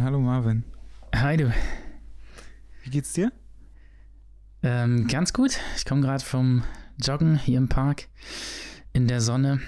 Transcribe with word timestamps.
Hallo 0.00 0.20
Marvin. 0.20 0.62
Hi 1.12 1.36
du. 1.36 1.52
Wie 2.84 2.90
geht's 2.90 3.14
dir? 3.14 3.32
Ähm, 4.62 5.08
ganz 5.08 5.32
gut. 5.32 5.58
Ich 5.76 5.84
komme 5.84 6.02
gerade 6.02 6.24
vom 6.24 6.62
Joggen 7.02 7.36
hier 7.36 7.58
im 7.58 7.68
Park 7.68 8.06
in 8.92 9.08
der 9.08 9.20
Sonne. 9.20 9.60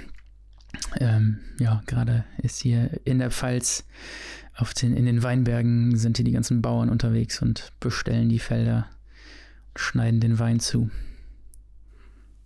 Ähm, 1.01 1.41
ja, 1.59 1.83
gerade 1.87 2.25
ist 2.39 2.61
hier 2.61 3.01
in 3.05 3.19
der 3.19 3.33
Pfalz 3.33 3.85
auf 4.55 4.73
den, 4.73 4.97
in 4.97 5.05
den 5.05 5.25
Weinbergen 5.25 5.97
sind 5.97 6.17
hier 6.17 6.25
die 6.25 6.33
ganzen 6.33 6.63
Bauern 6.63 6.91
unterwegs 6.91 7.43
und 7.43 7.73
bestellen 7.81 8.29
die 8.29 8.39
Felder 8.39 8.89
und 9.71 9.81
schneiden 9.81 10.21
den 10.21 10.39
Wein 10.39 10.61
zu. 10.61 10.91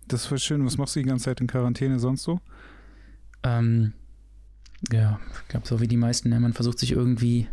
Das 0.07 0.21
ist 0.21 0.27
voll 0.27 0.39
schön. 0.39 0.65
Was 0.65 0.77
machst 0.77 0.95
du 0.95 1.01
die 1.01 1.07
ganze 1.07 1.25
Zeit 1.25 1.39
in 1.39 1.47
Quarantäne 1.47 1.99
sonst 1.99 2.23
so? 2.23 2.39
Ähm, 3.43 3.93
ja, 4.91 5.19
ich 5.41 5.47
glaube, 5.47 5.67
so 5.67 5.79
wie 5.81 5.87
die 5.87 5.97
meisten, 5.97 6.29
ne? 6.29 6.39
man 6.39 6.53
versucht 6.53 6.79
sich 6.79 6.91
irgendwie 6.91 7.47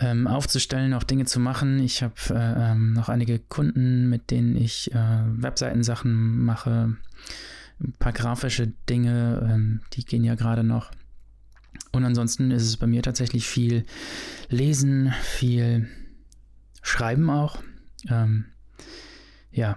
ähm, 0.00 0.26
aufzustellen, 0.26 0.94
auch 0.94 1.02
Dinge 1.02 1.24
zu 1.26 1.40
machen. 1.40 1.78
Ich 1.80 2.02
habe 2.02 2.14
äh, 2.30 2.70
ähm, 2.72 2.92
noch 2.92 3.08
einige 3.08 3.38
Kunden, 3.38 4.08
mit 4.08 4.30
denen 4.30 4.56
ich 4.56 4.92
äh, 4.94 5.22
Webseitensachen 5.24 6.44
mache, 6.44 6.96
ein 7.80 7.92
paar 7.98 8.12
grafische 8.12 8.72
Dinge, 8.88 9.48
ähm, 9.50 9.80
die 9.92 10.04
gehen 10.04 10.24
ja 10.24 10.34
gerade 10.34 10.64
noch. 10.64 10.90
Und 11.90 12.04
ansonsten 12.04 12.50
ist 12.50 12.64
es 12.64 12.76
bei 12.76 12.86
mir 12.86 13.02
tatsächlich 13.02 13.46
viel 13.46 13.84
Lesen, 14.48 15.12
viel 15.22 15.88
Schreiben 16.82 17.28
auch. 17.30 17.62
Ähm, 18.08 18.46
ja, 19.50 19.76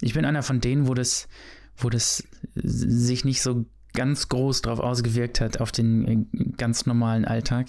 ich 0.00 0.14
bin 0.14 0.24
einer 0.24 0.42
von 0.42 0.60
denen, 0.60 0.86
wo 0.86 0.94
das, 0.94 1.28
wo 1.76 1.88
das 1.88 2.24
sich 2.54 3.24
nicht 3.24 3.42
so 3.42 3.64
ganz 3.96 4.28
groß 4.28 4.62
drauf 4.62 4.78
ausgewirkt 4.78 5.40
hat 5.40 5.60
auf 5.60 5.72
den 5.72 6.06
äh, 6.06 6.50
ganz 6.56 6.86
normalen 6.86 7.24
Alltag. 7.24 7.68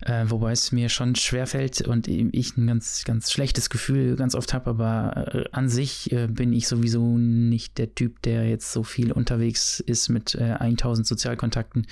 Äh, 0.00 0.24
wobei 0.28 0.52
es 0.52 0.72
mir 0.72 0.88
schon 0.88 1.14
schwerfällt 1.14 1.82
und 1.82 2.08
ich 2.08 2.56
ein 2.56 2.66
ganz, 2.66 3.04
ganz 3.04 3.30
schlechtes 3.30 3.68
Gefühl 3.68 4.16
ganz 4.16 4.34
oft 4.34 4.54
habe, 4.54 4.70
aber 4.70 5.34
äh, 5.34 5.44
an 5.52 5.68
sich 5.68 6.10
äh, 6.12 6.28
bin 6.28 6.54
ich 6.54 6.68
sowieso 6.68 7.18
nicht 7.18 7.76
der 7.76 7.94
Typ, 7.94 8.22
der 8.22 8.48
jetzt 8.48 8.72
so 8.72 8.82
viel 8.82 9.12
unterwegs 9.12 9.80
ist 9.80 10.08
mit 10.08 10.34
1000 10.40 11.04
äh, 11.04 11.08
Sozialkontakten. 11.08 11.86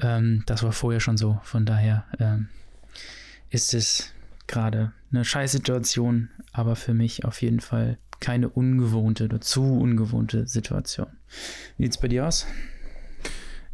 Ähm, 0.00 0.44
das 0.46 0.62
war 0.62 0.72
vorher 0.72 1.00
schon 1.00 1.18
so. 1.18 1.40
Von 1.42 1.66
daher 1.66 2.04
ähm, 2.18 2.48
ist 3.50 3.74
es 3.74 4.12
gerade 4.46 4.92
eine 5.12 5.24
Scheißsituation, 5.24 6.30
aber 6.52 6.76
für 6.76 6.94
mich 6.94 7.24
auf 7.24 7.42
jeden 7.42 7.60
Fall 7.60 7.98
keine 8.20 8.48
ungewohnte 8.48 9.24
oder 9.24 9.40
zu 9.40 9.62
ungewohnte 9.62 10.46
Situation. 10.46 11.08
Wie 11.76 11.84
sieht 11.84 11.92
es 11.92 11.98
bei 11.98 12.08
dir 12.08 12.26
aus? 12.26 12.46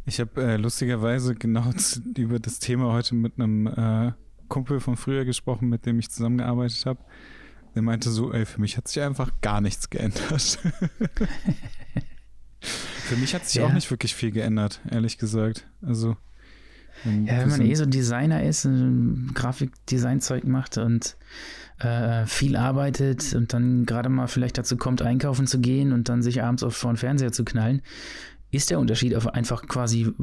Ich 0.07 0.21
habe 0.21 0.41
äh, 0.41 0.55
lustigerweise 0.55 1.35
genau 1.35 1.69
über 2.17 2.39
das 2.39 2.59
Thema 2.59 2.93
heute 2.93 3.13
mit 3.13 3.33
einem 3.35 3.67
äh, 3.67 4.13
Kumpel 4.47 4.79
von 4.79 4.95
früher 4.95 5.25
gesprochen, 5.25 5.67
mit 5.67 5.85
dem 5.85 5.99
ich 5.99 6.09
zusammengearbeitet 6.09 6.85
habe. 6.85 6.99
Der 7.75 7.81
meinte 7.81 8.09
so, 8.09 8.31
ey, 8.31 8.45
für 8.45 8.61
mich 8.61 8.77
hat 8.77 8.87
sich 8.87 9.03
einfach 9.03 9.33
gar 9.41 9.59
nichts 9.59 9.89
geändert. 9.89 10.23
für 12.61 13.17
mich 13.17 13.35
hat 13.35 13.45
sich 13.45 13.55
ja. 13.61 13.67
auch 13.67 13.73
nicht 13.73 13.91
wirklich 13.91 14.15
viel 14.15 14.31
geändert, 14.31 14.79
ehrlich 14.89 15.17
gesagt. 15.17 15.67
Also 15.81 16.15
ja, 17.03 17.41
wenn 17.41 17.49
man 17.49 17.61
eh 17.61 17.75
so 17.75 17.85
Designer 17.85 18.43
ist, 18.43 18.65
und 18.65 19.31
Grafikdesignzeug 19.35 20.45
macht 20.45 20.77
und 20.77 21.17
äh, 21.79 22.25
viel 22.25 22.55
arbeitet 22.55 23.35
und 23.35 23.53
dann 23.53 23.85
gerade 23.85 24.09
mal 24.09 24.27
vielleicht 24.27 24.57
dazu 24.57 24.77
kommt, 24.77 25.01
einkaufen 25.01 25.45
zu 25.45 25.59
gehen 25.59 25.91
und 25.91 26.09
dann 26.09 26.23
sich 26.23 26.41
abends 26.41 26.63
auf 26.63 26.75
vor 26.75 26.91
den 26.91 26.97
Fernseher 26.97 27.31
zu 27.31 27.45
knallen, 27.45 27.83
ist 28.51 28.69
der 28.69 28.79
Unterschied 28.79 29.15
einfach 29.15 29.67
quasi 29.67 30.13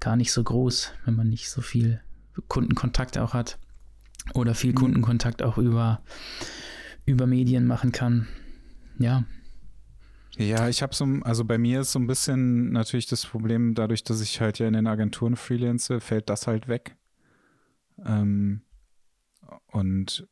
gar 0.00 0.16
nicht 0.16 0.32
so 0.32 0.42
groß, 0.42 0.92
wenn 1.04 1.16
man 1.16 1.28
nicht 1.28 1.50
so 1.50 1.60
viel 1.60 2.00
Kundenkontakt 2.48 3.18
auch 3.18 3.34
hat 3.34 3.58
oder 4.34 4.54
viel 4.54 4.72
mhm. 4.72 4.76
Kundenkontakt 4.76 5.42
auch 5.42 5.58
über, 5.58 6.02
über 7.06 7.26
Medien 7.26 7.66
machen 7.66 7.92
kann. 7.92 8.28
Ja. 8.98 9.24
Ja, 10.36 10.68
ich 10.68 10.82
habe 10.82 10.94
so, 10.94 11.04
also 11.22 11.44
bei 11.44 11.58
mir 11.58 11.80
ist 11.80 11.92
so 11.92 11.98
ein 11.98 12.06
bisschen 12.06 12.70
natürlich 12.70 13.06
das 13.06 13.26
Problem, 13.26 13.74
dadurch, 13.74 14.04
dass 14.04 14.20
ich 14.20 14.40
halt 14.40 14.58
ja 14.58 14.68
in 14.68 14.74
den 14.74 14.86
Agenturen 14.86 15.34
freelance, 15.34 16.00
fällt 16.00 16.30
das 16.30 16.46
halt 16.46 16.68
weg. 16.68 16.96
Ähm, 18.04 18.62
und 19.72 20.28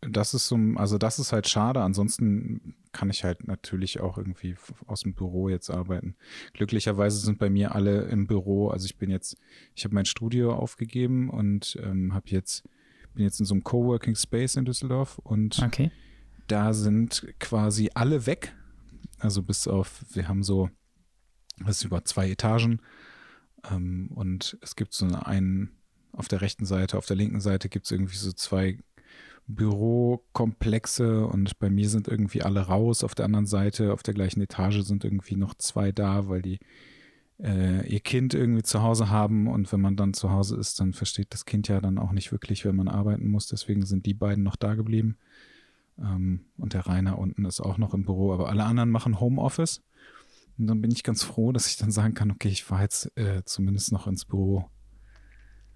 das 0.00 0.34
ist 0.34 0.46
so, 0.48 0.58
also 0.76 0.98
das 0.98 1.18
ist 1.18 1.32
halt 1.32 1.48
schade. 1.48 1.80
Ansonsten 1.80 2.76
kann 2.96 3.10
ich 3.10 3.24
halt 3.24 3.46
natürlich 3.46 4.00
auch 4.00 4.16
irgendwie 4.16 4.56
aus 4.86 5.00
dem 5.02 5.12
Büro 5.12 5.50
jetzt 5.50 5.68
arbeiten. 5.68 6.16
Glücklicherweise 6.54 7.18
sind 7.18 7.38
bei 7.38 7.50
mir 7.50 7.74
alle 7.74 8.04
im 8.04 8.26
Büro. 8.26 8.68
Also 8.68 8.86
ich 8.86 8.96
bin 8.96 9.10
jetzt, 9.10 9.36
ich 9.74 9.84
habe 9.84 9.94
mein 9.94 10.06
Studio 10.06 10.54
aufgegeben 10.54 11.28
und 11.28 11.78
ähm, 11.82 12.14
habe 12.14 12.30
jetzt 12.30 12.64
bin 13.12 13.24
jetzt 13.24 13.38
in 13.38 13.44
so 13.44 13.54
einem 13.54 13.64
Coworking 13.64 14.14
Space 14.14 14.56
in 14.56 14.64
Düsseldorf 14.64 15.18
und 15.18 15.62
okay. 15.62 15.90
da 16.46 16.72
sind 16.72 17.26
quasi 17.38 17.90
alle 17.92 18.24
weg. 18.24 18.54
Also 19.18 19.42
bis 19.42 19.68
auf, 19.68 20.04
wir 20.12 20.28
haben 20.28 20.42
so, 20.42 20.70
das 21.58 21.78
ist 21.78 21.84
über 21.84 22.02
zwei 22.04 22.30
Etagen 22.30 22.80
ähm, 23.70 24.10
und 24.14 24.56
es 24.62 24.74
gibt 24.74 24.94
so 24.94 25.06
einen 25.06 25.76
auf 26.12 26.28
der 26.28 26.40
rechten 26.40 26.64
Seite, 26.64 26.96
auf 26.96 27.06
der 27.06 27.16
linken 27.16 27.40
Seite 27.40 27.68
gibt 27.68 27.84
es 27.86 27.90
irgendwie 27.90 28.16
so 28.16 28.32
zwei 28.32 28.78
Bürokomplexe 29.48 31.26
und 31.26 31.58
bei 31.58 31.70
mir 31.70 31.88
sind 31.88 32.08
irgendwie 32.08 32.42
alle 32.42 32.60
raus. 32.60 33.04
Auf 33.04 33.14
der 33.14 33.26
anderen 33.26 33.46
Seite, 33.46 33.92
auf 33.92 34.02
der 34.02 34.14
gleichen 34.14 34.40
Etage 34.40 34.82
sind 34.82 35.04
irgendwie 35.04 35.36
noch 35.36 35.54
zwei 35.54 35.92
da, 35.92 36.28
weil 36.28 36.42
die 36.42 36.58
äh, 37.38 37.86
ihr 37.86 38.00
Kind 38.00 38.34
irgendwie 38.34 38.62
zu 38.62 38.82
Hause 38.82 39.10
haben 39.10 39.46
und 39.46 39.70
wenn 39.72 39.80
man 39.80 39.96
dann 39.96 40.14
zu 40.14 40.30
Hause 40.30 40.56
ist, 40.56 40.80
dann 40.80 40.92
versteht 40.92 41.32
das 41.32 41.44
Kind 41.44 41.68
ja 41.68 41.80
dann 41.80 41.98
auch 41.98 42.12
nicht 42.12 42.32
wirklich, 42.32 42.64
wenn 42.64 42.76
man 42.76 42.88
arbeiten 42.88 43.28
muss. 43.28 43.46
Deswegen 43.46 43.84
sind 43.84 44.06
die 44.06 44.14
beiden 44.14 44.42
noch 44.42 44.56
da 44.56 44.74
geblieben. 44.74 45.16
Ähm, 45.98 46.46
und 46.56 46.72
der 46.74 46.86
Rainer 46.86 47.18
unten 47.18 47.44
ist 47.44 47.60
auch 47.60 47.78
noch 47.78 47.94
im 47.94 48.04
Büro, 48.04 48.32
aber 48.32 48.48
alle 48.48 48.64
anderen 48.64 48.90
machen 48.90 49.20
Homeoffice. 49.20 49.82
Und 50.58 50.66
dann 50.66 50.80
bin 50.80 50.90
ich 50.90 51.02
ganz 51.02 51.22
froh, 51.22 51.52
dass 51.52 51.68
ich 51.68 51.76
dann 51.76 51.90
sagen 51.90 52.14
kann, 52.14 52.30
okay, 52.30 52.48
ich 52.48 52.64
fahre 52.64 52.82
jetzt 52.82 53.16
äh, 53.16 53.42
zumindest 53.44 53.92
noch 53.92 54.06
ins 54.06 54.24
Büro. 54.24 54.70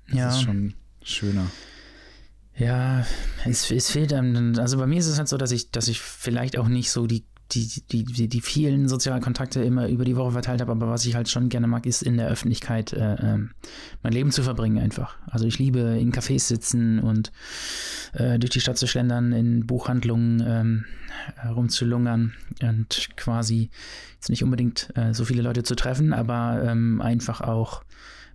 Das 0.08 0.16
ja. 0.16 0.28
ist 0.30 0.42
schon 0.42 0.74
schöner. 1.02 1.46
Ja, 2.60 3.06
es, 3.46 3.70
es 3.70 3.90
fehlt 3.90 4.12
einem. 4.12 4.58
Also 4.58 4.76
bei 4.76 4.86
mir 4.86 4.98
ist 4.98 5.06
es 5.06 5.16
halt 5.16 5.28
so, 5.28 5.38
dass 5.38 5.50
ich, 5.50 5.70
dass 5.70 5.88
ich 5.88 5.98
vielleicht 5.98 6.58
auch 6.58 6.68
nicht 6.68 6.90
so 6.90 7.06
die, 7.06 7.24
die, 7.52 7.82
die, 7.90 8.04
die, 8.04 8.28
die 8.28 8.40
vielen 8.42 8.86
sozialen 8.86 9.22
Kontakte 9.22 9.64
immer 9.64 9.88
über 9.88 10.04
die 10.04 10.14
Woche 10.14 10.32
verteilt 10.32 10.60
habe, 10.60 10.72
aber 10.72 10.90
was 10.90 11.06
ich 11.06 11.14
halt 11.14 11.30
schon 11.30 11.48
gerne 11.48 11.66
mag, 11.66 11.86
ist 11.86 12.02
in 12.02 12.18
der 12.18 12.28
Öffentlichkeit 12.28 12.92
äh, 12.92 13.14
äh, 13.14 13.38
mein 14.02 14.12
Leben 14.12 14.30
zu 14.30 14.42
verbringen 14.42 14.76
einfach. 14.76 15.16
Also 15.26 15.46
ich 15.46 15.58
liebe 15.58 15.80
in 15.80 16.12
Cafés 16.12 16.40
sitzen 16.40 16.98
und 16.98 17.32
äh, 18.12 18.38
durch 18.38 18.50
die 18.50 18.60
Stadt 18.60 18.76
zu 18.76 18.86
schlendern, 18.86 19.32
in 19.32 19.66
Buchhandlungen 19.66 20.44
ähm, 20.46 20.84
rumzulungern 21.50 22.34
und 22.62 23.08
quasi 23.16 23.70
jetzt 24.16 24.28
nicht 24.28 24.44
unbedingt 24.44 24.90
äh, 24.96 25.14
so 25.14 25.24
viele 25.24 25.40
Leute 25.40 25.62
zu 25.62 25.76
treffen, 25.76 26.12
aber 26.12 26.62
ähm, 26.62 27.00
einfach 27.00 27.40
auch 27.40 27.84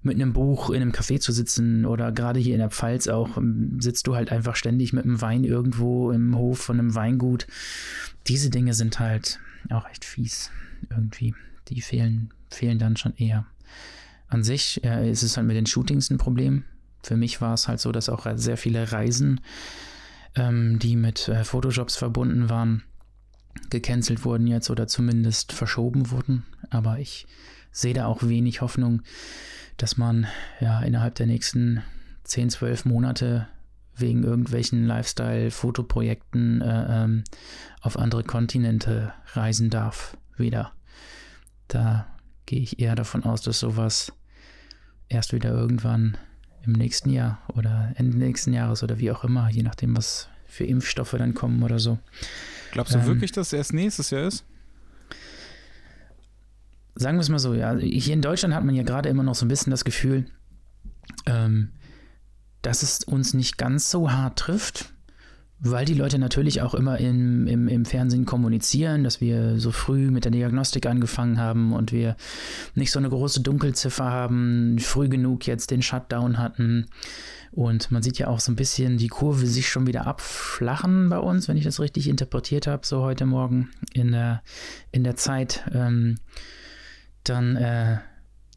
mit 0.05 0.15
einem 0.15 0.33
Buch 0.33 0.69
in 0.69 0.81
einem 0.81 0.91
Café 0.91 1.19
zu 1.19 1.31
sitzen 1.31 1.85
oder 1.85 2.11
gerade 2.11 2.39
hier 2.39 2.53
in 2.53 2.59
der 2.59 2.69
Pfalz 2.69 3.07
auch, 3.07 3.37
ähm, 3.37 3.79
sitzt 3.81 4.07
du 4.07 4.15
halt 4.15 4.31
einfach 4.31 4.55
ständig 4.55 4.93
mit 4.93 5.03
einem 5.03 5.21
Wein 5.21 5.43
irgendwo 5.43 6.11
im 6.11 6.35
Hof 6.35 6.59
von 6.59 6.79
einem 6.79 6.95
Weingut. 6.95 7.47
Diese 8.27 8.49
Dinge 8.49 8.73
sind 8.73 8.99
halt 8.99 9.39
auch 9.69 9.89
echt 9.89 10.05
fies 10.05 10.51
irgendwie. 10.89 11.33
Die 11.69 11.81
fehlen, 11.81 12.29
fehlen 12.51 12.79
dann 12.79 12.97
schon 12.97 13.15
eher. 13.15 13.45
An 14.27 14.43
sich 14.43 14.83
äh, 14.83 15.09
ist 15.09 15.23
es 15.23 15.37
halt 15.37 15.47
mit 15.47 15.55
den 15.55 15.65
Shootings 15.65 16.09
ein 16.09 16.17
Problem. 16.17 16.63
Für 17.03 17.17
mich 17.17 17.41
war 17.41 17.53
es 17.53 17.67
halt 17.67 17.79
so, 17.79 17.91
dass 17.91 18.09
auch 18.09 18.25
sehr 18.35 18.57
viele 18.57 18.91
Reisen, 18.91 19.41
ähm, 20.35 20.79
die 20.79 20.95
mit 20.95 21.27
äh, 21.27 21.43
Photojobs 21.43 21.95
verbunden 21.95 22.49
waren, 22.49 22.83
gecancelt 23.69 24.25
wurden 24.25 24.47
jetzt 24.47 24.69
oder 24.69 24.87
zumindest 24.87 25.53
verschoben 25.53 26.11
wurden. 26.11 26.43
Aber 26.69 26.99
ich 26.99 27.27
sehe 27.75 27.93
da 27.93 28.05
auch 28.05 28.23
wenig 28.23 28.61
Hoffnung, 28.61 29.01
dass 29.77 29.97
man 29.97 30.27
ja 30.61 30.79
innerhalb 30.81 31.15
der 31.15 31.27
nächsten 31.27 31.83
10, 32.23 32.49
12 32.49 32.85
Monate 32.85 33.47
wegen 33.97 34.23
irgendwelchen 34.23 34.85
Lifestyle-Fotoprojekten 34.85 36.61
äh, 36.61 37.03
ähm, 37.03 37.23
auf 37.81 37.99
andere 37.99 38.23
Kontinente 38.23 39.13
reisen 39.33 39.69
darf. 39.69 40.17
Wieder. 40.37 40.73
Da 41.67 42.07
gehe 42.45 42.61
ich 42.61 42.79
eher 42.79 42.95
davon 42.95 43.23
aus, 43.23 43.41
dass 43.41 43.59
sowas 43.59 44.11
erst 45.07 45.33
wieder 45.33 45.51
irgendwann 45.51 46.17
im 46.65 46.73
nächsten 46.73 47.09
Jahr 47.09 47.41
oder 47.53 47.93
Ende 47.95 48.17
nächsten 48.17 48.53
Jahres 48.53 48.83
oder 48.83 48.99
wie 48.99 49.11
auch 49.11 49.23
immer, 49.23 49.49
je 49.49 49.63
nachdem, 49.63 49.95
was 49.95 50.29
für 50.45 50.65
Impfstoffe 50.65 51.15
dann 51.17 51.33
kommen 51.33 51.63
oder 51.63 51.79
so. 51.79 51.99
Glaubst 52.71 52.93
du 52.93 52.99
ähm, 52.99 53.05
wirklich, 53.05 53.31
dass 53.31 53.47
es 53.47 53.53
erst 53.53 53.73
nächstes 53.73 54.09
Jahr 54.09 54.27
ist? 54.27 54.45
Sagen 56.95 57.17
wir 57.17 57.21
es 57.21 57.29
mal 57.29 57.39
so, 57.39 57.53
ja, 57.53 57.75
hier 57.75 58.13
in 58.13 58.21
Deutschland 58.21 58.53
hat 58.53 58.63
man 58.63 58.75
ja 58.75 58.83
gerade 58.83 59.09
immer 59.09 59.23
noch 59.23 59.35
so 59.35 59.45
ein 59.45 59.49
bisschen 59.49 59.71
das 59.71 59.85
Gefühl, 59.85 60.25
ähm, 61.25 61.69
dass 62.61 62.83
es 62.83 63.03
uns 63.03 63.33
nicht 63.33 63.57
ganz 63.57 63.91
so 63.91 64.11
hart 64.11 64.39
trifft, 64.39 64.93
weil 65.59 65.85
die 65.85 65.93
Leute 65.93 66.19
natürlich 66.19 66.61
auch 66.61 66.73
immer 66.73 66.97
im, 66.99 67.47
im, 67.47 67.67
im 67.67 67.85
Fernsehen 67.85 68.25
kommunizieren, 68.25 69.03
dass 69.03 69.21
wir 69.21 69.59
so 69.59 69.71
früh 69.71 70.09
mit 70.09 70.25
der 70.25 70.31
Diagnostik 70.31 70.85
angefangen 70.85 71.39
haben 71.39 71.73
und 71.73 71.91
wir 71.91 72.15
nicht 72.73 72.91
so 72.91 72.99
eine 72.99 73.09
große 73.09 73.41
Dunkelziffer 73.41 74.05
haben, 74.05 74.77
früh 74.79 75.09
genug 75.09 75.47
jetzt 75.47 75.71
den 75.71 75.81
Shutdown 75.81 76.37
hatten. 76.37 76.87
Und 77.51 77.89
man 77.89 78.03
sieht 78.03 78.17
ja 78.17 78.27
auch 78.27 78.41
so 78.41 78.51
ein 78.51 78.57
bisschen 78.57 78.97
die 78.97 79.07
Kurve 79.07 79.47
sich 79.47 79.69
schon 79.69 79.87
wieder 79.87 80.07
abflachen 80.07 81.09
bei 81.09 81.19
uns, 81.19 81.47
wenn 81.47 81.57
ich 81.57 81.63
das 81.63 81.79
richtig 81.79 82.09
interpretiert 82.09 82.67
habe, 82.67 82.85
so 82.85 83.01
heute 83.01 83.25
Morgen 83.25 83.69
in 83.93 84.11
der, 84.11 84.43
in 84.91 85.03
der 85.03 85.15
Zeit. 85.15 85.63
Ähm, 85.73 86.17
dann, 87.29 87.55
äh, 87.55 87.97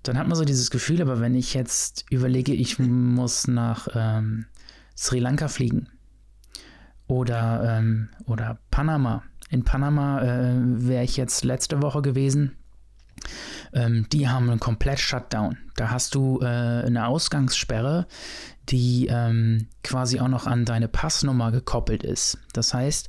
dann 0.03 0.19
hat 0.19 0.29
man 0.29 0.37
so 0.37 0.45
dieses 0.45 0.71
Gefühl, 0.71 1.03
aber 1.03 1.21
wenn 1.21 1.35
ich 1.35 1.55
jetzt 1.55 2.05
überlege, 2.11 2.53
ich 2.53 2.79
muss 2.79 3.49
nach 3.49 3.89
ähm, 3.95 4.47
Sri 4.97 5.19
Lanka 5.19 5.49
fliegen 5.49 5.89
oder, 7.07 7.79
ähm, 7.79 8.11
oder 8.27 8.59
Panama. 8.71 9.23
In 9.51 9.65
Panama 9.65 10.23
äh, 10.23 10.55
wäre 10.61 11.05
ich 11.05 11.17
jetzt 11.17 11.45
letzte 11.45 11.83
Woche 11.83 12.03
gewesen. 12.03 12.57
Ähm, 13.73 14.07
die 14.13 14.29
haben 14.29 14.51
einen 14.51 14.61
komplett 14.61 15.01
Shutdown. 15.01 15.59
Da 15.77 15.91
hast 15.91 16.15
du 16.15 16.41
äh, 16.41 16.47
eine 16.47 17.07
Ausgangssperre, 17.07 18.07
die 18.69 19.07
ähm, 19.11 19.69
quasi 19.83 20.21
auch 20.21 20.29
noch 20.29 20.47
an 20.47 20.65
deine 20.65 20.89
Passnummer 20.89 21.51
gekoppelt 21.51 22.03
ist. 22.03 22.39
Das 22.53 22.75
heißt, 22.75 23.09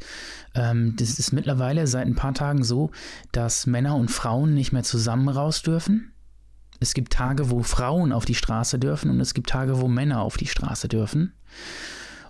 ähm, 0.56 0.96
das 0.98 1.20
ist 1.20 1.32
mittlerweile 1.32 1.88
seit 1.88 2.08
ein 2.08 2.16
paar 2.16 2.34
Tagen 2.34 2.64
so, 2.64 2.92
dass 3.32 3.68
Männer 3.68 3.96
und 3.96 4.10
Frauen 4.10 4.54
nicht 4.54 4.72
mehr 4.72 4.84
zusammen 4.84 5.30
raus 5.30 5.62
dürfen. 5.62 6.14
Es 6.80 6.94
gibt 6.94 7.12
Tage, 7.12 7.50
wo 7.50 7.62
Frauen 7.62 8.14
auf 8.14 8.26
die 8.26 8.36
Straße 8.36 8.80
dürfen 8.80 9.10
und 9.10 9.20
es 9.20 9.34
gibt 9.34 9.50
Tage, 9.50 9.82
wo 9.82 9.88
Männer 9.88 10.22
auf 10.22 10.38
die 10.38 10.48
Straße 10.48 10.88
dürfen. 10.88 11.34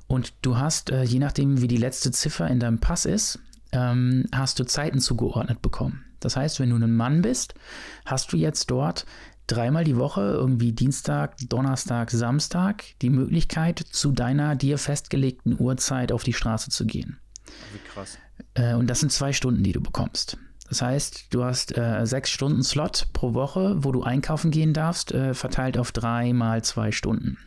Und 0.08 0.34
du 0.42 0.58
hast, 0.58 0.90
äh, 0.90 1.04
je 1.04 1.20
nachdem, 1.20 1.62
wie 1.62 1.68
die 1.68 1.78
letzte 1.78 2.12
Ziffer 2.12 2.48
in 2.48 2.60
deinem 2.60 2.80
Pass 2.80 3.06
ist, 3.06 3.40
ähm, 3.72 4.26
hast 4.34 4.60
du 4.60 4.66
Zeiten 4.66 5.00
zugeordnet 5.00 5.62
bekommen. 5.62 6.04
Das 6.20 6.36
heißt, 6.36 6.60
wenn 6.60 6.72
du 6.72 6.76
ein 6.76 6.96
Mann 6.96 7.22
bist, 7.22 7.54
hast 8.06 8.34
du 8.34 8.38
jetzt 8.38 8.72
dort 8.72 9.06
dreimal 9.52 9.84
die 9.84 9.98
Woche, 9.98 10.22
irgendwie 10.22 10.72
Dienstag, 10.72 11.38
Donnerstag, 11.50 12.12
Samstag, 12.12 12.84
die 13.02 13.10
Möglichkeit, 13.10 13.80
zu 13.80 14.12
deiner 14.12 14.56
dir 14.56 14.78
festgelegten 14.78 15.60
Uhrzeit 15.60 16.12
auf 16.12 16.24
die 16.24 16.34
Straße 16.34 16.70
zu 16.70 16.86
gehen. 16.86 17.20
Wie 17.74 17.80
krass. 17.92 18.18
Äh, 18.54 18.76
und 18.76 18.90
das 18.90 19.00
sind 19.00 19.12
zwei 19.12 19.34
Stunden, 19.34 19.64
die 19.64 19.72
du 19.72 19.82
bekommst. 19.82 20.38
Das 20.68 20.84
heißt, 20.84 21.34
du 21.34 21.44
hast 21.44 21.76
äh, 21.78 22.06
sechs 22.06 22.30
Stunden 22.30 22.64
Slot 22.64 23.08
pro 23.12 23.34
Woche, 23.34 23.76
wo 23.84 23.92
du 23.92 24.04
einkaufen 24.04 24.52
gehen 24.52 24.74
darfst, 24.74 25.12
äh, 25.12 25.34
verteilt 25.34 25.78
auf 25.78 25.92
drei 25.92 26.32
mal 26.32 26.64
zwei 26.64 26.92
Stunden. 26.92 27.38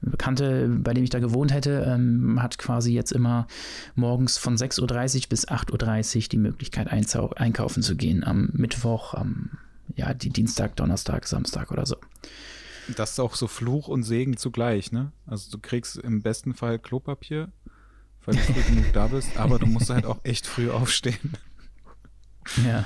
Bekannte, 0.00 0.68
bei 0.68 0.92
dem 0.92 1.04
ich 1.04 1.10
da 1.10 1.18
gewohnt 1.18 1.52
hätte, 1.52 1.84
ähm, 1.86 2.42
hat 2.42 2.58
quasi 2.58 2.92
jetzt 2.92 3.12
immer 3.12 3.46
morgens 3.94 4.38
von 4.38 4.56
6.30 4.56 4.80
Uhr 5.22 5.28
bis 5.28 5.48
8.30 5.48 6.16
Uhr 6.16 6.28
die 6.30 6.36
Möglichkeit 6.38 6.88
einkaufen 6.88 7.82
zu 7.82 7.96
gehen. 7.96 8.24
Am 8.24 8.50
Mittwoch, 8.52 9.14
am 9.14 9.50
ja, 9.96 10.14
die 10.14 10.30
Dienstag, 10.30 10.76
Donnerstag, 10.76 11.26
Samstag 11.26 11.70
oder 11.70 11.86
so. 11.86 11.96
Das 12.96 13.12
ist 13.12 13.20
auch 13.20 13.34
so 13.34 13.46
Fluch 13.46 13.88
und 13.88 14.02
Segen 14.02 14.36
zugleich, 14.36 14.92
ne? 14.92 15.12
Also 15.26 15.50
du 15.50 15.58
kriegst 15.58 15.96
im 15.96 16.22
besten 16.22 16.54
Fall 16.54 16.78
Klopapier, 16.78 17.50
weil 18.24 18.36
du 18.36 18.40
früh 18.42 18.62
genug 18.74 18.92
da 18.92 19.06
bist, 19.06 19.36
aber 19.36 19.58
du 19.58 19.66
musst 19.66 19.90
halt 19.90 20.04
auch 20.04 20.20
echt 20.24 20.46
früh 20.46 20.70
aufstehen. 20.70 21.32
Ja. 22.64 22.84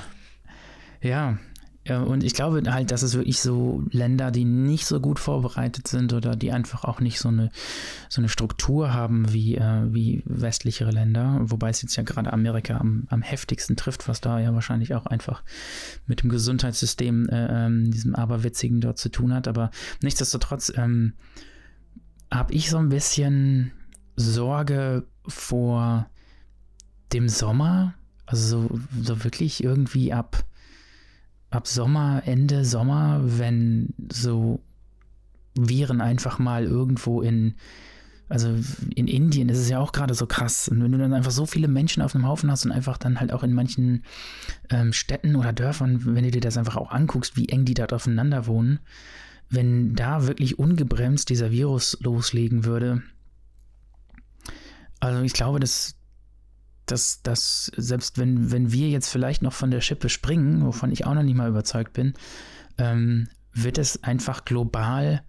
Ja, 1.01 1.37
und 1.87 2.23
ich 2.23 2.33
glaube 2.33 2.61
halt, 2.71 2.91
dass 2.91 3.01
es 3.01 3.15
wirklich 3.15 3.39
so 3.39 3.83
Länder, 3.89 4.31
die 4.31 4.45
nicht 4.45 4.85
so 4.85 4.99
gut 4.99 5.17
vorbereitet 5.17 5.87
sind 5.87 6.13
oder 6.13 6.35
die 6.35 6.51
einfach 6.51 6.83
auch 6.83 6.99
nicht 6.99 7.19
so 7.19 7.29
eine, 7.29 7.51
so 8.09 8.21
eine 8.21 8.29
Struktur 8.29 8.93
haben 8.93 9.31
wie, 9.33 9.55
äh, 9.55 9.93
wie 9.93 10.21
westlichere 10.25 10.91
Länder, 10.91 11.39
wobei 11.41 11.69
es 11.69 11.81
jetzt 11.81 11.95
ja 11.95 12.03
gerade 12.03 12.33
Amerika 12.33 12.77
am, 12.77 13.05
am 13.09 13.21
heftigsten 13.21 13.75
trifft, 13.75 14.07
was 14.07 14.21
da 14.21 14.39
ja 14.39 14.53
wahrscheinlich 14.53 14.93
auch 14.93 15.05
einfach 15.05 15.41
mit 16.05 16.21
dem 16.21 16.29
Gesundheitssystem, 16.29 17.29
äh, 17.29 17.65
ähm, 17.65 17.91
diesem 17.91 18.13
Aberwitzigen 18.13 18.81
dort 18.81 18.97
zu 18.97 19.09
tun 19.09 19.33
hat. 19.33 19.47
Aber 19.47 19.71
nichtsdestotrotz 20.01 20.71
ähm, 20.75 21.13
habe 22.29 22.53
ich 22.53 22.69
so 22.69 22.77
ein 22.77 22.89
bisschen 22.89 23.71
Sorge 24.15 25.07
vor 25.27 26.07
dem 27.13 27.29
Sommer. 27.29 27.95
Also 28.25 28.67
so, 28.67 28.79
so 29.01 29.23
wirklich 29.23 29.63
irgendwie 29.63 30.13
ab 30.13 30.45
ab 31.49 31.67
Sommer, 31.67 32.23
Ende 32.25 32.65
Sommer, 32.65 33.21
wenn 33.23 33.93
so 34.11 34.59
Viren 35.55 36.01
einfach 36.01 36.39
mal 36.39 36.63
irgendwo 36.63 37.21
in, 37.21 37.55
also 38.29 38.55
in 38.95 39.07
Indien 39.07 39.49
ist 39.49 39.57
es 39.57 39.69
ja 39.69 39.79
auch 39.79 39.91
gerade 39.91 40.13
so 40.13 40.27
krass. 40.27 40.67
Und 40.67 40.83
wenn 40.83 40.91
du 40.91 40.97
dann 40.97 41.13
einfach 41.13 41.31
so 41.31 41.45
viele 41.45 41.67
Menschen 41.67 42.03
auf 42.03 42.15
einem 42.15 42.27
Haufen 42.27 42.51
hast 42.51 42.65
und 42.65 42.71
einfach 42.71 42.97
dann 42.97 43.19
halt 43.19 43.33
auch 43.33 43.43
in 43.43 43.53
manchen 43.53 44.03
ähm, 44.69 44.93
Städten 44.93 45.35
oder 45.35 45.53
Dörfern, 45.53 46.15
wenn 46.15 46.23
du 46.23 46.31
dir 46.31 46.41
das 46.41 46.57
einfach 46.57 46.77
auch 46.77 46.91
anguckst, 46.91 47.35
wie 47.35 47.49
eng 47.49 47.65
die 47.65 47.73
da 47.73 47.85
aufeinander 47.85 48.45
wohnen, 48.45 48.79
wenn 49.49 49.95
da 49.95 50.27
wirklich 50.27 50.59
ungebremst 50.59 51.29
dieser 51.29 51.51
Virus 51.51 51.97
loslegen 52.01 52.65
würde, 52.65 53.01
also 54.99 55.23
ich 55.23 55.33
glaube, 55.33 55.59
das, 55.59 55.95
dass, 56.91 57.21
dass 57.21 57.71
selbst 57.77 58.17
wenn, 58.17 58.51
wenn 58.51 58.71
wir 58.71 58.89
jetzt 58.89 59.09
vielleicht 59.09 59.41
noch 59.41 59.53
von 59.53 59.71
der 59.71 59.81
Schippe 59.81 60.09
springen, 60.09 60.65
wovon 60.65 60.91
ich 60.91 61.05
auch 61.05 61.13
noch 61.13 61.23
nicht 61.23 61.35
mal 61.35 61.49
überzeugt 61.49 61.93
bin, 61.93 62.13
ähm, 62.77 63.27
wird 63.53 63.77
es 63.77 64.03
einfach 64.03 64.45
global 64.45 65.23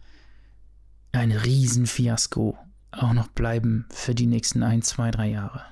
ein 1.13 1.33
Riesenfiasko 1.33 2.59
auch 2.93 3.13
noch 3.13 3.29
bleiben 3.29 3.87
für 3.91 4.15
die 4.15 4.27
nächsten 4.27 4.63
ein, 4.63 4.83
zwei, 4.83 5.11
drei 5.11 5.29
Jahre. 5.29 5.65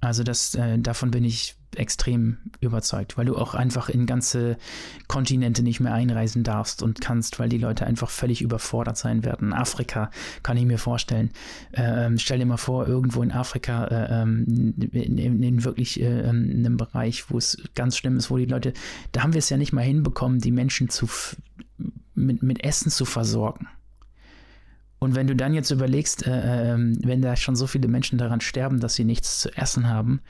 Also 0.00 0.22
das, 0.22 0.54
äh, 0.54 0.78
davon 0.78 1.10
bin 1.10 1.24
ich 1.24 1.56
extrem 1.78 2.38
überzeugt, 2.60 3.16
weil 3.16 3.26
du 3.26 3.36
auch 3.36 3.54
einfach 3.54 3.88
in 3.88 4.06
ganze 4.06 4.56
Kontinente 5.08 5.62
nicht 5.62 5.80
mehr 5.80 5.92
einreisen 5.92 6.42
darfst 6.42 6.82
und 6.82 7.00
kannst, 7.00 7.38
weil 7.38 7.48
die 7.48 7.58
Leute 7.58 7.86
einfach 7.86 8.10
völlig 8.10 8.42
überfordert 8.42 8.96
sein 8.96 9.24
werden. 9.24 9.52
Afrika 9.52 10.10
kann 10.42 10.56
ich 10.56 10.64
mir 10.64 10.78
vorstellen. 10.78 11.30
Ähm, 11.72 12.18
stell 12.18 12.38
dir 12.38 12.46
mal 12.46 12.56
vor, 12.56 12.86
irgendwo 12.86 13.22
in 13.22 13.32
Afrika, 13.32 13.84
äh, 13.86 14.22
ähm, 14.22 14.74
in, 14.92 15.18
in, 15.18 15.42
in, 15.42 15.64
wirklich 15.64 16.00
äh, 16.00 16.20
ähm, 16.20 16.50
einem 16.50 16.76
Bereich, 16.76 17.30
wo 17.30 17.38
es 17.38 17.62
ganz 17.74 17.96
schlimm 17.96 18.16
ist, 18.16 18.30
wo 18.30 18.36
die 18.36 18.46
Leute, 18.46 18.72
da 19.12 19.22
haben 19.22 19.32
wir 19.32 19.38
es 19.38 19.50
ja 19.50 19.56
nicht 19.56 19.72
mal 19.72 19.82
hinbekommen, 19.82 20.40
die 20.40 20.52
Menschen 20.52 20.88
zu 20.88 21.08
mit, 22.14 22.42
mit 22.42 22.62
Essen 22.64 22.90
zu 22.90 23.04
versorgen. 23.04 23.68
Und 24.98 25.14
wenn 25.14 25.26
du 25.26 25.36
dann 25.36 25.52
jetzt 25.52 25.70
überlegst, 25.70 26.26
äh, 26.26 26.72
äh, 26.72 26.78
wenn 26.78 27.20
da 27.20 27.36
schon 27.36 27.56
so 27.56 27.66
viele 27.66 27.88
Menschen 27.88 28.16
daran 28.16 28.40
sterben, 28.40 28.80
dass 28.80 28.94
sie 28.94 29.04
nichts 29.04 29.40
zu 29.40 29.54
essen 29.56 29.88
haben, 29.88 30.20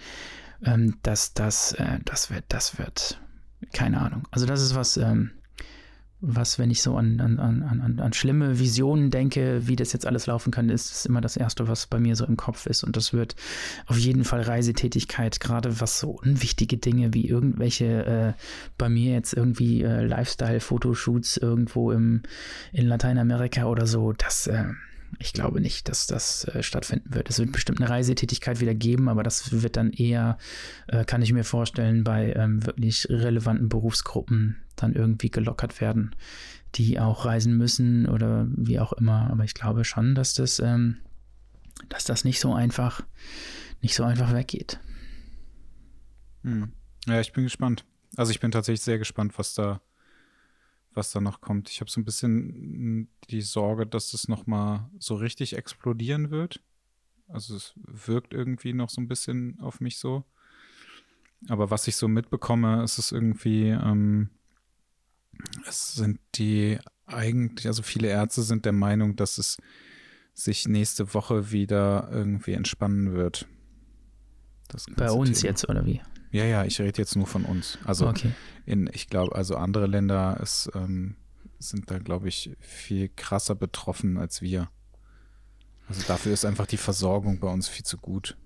ähm, 0.65 0.97
das, 1.03 1.35
das, 1.35 1.73
äh, 1.73 1.99
das 2.05 2.31
wird, 2.31 2.45
das 2.49 2.79
wird, 2.79 3.21
keine 3.73 4.01
Ahnung. 4.01 4.27
Also 4.31 4.47
das 4.47 4.63
ist 4.63 4.75
was, 4.75 4.97
ähm, 4.97 5.31
was, 6.27 6.59
wenn 6.59 6.71
ich 6.71 6.81
so 6.81 6.97
an, 6.97 7.21
an, 7.21 7.39
an, 7.39 8.01
an, 8.01 8.13
schlimme 8.15 8.59
Visionen 8.59 9.11
denke, 9.11 9.67
wie 9.67 9.77
das 9.77 9.93
jetzt 9.93 10.07
alles 10.07 10.27
laufen 10.27 10.51
kann, 10.51 10.71
ist 10.71 10.91
das 10.91 11.07
immer 11.07 11.21
das 11.21 11.37
Erste, 11.37 11.69
was 11.69 11.87
bei 11.87 11.99
mir 11.99 12.17
so 12.17 12.25
im 12.25 12.37
Kopf 12.37 12.67
ist. 12.67 12.83
Und 12.83 12.97
das 12.97 13.13
wird 13.13 13.37
auf 13.87 13.99
jeden 13.99 14.25
Fall 14.25 14.41
Reisetätigkeit, 14.41 15.39
gerade 15.41 15.81
was 15.81 16.01
so 16.01 16.11
unwichtige 16.11 16.79
Dinge 16.79 17.13
wie 17.13 17.29
irgendwelche, 17.29 18.07
äh, 18.07 18.33
bei 18.79 18.89
mir 18.89 19.13
jetzt 19.13 19.35
irgendwie 19.35 19.83
äh, 19.83 20.05
Lifestyle-Fotoshoots 20.05 21.37
irgendwo 21.37 21.93
im, 21.93 22.23
in 22.73 22.87
Lateinamerika 22.87 23.67
oder 23.67 23.87
so, 23.87 24.13
das, 24.13 24.47
äh, 24.47 24.65
ich 25.19 25.33
glaube 25.33 25.61
nicht, 25.61 25.89
dass 25.89 26.07
das 26.07 26.45
äh, 26.45 26.63
stattfinden 26.63 27.15
wird. 27.15 27.29
Es 27.29 27.39
wird 27.39 27.53
bestimmt 27.53 27.81
eine 27.81 27.91
Reisetätigkeit 27.91 28.61
wieder 28.61 28.75
geben, 28.75 29.09
aber 29.09 29.23
das 29.23 29.53
wird 29.63 29.77
dann 29.77 29.91
eher, 29.93 30.39
äh, 30.87 31.05
kann 31.05 31.23
ich 31.23 31.33
mir 31.33 31.45
vorstellen, 31.45 32.05
bei 32.05 32.33
ähm, 32.35 32.65
wirklich 32.65 33.07
relevanten 33.09 33.69
Berufsgruppen 33.69 34.57
dann 34.77 34.95
irgendwie 34.95 35.31
gelockert 35.31 35.81
werden, 35.81 36.15
die 36.75 36.99
auch 36.99 37.25
reisen 37.25 37.57
müssen 37.57 38.09
oder 38.09 38.47
wie 38.51 38.81
auch 38.81 38.93
immer. 38.93 39.31
Aber 39.31 39.45
ich 39.45 39.55
glaube 39.55 39.85
schon, 39.85 40.15
dass 40.15 40.35
das, 40.35 40.59
ähm, 40.59 40.99
dass 41.89 42.05
das 42.05 42.25
nicht 42.25 42.41
so 42.41 42.55
einfach, 42.55 43.03
nicht 43.83 43.95
so 43.95 44.05
einfach 44.05 44.33
weggeht. 44.33 44.81
Hm. 46.43 46.73
Ja, 47.07 47.21
ich 47.21 47.33
bin 47.33 47.45
gespannt. 47.45 47.85
Also 48.17 48.31
ich 48.31 48.41
bin 48.41 48.51
tatsächlich 48.51 48.83
sehr 48.83 48.99
gespannt, 48.99 49.39
was 49.39 49.55
da 49.55 49.81
was 50.97 51.11
da 51.13 51.21
noch 51.21 51.41
kommt. 51.41 51.71
Ich 51.71 51.81
habe 51.81 51.91
so 51.91 52.01
ein 52.01 52.05
bisschen 52.05 53.09
die 53.31 53.43
Sorge, 53.43 53.87
dass 53.87 54.11
das 54.13 54.29
noch 54.29 54.47
mal 54.47 54.91
so 54.99 55.15
richtig 55.15 55.57
explodieren 55.57 56.31
wird. 56.31 56.61
Also 57.29 57.57
es 57.57 57.75
wirkt 57.77 58.35
irgendwie 58.35 58.73
noch 58.73 58.91
so 58.91 59.01
ein 59.01 59.09
bisschen 59.09 59.59
auf 59.61 59.81
mich 59.81 59.99
so. 59.99 60.25
Aber 61.49 61.71
was 61.71 61.89
ich 61.89 61.97
so 61.97 62.09
mitbekomme, 62.09 62.83
ist 62.83 62.99
es 62.99 63.13
irgendwie, 63.13 63.69
ähm, 63.69 64.31
es 65.67 65.95
sind 65.95 66.21
die 66.37 66.79
eigentlich, 67.07 67.67
also 67.67 67.83
viele 67.83 68.09
Ärzte 68.09 68.43
sind 68.43 68.65
der 68.65 68.73
Meinung, 68.73 69.17
dass 69.17 69.39
es 69.39 69.59
sich 70.33 70.67
nächste 70.67 71.15
Woche 71.15 71.53
wieder 71.53 72.09
irgendwie 72.11 72.53
entspannen 72.53 73.13
wird. 73.13 73.47
Bei 74.97 75.11
uns 75.11 75.41
Thema. 75.41 75.51
jetzt 75.51 75.69
oder 75.69 75.87
wie? 75.87 76.01
Ja, 76.35 76.45
ja, 76.45 76.65
ich 76.65 76.81
rede 76.81 76.99
jetzt 76.99 77.15
nur 77.15 77.29
von 77.29 77.45
uns. 77.45 77.79
Also 77.85 78.09
okay. 78.09 78.33
in, 78.67 78.91
ich 78.93 79.07
glaube, 79.07 79.37
also 79.37 79.55
andere 79.55 79.87
Länder 79.87 80.41
ist, 80.43 80.69
ähm, 80.75 81.15
sind 81.61 81.93
da, 81.93 82.01
glaube 82.01 82.27
ich, 82.27 82.51
viel 82.59 83.09
krasser 83.09 83.55
betroffen 83.55 84.19
als 84.19 84.43
wir. 84.43 84.69
Also 85.89 86.03
dafür 86.09 86.33
ist 86.33 86.45
einfach 86.45 86.67
die 86.67 86.77
Versorgung 86.77 87.39
bei 87.39 87.47
uns 87.47 87.69
viel 87.69 87.85
zu 87.85 87.99
gut. 87.99 88.37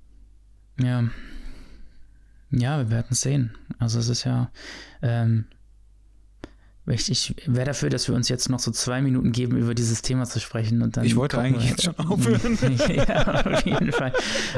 Ja. 0.79 1.09
Ja, 2.51 2.77
wir 2.77 2.91
werden 2.91 3.15
sehen. 3.15 3.57
Also 3.79 4.01
es 4.01 4.11
ist 4.11 4.25
ja, 4.25 4.53
ähm, 5.01 5.47
ich, 6.91 7.11
ich 7.11 7.35
wäre 7.47 7.67
dafür, 7.67 7.91
dass 7.91 8.09
wir 8.09 8.15
uns 8.15 8.29
jetzt 8.29 8.49
noch 8.49 8.59
so 8.59 8.71
zwei 8.71 9.01
Minuten 9.01 9.33
geben, 9.33 9.57
über 9.57 9.75
dieses 9.75 10.03
Thema 10.03 10.25
zu 10.25 10.41
sprechen. 10.41 10.83
Und 10.83 10.97
dann 10.97 11.05
ich 11.05 11.17
wollte 11.17 11.39
eigentlich 11.39 11.65
wir, 11.65 11.71
jetzt 11.71 11.85
schon 11.85 11.99
aufhören. 11.99 12.59
ja, 13.09 13.45
auf 13.45 13.65
jeden 13.65 13.93
Fall. 13.93 14.13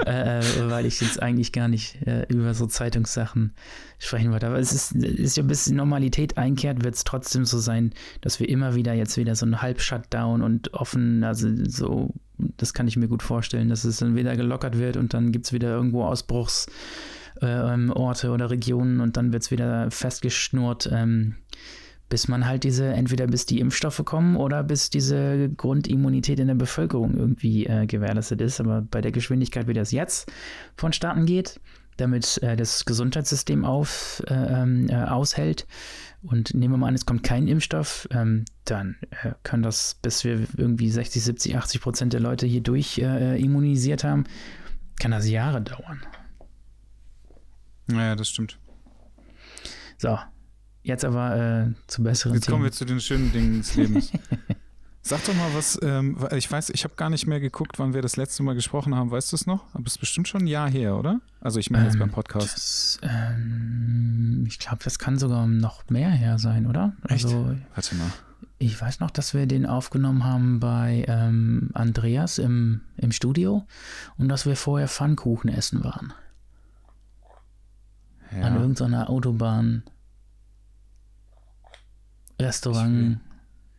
Äh, 0.07 0.43
weil 0.69 0.87
ich 0.87 1.01
jetzt 1.01 1.23
eigentlich 1.23 1.53
gar 1.53 1.69
nicht 1.69 1.97
äh, 2.07 2.27
über 2.29 2.55
so 2.55 2.67
Zeitungssachen 2.67 3.53
sprechen 3.99 4.33
wollte. 4.33 4.47
Aber 4.47 4.59
es 4.59 4.73
ist, 4.73 4.93
ist 4.93 5.37
ja 5.37 5.43
bis 5.43 5.65
die 5.65 5.75
Normalität 5.75 6.39
einkehrt, 6.39 6.85
wird 6.85 6.95
es 6.95 7.05
trotzdem 7.05 7.45
so 7.45 7.59
sein, 7.59 7.93
dass 8.21 8.41
wir 8.41 8.49
immer 8.49 8.75
wieder 8.75 8.95
jetzt 8.95 9.17
wieder 9.17 9.35
so 9.35 9.47
ein 9.47 9.63
Halb-Shutdown 9.63 10.43
und 10.43 10.75
offen, 10.75 11.23
also 11.23 11.49
so, 11.67 12.11
das 12.57 12.75
kann 12.75 12.89
ich 12.89 12.97
mir 12.97 13.09
gut 13.09 13.23
vorstellen, 13.23 13.69
dass 13.69 13.85
es 13.85 13.99
dann 13.99 14.17
wieder 14.17 14.37
gelockert 14.37 14.79
wird 14.79 14.97
und 14.97 15.15
dann 15.15 15.33
gibt 15.33 15.47
es 15.47 15.53
wieder 15.53 15.69
irgendwo 15.69 16.05
Ausbruchsorte 16.05 18.27
äh, 18.27 18.31
oder 18.31 18.51
Regionen 18.51 19.01
und 19.01 19.17
dann 19.17 19.33
wird 19.33 19.43
es 19.43 19.51
wieder 19.51 19.91
festgeschnurrt. 19.91 20.89
Ähm, 20.93 21.37
bis 22.11 22.29
man 22.29 22.45
halt 22.45 22.65
diese, 22.65 22.87
entweder 22.87 23.27
bis 23.27 23.47
die 23.47 23.61
Impfstoffe 23.61 24.05
kommen 24.05 24.37
oder 24.37 24.63
bis 24.63 24.91
diese 24.91 25.49
Grundimmunität 25.49 26.39
in 26.41 26.49
der 26.49 26.57
Bevölkerung 26.57 27.17
irgendwie 27.17 27.67
äh, 27.67 27.87
gewährleistet 27.87 28.43
ist. 28.43 28.61
Aber 28.61 28.83
bei 28.83 29.01
der 29.01 29.13
Geschwindigkeit, 29.13 29.69
wie 29.69 29.73
das 29.73 29.93
jetzt 29.93 30.31
vonstatten 30.77 31.25
geht, 31.25 31.61
damit 31.97 32.43
äh, 32.43 32.57
das 32.57 32.85
Gesundheitssystem 32.85 33.65
auf, 33.65 34.23
äh, 34.27 34.35
ähm, 34.35 34.89
äh 34.91 34.97
aushält, 34.97 35.67
und 36.23 36.53
nehmen 36.53 36.75
wir 36.75 36.79
mal 36.79 36.89
an, 36.89 36.95
es 36.95 37.07
kommt 37.07 37.23
kein 37.23 37.49
Impfstoff, 37.49 38.07
ähm, 38.11 38.45
dann 38.67 38.97
äh, 39.23 39.33
können 39.43 39.63
das, 39.63 39.97
bis 40.03 40.23
wir 40.25 40.47
irgendwie 40.57 40.91
60, 40.91 41.23
70, 41.23 41.57
80 41.57 41.81
Prozent 41.81 42.13
der 42.13 42.21
Leute 42.21 42.47
hier 42.47 42.61
durch 42.61 42.99
äh, 42.99 43.41
immunisiert 43.41 44.05
haben, 44.05 44.25
kann 45.01 45.13
das 45.13 45.29
Jahre 45.29 45.63
dauern. 45.63 46.03
Naja, 47.87 48.17
das 48.17 48.29
stimmt. 48.29 48.59
So, 49.97 50.19
Jetzt 50.83 51.05
aber 51.05 51.37
äh, 51.37 51.67
zu 51.87 52.03
besseren 52.03 52.35
Jetzt 52.35 52.49
kommen 52.49 52.65
wir 52.65 52.73
zu 52.73 52.85
den 52.85 53.01
schönen 53.01 53.33
Dingen 53.33 53.59
des 53.59 53.75
Lebens. 53.75 54.13
Sag 55.03 55.25
doch 55.25 55.35
mal 55.35 55.49
was, 55.55 55.79
ähm, 55.83 56.19
ich 56.37 56.51
weiß, 56.51 56.71
ich 56.71 56.85
habe 56.85 56.95
gar 56.95 57.09
nicht 57.09 57.27
mehr 57.27 57.41
geguckt, 57.41 57.79
wann 57.79 57.95
wir 57.95 58.03
das 58.03 58.17
letzte 58.17 58.43
Mal 58.43 58.55
gesprochen 58.55 58.95
haben. 58.95 59.11
Weißt 59.11 59.33
du 59.33 59.37
es 59.37 59.47
noch? 59.47 59.65
Aber 59.73 59.87
es 59.87 59.95
ist 59.95 59.99
bestimmt 59.99 60.29
schon 60.29 60.43
ein 60.43 60.47
Jahr 60.47 60.69
her, 60.71 60.97
oder? 60.97 61.21
Also 61.41 61.59
ich 61.59 61.71
meine 61.71 61.85
ähm, 61.85 61.91
jetzt 61.91 61.99
beim 61.99 62.11
Podcast. 62.11 62.55
Das, 62.55 63.01
ähm, 63.03 64.45
ich 64.47 64.59
glaube, 64.59 64.81
das 64.85 64.99
kann 64.99 65.19
sogar 65.19 65.47
noch 65.47 65.89
mehr 65.89 66.11
her 66.11 66.39
sein, 66.39 66.67
oder? 66.67 66.93
Echt? 67.09 67.25
Also, 67.25 67.57
Warte 67.75 67.95
mal. 67.95 68.11
Ich 68.59 68.79
weiß 68.79 69.01
noch, 69.01 69.11
dass 69.11 69.33
wir 69.33 69.47
den 69.47 69.65
aufgenommen 69.65 70.25
haben 70.25 70.61
bei 70.61 71.07
ähm, 71.09 71.71
Andreas 71.73 72.37
im, 72.37 72.83
im 72.99 73.11
Studio 73.11 73.67
und 74.19 74.29
dass 74.29 74.45
wir 74.45 74.55
vorher 74.55 74.87
Pfannkuchen 74.87 75.49
essen 75.49 75.83
waren. 75.83 76.13
Ja. 78.33 78.43
An 78.43 78.57
irgendeiner 78.57 79.09
Autobahn. 79.09 79.83
Restaurant, 82.41 83.21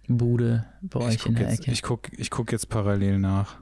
Bude 0.08 0.66
bei 0.82 1.00
euch 1.00 1.26
in 1.26 1.36
der 1.36 1.50
jetzt, 1.50 1.62
Ecke. 1.62 1.72
Ich 1.72 1.82
gucke 1.82 2.16
ich 2.16 2.30
guck 2.30 2.52
jetzt 2.52 2.70
parallel 2.70 3.20
nach. 3.20 3.58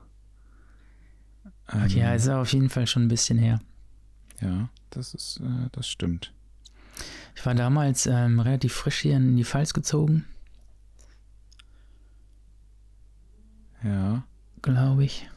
Ähm, 1.72 1.84
okay, 1.84 2.00
ja, 2.00 2.13
ist 2.13 2.27
auf 2.27 2.51
jeden 2.51 2.70
Fall 2.70 2.88
schon 2.88 3.03
ein 3.03 3.08
bisschen 3.08 3.38
her. 3.38 3.60
Ja, 4.41 4.70
das 4.89 5.13
ist, 5.13 5.41
äh, 5.41 5.70
das 5.72 5.88
stimmt. 5.88 6.34
Ich 7.36 7.46
war 7.46 7.53
damals 7.53 8.06
ähm, 8.06 8.39
relativ 8.39 8.74
frisch 8.74 9.00
hier 9.00 9.18
in 9.18 9.36
die 9.38 9.46
Pfalz 9.46 9.74
gezogen. 9.74 10.25
Ja. 13.84 14.24
Glaube 14.62 15.06
ich. 15.06 15.29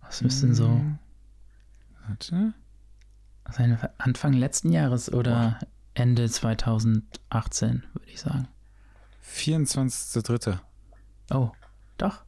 Was 0.00 0.22
müsste 0.22 0.46
denn 0.46 0.54
so? 0.54 0.68
Hm. 0.68 0.98
Warte. 2.06 2.54
Also 3.44 3.62
Anfang 3.98 4.32
letzten 4.32 4.70
Jahres 4.70 5.12
oder. 5.12 5.58
Ende 5.94 6.28
2018, 6.28 7.84
würde 7.92 8.08
ich 8.10 8.20
sagen. 8.20 8.48
24.3. 9.24 10.58
Oh, 11.30 11.50
doch. 11.98 12.24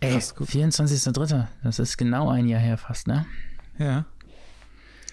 Ey, 0.00 0.16
24.3. 0.16 1.46
Das 1.62 1.78
ist 1.78 1.96
genau 1.96 2.28
ein 2.30 2.46
Jahr 2.46 2.60
her 2.60 2.78
fast, 2.78 3.06
ne? 3.06 3.26
Ja. 3.78 4.04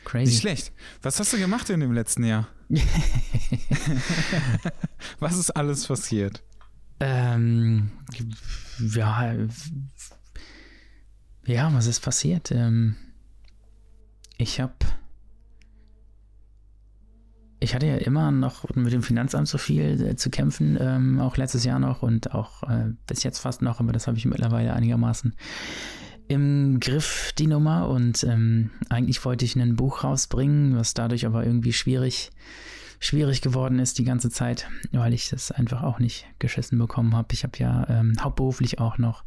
Crazy. 0.03 0.25
Nicht 0.25 0.41
schlecht. 0.41 0.71
Was 1.01 1.19
hast 1.19 1.33
du 1.33 1.37
gemacht 1.37 1.69
in 1.69 1.79
dem 1.79 1.93
letzten 1.93 2.23
Jahr? 2.23 2.47
was 5.19 5.37
ist 5.37 5.51
alles 5.51 5.87
passiert? 5.87 6.43
Ähm, 6.99 7.91
ja, 8.79 9.33
ja, 11.45 11.73
was 11.73 11.87
ist 11.87 11.99
passiert? 12.01 12.51
Ähm, 12.51 12.95
ich 14.37 14.59
habe 14.59 14.73
ich 17.63 17.73
hatte 17.73 17.87
ja 17.87 17.95
immer 17.95 18.31
noch 18.31 18.65
mit 18.75 18.93
dem 18.93 19.03
Finanzamt 19.03 19.47
so 19.47 19.57
viel 19.57 20.01
äh, 20.01 20.15
zu 20.15 20.29
kämpfen, 20.29 20.77
ähm, 20.79 21.19
auch 21.19 21.37
letztes 21.37 21.63
Jahr 21.63 21.79
noch 21.79 22.03
und 22.03 22.33
auch 22.33 22.63
äh, 22.63 22.91
bis 23.07 23.23
jetzt 23.23 23.39
fast 23.39 23.61
noch, 23.61 23.79
aber 23.79 23.93
das 23.93 24.07
habe 24.07 24.17
ich 24.17 24.25
mittlerweile 24.25 24.73
einigermaßen 24.73 25.33
im 26.27 26.79
Griff, 26.79 27.33
die 27.37 27.47
Nummer. 27.47 27.89
Und 27.89 28.23
ähm, 28.23 28.71
eigentlich 28.89 29.23
wollte 29.25 29.45
ich 29.45 29.55
ein 29.55 29.75
Buch 29.75 30.03
rausbringen, 30.03 30.75
was 30.75 30.93
dadurch 30.93 31.25
aber 31.25 31.45
irgendwie 31.45 31.73
schwierig, 31.73 32.31
schwierig 32.99 33.41
geworden 33.41 33.79
ist 33.79 33.99
die 33.99 34.05
ganze 34.05 34.29
Zeit, 34.29 34.67
weil 34.91 35.13
ich 35.13 35.29
das 35.29 35.51
einfach 35.51 35.83
auch 35.83 35.99
nicht 35.99 36.25
geschissen 36.39 36.77
bekommen 36.77 37.15
habe. 37.15 37.29
Ich 37.33 37.43
habe 37.43 37.57
ja 37.57 37.87
ähm, 37.89 38.15
hauptberuflich 38.21 38.79
auch 38.79 38.97
noch 38.97 39.23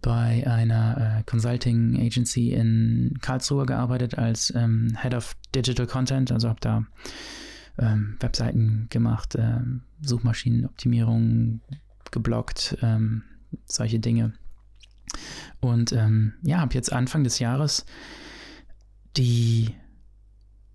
bei 0.00 0.46
einer 0.46 1.18
äh, 1.18 1.22
Consulting 1.24 2.00
Agency 2.00 2.52
in 2.52 3.18
Karlsruhe 3.20 3.66
gearbeitet 3.66 4.16
als 4.18 4.52
ähm, 4.54 4.96
Head 5.00 5.14
of 5.14 5.36
Digital 5.54 5.86
Content, 5.86 6.32
also 6.32 6.48
habe 6.48 6.60
da 6.60 6.84
ähm, 7.78 8.16
Webseiten 8.20 8.86
gemacht, 8.90 9.36
ähm, 9.38 9.82
Suchmaschinenoptimierung 10.00 11.60
geblockt, 12.10 12.78
ähm, 12.82 13.22
solche 13.66 13.98
Dinge. 13.98 14.34
Und 15.60 15.92
ähm, 15.92 16.34
ja, 16.42 16.60
habe 16.60 16.74
jetzt 16.74 16.92
Anfang 16.92 17.24
des 17.24 17.38
Jahres 17.38 17.86
die 19.16 19.74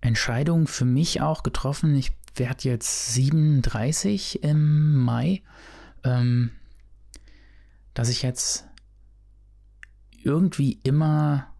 Entscheidung 0.00 0.66
für 0.66 0.84
mich 0.84 1.20
auch 1.20 1.42
getroffen. 1.42 1.94
Ich 1.94 2.12
werde 2.36 2.68
jetzt 2.68 3.14
37 3.14 4.42
im 4.42 4.96
Mai, 4.96 5.42
ähm, 6.02 6.50
dass 7.94 8.08
ich 8.08 8.22
jetzt 8.22 8.66
irgendwie 10.22 10.80
immer 10.82 11.53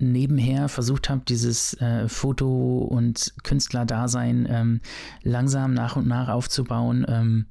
nebenher 0.00 0.68
versucht 0.68 1.10
habe, 1.10 1.22
dieses 1.26 1.74
äh, 1.80 2.08
Foto- 2.08 2.78
und 2.78 3.34
Künstlerdasein 3.42 4.46
ähm, 4.50 4.80
langsam 5.22 5.74
nach 5.74 5.96
und 5.96 6.06
nach 6.06 6.28
aufzubauen. 6.28 7.06
Ähm, 7.08 7.46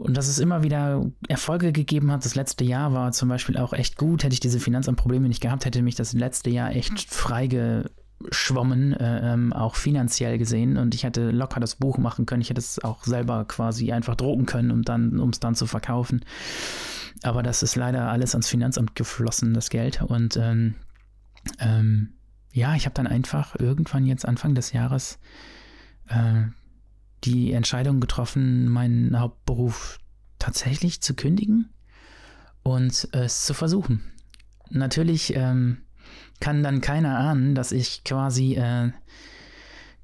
und 0.00 0.16
dass 0.16 0.28
es 0.28 0.38
immer 0.38 0.62
wieder 0.62 1.04
Erfolge 1.28 1.72
gegeben 1.72 2.10
hat. 2.10 2.24
Das 2.24 2.34
letzte 2.34 2.64
Jahr 2.64 2.92
war 2.94 3.12
zum 3.12 3.28
Beispiel 3.28 3.58
auch 3.58 3.72
echt 3.72 3.96
gut. 3.96 4.24
Hätte 4.24 4.32
ich 4.32 4.40
diese 4.40 4.58
Finanzamtprobleme 4.60 5.28
nicht 5.28 5.42
gehabt, 5.42 5.64
hätte 5.66 5.82
mich 5.82 5.94
das 5.94 6.14
letzte 6.14 6.48
Jahr 6.48 6.74
echt 6.74 7.12
freigeschwommen, 7.12 8.94
äh, 8.94 9.32
ähm, 9.34 9.52
auch 9.52 9.74
finanziell 9.74 10.38
gesehen. 10.38 10.78
Und 10.78 10.94
ich 10.94 11.04
hätte 11.04 11.30
locker 11.30 11.60
das 11.60 11.74
Buch 11.74 11.98
machen 11.98 12.24
können. 12.24 12.40
Ich 12.40 12.48
hätte 12.48 12.60
es 12.60 12.82
auch 12.82 13.04
selber 13.04 13.44
quasi 13.44 13.92
einfach 13.92 14.16
drucken 14.16 14.46
können, 14.46 14.70
um 14.70 14.82
dann, 14.82 15.20
um 15.20 15.30
es 15.30 15.40
dann 15.40 15.54
zu 15.54 15.66
verkaufen. 15.66 16.24
Aber 17.22 17.42
das 17.42 17.62
ist 17.62 17.76
leider 17.76 18.08
alles 18.08 18.34
ans 18.34 18.48
Finanzamt 18.48 18.96
geflossen, 18.96 19.52
das 19.52 19.68
Geld. 19.68 20.00
Und 20.00 20.38
ähm, 20.38 20.76
ähm, 21.58 22.14
ja, 22.52 22.74
ich 22.74 22.84
habe 22.84 22.94
dann 22.94 23.06
einfach 23.06 23.56
irgendwann 23.58 24.06
jetzt 24.06 24.26
Anfang 24.26 24.54
des 24.54 24.72
Jahres 24.72 25.18
äh, 26.08 26.42
die 27.24 27.52
Entscheidung 27.52 28.00
getroffen, 28.00 28.68
meinen 28.68 29.18
Hauptberuf 29.18 29.98
tatsächlich 30.38 31.00
zu 31.00 31.14
kündigen 31.14 31.70
und 32.62 33.08
es 33.12 33.44
zu 33.44 33.54
versuchen. 33.54 34.02
Natürlich 34.70 35.34
ähm, 35.36 35.78
kann 36.40 36.62
dann 36.62 36.80
keiner 36.80 37.18
ahnen, 37.18 37.54
dass 37.54 37.72
ich 37.72 38.04
quasi 38.04 38.54
äh, 38.54 38.90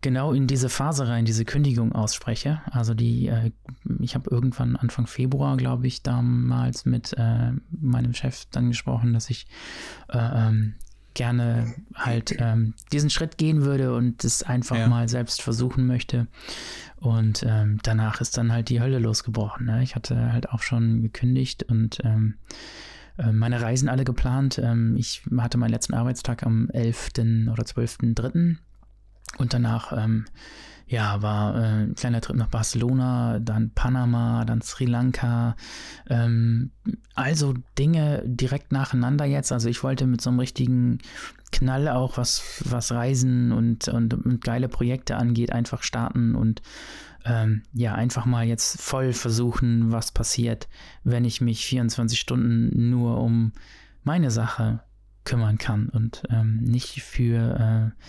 genau 0.03 0.33
in 0.33 0.47
diese 0.47 0.69
Phase 0.69 1.09
rein, 1.09 1.25
diese 1.25 1.45
Kündigung 1.45 1.93
ausspreche. 1.93 2.61
Also 2.71 2.95
die, 2.95 3.29
äh, 3.29 3.53
ich 4.01 4.15
habe 4.15 4.31
irgendwann 4.31 4.77
Anfang 4.77 5.07
Februar, 5.07 5.57
glaube 5.57 5.87
ich, 5.87 6.03
damals 6.03 6.85
mit 6.85 7.15
äh, 7.17 7.53
meinem 7.71 8.15
Chef 8.15 8.45
dann 8.51 8.69
gesprochen, 8.69 9.15
dass 9.15 9.31
ich 9.31 9.47
äh, 10.09 10.19
ähm, 10.19 10.75
gerne 11.17 11.75
halt 11.95 12.37
ähm, 12.39 12.75
diesen 12.93 13.11
Schritt 13.11 13.39
gehen 13.39 13.65
würde 13.65 13.95
und 13.95 14.23
es 14.23 14.43
einfach 14.43 14.77
ja. 14.77 14.87
mal 14.87 15.09
selbst 15.09 15.43
versuchen 15.43 15.87
möchte. 15.87 16.29
Und 16.97 17.45
ähm, 17.49 17.79
danach 17.83 18.21
ist 18.21 18.37
dann 18.37 18.53
halt 18.53 18.69
die 18.69 18.81
Hölle 18.81 18.99
losgebrochen. 18.99 19.67
Ne? 19.67 19.83
Ich 19.83 19.97
hatte 19.97 20.33
halt 20.33 20.51
auch 20.51 20.63
schon 20.63 21.03
gekündigt 21.03 21.65
und 21.65 21.99
ähm, 22.05 22.35
äh, 23.19 23.33
meine 23.33 23.61
Reisen 23.61 23.89
alle 23.89 24.05
geplant. 24.05 24.61
Ähm, 24.63 24.95
ich 24.97 25.23
hatte 25.39 25.59
meinen 25.59 25.71
letzten 25.71 25.95
Arbeitstag 25.95 26.45
am 26.45 26.69
11. 26.71 27.11
oder 27.51 27.65
12.3. 27.65 28.57
und 29.39 29.55
danach, 29.55 29.93
ähm, 29.97 30.27
ja, 30.89 31.21
war 31.21 31.57
äh, 31.57 31.83
ein 31.85 31.95
kleiner 31.97 32.21
Trip 32.21 32.37
nach 32.37 32.49
Barcelona, 32.49 33.41
dann 33.41 33.71
Panama, 33.71 34.45
dann 34.45 34.63
Sri 34.63 34.85
Lanka. 34.85 35.57
Ähm, 36.09 36.71
also 37.15 37.55
Dinge 37.77 38.23
direkt 38.25 38.71
nacheinander 38.71 39.25
jetzt. 39.25 39.51
Also 39.51 39.69
ich 39.69 39.83
wollte 39.83 40.07
mit 40.07 40.21
so 40.21 40.31
einem 40.31 40.39
richtigen 40.39 40.99
Knall 41.51 41.89
auch, 41.89 42.17
was, 42.17 42.63
was 42.65 42.93
Reisen 42.93 43.51
und, 43.51 43.89
und, 43.89 44.15
und 44.15 44.45
geile 44.45 44.69
Projekte 44.69 45.17
angeht, 45.17 45.53
einfach 45.53 45.83
starten 45.83 46.37
und 46.37 46.63
ähm, 47.25 47.63
ja, 47.73 47.95
einfach 47.95 48.25
mal 48.25 48.47
jetzt 48.47 48.81
voll 48.81 49.13
versuchen, 49.13 49.91
was 49.91 50.13
passiert, 50.13 50.69
wenn 51.03 51.25
ich 51.25 51.41
mich 51.41 51.67
24 51.67 52.21
Stunden 52.21 52.91
nur 52.91 53.19
um 53.19 53.53
meine 54.05 54.31
Sache 54.31 54.85
kümmern 55.25 55.59
kann 55.59 55.89
und 55.89 56.23
ähm, 56.31 56.59
nicht 56.59 57.03
für 57.03 57.93
äh, 57.93 58.03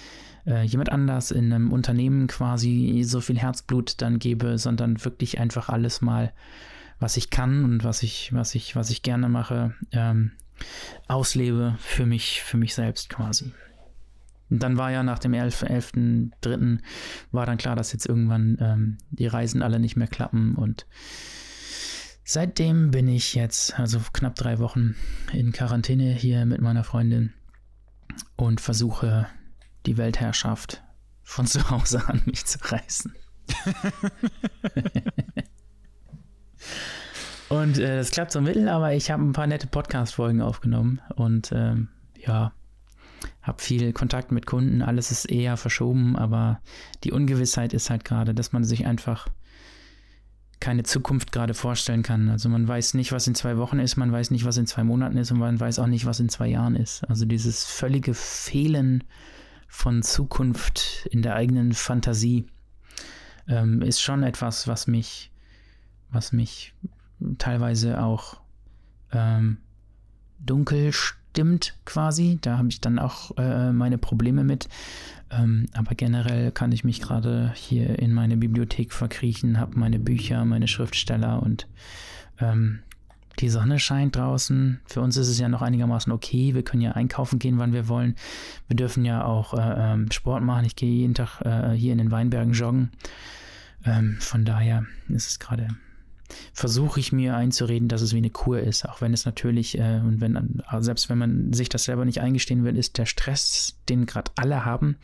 äh, 0.48 0.63
jemand 0.63 0.92
anders 0.92 1.32
in 1.32 1.54
einem 1.54 1.72
Unternehmen 1.72 2.27
quasi 2.27 3.04
so 3.06 3.22
viel 3.22 3.38
Herzblut 3.38 4.01
dann 4.01 4.18
gebe, 4.18 4.58
sondern 4.58 5.04
wirklich 5.04 5.39
einfach 5.39 5.70
alles 5.70 6.01
mal, 6.01 6.34
was 7.00 7.18
ich 7.18 7.30
kann 7.30 7.63
und 7.63 7.84
was 7.84 8.01
ich, 8.01 8.34
was 8.34 8.56
ich, 8.56 8.75
was 8.75 8.89
ich 8.89 9.04
gerne 9.04 9.30
mache, 9.30 9.75
ähm, 9.92 10.32
auslebe 11.08 11.75
für 11.80 12.06
mich, 12.06 12.42
für 12.42 12.58
mich 12.58 12.74
selbst 12.74 13.10
quasi. 13.10 13.51
Und 14.50 14.63
dann 14.63 14.77
war 14.77 14.92
ja 14.92 15.04
nach 15.04 15.20
dem 15.20 15.34
11.3. 15.34 15.66
11. 16.46 16.82
war 17.32 17.46
dann 17.46 17.58
klar, 17.58 17.75
dass 17.75 17.92
jetzt 17.92 18.08
irgendwann 18.08 18.58
ähm, 18.62 18.98
die 19.12 19.27
Reisen 19.27 19.62
alle 19.62 19.80
nicht 19.80 19.98
mehr 19.98 20.08
klappen 20.08 20.56
und 20.56 20.88
Seitdem 22.30 22.92
bin 22.92 23.08
ich 23.08 23.36
jetzt, 23.36 23.80
also 23.80 24.01
knapp 24.12 24.36
drei 24.36 24.60
Wochen, 24.60 24.98
in 25.32 25.54
Quarantäne 25.54 26.12
hier 26.12 26.46
mit 26.46 26.60
meiner 26.60 26.84
Freundin 26.84 27.32
und 28.36 28.60
versuche 28.60 29.27
die 29.88 29.98
Weltherrschaft 29.98 30.84
von 31.24 31.48
zu 31.48 31.70
Hause 31.70 32.08
an 32.08 32.22
mich 32.25 32.46
zu 32.46 32.60
reißen. 32.62 33.15
und 37.50 37.77
äh, 37.77 37.98
das 37.98 38.12
klappt 38.12 38.32
so 38.32 38.41
mittel, 38.41 38.70
aber 38.70 38.94
ich 38.94 39.10
habe 39.10 39.24
ein 39.24 39.34
paar 39.34 39.48
nette 39.48 39.67
Podcast-Folgen 39.67 40.41
aufgenommen 40.41 41.01
und 41.15 41.51
ähm, 41.53 41.88
ja, 42.20 42.51
habe 43.41 43.62
viel 43.62 43.94
Kontakt 43.94 44.32
mit 44.32 44.46
Kunden. 44.46 44.82
Alles 44.82 45.12
ist 45.12 45.25
eher 45.25 45.58
verschoben, 45.58 46.15
aber 46.17 46.62
die 47.03 47.12
Ungewissheit 47.12 47.74
ist 47.74 47.89
halt 47.89 48.06
gerade, 48.06 48.36
dass 48.36 48.51
man 48.51 48.63
sich 48.63 48.86
einfach 48.86 49.27
keine 50.60 50.84
Zukunft 50.84 51.32
gerade 51.32 51.53
vorstellen 51.53 52.03
kann. 52.03 52.29
Also 52.29 52.50
man 52.50 52.67
weiß 52.67 52.96
nicht, 52.96 53.12
was 53.12 53.27
in 53.27 53.36
zwei 53.36 53.58
Wochen 53.58 53.79
ist, 53.79 53.96
man 53.96 54.12
weiß 54.12 54.32
nicht, 54.32 54.44
was 54.44 54.58
in 54.58 54.65
zwei 54.65 54.84
Monaten 54.84 55.17
ist 55.17 55.32
und 55.32 55.39
man 55.39 55.60
weiß 55.60 55.79
auch 55.79 55.88
nicht, 55.88 56.06
was 56.06 56.20
in 56.20 56.29
zwei 56.29 56.48
Jahren 56.48 56.75
ist. 56.75 57.03
Also 57.10 57.25
dieses 57.25 57.63
völlige 57.63 58.13
Fehlen 58.13 59.03
von 59.68 60.02
Zukunft 60.02 61.08
in 61.12 61.22
der 61.22 61.36
eigenen 61.36 61.74
Fantasie 61.74 62.48
ähm, 63.48 63.82
ist 63.82 64.02
schon 64.02 64.24
etwas, 64.24 64.68
was 64.68 64.88
mich, 64.88 65.32
was 66.10 66.32
mich 66.32 66.74
teilweise 67.38 68.02
auch 68.02 68.42
ähm, 69.12 69.58
dunkel 70.40 70.92
stimmt 70.94 71.76
quasi. 71.86 72.40
Da 72.42 72.58
habe 72.58 72.70
ich 72.70 72.82
dann 72.82 73.00
auch 73.00 73.38
äh, 73.38 73.72
meine 73.72 73.98
Probleme 73.98 74.44
mit. 74.44 74.68
Ähm, 75.30 75.68
aber 75.74 75.96
generell 75.96 76.52
kann 76.52 76.72
ich 76.72 76.84
mich 76.84 77.02
gerade 77.02 77.52
hier 77.56 78.00
in 78.00 78.14
meine 78.14 78.38
Bibliothek 78.38 78.94
verkriechen, 78.94 79.60
habe 79.60 79.78
meine 79.78 80.00
Bücher, 80.00 80.46
meine 80.46 80.68
Schriftsteller 80.68 81.44
und 81.44 81.68
ähm, 82.40 82.80
die 83.39 83.50
Sonne 83.50 83.79
scheint 83.79 84.15
draußen. 84.15 84.79
Für 84.86 85.01
uns 85.01 85.17
ist 85.17 85.27
es 85.27 85.39
ja 85.39 85.50
noch 85.50 85.62
einigermaßen 85.62 86.12
okay. 86.12 86.53
Wir 86.53 86.63
können 86.63 86.82
ja 86.82 86.91
einkaufen 86.91 87.39
gehen, 87.39 87.58
wann 87.60 87.74
wir 87.74 87.88
wollen. 87.88 88.15
Wir 88.67 88.75
dürfen 88.75 89.06
ja 89.06 89.24
auch 89.24 89.53
äh, 89.53 89.94
ähm, 89.94 90.12
Sport 90.12 90.44
machen. 90.44 90.65
Ich 90.65 90.75
gehe 90.75 90.91
jeden 90.91 91.13
Tag 91.13 91.41
äh, 91.41 91.72
hier 91.74 91.91
in 91.91 92.00
den 92.00 92.12
Weinbergen 92.12 92.53
joggen. 92.53 92.91
Ähm, 93.86 94.17
von 94.20 94.46
daher 94.46 94.86
ist 95.10 95.27
es 95.27 95.39
gerade 95.39 95.67
versuche 96.53 97.00
ich 97.00 97.12
mir 97.12 97.36
einzureden, 97.36 97.88
dass 97.88 98.01
es 98.01 98.13
wie 98.13 98.17
eine 98.17 98.29
Kur 98.29 98.60
ist, 98.60 98.88
auch 98.88 99.01
wenn 99.01 99.13
es 99.13 99.25
natürlich, 99.25 99.77
äh, 99.77 100.01
und 100.03 100.20
wenn, 100.22 100.62
also 100.65 100.86
selbst 100.86 101.10
wenn 101.10 101.17
man 101.17 101.53
sich 101.53 101.70
das 101.70 101.86
selber 101.86 102.06
nicht 102.06 102.22
eingestehen 102.22 102.63
will, 102.63 102.77
ist 102.77 102.98
der 102.98 103.06
Stress, 103.06 103.77
den 103.89 104.06
gerade 104.06 104.32
alle 104.36 104.65
haben, 104.65 104.98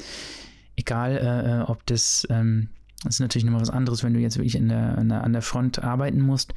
egal 0.76 1.18
äh, 1.18 1.60
äh, 1.60 1.62
ob 1.62 1.86
das, 1.86 2.28
ähm, 2.30 2.70
das 3.04 3.16
ist 3.16 3.20
natürlich 3.20 3.46
nochmal 3.46 3.62
was 3.62 3.70
anderes, 3.70 4.04
wenn 4.04 4.14
du 4.14 4.20
jetzt 4.20 4.38
wirklich 4.38 4.56
in 4.56 4.70
der, 4.70 4.98
in 4.98 5.10
der, 5.10 5.24
an 5.24 5.34
der 5.34 5.42
Front 5.42 5.84
arbeiten 5.84 6.22
musst, 6.22 6.54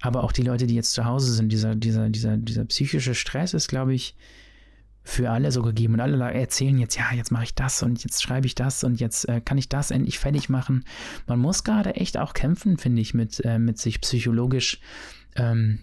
aber 0.00 0.24
auch 0.24 0.32
die 0.32 0.42
Leute, 0.42 0.66
die 0.66 0.74
jetzt 0.74 0.92
zu 0.92 1.04
Hause 1.04 1.32
sind, 1.32 1.50
dieser, 1.50 1.74
dieser, 1.74 2.08
dieser, 2.08 2.36
dieser 2.36 2.64
psychische 2.64 3.14
Stress 3.14 3.54
ist, 3.54 3.68
glaube 3.68 3.94
ich, 3.94 4.16
für 5.04 5.30
alle 5.30 5.52
so 5.52 5.62
gegeben 5.62 5.94
und 5.94 6.00
alle 6.00 6.32
erzählen 6.32 6.78
jetzt, 6.78 6.96
ja, 6.96 7.04
jetzt 7.14 7.30
mache 7.30 7.44
ich 7.44 7.54
das 7.54 7.82
und 7.82 8.02
jetzt 8.02 8.22
schreibe 8.22 8.46
ich 8.46 8.54
das 8.54 8.82
und 8.84 9.00
jetzt 9.00 9.28
äh, 9.28 9.42
kann 9.42 9.58
ich 9.58 9.68
das 9.68 9.90
endlich 9.90 10.18
fertig 10.18 10.48
machen. 10.48 10.84
Man 11.26 11.38
muss 11.38 11.62
gerade 11.62 11.94
echt 11.96 12.16
auch 12.16 12.32
kämpfen, 12.32 12.78
finde 12.78 13.02
ich, 13.02 13.12
mit, 13.12 13.44
äh, 13.44 13.58
mit 13.58 13.78
sich 13.78 14.00
psychologisch, 14.00 14.80
ähm, 15.36 15.80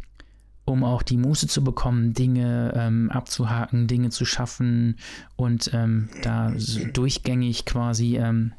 um 0.65 0.83
auch 0.83 1.03
die 1.03 1.17
Muße 1.17 1.47
zu 1.47 1.63
bekommen, 1.63 2.13
Dinge 2.13 2.73
ähm, 2.75 3.11
abzuhaken, 3.11 3.87
Dinge 3.87 4.09
zu 4.09 4.25
schaffen 4.25 4.97
und 5.35 5.71
ähm, 5.73 6.09
da 6.23 6.53
durchgängig 6.93 7.65
quasi 7.65 8.17
ähm, 8.17 8.53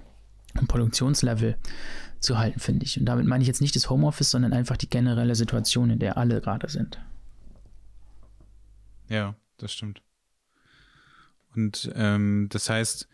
ein 0.55 0.67
Produktionslevel 0.67 1.57
zu 2.21 2.39
halten, 2.39 2.61
finde 2.61 2.85
ich. 2.85 2.99
Und 2.99 3.07
damit 3.07 3.27
meine 3.27 3.43
ich 3.43 3.49
jetzt 3.49 3.61
nicht 3.61 3.75
das 3.77 3.91
Homeoffice, 3.91 4.31
sondern 4.31 4.53
einfach 4.53 4.77
die 4.77 4.89
generelle 4.89 5.35
Situation, 5.35 5.91
in 5.91 5.99
der 5.99 6.17
alle 6.17 6.41
gerade 6.41 6.69
sind. 6.69 7.01
Ja, 9.09 9.35
das 9.59 9.73
stimmt. 9.73 10.03
Und 11.55 11.91
ähm, 11.95 12.49
das 12.51 12.71
heißt, 12.71 13.09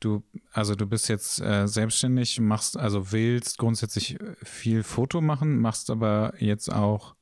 du, 0.00 0.22
also 0.52 0.74
du 0.74 0.86
bist 0.86 1.08
jetzt 1.08 1.40
äh, 1.40 1.66
selbstständig, 1.66 2.40
machst, 2.40 2.76
also 2.76 3.12
willst 3.12 3.58
grundsätzlich 3.58 4.18
viel 4.42 4.82
Foto 4.82 5.20
machen, 5.20 5.58
machst 5.58 5.90
aber 5.90 6.34
jetzt 6.38 6.72
auch 6.72 7.14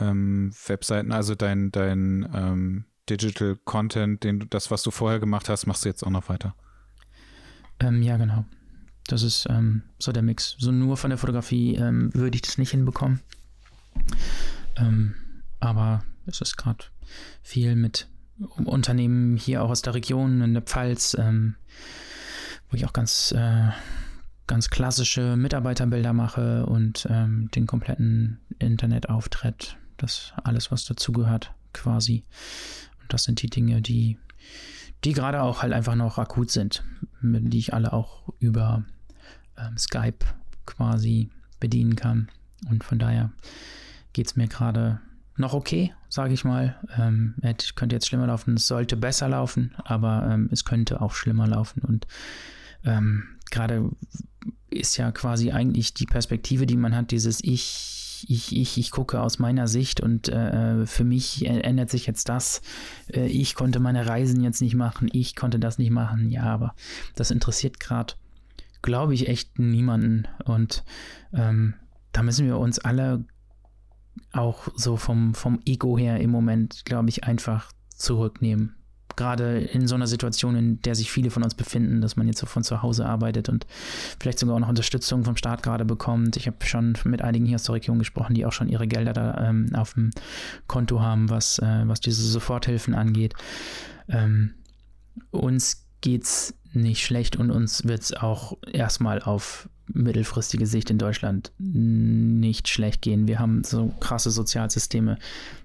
ähm, 0.00 0.52
Webseiten, 0.66 1.12
also 1.12 1.34
dein, 1.34 1.70
dein 1.70 2.28
ähm, 2.34 2.84
Digital 3.08 3.56
Content, 3.64 4.24
den 4.24 4.46
das, 4.50 4.70
was 4.70 4.82
du 4.82 4.90
vorher 4.90 5.20
gemacht 5.20 5.48
hast, 5.48 5.66
machst 5.66 5.84
du 5.84 5.88
jetzt 5.88 6.04
auch 6.04 6.10
noch 6.10 6.28
weiter. 6.28 6.54
Ähm, 7.80 8.02
ja, 8.02 8.16
genau. 8.16 8.44
Das 9.06 9.22
ist 9.22 9.46
ähm, 9.50 9.82
so 9.98 10.12
der 10.12 10.22
Mix. 10.22 10.56
So 10.58 10.72
nur 10.72 10.96
von 10.96 11.10
der 11.10 11.18
Fotografie 11.18 11.74
ähm, 11.76 12.12
würde 12.14 12.36
ich 12.36 12.42
das 12.42 12.58
nicht 12.58 12.70
hinbekommen. 12.70 13.20
aber 15.60 16.04
es 16.26 16.40
ist 16.40 16.56
gerade 16.56 16.84
viel 17.42 17.76
mit 17.76 18.08
Unternehmen 18.64 19.36
hier 19.36 19.62
auch 19.62 19.70
aus 19.70 19.82
der 19.82 19.94
Region 19.94 20.40
in 20.40 20.54
der 20.54 20.62
Pfalz, 20.62 21.16
ähm, 21.18 21.54
wo 22.70 22.76
ich 22.76 22.84
auch 22.86 22.92
ganz, 22.92 23.32
äh, 23.32 23.70
ganz 24.46 24.70
klassische 24.70 25.36
Mitarbeiterbilder 25.36 26.12
mache 26.12 26.66
und 26.66 27.06
ähm, 27.10 27.50
den 27.54 27.66
kompletten 27.66 28.40
Internetauftritt, 28.58 29.76
das 29.96 30.32
alles, 30.42 30.70
was 30.72 30.84
dazugehört, 30.84 31.52
quasi. 31.72 32.24
Und 33.00 33.12
das 33.12 33.24
sind 33.24 33.42
die 33.42 33.50
Dinge, 33.50 33.80
die, 33.80 34.18
die 35.04 35.12
gerade 35.12 35.42
auch 35.42 35.62
halt 35.62 35.72
einfach 35.72 35.94
noch 35.94 36.18
akut 36.18 36.50
sind, 36.50 36.82
die 37.22 37.58
ich 37.58 37.72
alle 37.72 37.92
auch 37.92 38.32
über 38.40 38.84
ähm, 39.58 39.78
Skype 39.78 40.24
quasi 40.66 41.30
bedienen 41.60 41.96
kann. 41.96 42.28
Und 42.70 42.84
von 42.84 42.98
daher 42.98 43.30
geht 44.12 44.26
es 44.26 44.36
mir 44.36 44.48
gerade 44.48 45.00
noch 45.36 45.54
okay, 45.54 45.92
sage 46.08 46.34
ich 46.34 46.44
mal. 46.44 46.76
Ähm, 46.96 47.34
es 47.42 47.74
könnte 47.74 47.96
jetzt 47.96 48.06
schlimmer 48.06 48.26
laufen, 48.26 48.54
es 48.54 48.66
sollte 48.66 48.96
besser 48.96 49.28
laufen, 49.28 49.74
aber 49.84 50.28
ähm, 50.30 50.48
es 50.52 50.64
könnte 50.64 51.00
auch 51.00 51.14
schlimmer 51.14 51.46
laufen. 51.46 51.82
Und 51.82 52.06
ähm, 52.84 53.24
gerade 53.50 53.90
ist 54.70 54.96
ja 54.96 55.10
quasi 55.12 55.50
eigentlich 55.50 55.94
die 55.94 56.06
Perspektive, 56.06 56.66
die 56.66 56.76
man 56.76 56.94
hat, 56.94 57.10
dieses 57.10 57.42
Ich, 57.42 58.26
ich, 58.28 58.56
ich, 58.56 58.78
ich 58.78 58.90
gucke 58.90 59.20
aus 59.20 59.38
meiner 59.38 59.68
Sicht 59.68 60.00
und 60.00 60.28
äh, 60.28 60.86
für 60.86 61.04
mich 61.04 61.46
ändert 61.46 61.90
sich 61.90 62.06
jetzt 62.06 62.28
das. 62.28 62.62
Äh, 63.12 63.26
ich 63.26 63.54
konnte 63.54 63.80
meine 63.80 64.06
Reisen 64.06 64.42
jetzt 64.42 64.60
nicht 64.60 64.74
machen, 64.74 65.08
ich 65.12 65.36
konnte 65.36 65.58
das 65.58 65.78
nicht 65.78 65.90
machen. 65.90 66.30
Ja, 66.30 66.44
aber 66.44 66.74
das 67.16 67.30
interessiert 67.30 67.80
gerade, 67.80 68.14
glaube 68.84 69.14
ich, 69.14 69.28
echt 69.28 69.58
niemanden. 69.58 70.28
Und 70.44 70.84
ähm, 71.32 71.74
da 72.12 72.22
müssen 72.22 72.46
wir 72.46 72.58
uns 72.58 72.78
alle 72.78 73.24
auch 74.32 74.68
so 74.76 74.96
vom, 74.96 75.34
vom 75.34 75.60
Ego 75.64 75.98
her 75.98 76.20
im 76.20 76.30
Moment, 76.30 76.84
glaube 76.84 77.08
ich, 77.08 77.24
einfach 77.24 77.72
zurücknehmen. 77.88 78.76
Gerade 79.16 79.58
in 79.60 79.86
so 79.86 79.94
einer 79.94 80.06
Situation, 80.06 80.56
in 80.56 80.82
der 80.82 80.94
sich 80.96 81.10
viele 81.10 81.30
von 81.30 81.42
uns 81.42 81.54
befinden, 81.54 82.00
dass 82.00 82.16
man 82.16 82.26
jetzt 82.26 82.40
so 82.40 82.46
von 82.46 82.62
zu 82.62 82.82
Hause 82.82 83.06
arbeitet 83.06 83.48
und 83.48 83.64
vielleicht 84.20 84.38
sogar 84.38 84.56
auch 84.56 84.60
noch 84.60 84.68
Unterstützung 84.68 85.24
vom 85.24 85.36
Staat 85.36 85.62
gerade 85.62 85.84
bekommt. 85.84 86.36
Ich 86.36 86.46
habe 86.46 86.56
schon 86.64 86.94
mit 87.04 87.22
einigen 87.22 87.46
hier 87.46 87.54
aus 87.54 87.62
der 87.62 87.76
Region 87.76 87.98
gesprochen, 87.98 88.34
die 88.34 88.44
auch 88.44 88.52
schon 88.52 88.68
ihre 88.68 88.88
Gelder 88.88 89.12
da 89.12 89.48
ähm, 89.48 89.70
auf 89.74 89.94
dem 89.94 90.10
Konto 90.66 91.00
haben, 91.00 91.30
was, 91.30 91.58
äh, 91.60 91.82
was 91.86 92.00
diese 92.00 92.22
Soforthilfen 92.22 92.94
angeht. 92.94 93.34
Ähm, 94.08 94.54
uns 95.30 95.86
es 96.06 96.54
nicht 96.74 97.04
schlecht 97.04 97.36
und 97.36 97.50
uns 97.50 97.84
wird 97.84 98.02
es 98.02 98.12
auch 98.12 98.56
erstmal 98.72 99.22
auf 99.22 99.68
mittelfristige 99.92 100.66
Sicht 100.66 100.90
in 100.90 100.98
Deutschland 100.98 101.52
nicht 101.58 102.68
schlecht 102.68 103.02
gehen. 103.02 103.28
Wir 103.28 103.38
haben 103.38 103.64
so 103.64 103.88
krasse 104.00 104.30
Sozialsysteme, 104.30 105.18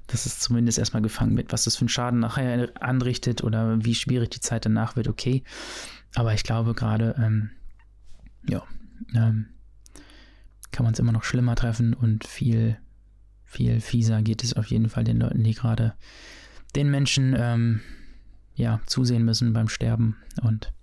dass 0.08 0.26
es 0.26 0.40
zumindest 0.40 0.78
erstmal 0.78 1.02
gefangen 1.02 1.38
wird. 1.38 1.54
Was 1.54 1.64
das 1.64 1.78
für 1.78 1.82
einen 1.82 1.90
Schaden 1.90 2.20
nachher 2.20 2.70
anrichtet 2.82 3.44
oder 3.44 3.84
wie 3.84 3.96
schwierig 3.96 4.30
die 4.32 4.42
Zeit 4.42 4.66
danach 4.66 4.96
wird, 4.96 5.08
okay. 5.08 5.44
aber 6.16 6.34
ich 6.34 6.44
glaube 6.44 6.74
gerade, 6.74 7.16
ähm, 7.18 7.52
ja, 8.48 8.64
ähm, 9.16 9.48
kann 10.72 10.84
man 10.84 10.94
es 10.94 11.00
immer 11.00 11.12
noch 11.12 11.24
schlimmer 11.24 11.56
treffen 11.56 11.94
und 11.94 12.28
viel, 12.28 12.78
viel 13.46 13.80
fieser 13.80 14.22
geht 14.22 14.44
es 14.44 14.54
auf 14.54 14.68
jeden 14.68 14.90
Fall 14.90 15.04
den 15.04 15.20
Leuten, 15.20 15.44
die 15.44 15.54
gerade 15.54 15.94
den 16.76 16.92
Menschen 16.92 17.36
ähm, 17.38 17.82
ja, 18.54 18.82
zusehen 18.86 19.24
müssen 19.24 19.54
beim 19.54 19.70
Sterben 19.70 20.18
und 20.42 20.74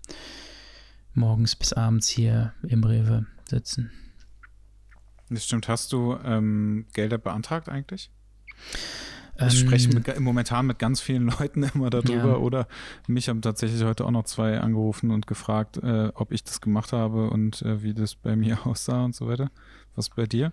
morgens 1.14 1.56
bis 1.56 1.72
abends 1.72 2.08
hier 2.08 2.52
im 2.62 2.84
Rewe 2.84 3.26
sitzen. 3.48 3.90
Das 5.28 5.44
stimmt. 5.44 5.68
Hast 5.68 5.92
du 5.92 6.16
ähm, 6.24 6.86
Gelder 6.92 7.18
beantragt 7.18 7.68
eigentlich? 7.68 8.10
Ich 9.38 9.58
spreche 9.58 9.90
ähm, 9.90 10.02
mit, 10.06 10.20
momentan 10.20 10.66
mit 10.66 10.78
ganz 10.78 11.00
vielen 11.00 11.30
Leuten 11.38 11.62
immer 11.62 11.90
darüber 11.90 12.30
ja. 12.30 12.36
oder 12.36 12.68
mich 13.06 13.28
haben 13.28 13.42
tatsächlich 13.42 13.82
heute 13.84 14.04
auch 14.04 14.10
noch 14.10 14.24
zwei 14.24 14.60
angerufen 14.60 15.10
und 15.10 15.26
gefragt, 15.26 15.78
äh, 15.78 16.10
ob 16.14 16.32
ich 16.32 16.44
das 16.44 16.60
gemacht 16.60 16.92
habe 16.92 17.28
und 17.30 17.62
äh, 17.62 17.82
wie 17.82 17.92
das 17.92 18.14
bei 18.14 18.36
mir 18.36 18.58
aussah 18.66 19.04
und 19.04 19.14
so 19.14 19.28
weiter. 19.28 19.50
Was 19.94 20.10
bei 20.10 20.26
dir? 20.26 20.52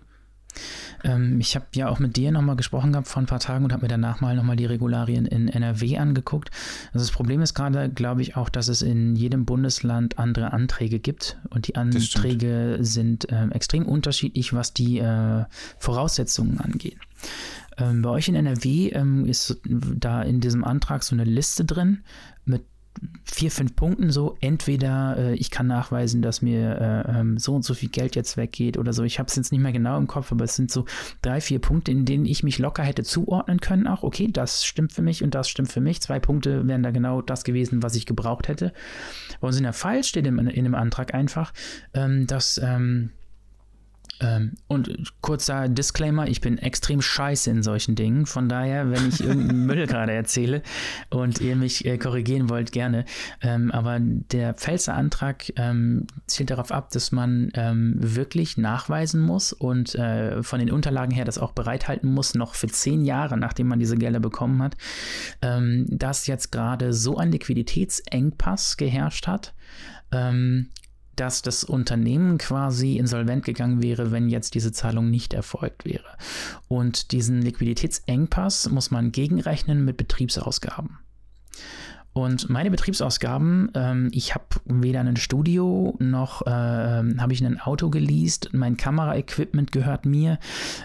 Ähm, 1.02 1.40
ich 1.40 1.54
habe 1.54 1.66
ja 1.74 1.88
auch 1.88 1.98
mit 1.98 2.16
dir 2.16 2.32
nochmal 2.32 2.56
gesprochen 2.56 2.92
gehabt 2.92 3.08
vor 3.08 3.22
ein 3.22 3.26
paar 3.26 3.40
Tagen 3.40 3.64
und 3.64 3.72
habe 3.72 3.82
mir 3.82 3.88
danach 3.88 4.20
mal 4.20 4.36
nochmal 4.36 4.56
die 4.56 4.66
Regularien 4.66 5.26
in 5.26 5.48
NRW 5.48 5.98
angeguckt. 5.98 6.50
Also 6.92 7.06
das 7.06 7.10
Problem 7.10 7.40
ist 7.40 7.54
gerade, 7.54 7.90
glaube 7.90 8.22
ich, 8.22 8.36
auch, 8.36 8.48
dass 8.48 8.68
es 8.68 8.82
in 8.82 9.16
jedem 9.16 9.44
Bundesland 9.44 10.18
andere 10.18 10.52
Anträge 10.52 10.98
gibt 10.98 11.38
und 11.50 11.68
die 11.68 11.76
Anträge 11.76 12.78
sind 12.80 13.30
äh, 13.30 13.48
extrem 13.48 13.86
unterschiedlich, 13.86 14.52
was 14.52 14.72
die 14.72 14.98
äh, 14.98 15.44
Voraussetzungen 15.78 16.60
angeht. 16.60 16.98
Ähm, 17.76 18.02
bei 18.02 18.10
euch 18.10 18.28
in 18.28 18.34
NRW 18.34 18.90
ähm, 18.90 19.24
ist 19.26 19.60
da 19.64 20.22
in 20.22 20.40
diesem 20.40 20.64
Antrag 20.64 21.02
so 21.02 21.14
eine 21.14 21.24
Liste 21.24 21.64
drin 21.64 22.04
mit 22.44 22.64
vier, 23.24 23.50
fünf 23.50 23.74
Punkten 23.74 24.10
so. 24.10 24.36
Entweder 24.40 25.16
äh, 25.18 25.34
ich 25.34 25.50
kann 25.50 25.66
nachweisen, 25.66 26.22
dass 26.22 26.42
mir 26.42 26.78
äh, 27.08 27.20
ähm, 27.20 27.38
so 27.38 27.54
und 27.54 27.64
so 27.64 27.74
viel 27.74 27.88
Geld 27.88 28.16
jetzt 28.16 28.36
weggeht 28.36 28.76
oder 28.76 28.92
so. 28.92 29.02
Ich 29.02 29.18
habe 29.18 29.28
es 29.28 29.36
jetzt 29.36 29.52
nicht 29.52 29.60
mehr 29.60 29.72
genau 29.72 29.98
im 29.98 30.06
Kopf, 30.06 30.32
aber 30.32 30.44
es 30.44 30.56
sind 30.56 30.70
so 30.70 30.84
drei, 31.22 31.40
vier 31.40 31.58
Punkte, 31.58 31.90
in 31.90 32.04
denen 32.04 32.26
ich 32.26 32.42
mich 32.42 32.58
locker 32.58 32.82
hätte 32.82 33.02
zuordnen 33.02 33.60
können. 33.60 33.86
Auch 33.86 34.02
okay, 34.02 34.28
das 34.32 34.64
stimmt 34.64 34.92
für 34.92 35.02
mich 35.02 35.22
und 35.22 35.34
das 35.34 35.48
stimmt 35.48 35.72
für 35.72 35.80
mich. 35.80 36.00
Zwei 36.00 36.20
Punkte 36.20 36.66
wären 36.66 36.82
da 36.82 36.90
genau 36.90 37.22
das 37.22 37.44
gewesen, 37.44 37.82
was 37.82 37.94
ich 37.94 38.06
gebraucht 38.06 38.48
hätte. 38.48 38.72
Bei 39.40 39.48
uns 39.48 39.56
in 39.56 39.64
der 39.64 39.72
Fall 39.72 40.04
steht 40.04 40.26
in, 40.26 40.38
in 40.38 40.64
dem 40.64 40.74
Antrag 40.74 41.14
einfach, 41.14 41.52
ähm, 41.94 42.26
dass 42.26 42.58
ähm, 42.62 43.10
und 44.68 45.12
kurzer 45.20 45.68
Disclaimer, 45.68 46.28
ich 46.28 46.40
bin 46.40 46.58
extrem 46.58 47.02
scheiße 47.02 47.50
in 47.50 47.62
solchen 47.62 47.94
Dingen. 47.94 48.26
Von 48.26 48.48
daher, 48.48 48.90
wenn 48.90 49.08
ich 49.08 49.20
irgendeinen 49.20 49.66
Müll 49.66 49.86
gerade 49.86 50.12
erzähle 50.12 50.62
und 51.10 51.40
ihr 51.40 51.56
mich 51.56 51.84
äh, 51.84 51.98
korrigieren 51.98 52.48
wollt, 52.48 52.72
gerne. 52.72 53.04
Ähm, 53.40 53.70
aber 53.70 53.98
der 54.00 54.54
Pfälzer 54.54 54.94
Antrag 54.94 55.52
ähm, 55.56 56.06
zielt 56.26 56.50
darauf 56.50 56.72
ab, 56.72 56.90
dass 56.90 57.12
man 57.12 57.50
ähm, 57.54 57.94
wirklich 57.98 58.56
nachweisen 58.56 59.20
muss 59.20 59.52
und 59.52 59.94
äh, 59.94 60.42
von 60.42 60.58
den 60.58 60.70
Unterlagen 60.70 61.12
her 61.12 61.24
das 61.24 61.38
auch 61.38 61.52
bereithalten 61.52 62.12
muss, 62.12 62.34
noch 62.34 62.54
für 62.54 62.68
zehn 62.68 63.04
Jahre, 63.04 63.36
nachdem 63.36 63.68
man 63.68 63.78
diese 63.78 63.96
Gelder 63.96 64.20
bekommen 64.20 64.62
hat, 64.62 64.76
ähm, 65.42 65.86
dass 65.90 66.26
jetzt 66.26 66.52
gerade 66.52 66.92
so 66.92 67.16
ein 67.16 67.32
Liquiditätsengpass 67.32 68.76
geherrscht 68.76 69.26
hat, 69.26 69.54
ähm, 70.12 70.68
dass 71.16 71.42
das 71.42 71.64
Unternehmen 71.64 72.38
quasi 72.38 72.96
insolvent 72.96 73.44
gegangen 73.44 73.82
wäre, 73.82 74.10
wenn 74.12 74.28
jetzt 74.28 74.54
diese 74.54 74.72
Zahlung 74.72 75.10
nicht 75.10 75.34
erfolgt 75.34 75.84
wäre. 75.84 76.16
Und 76.68 77.12
diesen 77.12 77.42
Liquiditätsengpass 77.42 78.70
muss 78.70 78.90
man 78.90 79.12
gegenrechnen 79.12 79.84
mit 79.84 79.96
Betriebsausgaben. 79.96 80.98
Und 82.14 82.48
meine 82.48 82.70
Betriebsausgaben, 82.70 83.72
ähm, 83.74 84.08
ich 84.12 84.36
habe 84.36 84.44
weder 84.66 85.00
ein 85.00 85.16
Studio 85.16 85.96
noch 85.98 86.46
äh, 86.46 86.50
habe 86.50 87.32
ich 87.32 87.44
ein 87.44 87.60
Auto 87.60 87.90
geleast. 87.90 88.50
Mein 88.52 88.76
Kameraequipment 88.76 89.72
gehört 89.72 90.06
mir. 90.06 90.38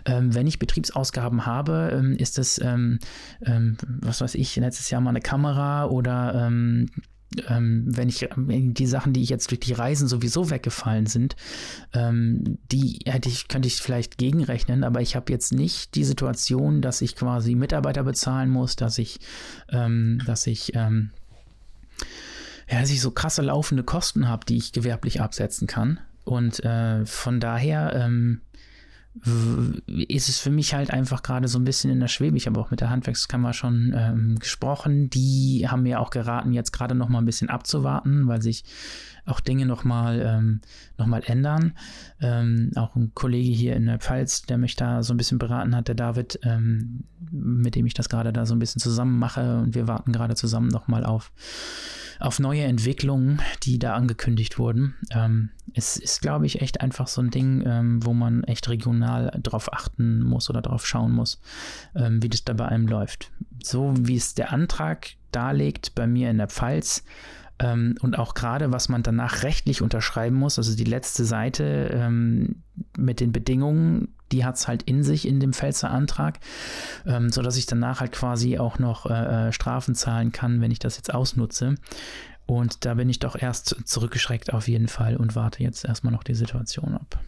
Ähm, 0.05 0.33
wenn 0.33 0.47
ich 0.47 0.57
Betriebsausgaben 0.57 1.45
habe, 1.45 1.91
ähm, 1.93 2.13
ist 2.17 2.39
das, 2.39 2.59
ähm, 2.59 2.97
ähm, 3.45 3.77
was 4.01 4.21
weiß 4.21 4.33
ich, 4.35 4.55
letztes 4.55 4.89
Jahr 4.89 5.01
mal 5.01 5.11
eine 5.11 5.21
Kamera 5.21 5.85
oder 5.85 6.49
ähm, 7.47 7.83
wenn 7.85 8.09
ich 8.09 8.27
die 8.35 8.87
Sachen, 8.87 9.13
die 9.13 9.21
ich 9.21 9.29
jetzt 9.29 9.51
durch 9.51 9.59
die 9.59 9.73
Reisen 9.73 10.07
sowieso 10.07 10.49
weggefallen 10.49 11.05
sind, 11.05 11.35
ähm, 11.93 12.57
die 12.71 12.99
hätte 13.05 13.29
ich, 13.29 13.47
könnte 13.47 13.67
ich 13.67 13.75
vielleicht 13.75 14.17
gegenrechnen, 14.17 14.83
aber 14.83 15.01
ich 15.01 15.15
habe 15.15 15.31
jetzt 15.31 15.53
nicht 15.53 15.95
die 15.95 16.03
Situation, 16.03 16.81
dass 16.81 17.01
ich 17.01 17.15
quasi 17.15 17.55
Mitarbeiter 17.55 18.03
bezahlen 18.03 18.49
muss, 18.49 18.75
dass 18.75 18.97
ich, 18.97 19.19
ähm, 19.69 20.21
dass 20.25 20.47
ich, 20.47 20.75
ähm, 20.75 21.11
ja, 22.69 22.81
dass 22.81 22.89
ich 22.89 23.01
so 23.01 23.11
krasse 23.11 23.41
laufende 23.41 23.83
Kosten 23.83 24.27
habe, 24.27 24.45
die 24.45 24.57
ich 24.57 24.71
gewerblich 24.71 25.21
absetzen 25.21 25.67
kann. 25.67 25.99
Und 26.23 26.63
äh, 26.63 27.05
von 27.05 27.39
daher 27.39 27.93
ähm, 27.95 28.41
ist 29.85 30.29
es 30.29 30.39
für 30.39 30.49
mich 30.49 30.73
halt 30.73 30.91
einfach 30.91 31.23
gerade 31.23 31.47
so 31.47 31.59
ein 31.59 31.63
bisschen 31.63 31.91
in 31.91 31.99
der 31.99 32.07
Schwebe. 32.07 32.37
Ich 32.37 32.47
habe 32.47 32.59
auch 32.59 32.71
mit 32.71 32.81
der 32.81 32.89
Handwerkskammer 32.89 33.53
schon 33.53 33.93
ähm, 33.95 34.39
gesprochen. 34.39 35.09
Die 35.09 35.67
haben 35.67 35.83
mir 35.83 35.99
auch 35.99 36.09
geraten, 36.09 36.53
jetzt 36.53 36.71
gerade 36.71 36.95
noch 36.95 37.09
mal 37.09 37.19
ein 37.19 37.25
bisschen 37.25 37.49
abzuwarten, 37.49 38.27
weil 38.27 38.41
sich 38.41 38.63
auch 39.25 39.39
Dinge 39.39 39.65
noch 39.65 39.83
mal, 39.83 40.21
ähm, 40.21 40.61
noch 40.97 41.05
mal 41.05 41.21
ändern. 41.25 41.73
Ähm, 42.21 42.71
auch 42.75 42.95
ein 42.95 43.11
Kollege 43.13 43.51
hier 43.51 43.75
in 43.75 43.85
der 43.85 43.99
Pfalz, 43.99 44.43
der 44.43 44.57
mich 44.57 44.75
da 44.75 45.03
so 45.03 45.13
ein 45.13 45.17
bisschen 45.17 45.37
beraten 45.37 45.75
hat, 45.75 45.87
der 45.87 45.95
David, 45.95 46.39
ähm, 46.43 47.03
mit 47.31 47.75
dem 47.75 47.85
ich 47.85 47.93
das 47.93 48.09
gerade 48.09 48.33
da 48.33 48.45
so 48.45 48.55
ein 48.55 48.59
bisschen 48.59 48.81
zusammen 48.81 49.19
mache 49.19 49.59
und 49.59 49.75
wir 49.75 49.87
warten 49.87 50.11
gerade 50.11 50.35
zusammen 50.35 50.69
noch 50.69 50.87
mal 50.87 51.05
auf 51.05 51.31
auf 52.19 52.39
neue 52.39 52.63
Entwicklungen, 52.63 53.41
die 53.63 53.79
da 53.79 53.93
angekündigt 53.93 54.59
wurden. 54.59 54.95
Ähm, 55.11 55.49
es 55.73 55.97
ist, 55.97 56.21
glaube 56.21 56.45
ich, 56.45 56.61
echt 56.61 56.81
einfach 56.81 57.07
so 57.07 57.21
ein 57.21 57.29
Ding, 57.29 57.63
ähm, 57.65 58.05
wo 58.05 58.13
man 58.13 58.43
echt 58.43 58.67
regional 58.69 59.39
drauf 59.41 59.71
achten 59.71 60.23
muss 60.23 60.49
oder 60.49 60.61
drauf 60.61 60.85
schauen 60.85 61.11
muss, 61.11 61.39
ähm, 61.95 62.21
wie 62.21 62.29
das 62.29 62.43
da 62.43 62.53
bei 62.53 62.67
einem 62.67 62.87
läuft. 62.87 63.31
So 63.63 63.93
wie 63.97 64.15
es 64.15 64.35
der 64.35 64.51
Antrag 64.51 65.11
darlegt 65.31 65.95
bei 65.95 66.07
mir 66.07 66.29
in 66.29 66.37
der 66.37 66.49
Pfalz, 66.49 67.03
ähm, 67.59 67.95
und 68.01 68.17
auch 68.17 68.33
gerade, 68.33 68.71
was 68.71 68.89
man 68.89 69.03
danach 69.03 69.43
rechtlich 69.43 69.81
unterschreiben 69.81 70.35
muss, 70.35 70.57
also 70.57 70.75
die 70.75 70.85
letzte 70.85 71.25
Seite 71.25 71.91
ähm, 71.93 72.63
mit 72.97 73.19
den 73.19 73.31
Bedingungen, 73.31 74.13
die 74.31 74.45
hat 74.45 74.55
es 74.55 74.67
halt 74.67 74.83
in 74.83 75.03
sich 75.03 75.27
in 75.27 75.39
dem 75.39 75.53
Pfälzer 75.53 75.91
Antrag, 75.91 76.39
ähm, 77.05 77.31
sodass 77.31 77.57
ich 77.57 77.65
danach 77.65 77.99
halt 77.99 78.11
quasi 78.11 78.57
auch 78.57 78.79
noch 78.79 79.05
äh, 79.05 79.49
äh, 79.49 79.51
Strafen 79.51 79.95
zahlen 79.95 80.31
kann, 80.31 80.61
wenn 80.61 80.71
ich 80.71 80.79
das 80.79 80.97
jetzt 80.97 81.13
ausnutze. 81.13 81.75
Und 82.45 82.85
da 82.85 82.95
bin 82.95 83.09
ich 83.09 83.19
doch 83.19 83.35
erst 83.39 83.75
zurückgeschreckt 83.85 84.53
auf 84.53 84.67
jeden 84.67 84.87
Fall 84.87 85.15
und 85.17 85.35
warte 85.35 85.61
jetzt 85.61 85.85
erstmal 85.85 86.11
noch 86.11 86.23
die 86.23 86.33
Situation 86.33 86.95
ab. 86.95 87.19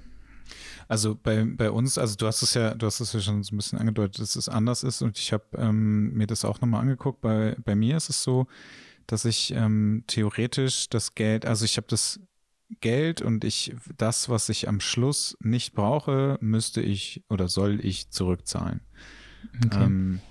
Also 0.87 1.15
bei, 1.15 1.45
bei 1.45 1.71
uns, 1.71 1.97
also 1.97 2.15
du 2.15 2.27
hast 2.27 2.41
es 2.41 2.53
ja, 2.53 2.73
du 2.73 2.85
hast 2.85 2.99
es 2.99 3.13
ja 3.13 3.21
schon 3.21 3.43
so 3.43 3.55
ein 3.55 3.57
bisschen 3.57 3.79
angedeutet, 3.79 4.19
dass 4.19 4.35
es 4.35 4.49
anders 4.49 4.83
ist 4.83 5.01
und 5.01 5.17
ich 5.17 5.31
habe 5.31 5.45
ähm, 5.55 6.11
mir 6.13 6.27
das 6.27 6.43
auch 6.43 6.59
nochmal 6.59 6.81
angeguckt. 6.81 7.21
Bei, 7.21 7.55
bei 7.63 7.75
mir 7.75 7.95
ist 7.95 8.09
es 8.09 8.23
so, 8.23 8.47
dass 9.07 9.25
ich 9.25 9.53
ähm, 9.53 10.03
theoretisch 10.07 10.89
das 10.89 11.15
Geld, 11.15 11.45
also 11.45 11.65
ich 11.65 11.77
habe 11.77 11.87
das 11.87 12.19
Geld 12.79 13.21
und 13.21 13.43
ich 13.43 13.75
das, 13.97 14.29
was 14.29 14.49
ich 14.49 14.67
am 14.67 14.79
Schluss 14.79 15.37
nicht 15.41 15.73
brauche, 15.73 16.37
müsste 16.41 16.81
ich 16.81 17.23
oder 17.29 17.47
soll 17.47 17.83
ich 17.83 18.09
zurückzahlen. 18.09 18.81
Okay. 19.65 19.83
Ähm, 19.83 20.21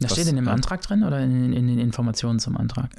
das 0.00 0.12
steht 0.12 0.28
in 0.28 0.36
dem 0.36 0.48
Antrag 0.48 0.82
drin 0.82 1.02
oder 1.02 1.20
in, 1.20 1.52
in, 1.52 1.66
den 1.66 1.78
Informationen 1.78 2.38
zum 2.38 2.56
Antrag? 2.56 2.90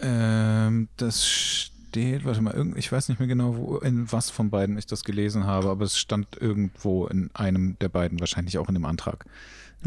Ähm, 0.00 0.88
das 0.96 1.26
steht, 1.26 2.24
warte 2.24 2.40
mal, 2.40 2.72
ich 2.76 2.90
weiß 2.90 3.08
nicht 3.08 3.18
mehr 3.18 3.28
genau, 3.28 3.56
wo, 3.56 3.76
in 3.78 4.10
was 4.10 4.30
von 4.30 4.50
beiden 4.50 4.78
ich 4.78 4.86
das 4.86 5.04
gelesen 5.04 5.44
habe, 5.44 5.68
aber 5.68 5.84
es 5.84 5.98
stand 5.98 6.36
irgendwo 6.40 7.06
in 7.06 7.30
einem 7.34 7.78
der 7.80 7.88
beiden, 7.90 8.20
wahrscheinlich 8.20 8.58
auch 8.58 8.68
in 8.68 8.74
dem 8.74 8.84
Antrag. 8.84 9.26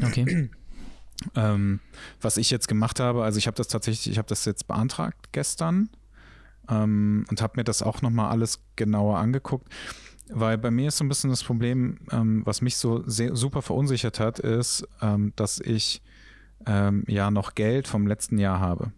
Okay. 0.02 0.50
Ähm, 1.36 1.80
was 2.22 2.38
ich 2.38 2.50
jetzt 2.50 2.68
gemacht 2.68 3.00
habe, 3.00 3.24
also 3.24 3.38
ich 3.38 3.48
habe 3.48 3.56
das 3.56 3.68
tatsächlich, 3.68 4.12
ich 4.12 4.18
habe 4.18 4.28
das 4.28 4.44
jetzt 4.46 4.68
beantragt 4.68 5.32
gestern 5.32 5.90
ähm, 6.70 7.26
und 7.30 7.42
habe 7.42 7.54
mir 7.58 7.64
das 7.64 7.82
auch 7.82 8.02
nochmal 8.02 8.32
alles 8.32 8.64
genauer 8.76 9.18
angeguckt. 9.18 9.68
Weil 10.30 10.58
bei 10.58 10.72
mir 10.72 10.88
ist 10.88 10.98
so 10.98 11.04
ein 11.04 11.10
bisschen 11.10 11.30
das 11.30 11.44
Problem, 11.44 12.00
ähm, 12.12 12.42
was 12.46 12.62
mich 12.62 12.78
so 12.78 13.04
sehr, 13.06 13.36
super 13.36 13.62
verunsichert 13.62 14.20
hat, 14.20 14.40
ist, 14.40 14.88
ähm, 15.02 15.34
dass 15.36 15.60
ich 15.60 16.02
ähm, 16.66 17.04
ja 17.08 17.30
noch 17.30 17.56
Geld 17.56 17.88
vom 17.88 18.08
letzten 18.08 18.38
Jahr 18.38 18.60
habe. 18.60 18.94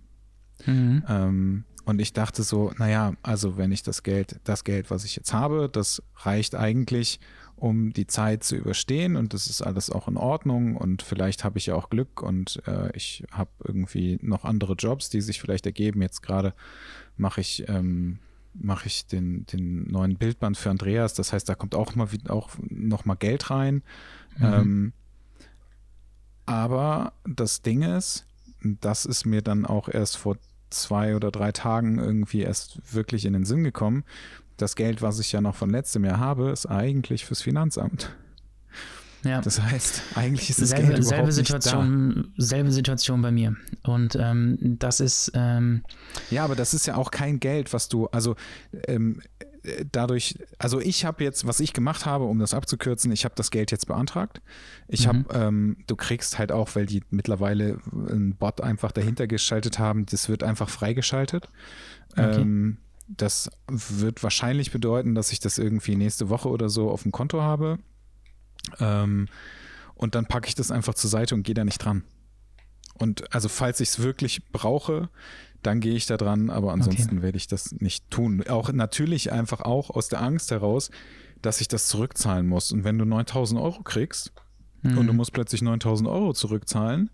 Mhm. 0.66 1.04
Ähm, 1.08 1.66
und 1.86 2.00
ich 2.00 2.14
dachte 2.14 2.44
so, 2.44 2.72
naja, 2.78 3.14
also 3.22 3.58
wenn 3.58 3.72
ich 3.72 3.84
das 3.84 4.04
Geld, 4.04 4.40
das 4.44 4.64
Geld, 4.64 4.90
was 4.90 5.06
ich 5.06 5.16
jetzt 5.16 5.34
habe, 5.34 5.70
das 5.72 6.02
reicht 6.18 6.56
eigentlich, 6.56 7.20
um 7.56 7.94
die 7.94 8.08
Zeit 8.08 8.44
zu 8.44 8.56
überstehen 8.56 9.16
und 9.16 9.34
das 9.34 9.48
ist 9.48 9.62
alles 9.62 9.90
auch 9.90 10.08
in 10.08 10.18
Ordnung 10.18 10.76
und 10.76 11.04
vielleicht 11.04 11.44
habe 11.44 11.58
ich 11.58 11.68
ja 11.68 11.76
auch 11.76 11.90
Glück 11.90 12.22
und 12.22 12.62
äh, 12.68 12.90
ich 12.96 13.24
habe 13.32 13.52
irgendwie 13.64 14.20
noch 14.22 14.44
andere 14.44 14.74
Jobs, 14.74 15.10
die 15.10 15.22
sich 15.22 15.40
vielleicht 15.40 15.66
ergeben. 15.66 16.02
Jetzt 16.02 16.22
gerade 16.22 16.54
mache 17.18 17.42
ich 17.42 17.68
ähm, 17.68 18.20
mache 18.54 18.88
ich 18.88 19.06
den, 19.06 19.46
den 19.48 19.92
neuen 19.92 20.16
Bildband 20.18 20.58
für 20.58 20.70
Andreas. 20.70 21.14
Das 21.14 21.34
heißt, 21.34 21.48
da 21.48 21.56
kommt 21.56 21.76
auch 21.76 21.96
mal 21.96 22.08
auch 22.30 22.52
noch 22.70 23.06
mal 23.06 23.16
Geld 23.16 23.50
rein. 23.50 23.84
Mhm. 24.38 24.46
Ähm, 24.46 24.94
aber 26.46 27.14
das 27.26 27.62
Ding 27.62 27.82
ist, 27.82 28.26
das 28.64 29.06
ist 29.06 29.26
mir 29.26 29.42
dann 29.42 29.66
auch 29.66 29.90
erst 29.90 30.18
vor 30.18 30.38
zwei 30.70 31.16
oder 31.16 31.32
drei 31.32 31.52
Tagen 31.52 32.00
irgendwie 32.00 32.42
erst 32.42 32.94
wirklich 32.94 33.26
in 33.26 33.34
den 33.34 33.46
Sinn 33.46 33.64
gekommen. 33.64 34.04
Das 34.58 34.76
Geld, 34.76 35.02
was 35.02 35.20
ich 35.20 35.32
ja 35.32 35.42
noch 35.42 35.56
von 35.56 35.70
letztem 35.70 36.06
Jahr 36.06 36.20
habe, 36.20 36.50
ist 36.50 36.66
eigentlich 36.66 37.26
fürs 37.26 37.42
Finanzamt. 37.42 38.16
Ja. 39.26 39.42
Das 39.42 39.62
heißt, 39.62 40.02
eigentlich 40.16 40.50
ist 40.50 40.62
das 40.62 40.70
selbe, 40.70 40.94
Geld 40.94 41.04
selbe 41.04 41.32
Situation, 41.32 42.34
selbe 42.38 42.72
Situation 42.72 43.22
bei 43.22 43.32
mir. 43.32 43.56
Und 43.84 44.16
ähm, 44.16 44.78
das 44.80 45.00
ist 45.00 45.32
ähm, 45.34 45.84
ja, 46.30 46.46
aber 46.46 46.56
das 46.56 46.74
ist 46.74 46.86
ja 46.86 46.96
auch 46.96 47.12
kein 47.12 47.40
Geld, 47.40 47.74
was 47.74 47.90
du 47.90 48.08
also 48.08 48.36
ähm, 48.88 49.22
dadurch, 49.92 50.38
also 50.60 50.80
ich 50.80 51.06
habe 51.06 51.24
jetzt, 51.24 51.48
was 51.48 51.60
ich 51.60 51.74
gemacht 51.74 52.06
habe, 52.06 52.26
um 52.26 52.40
das 52.40 52.54
abzukürzen, 52.54 53.12
ich 53.12 53.26
habe 53.26 53.36
das 53.36 53.52
Geld 53.52 53.72
jetzt 53.72 53.88
beantragt. 53.88 54.42
Ich 54.88 55.08
mhm. 55.08 55.26
habe, 55.28 55.34
ähm, 55.34 55.78
du 55.88 55.96
kriegst 55.96 56.38
halt 56.38 56.52
auch, 56.52 56.70
weil 56.76 56.86
die 56.86 57.04
mittlerweile 57.10 57.80
einen 57.92 58.36
Bot 58.36 58.62
einfach 58.62 58.92
dahinter 58.92 59.28
geschaltet 59.28 59.80
haben, 59.80 60.06
das 60.06 60.30
wird 60.30 60.44
einfach 60.44 60.70
freigeschaltet. 60.70 61.50
Okay. 62.12 62.42
Ähm, 62.42 62.78
das 63.08 63.50
wird 63.68 64.24
wahrscheinlich 64.24 64.72
bedeuten, 64.72 65.14
dass 65.14 65.32
ich 65.32 65.40
das 65.40 65.58
irgendwie 65.58 65.96
nächste 65.96 66.30
Woche 66.30 66.50
oder 66.50 66.70
so 66.70 66.90
auf 66.90 67.04
dem 67.04 67.12
Konto 67.12 67.42
habe. 67.42 67.78
Ähm, 68.80 69.28
und 69.96 70.16
dann 70.16 70.26
packe 70.26 70.48
ich 70.48 70.56
das 70.56 70.72
einfach 70.72 70.94
zur 70.94 71.10
Seite 71.10 71.36
und 71.36 71.44
gehe 71.44 71.56
da 71.56 71.64
nicht 71.64 71.80
dran. 71.80 72.04
Und 72.98 73.34
also 73.34 73.50
falls 73.50 73.80
ich 73.80 73.90
es 73.90 74.00
wirklich 74.00 74.46
brauche, 74.52 75.10
dann 75.64 75.80
gehe 75.80 75.96
ich 75.96 76.06
da 76.06 76.18
dran, 76.18 76.50
aber 76.50 76.74
ansonsten 76.74 77.18
okay. 77.18 77.24
werde 77.24 77.38
ich 77.38 77.48
das 77.48 77.72
nicht 77.74 78.10
tun. 78.12 78.44
Auch 78.48 78.72
natürlich 78.72 79.32
einfach 79.32 79.62
auch 79.62 79.90
aus 79.90 80.08
der 80.08 80.22
Angst 80.22 80.52
heraus, 80.52 80.92
dass 81.42 81.62
ich 81.62 81.68
das 81.68 81.88
zurückzahlen 81.88 82.48
muss. 82.48 82.72
Und 82.72 82.84
wenn 82.84 82.98
du 82.98 83.06
9000 83.06 83.60
Euro 83.60 83.84
kriegst 83.84 84.32
mhm. 84.84 84.98
und 84.98 85.08
du 85.08 85.14
musst 85.14 85.34
plötzlich 85.34 85.62
9000 85.62 86.08
Euro 86.08 86.34
zurückzahlen, 86.34 87.10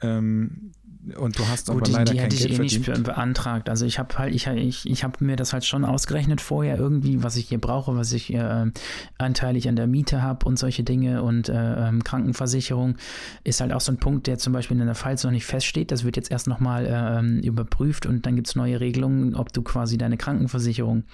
ähm, 0.00 0.72
und 1.16 1.38
du 1.38 1.48
hast 1.48 1.68
Gut, 1.68 1.88
aber 1.88 1.90
leider 1.90 2.04
die, 2.04 2.10
die 2.12 2.16
kein 2.18 2.24
hätte 2.24 2.36
Geld 2.36 2.50
ich 2.50 2.58
eh 2.58 2.80
nicht 2.80 3.02
beantragt. 3.02 3.68
Also 3.68 3.86
ich 3.86 3.98
habe 3.98 4.16
halt, 4.18 4.34
ich, 4.34 4.46
ich, 4.46 4.88
ich 4.88 5.04
habe 5.04 5.24
mir 5.24 5.36
das 5.36 5.52
halt 5.52 5.64
schon 5.64 5.84
ausgerechnet 5.84 6.40
vorher 6.40 6.78
irgendwie, 6.78 7.22
was 7.22 7.36
ich 7.36 7.48
hier 7.48 7.60
brauche, 7.60 7.96
was 7.96 8.12
ich 8.12 8.32
äh, 8.32 8.70
anteilig 9.18 9.68
an 9.68 9.76
der 9.76 9.86
Miete 9.86 10.22
habe 10.22 10.46
und 10.46 10.58
solche 10.58 10.84
Dinge 10.84 11.22
und 11.22 11.48
äh, 11.48 11.88
ähm, 11.88 12.04
Krankenversicherung 12.04 12.96
ist 13.42 13.60
halt 13.60 13.72
auch 13.72 13.80
so 13.80 13.92
ein 13.92 13.98
Punkt, 13.98 14.26
der 14.26 14.38
zum 14.38 14.52
Beispiel 14.52 14.80
in 14.80 14.86
der 14.86 14.94
Pfalz 14.94 15.24
noch 15.24 15.32
nicht 15.32 15.46
feststeht. 15.46 15.90
Das 15.90 16.04
wird 16.04 16.16
jetzt 16.16 16.30
erst 16.30 16.46
nochmal 16.46 16.86
äh, 16.86 17.46
überprüft 17.46 18.06
und 18.06 18.24
dann 18.26 18.36
gibt 18.36 18.48
es 18.48 18.54
neue 18.54 18.78
Regelungen, 18.80 19.34
ob 19.34 19.52
du 19.52 19.62
quasi 19.62 19.98
deine 19.98 20.16
Krankenversicherung 20.16 21.04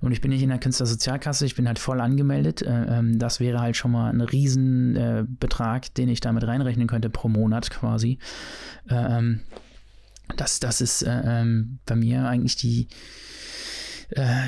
und 0.00 0.12
ich 0.12 0.20
bin 0.20 0.30
nicht 0.30 0.42
in 0.42 0.48
der 0.48 0.58
Künstlersozialkasse, 0.58 1.44
ich 1.44 1.56
bin 1.56 1.66
halt 1.66 1.78
voll 1.78 2.00
angemeldet. 2.00 2.62
Äh, 2.62 2.98
ähm, 2.98 3.18
das 3.18 3.40
wäre 3.40 3.60
halt 3.60 3.76
schon 3.76 3.90
mal 3.90 4.10
ein 4.10 4.20
Riesenbetrag, 4.20 5.86
äh, 5.86 5.90
den 5.96 6.08
ich 6.08 6.20
damit 6.20 6.46
reinrechnen 6.46 6.86
könnte 6.86 7.10
pro 7.10 7.28
Monat 7.28 7.70
quasi. 7.70 8.18
Äh, 8.88 8.94
ähm, 9.18 9.40
das, 10.36 10.60
das 10.60 10.80
ist 10.80 11.02
äh, 11.02 11.22
ähm, 11.24 11.78
bei 11.86 11.96
mir 11.96 12.26
eigentlich 12.26 12.56
die. 12.56 12.88
Äh, 14.10 14.46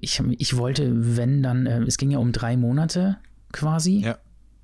ich, 0.00 0.22
ich 0.38 0.56
wollte, 0.56 1.16
wenn 1.16 1.42
dann, 1.42 1.66
äh, 1.66 1.82
es 1.82 1.98
ging 1.98 2.10
ja 2.10 2.18
um 2.18 2.32
drei 2.32 2.56
Monate 2.56 3.18
quasi. 3.52 4.00
Ja. 4.00 4.18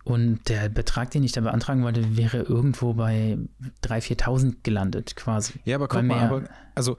Und 0.05 0.49
der 0.49 0.69
Betrag, 0.71 1.11
den 1.11 1.23
ich 1.23 1.33
da 1.33 1.43
beantragen 1.43 1.83
wollte, 1.83 2.17
wäre 2.17 2.39
irgendwo 2.39 2.95
bei 2.95 3.37
3.000, 3.85 4.23
4.000 4.23 4.55
gelandet 4.63 5.15
quasi. 5.15 5.55
Ja, 5.65 5.77
aber 5.77 5.89
guck 5.89 6.03
mal, 6.03 6.19
aber, 6.19 6.45
also 6.75 6.97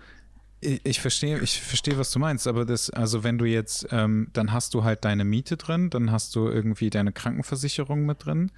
ich, 0.62 0.86
ich 0.86 1.02
verstehe, 1.02 1.40
ich 1.40 1.60
verstehe, 1.60 1.98
was 1.98 2.12
du 2.12 2.20
meinst, 2.20 2.48
aber 2.48 2.64
das, 2.64 2.92
also 2.92 3.24
wenn 3.24 3.40
du 3.40 3.46
jetzt, 3.46 3.88
ähm, 3.92 4.28
dann 4.34 4.54
hast 4.54 4.76
du 4.76 4.84
halt 4.84 5.04
deine 5.04 5.26
Miete 5.26 5.58
drin, 5.58 5.90
dann 5.90 6.12
hast 6.12 6.36
du 6.36 6.48
irgendwie 6.48 6.92
deine 6.92 7.12
Krankenversicherung 7.12 8.06
mit 8.06 8.26
drin 8.26 8.52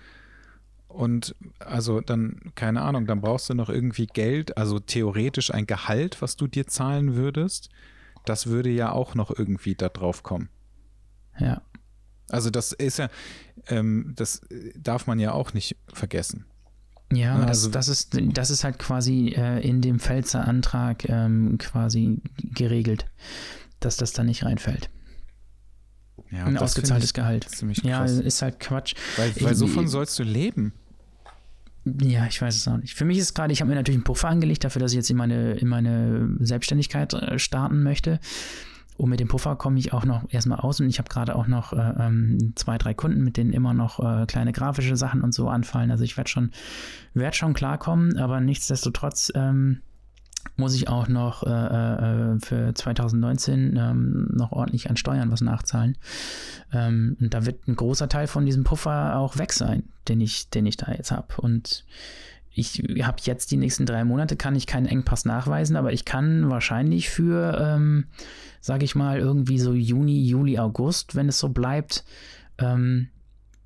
und 0.93 1.35
also 1.59 2.01
dann, 2.01 2.39
keine 2.55 2.81
Ahnung, 2.81 3.07
dann 3.07 3.21
brauchst 3.21 3.49
du 3.49 3.53
noch 3.53 3.69
irgendwie 3.69 4.05
Geld, 4.05 4.57
also 4.57 4.79
theoretisch 4.79 5.53
ein 5.53 5.65
Gehalt, 5.65 6.21
was 6.21 6.35
du 6.35 6.47
dir 6.47 6.67
zahlen 6.67 7.15
würdest. 7.15 7.69
Das 8.25 8.47
würde 8.47 8.69
ja 8.69 8.91
auch 8.91 9.15
noch 9.15 9.37
irgendwie 9.37 9.75
da 9.75 9.89
drauf 9.89 10.23
kommen. 10.23 10.49
Ja. 11.39 11.61
Also 12.29 12.49
das 12.49 12.71
ist 12.71 12.99
ja, 12.99 13.09
ähm, 13.67 14.13
das 14.15 14.41
darf 14.75 15.07
man 15.07 15.19
ja 15.19 15.33
auch 15.33 15.53
nicht 15.53 15.75
vergessen. 15.91 16.45
Ja, 17.11 17.35
aber 17.35 17.47
also, 17.47 17.69
das, 17.69 17.87
das, 17.87 17.99
ist, 17.99 18.17
das 18.33 18.49
ist 18.49 18.63
halt 18.63 18.79
quasi 18.79 19.33
äh, 19.35 19.59
in 19.67 19.81
dem 19.81 19.99
Pfälzer 19.99 20.47
Antrag 20.47 21.07
ähm, 21.09 21.57
quasi 21.59 22.21
geregelt, 22.41 23.05
dass 23.79 23.97
das 23.97 24.13
da 24.13 24.23
nicht 24.23 24.45
reinfällt. 24.45 24.89
Ja, 26.31 26.45
ein 26.45 26.57
ausgezahltes 26.57 27.13
Gehalt. 27.13 27.47
Ja, 27.83 28.05
ist 28.05 28.41
halt 28.41 28.59
Quatsch. 28.59 28.95
Weil, 29.17 29.33
weil 29.41 29.55
so 29.55 29.67
von 29.67 29.87
sollst 29.87 30.17
du 30.17 30.23
leben. 30.23 30.73
Ja, 31.85 32.25
ich 32.27 32.41
weiß 32.41 32.55
es 32.55 32.67
auch 32.67 32.77
nicht. 32.77 32.93
Für 32.93 33.05
mich 33.05 33.17
ist 33.17 33.33
gerade, 33.33 33.51
ich 33.51 33.59
habe 33.61 33.69
mir 33.69 33.75
natürlich 33.75 33.97
einen 33.97 34.05
Puffer 34.05 34.29
angelegt 34.29 34.63
dafür, 34.63 34.81
dass 34.81 34.91
ich 34.91 34.97
jetzt 34.97 35.09
in 35.09 35.17
meine, 35.17 35.53
in 35.53 35.67
meine 35.67 36.29
Selbstständigkeit 36.39 37.13
äh, 37.13 37.37
starten 37.37 37.83
möchte. 37.83 38.19
Und 38.95 39.09
mit 39.09 39.19
dem 39.19 39.27
Puffer 39.27 39.55
komme 39.55 39.79
ich 39.79 39.91
auch 39.91 40.05
noch 40.05 40.23
erstmal 40.29 40.59
aus 40.59 40.79
und 40.79 40.87
ich 40.87 40.99
habe 40.99 41.09
gerade 41.09 41.35
auch 41.35 41.47
noch 41.47 41.73
äh, 41.73 41.93
ähm, 41.99 42.53
zwei, 42.55 42.77
drei 42.77 42.93
Kunden, 42.93 43.23
mit 43.23 43.37
denen 43.37 43.51
immer 43.51 43.73
noch 43.73 43.99
äh, 43.99 44.25
kleine 44.27 44.51
grafische 44.51 44.95
Sachen 44.95 45.21
und 45.21 45.33
so 45.33 45.49
anfallen. 45.49 45.91
Also 45.91 46.03
ich 46.03 46.15
werde 46.15 46.29
schon, 46.29 46.51
werd 47.13 47.35
schon 47.35 47.53
klarkommen, 47.53 48.17
aber 48.17 48.39
nichtsdestotrotz 48.39 49.31
ähm, 49.35 49.81
muss 50.55 50.75
ich 50.75 50.87
auch 50.87 51.07
noch 51.07 51.43
äh, 51.43 51.49
äh, 51.49 52.39
für 52.39 52.73
2019 52.73 53.75
ähm, 53.77 54.29
noch 54.33 54.51
ordentlich 54.51 54.89
an 54.89 54.97
Steuern 54.97 55.31
was 55.31 55.41
nachzahlen. 55.41 55.97
Ähm, 56.71 57.17
und 57.19 57.33
da 57.33 57.45
wird 57.45 57.67
ein 57.67 57.75
großer 57.75 58.09
Teil 58.09 58.27
von 58.27 58.45
diesem 58.45 58.63
Puffer 58.63 59.17
auch 59.17 59.37
weg 59.37 59.53
sein, 59.53 59.83
den 60.07 60.21
ich, 60.21 60.49
den 60.49 60.65
ich 60.65 60.77
da 60.77 60.91
jetzt 60.91 61.11
habe. 61.11 61.27
Und 61.37 61.85
ich 62.55 62.83
habe 63.01 63.17
jetzt 63.23 63.51
die 63.51 63.57
nächsten 63.57 63.85
drei 63.85 64.03
Monate, 64.03 64.35
kann 64.35 64.55
ich 64.55 64.67
keinen 64.67 64.85
Engpass 64.85 65.25
nachweisen, 65.25 65.75
aber 65.75 65.91
ich 65.91 66.05
kann 66.05 66.49
wahrscheinlich 66.49 67.09
für, 67.09 67.57
ähm, 67.59 68.05
sage 68.61 68.85
ich 68.85 68.95
mal, 68.95 69.19
irgendwie 69.19 69.59
so 69.59 69.73
Juni, 69.73 70.23
Juli, 70.23 70.59
August, 70.59 71.15
wenn 71.15 71.29
es 71.29 71.39
so 71.39 71.49
bleibt, 71.49 72.03
ähm, 72.59 73.09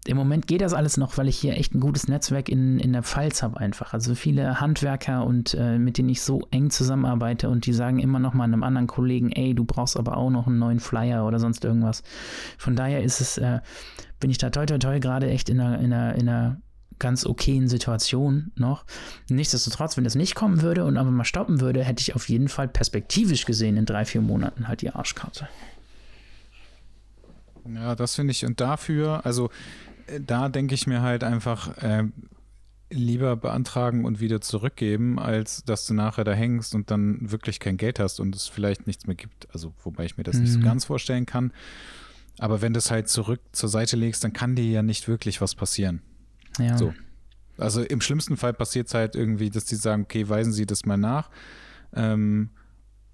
im 0.07 0.17
Moment 0.17 0.47
geht 0.47 0.61
das 0.61 0.73
alles 0.73 0.97
noch, 0.97 1.17
weil 1.17 1.27
ich 1.27 1.37
hier 1.37 1.55
echt 1.55 1.75
ein 1.75 1.79
gutes 1.79 2.07
Netzwerk 2.07 2.49
in, 2.49 2.79
in 2.79 2.93
der 2.93 3.03
Pfalz 3.03 3.43
habe 3.43 3.59
einfach. 3.59 3.93
Also 3.93 4.15
viele 4.15 4.59
Handwerker 4.59 5.25
und 5.25 5.53
äh, 5.53 5.77
mit 5.77 5.97
denen 5.97 6.09
ich 6.09 6.21
so 6.21 6.41
eng 6.51 6.69
zusammenarbeite 6.69 7.49
und 7.49 7.65
die 7.65 7.73
sagen 7.73 7.99
immer 7.99 8.19
noch 8.19 8.33
mal 8.33 8.45
einem 8.45 8.63
anderen 8.63 8.87
Kollegen, 8.87 9.31
ey, 9.31 9.53
du 9.53 9.65
brauchst 9.65 9.97
aber 9.97 10.17
auch 10.17 10.29
noch 10.29 10.47
einen 10.47 10.59
neuen 10.59 10.79
Flyer 10.79 11.25
oder 11.25 11.39
sonst 11.39 11.63
irgendwas. 11.65 12.03
Von 12.57 12.75
daher 12.75 13.03
ist 13.03 13.21
es, 13.21 13.37
äh, 13.37 13.59
bin 14.19 14.31
ich 14.31 14.37
da 14.37 14.49
toi 14.49 14.65
toi 14.65 14.77
toi 14.77 14.99
gerade 14.99 15.29
echt 15.29 15.49
in 15.49 15.59
einer, 15.59 15.79
in 15.79 15.93
einer, 15.93 16.15
in 16.15 16.29
einer 16.29 16.61
ganz 16.99 17.25
okayen 17.25 17.67
Situation 17.67 18.51
noch. 18.55 18.85
Nichtsdestotrotz, 19.29 19.97
wenn 19.97 20.03
das 20.03 20.15
nicht 20.15 20.35
kommen 20.35 20.61
würde 20.61 20.85
und 20.85 20.97
aber 20.97 21.11
mal 21.11 21.25
stoppen 21.25 21.61
würde, 21.61 21.83
hätte 21.83 22.01
ich 22.01 22.15
auf 22.15 22.29
jeden 22.29 22.47
Fall 22.47 22.67
perspektivisch 22.67 23.45
gesehen 23.45 23.77
in 23.77 23.85
drei, 23.85 24.05
vier 24.05 24.21
Monaten 24.21 24.67
halt 24.67 24.81
die 24.81 24.89
Arschkarte. 24.89 25.47
Ja, 27.75 27.95
das 27.95 28.15
finde 28.15 28.31
ich. 28.31 28.45
Und 28.45 28.59
dafür, 28.61 29.25
also 29.25 29.49
da 30.19 30.49
denke 30.49 30.75
ich 30.75 30.87
mir 30.87 31.01
halt 31.01 31.23
einfach, 31.23 31.77
äh, 31.77 32.05
lieber 32.89 33.35
beantragen 33.35 34.05
und 34.05 34.19
wieder 34.19 34.39
zurückgeben, 34.39 35.19
als 35.19 35.63
dass 35.65 35.85
du 35.87 35.93
nachher 35.93 36.23
da 36.23 36.31
hängst 36.31 36.73
und 36.73 36.89
dann 36.89 37.31
wirklich 37.31 37.59
kein 37.59 37.77
Geld 37.77 37.99
hast 37.99 38.19
und 38.19 38.35
es 38.35 38.47
vielleicht 38.47 38.87
nichts 38.87 39.07
mehr 39.07 39.15
gibt. 39.15 39.47
Also, 39.53 39.73
wobei 39.83 40.05
ich 40.05 40.17
mir 40.17 40.23
das 40.23 40.37
mhm. 40.37 40.41
nicht 40.43 40.53
so 40.53 40.59
mhm. 40.59 40.63
ganz 40.63 40.85
vorstellen 40.85 41.25
kann. 41.25 41.51
Aber 42.39 42.61
wenn 42.61 42.73
du 42.73 42.77
es 42.77 42.91
halt 42.91 43.09
zurück 43.09 43.41
zur 43.51 43.69
Seite 43.69 43.97
legst, 43.97 44.23
dann 44.23 44.31
kann 44.31 44.55
dir 44.55 44.65
ja 44.65 44.83
nicht 44.83 45.07
wirklich 45.07 45.41
was 45.41 45.55
passieren. 45.55 46.01
Ja. 46.59 46.77
So. 46.77 46.93
Also 47.57 47.81
im 47.81 48.01
schlimmsten 48.01 48.37
Fall 48.37 48.53
passiert 48.53 48.87
es 48.87 48.93
halt 48.93 49.15
irgendwie, 49.15 49.49
dass 49.49 49.65
die 49.65 49.75
sagen, 49.75 50.03
okay, 50.03 50.29
weisen 50.29 50.53
Sie 50.53 50.65
das 50.65 50.85
mal 50.85 50.97
nach. 50.97 51.29
Ähm, 51.93 52.51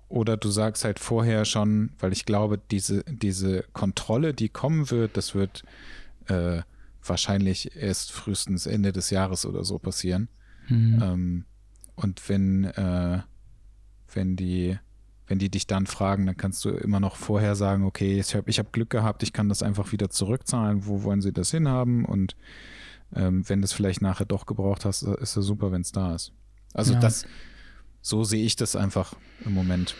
oder 0.10 0.38
du 0.38 0.50
sagst 0.50 0.84
halt 0.84 1.00
vorher 1.00 1.46
schon, 1.46 1.94
weil 2.00 2.12
ich 2.12 2.26
glaube, 2.26 2.60
diese, 2.70 3.04
diese 3.06 3.64
Kontrolle, 3.74 4.34
die 4.34 4.50
kommen 4.50 4.92
wird, 4.92 5.18
das 5.18 5.34
wird 5.34 5.64
äh, 6.28 6.62
wahrscheinlich 7.06 7.76
erst 7.76 8.12
frühestens 8.12 8.66
Ende 8.66 8.92
des 8.92 9.10
Jahres 9.10 9.46
oder 9.46 9.64
so 9.64 9.80
passieren. 9.80 10.30
Mhm. 10.68 11.00
Ähm, 11.02 11.46
und 11.96 12.28
wenn, 12.30 12.66
äh, 12.66 13.20
wenn 14.14 14.36
die, 14.36 14.78
wenn 15.28 15.40
die 15.40 15.50
dich 15.50 15.68
dann 15.68 15.86
fragen, 15.86 16.26
dann 16.26 16.38
kannst 16.38 16.64
du 16.66 16.70
immer 16.70 17.00
noch 17.00 17.16
vorher 17.16 17.56
sagen, 17.56 17.84
okay, 17.84 18.20
ich 18.20 18.36
habe 18.36 18.50
ich 18.50 18.60
hab 18.60 18.74
Glück 18.74 18.90
gehabt, 18.90 19.24
ich 19.24 19.34
kann 19.34 19.50
das 19.50 19.64
einfach 19.64 19.92
wieder 19.92 20.10
zurückzahlen, 20.10 20.86
wo 20.86 21.04
wollen 21.04 21.22
sie 21.22 21.34
das 21.34 21.52
hinhaben? 21.52 22.06
Und 22.06 22.36
ähm, 23.16 23.48
wenn 23.48 23.62
du 23.62 23.66
es 23.66 23.74
vielleicht 23.74 24.02
nachher 24.02 24.26
doch 24.26 24.46
gebraucht 24.46 24.86
hast, 24.86 25.04
ist 25.04 25.38
es 25.38 25.46
super, 25.46 25.72
wenn 25.72 25.82
es 25.82 25.92
da 25.92 26.16
ist. 26.16 26.32
Also 26.74 26.94
ja. 26.94 27.00
das, 27.00 27.26
so 28.02 28.24
sehe 28.24 28.44
ich 28.44 28.56
das 28.56 28.76
einfach 28.76 29.14
im 29.46 29.54
Moment. 29.54 29.96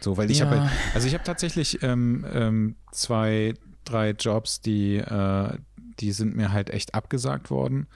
So, 0.00 0.16
weil 0.16 0.30
ich 0.30 0.38
ja. 0.38 0.46
habe, 0.46 0.60
halt, 0.60 0.70
also 0.94 1.08
ich 1.08 1.14
habe 1.14 1.24
tatsächlich 1.24 1.82
ähm, 1.82 2.24
ähm, 2.32 2.76
zwei, 2.92 3.54
drei 3.84 4.10
Jobs, 4.10 4.60
die, 4.60 4.96
äh, 4.96 5.58
die 6.00 6.12
sind 6.12 6.36
mir 6.36 6.52
halt 6.52 6.70
echt 6.70 6.94
abgesagt 6.94 7.50
worden. 7.50 7.86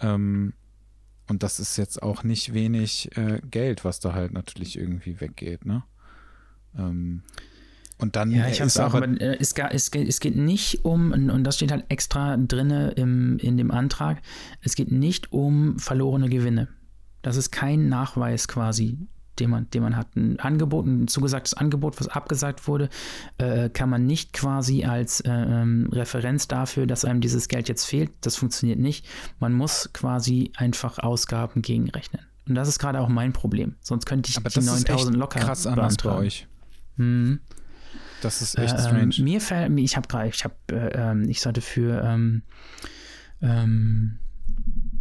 Ähm, 0.00 0.54
und 1.28 1.42
das 1.42 1.60
ist 1.60 1.76
jetzt 1.76 2.02
auch 2.02 2.24
nicht 2.24 2.52
wenig 2.52 3.16
äh, 3.16 3.40
Geld, 3.50 3.84
was 3.84 4.00
da 4.00 4.12
halt 4.12 4.32
natürlich 4.32 4.78
irgendwie 4.78 5.20
weggeht, 5.20 5.64
ne? 5.64 5.84
Ähm, 6.76 7.22
und 7.98 8.16
dann 8.16 8.32
ja, 8.32 8.48
ich 8.48 8.58
ist 8.58 8.80
auch, 8.80 8.94
aber, 8.94 9.06
äh, 9.20 9.36
es, 9.38 9.52
es, 9.52 9.88
es, 9.88 10.20
geht 10.20 10.34
nicht 10.34 10.84
um, 10.84 11.12
und 11.12 11.44
das 11.44 11.54
steht 11.56 11.70
halt 11.70 11.84
extra 11.88 12.36
drinne 12.36 12.90
im, 12.92 13.38
in 13.38 13.56
dem 13.56 13.70
Antrag, 13.70 14.20
es 14.60 14.74
geht 14.74 14.90
nicht 14.90 15.32
um 15.32 15.78
verlorene 15.78 16.28
Gewinne. 16.28 16.68
Das 17.22 17.36
ist 17.36 17.52
kein 17.52 17.88
Nachweis 17.88 18.48
quasi 18.48 18.98
den 19.38 19.50
man, 19.50 19.70
den 19.70 19.82
man 19.82 19.96
hat. 19.96 20.14
Ein 20.16 20.38
Angebot, 20.40 20.86
ein 20.86 21.08
zugesagtes 21.08 21.54
Angebot, 21.54 21.98
was 22.00 22.08
abgesagt 22.08 22.66
wurde, 22.68 22.88
äh, 23.38 23.68
kann 23.70 23.88
man 23.88 24.06
nicht 24.06 24.32
quasi 24.32 24.84
als 24.84 25.20
äh, 25.20 25.30
ähm, 25.30 25.88
Referenz 25.92 26.48
dafür, 26.48 26.86
dass 26.86 27.04
einem 27.04 27.20
dieses 27.20 27.48
Geld 27.48 27.68
jetzt 27.68 27.84
fehlt. 27.84 28.10
Das 28.20 28.36
funktioniert 28.36 28.78
nicht. 28.78 29.06
Man 29.38 29.52
muss 29.52 29.90
quasi 29.92 30.52
einfach 30.56 30.98
Ausgaben 30.98 31.62
gegenrechnen. 31.62 32.22
Und 32.48 32.54
das 32.54 32.68
ist 32.68 32.78
gerade 32.78 33.00
auch 33.00 33.08
mein 33.08 33.32
Problem. 33.32 33.76
Sonst 33.80 34.06
könnte 34.06 34.30
ich 34.30 34.36
Aber 34.36 34.50
die 34.50 34.60
9000 34.60 35.16
locker 35.16 35.40
krass 35.40 35.66
anders 35.66 35.96
bei 35.96 36.14
euch. 36.14 36.46
Mhm. 36.96 37.40
Das 38.20 38.40
ist 38.40 38.56
echt 38.58 38.74
äh, 38.74 38.82
strange. 38.82 39.14
Mir 39.18 39.40
fällt, 39.40 39.78
ich 39.78 39.96
habe 39.96 40.08
gerade, 40.08 40.28
ich 40.28 40.44
habe, 40.44 40.54
äh, 40.70 41.10
ähm, 41.10 41.28
ich 41.28 41.40
sollte 41.40 41.60
für 41.60 42.02
ähm, 42.04 42.42
ähm, 43.40 44.18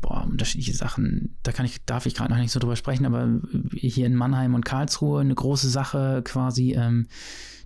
boah, 0.02 0.26
unterschiedliche 0.30 0.74
Sachen. 0.74 1.38
Da 1.44 1.52
kann 1.52 1.66
ich, 1.66 1.86
darf 1.86 2.06
ich 2.06 2.16
gerade 2.16 2.32
noch 2.34 2.40
nicht 2.40 2.52
so 2.52 2.60
drüber 2.60 2.76
sprechen, 2.76 3.06
aber 3.06 3.40
hier 3.74 4.06
in 4.06 4.16
Mannheim 4.16 4.56
und 4.56 4.66
Karlsruhe 4.66 5.22
eine 5.22 5.36
große 5.36 5.70
Sache 5.70 6.22
quasi, 6.24 6.74
ähm, 6.74 7.08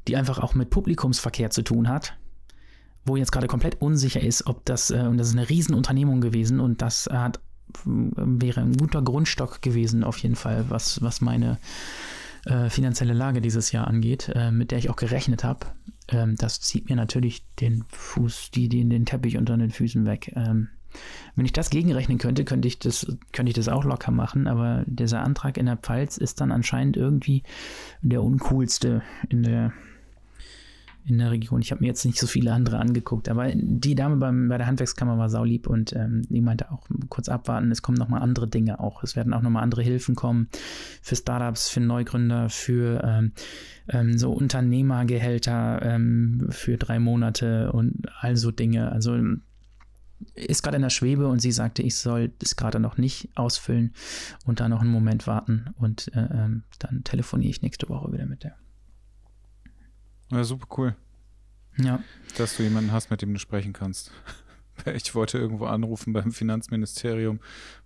die 0.08 0.15
einfach 0.15 0.39
auch 0.39 0.54
mit 0.54 0.69
Publikumsverkehr 0.69 1.50
zu 1.50 1.63
tun 1.63 1.89
hat. 1.89 2.17
Wo 3.06 3.15
jetzt 3.15 3.32
gerade 3.32 3.48
komplett 3.48 3.82
unsicher 3.82 4.21
ist, 4.21 4.48
ob 4.48 4.65
das, 4.65 4.91
äh, 4.91 5.06
und 5.08 5.17
das 5.17 5.30
ist 5.30 5.36
eine 5.36 5.50
Riesenunternehmung 5.50 6.21
gewesen 6.21 6.60
und 6.60 6.82
das 6.82 7.08
hat, 7.12 7.39
wäre 7.84 8.62
ein 8.62 8.78
guter 8.78 9.02
Grundstock 9.02 9.62
gewesen, 9.62 10.04
auf 10.04 10.17
jeden 10.19 10.36
Fall, 10.36 10.65
was, 10.69 11.02
was 11.02 11.21
meine 11.21 11.58
äh, 12.45 12.69
finanzielle 12.69 13.13
Lage 13.13 13.41
dieses 13.41 13.71
Jahr 13.71 13.88
angeht, 13.88 14.32
äh, 14.34 14.52
mit 14.52 14.71
der 14.71 14.78
ich 14.78 14.89
auch 14.89 14.95
gerechnet 14.95 15.43
habe. 15.43 15.67
Ähm, 16.08 16.36
das 16.36 16.62
zieht 16.62 16.89
mir 16.89 16.95
natürlich 16.95 17.45
den 17.60 17.84
Fuß, 17.89 18.52
die, 18.52 18.69
die, 18.69 18.88
den 18.88 19.06
Teppich 19.06 19.38
unter 19.38 19.58
den 19.58 19.71
Füßen 19.71 20.06
weg. 20.06 20.32
Ähm, 20.36 20.69
wenn 21.36 21.45
ich 21.45 21.53
das 21.53 21.69
gegenrechnen 21.69 22.17
könnte, 22.17 22.45
könnte 22.45 22.67
ich 22.67 22.79
das, 22.79 23.05
könnte 23.34 23.49
ich 23.49 23.55
das 23.55 23.67
auch 23.67 23.84
locker 23.84 24.12
machen, 24.12 24.47
aber 24.47 24.84
dieser 24.88 25.21
Antrag 25.21 25.58
in 25.58 25.65
der 25.65 25.77
Pfalz 25.77 26.17
ist 26.17 26.41
dann 26.41 26.51
anscheinend 26.51 26.97
irgendwie 26.97 27.43
der 28.01 28.23
uncoolste 28.23 29.01
in 29.29 29.43
der, 29.43 29.73
in 31.05 31.17
der 31.17 31.31
Region. 31.31 31.62
Ich 31.62 31.71
habe 31.71 31.81
mir 31.81 31.88
jetzt 31.88 32.05
nicht 32.05 32.19
so 32.19 32.25
viele 32.25 32.53
andere 32.53 32.79
angeguckt, 32.79 33.27
aber 33.27 33.51
die 33.53 33.95
Dame 33.95 34.15
beim, 34.15 34.47
bei 34.47 34.58
der 34.58 34.67
Handwerkskammer 34.67 35.17
war 35.17 35.29
saulieb 35.29 35.67
und 35.67 35.93
ähm, 35.93 36.23
die 36.29 36.41
meinte 36.41 36.71
auch 36.71 36.88
kurz 37.10 37.27
abwarten, 37.27 37.69
es 37.69 37.81
kommen 37.81 37.97
nochmal 37.97 38.21
andere 38.21 38.47
Dinge 38.47 38.79
auch. 38.79 39.03
Es 39.03 39.15
werden 39.15 39.34
auch 39.34 39.41
nochmal 39.41 39.63
andere 39.63 39.84
Hilfen 39.84 40.15
kommen 40.15 40.47
für 41.01 41.15
Startups, 41.15 41.69
für 41.69 41.81
Neugründer, 41.81 42.49
für 42.49 43.03
ähm, 43.03 43.34
ähm, 43.89 44.17
so 44.17 44.31
Unternehmergehälter 44.31 45.81
ähm, 45.84 46.47
für 46.49 46.77
drei 46.77 46.99
Monate 46.99 47.71
und 47.73 48.08
all 48.19 48.36
so 48.38 48.51
Dinge. 48.51 48.91
Also 48.91 49.17
ist 50.34 50.63
gerade 50.63 50.78
in 50.78 50.82
der 50.82 50.89
Schwebe 50.89 51.28
und 51.28 51.39
sie 51.39 51.51
sagte, 51.51 51.82
ich 51.82 51.95
soll 51.95 52.30
das 52.39 52.56
gerade 52.56 52.80
noch 52.80 52.97
nicht 52.97 53.30
ausfüllen 53.36 53.93
und 54.45 54.60
da 54.60 54.69
noch 54.69 54.82
einen 54.82 54.91
Moment 54.91 55.28
warten 55.28 55.73
und 55.78 56.13
äh, 56.15 56.28
ähm, 56.32 56.63
dann 56.80 57.04
telefoniere 57.04 57.49
ich 57.49 57.62
nächste 57.62 57.89
Woche 57.89 58.12
wieder 58.13 58.25
mit 58.25 58.43
der. 58.43 58.56
Ja, 60.32 60.43
super 60.43 60.67
cool. 60.78 60.95
Ja. 61.78 61.99
Dass 62.38 62.58
du 62.58 62.63
jemanden 62.63 62.91
hast, 62.91 63.12
mit 63.12 63.21
dem 63.21 63.34
du 63.34 63.39
sprechen 63.39 63.73
kannst. 63.73 64.12
Ich 64.93 65.15
wollte 65.15 65.38
irgendwo 65.38 65.67
anrufen 65.67 66.12
beim 66.12 66.34
Finanzministerium, 66.34 67.39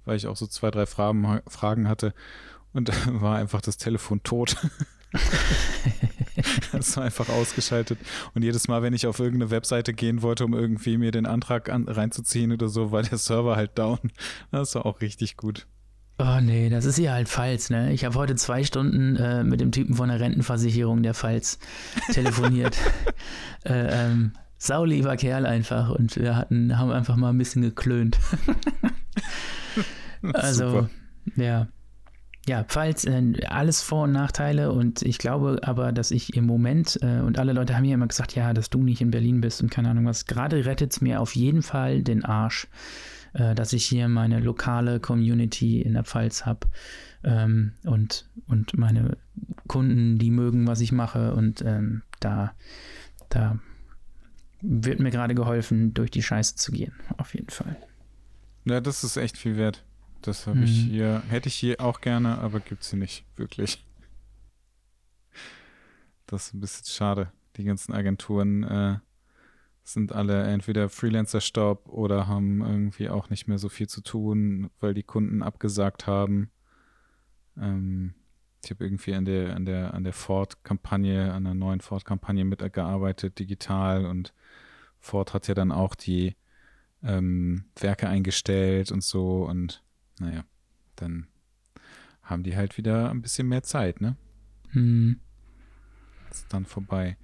weil 0.06 0.18
ich 0.18 0.26
auch 0.26 0.36
so 0.36 0.48
zwei, 0.48 0.72
drei 0.72 0.88
Fragen, 0.88 1.40
Fragen 1.46 1.88
hatte 1.88 2.16
und 2.74 2.90
da 2.90 2.94
war 3.22 3.36
einfach 3.36 3.62
das 3.62 3.78
Telefon 3.78 4.24
tot. 4.24 4.58
das 6.72 6.98
war 6.98 7.06
einfach 7.06 7.30
ausgeschaltet. 7.30 8.00
Und 8.34 8.44
jedes 8.44 8.68
Mal, 8.68 8.82
wenn 8.82 8.94
ich 8.94 9.08
auf 9.08 9.20
irgendeine 9.20 9.52
Webseite 9.52 9.94
gehen 9.94 10.22
wollte, 10.22 10.46
um 10.46 10.54
irgendwie 10.54 10.98
mir 10.98 11.12
den 11.12 11.26
Antrag 11.26 11.70
an, 11.70 11.88
reinzuziehen 11.88 12.52
oder 12.52 12.70
so, 12.70 12.92
war 12.92 13.04
der 13.04 13.18
Server 13.18 13.56
halt 13.56 13.78
down. 13.78 14.00
Das 14.52 14.76
war 14.76 14.86
auch 14.86 15.02
richtig 15.02 15.38
gut. 15.38 15.68
Oh 16.22 16.40
nee, 16.42 16.70
das 16.70 16.84
ist 16.84 16.98
hier 16.98 17.14
halt 17.14 17.30
Pfalz, 17.30 17.70
ne? 17.70 17.94
Ich 17.94 18.04
habe 18.04 18.16
heute 18.16 18.36
zwei 18.36 18.66
Stunden 18.66 19.16
äh, 19.16 19.44
mit 19.44 19.62
dem 19.62 19.72
Typen 19.72 19.96
von 19.96 20.10
der 20.10 20.20
Rentenversicherung 20.20 21.02
der 21.02 21.14
Pfalz 21.14 21.60
telefoniert. 22.12 22.78
äh, 23.64 24.08
ähm, 24.08 24.34
saulieber 24.58 25.16
Kerl 25.16 25.46
einfach 25.46 25.90
und 25.92 26.18
wir 26.18 26.36
hatten, 26.36 26.78
haben 26.78 26.92
einfach 26.92 27.16
mal 27.16 27.30
ein 27.30 27.38
bisschen 27.38 27.62
geklönt. 27.62 28.20
also, 30.34 30.70
Super. 30.70 30.90
ja 31.38 31.68
ja, 32.50 32.64
Pfalz, 32.64 33.06
äh, 33.06 33.34
alles 33.48 33.84
Vor- 33.84 34.06
und 34.06 34.12
Nachteile 34.12 34.72
und 34.72 35.04
ich 35.04 35.20
glaube 35.20 35.60
aber, 35.62 35.92
dass 35.92 36.10
ich 36.10 36.36
im 36.36 36.48
Moment, 36.48 36.98
äh, 37.04 37.20
und 37.20 37.38
alle 37.38 37.54
Leute 37.54 37.76
haben 37.76 37.84
mir 37.84 37.94
immer 37.94 38.08
gesagt, 38.08 38.34
ja, 38.34 38.54
dass 38.54 38.72
du 38.72 38.82
nicht 38.82 39.02
in 39.02 39.12
Berlin 39.12 39.40
bist 39.40 39.62
und 39.62 39.70
keine 39.70 39.90
Ahnung 39.90 40.08
was, 40.08 40.26
gerade 40.26 40.66
rettet 40.66 40.92
es 40.92 41.00
mir 41.00 41.22
auf 41.22 41.36
jeden 41.36 41.62
Fall 41.62 42.02
den 42.02 42.26
Arsch, 42.26 42.68
äh, 43.34 43.54
dass 43.54 43.72
ich 43.72 43.86
hier 43.86 44.08
meine 44.08 44.40
lokale 44.40 45.00
Community 45.00 45.80
in 45.80 45.94
der 45.94 46.04
Pfalz 46.04 46.48
habe 46.48 46.68
ähm, 47.24 47.74
und, 47.84 48.28
und 48.48 48.76
meine 48.76 49.18
Kunden, 49.68 50.18
die 50.18 50.32
mögen, 50.32 50.66
was 50.66 50.82
ich 50.82 50.92
mache 50.92 51.36
und 51.36 51.62
ähm, 51.62 52.02
da, 52.20 52.54
da 53.30 53.60
wird 54.62 55.00
mir 55.00 55.12
gerade 55.12 55.36
geholfen, 55.36 55.94
durch 55.94 56.10
die 56.10 56.24
Scheiße 56.24 56.56
zu 56.56 56.72
gehen, 56.72 56.94
auf 57.18 57.36
jeden 57.36 57.52
Fall. 57.52 57.78
Ja, 58.66 58.82
das 58.82 59.04
ist 59.04 59.18
echt 59.18 59.38
viel 59.38 59.56
wert. 59.56 59.84
Das 60.22 60.48
habe 60.48 60.58
mhm. 60.58 60.64
ich 60.64 60.72
hier, 60.72 61.24
hätte 61.30 61.48
ich 61.48 61.56
hier 61.56 61.80
auch 61.80 62.02
gerne, 62.02 62.40
aber 62.40 62.60
gibt 62.60 62.84
es 62.84 62.90
hier 62.90 63.00
nicht, 63.00 63.26
wirklich. 63.36 63.84
Das 66.26 66.48
ist 66.48 66.54
ein 66.54 66.60
bisschen 66.60 66.86
schade. 66.86 67.32
Die 67.58 67.64
ganzen 67.64 67.94
Agenturen 67.94 68.64
äh, 68.64 68.98
sind 69.84 70.14
alle 70.14 70.44
entweder 70.44 70.90
Freelancer-Staub 70.90 71.88
oder 71.90 72.28
haben 72.28 72.62
irgendwie 72.62 73.10
auch 73.10 73.30
nicht 73.30 73.48
mehr 73.48 73.58
so 73.58 73.70
viel 73.70 73.88
zu 73.88 74.02
tun, 74.02 74.70
weil 74.80 74.94
die 74.94 75.04
Kunden 75.04 75.42
abgesagt 75.42 76.06
haben. 76.06 76.52
Ähm, 77.58 78.14
ich 78.64 78.72
habe 78.72 78.84
irgendwie 78.84 79.16
an 79.16 79.26
der, 79.26 79.56
an 79.56 79.66
der, 79.66 79.94
an 79.94 80.04
der 80.04 80.14
Ford-Kampagne, 80.14 81.34
an 81.34 81.46
der 81.46 81.54
neuen 81.54 81.82
Ford-Kampagne 81.82 82.46
mitgearbeitet, 82.46 83.40
digital 83.40 84.06
und 84.06 84.34
Ford 85.00 85.34
hat 85.34 85.48
ja 85.48 85.54
dann 85.54 85.72
auch 85.72 85.96
die 85.96 86.36
ähm, 87.04 87.66
Werke 87.80 88.10
eingestellt 88.10 88.92
und 88.92 89.02
so 89.02 89.46
und 89.46 89.82
naja, 90.20 90.44
dann 90.96 91.28
haben 92.24 92.44
die 92.44 92.56
halt 92.56 92.78
wieder 92.78 93.10
ein 93.10 93.22
bisschen 93.22 93.48
mehr 93.48 93.64
Zeit, 93.64 94.02
ne? 94.02 94.16
Hm. 94.72 95.20
Ist 96.30 96.54
dann 96.54 96.66
vorbei. 96.66 97.18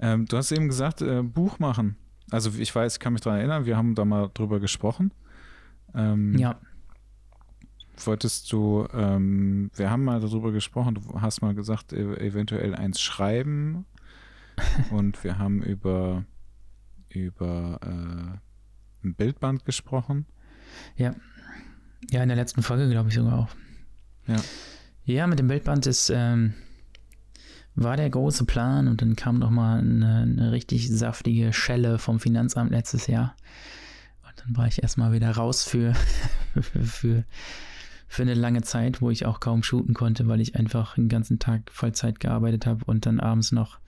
Ähm, 0.00 0.26
du 0.26 0.36
hast 0.36 0.50
eben 0.50 0.68
gesagt, 0.68 1.00
äh, 1.00 1.22
Buch 1.22 1.58
machen. 1.58 1.96
Also 2.30 2.50
ich 2.58 2.74
weiß, 2.74 2.94
ich 2.94 3.00
kann 3.00 3.12
mich 3.12 3.22
daran 3.22 3.38
erinnern, 3.38 3.66
wir 3.66 3.76
haben 3.76 3.94
da 3.94 4.04
mal 4.04 4.30
drüber 4.34 4.60
gesprochen. 4.60 5.12
Ähm, 5.94 6.36
ja. 6.36 6.60
Wolltest 8.04 8.52
du, 8.52 8.86
ähm, 8.92 9.70
wir 9.74 9.90
haben 9.90 10.04
mal 10.04 10.20
darüber 10.20 10.52
gesprochen, 10.52 10.96
du 10.96 11.20
hast 11.20 11.40
mal 11.40 11.54
gesagt, 11.54 11.92
eventuell 11.92 12.74
eins 12.74 13.00
schreiben. 13.00 13.86
und 14.90 15.22
wir 15.24 15.38
haben 15.38 15.62
über, 15.62 16.24
über 17.08 17.78
äh, 17.82 19.06
ein 19.06 19.14
Bildband 19.14 19.64
gesprochen. 19.64 20.26
Ja. 20.96 21.14
Ja, 22.10 22.22
in 22.22 22.28
der 22.28 22.36
letzten 22.36 22.62
Folge, 22.62 22.88
glaube 22.88 23.08
ich 23.08 23.14
sogar 23.14 23.38
auch. 23.38 23.48
Ja. 24.26 24.36
Ja, 25.04 25.26
mit 25.26 25.38
dem 25.38 25.48
Bildband 25.48 25.86
ist, 25.86 26.10
ähm, 26.14 26.54
war 27.74 27.96
der 27.96 28.10
große 28.10 28.44
Plan 28.44 28.88
und 28.88 29.00
dann 29.00 29.16
kam 29.16 29.38
noch 29.38 29.50
mal 29.50 29.78
eine, 29.78 30.18
eine, 30.18 30.52
richtig 30.52 30.90
saftige 30.90 31.52
Schelle 31.52 31.98
vom 31.98 32.20
Finanzamt 32.20 32.70
letztes 32.70 33.06
Jahr. 33.06 33.34
Und 34.26 34.32
dann 34.36 34.56
war 34.56 34.66
ich 34.66 34.82
erstmal 34.82 35.12
wieder 35.12 35.30
raus 35.30 35.64
für, 35.64 35.94
für, 36.60 37.24
für 38.06 38.22
eine 38.22 38.34
lange 38.34 38.62
Zeit, 38.62 39.00
wo 39.00 39.10
ich 39.10 39.26
auch 39.26 39.40
kaum 39.40 39.62
shooten 39.62 39.94
konnte, 39.94 40.26
weil 40.28 40.40
ich 40.40 40.56
einfach 40.56 40.96
den 40.96 41.08
ganzen 41.08 41.38
Tag 41.38 41.70
Vollzeit 41.72 42.20
gearbeitet 42.20 42.66
habe 42.66 42.84
und 42.84 43.06
dann 43.06 43.20
abends 43.20 43.52
noch 43.52 43.78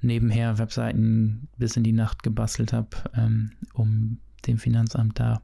nebenher 0.00 0.58
Webseiten 0.58 1.48
bis 1.56 1.76
in 1.76 1.84
die 1.84 1.92
Nacht 1.92 2.22
gebastelt 2.22 2.72
habe, 2.72 2.90
ähm, 3.16 3.52
um 3.72 4.18
dem 4.46 4.58
Finanzamt 4.58 5.20
da 5.20 5.42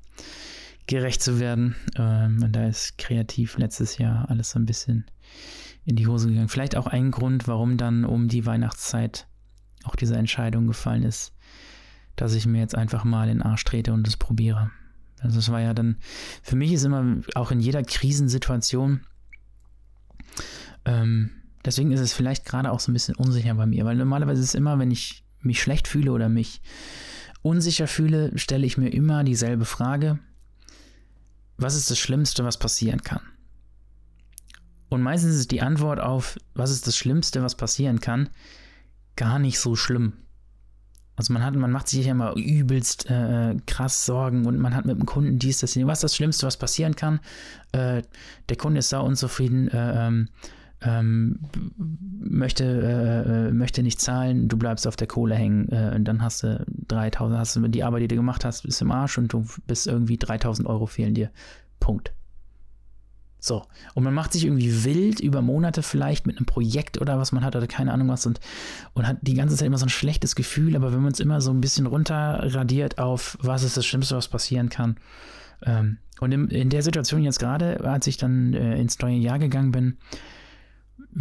gerecht 0.88 1.22
zu 1.22 1.38
werden. 1.38 1.76
Ähm, 1.96 2.42
und 2.42 2.52
da 2.52 2.66
ist 2.66 2.98
kreativ 2.98 3.56
letztes 3.58 3.98
Jahr 3.98 4.28
alles 4.28 4.50
so 4.50 4.58
ein 4.58 4.66
bisschen 4.66 5.04
in 5.84 5.94
die 5.94 6.08
Hose 6.08 6.28
gegangen. 6.28 6.48
Vielleicht 6.48 6.76
auch 6.76 6.88
ein 6.88 7.12
Grund, 7.12 7.46
warum 7.46 7.76
dann 7.76 8.04
um 8.04 8.26
die 8.26 8.44
Weihnachtszeit 8.44 9.28
auch 9.84 9.94
diese 9.94 10.16
Entscheidung 10.16 10.66
gefallen 10.66 11.04
ist, 11.04 11.32
dass 12.16 12.34
ich 12.34 12.46
mir 12.46 12.58
jetzt 12.58 12.74
einfach 12.74 13.04
mal 13.04 13.28
in 13.28 13.38
den 13.38 13.42
Arsch 13.42 13.64
trete 13.64 13.92
und 13.92 14.08
es 14.08 14.16
probiere. 14.16 14.70
Also 15.20 15.38
es 15.38 15.50
war 15.50 15.60
ja 15.60 15.74
dann, 15.74 15.96
für 16.42 16.56
mich 16.56 16.72
ist 16.72 16.84
immer 16.84 17.18
auch 17.34 17.50
in 17.50 17.60
jeder 17.60 17.82
Krisensituation, 17.82 19.00
ähm, 20.84 21.30
deswegen 21.64 21.90
ist 21.92 22.00
es 22.00 22.12
vielleicht 22.12 22.44
gerade 22.44 22.70
auch 22.70 22.80
so 22.80 22.90
ein 22.90 22.94
bisschen 22.94 23.16
unsicher 23.16 23.54
bei 23.54 23.66
mir, 23.66 23.84
weil 23.84 23.96
normalerweise 23.96 24.40
ist 24.40 24.48
es 24.48 24.54
immer, 24.54 24.78
wenn 24.78 24.90
ich 24.90 25.24
mich 25.40 25.60
schlecht 25.60 25.88
fühle 25.88 26.12
oder 26.12 26.28
mich 26.28 26.60
unsicher 27.42 27.86
fühle, 27.86 28.36
stelle 28.36 28.66
ich 28.66 28.78
mir 28.78 28.88
immer 28.90 29.24
dieselbe 29.24 29.64
Frage 29.64 30.18
was 31.58 31.74
ist 31.74 31.90
das 31.90 31.98
Schlimmste, 31.98 32.44
was 32.44 32.58
passieren 32.58 33.02
kann? 33.02 33.20
Und 34.88 35.02
meistens 35.02 35.34
ist 35.34 35.50
die 35.50 35.60
Antwort 35.60 36.00
auf, 36.00 36.38
was 36.54 36.70
ist 36.70 36.86
das 36.86 36.96
Schlimmste, 36.96 37.42
was 37.42 37.56
passieren 37.56 38.00
kann, 38.00 38.30
gar 39.16 39.38
nicht 39.38 39.58
so 39.58 39.76
schlimm. 39.76 40.14
Also 41.16 41.32
man 41.32 41.44
hat, 41.44 41.56
man 41.56 41.72
macht 41.72 41.88
sich 41.88 42.06
ja 42.06 42.12
immer 42.12 42.36
übelst 42.36 43.10
äh, 43.10 43.56
krass 43.66 44.06
Sorgen 44.06 44.46
und 44.46 44.56
man 44.58 44.74
hat 44.74 44.86
mit 44.86 44.96
dem 44.96 45.04
Kunden 45.04 45.40
dies, 45.40 45.58
das, 45.58 45.76
was 45.76 45.98
ist 45.98 46.04
das 46.04 46.16
Schlimmste, 46.16 46.46
was 46.46 46.56
passieren 46.56 46.94
kann? 46.94 47.18
Äh, 47.72 48.02
der 48.48 48.56
Kunde 48.56 48.78
ist 48.78 48.90
sau 48.90 49.04
unzufrieden, 49.04 49.68
äh, 49.68 50.26
ähm, 50.80 51.40
möchte, 52.20 52.64
äh, 52.64 53.48
äh, 53.48 53.52
möchte 53.52 53.82
nicht 53.82 54.00
zahlen, 54.00 54.48
du 54.48 54.56
bleibst 54.56 54.86
auf 54.86 54.96
der 54.96 55.08
Kohle 55.08 55.34
hängen 55.34 55.68
äh, 55.70 55.92
und 55.94 56.04
dann 56.04 56.22
hast 56.22 56.44
du 56.44 56.64
3000, 56.88 57.38
hast 57.38 57.56
du 57.56 57.68
die 57.68 57.82
Arbeit, 57.82 58.02
die 58.02 58.08
du 58.08 58.16
gemacht 58.16 58.44
hast, 58.44 58.64
ist 58.64 58.80
im 58.80 58.92
Arsch 58.92 59.18
und 59.18 59.32
du 59.32 59.44
bist 59.66 59.86
irgendwie 59.86 60.18
3000 60.18 60.68
Euro 60.68 60.86
fehlen 60.86 61.14
dir. 61.14 61.30
Punkt. 61.80 62.12
So. 63.40 63.64
Und 63.94 64.02
man 64.02 64.14
macht 64.14 64.32
sich 64.32 64.44
irgendwie 64.44 64.84
wild 64.84 65.20
über 65.20 65.42
Monate 65.42 65.82
vielleicht 65.82 66.26
mit 66.26 66.36
einem 66.36 66.46
Projekt 66.46 67.00
oder 67.00 67.18
was 67.18 67.32
man 67.32 67.44
hat 67.44 67.54
oder 67.54 67.66
keine 67.66 67.92
Ahnung 67.92 68.08
was 68.08 68.26
und, 68.26 68.40
und 68.94 69.06
hat 69.06 69.18
die 69.22 69.34
ganze 69.34 69.56
Zeit 69.56 69.66
immer 69.66 69.78
so 69.78 69.86
ein 69.86 69.90
schlechtes 69.90 70.34
Gefühl, 70.34 70.74
aber 70.74 70.92
wenn 70.92 71.02
man 71.02 71.12
es 71.12 71.20
immer 71.20 71.40
so 71.40 71.52
ein 71.52 71.60
bisschen 71.60 71.86
runterradiert 71.86 72.98
auf, 72.98 73.38
was 73.40 73.62
ist 73.62 73.76
das 73.76 73.86
Schlimmste, 73.86 74.16
was 74.16 74.28
passieren 74.28 74.68
kann. 74.68 74.96
Ähm, 75.62 75.98
und 76.20 76.32
in, 76.32 76.48
in, 76.48 76.68
der 76.68 76.82
Situation 76.82 77.22
jetzt 77.22 77.38
gerade, 77.38 77.84
als 77.84 78.06
ich 78.08 78.16
dann 78.16 78.54
äh, 78.54 78.78
ins 78.80 78.98
neue 78.98 79.16
Jahr 79.16 79.38
gegangen 79.38 79.70
bin, 79.70 79.98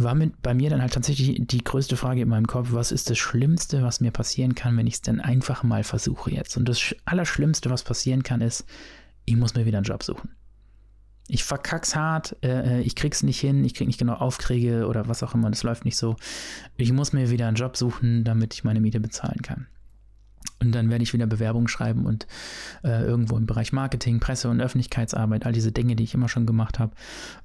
war 0.00 0.14
mit, 0.14 0.40
bei 0.42 0.54
mir 0.54 0.70
dann 0.70 0.80
halt 0.80 0.92
tatsächlich 0.92 1.40
die 1.46 1.64
größte 1.64 1.96
Frage 1.96 2.22
in 2.22 2.28
meinem 2.28 2.46
Kopf, 2.46 2.68
was 2.70 2.92
ist 2.92 3.10
das 3.10 3.18
Schlimmste, 3.18 3.82
was 3.82 4.00
mir 4.00 4.12
passieren 4.12 4.54
kann, 4.54 4.76
wenn 4.76 4.86
ich 4.86 4.94
es 4.94 5.00
denn 5.02 5.20
einfach 5.20 5.64
mal 5.64 5.82
versuche 5.82 6.30
jetzt? 6.30 6.56
Und 6.56 6.68
das 6.68 6.94
Allerschlimmste, 7.04 7.68
was 7.68 7.82
passieren 7.82 8.22
kann, 8.22 8.40
ist, 8.40 8.64
ich 9.24 9.36
muss 9.36 9.54
mir 9.54 9.66
wieder 9.66 9.78
einen 9.78 9.84
Job 9.84 10.04
suchen. 10.04 10.30
Ich 11.26 11.44
verkack's 11.44 11.96
hart, 11.96 12.36
äh, 12.42 12.78
äh, 12.78 12.80
ich 12.80 12.94
krieg's 12.94 13.22
nicht 13.22 13.40
hin, 13.40 13.64
ich 13.64 13.74
krieg 13.74 13.86
nicht 13.86 13.98
genau 13.98 14.14
Aufträge 14.14 14.86
oder 14.86 15.08
was 15.08 15.22
auch 15.22 15.34
immer, 15.34 15.50
das 15.50 15.62
läuft 15.62 15.84
nicht 15.84 15.96
so. 15.96 16.16
Ich 16.76 16.92
muss 16.92 17.12
mir 17.12 17.28
wieder 17.28 17.48
einen 17.48 17.56
Job 17.56 17.76
suchen, 17.76 18.24
damit 18.24 18.54
ich 18.54 18.64
meine 18.64 18.80
Miete 18.80 19.00
bezahlen 19.00 19.42
kann. 19.42 19.66
Und 20.60 20.74
dann 20.74 20.90
werde 20.90 21.02
ich 21.02 21.12
wieder 21.12 21.26
Bewerbungen 21.26 21.68
schreiben 21.68 22.06
und 22.06 22.26
äh, 22.82 23.04
irgendwo 23.04 23.36
im 23.36 23.46
Bereich 23.46 23.72
Marketing, 23.72 24.20
Presse 24.20 24.48
und 24.48 24.60
Öffentlichkeitsarbeit, 24.60 25.44
all 25.44 25.52
diese 25.52 25.72
Dinge, 25.72 25.96
die 25.96 26.04
ich 26.04 26.14
immer 26.14 26.28
schon 26.28 26.46
gemacht 26.46 26.78
habe, 26.78 26.94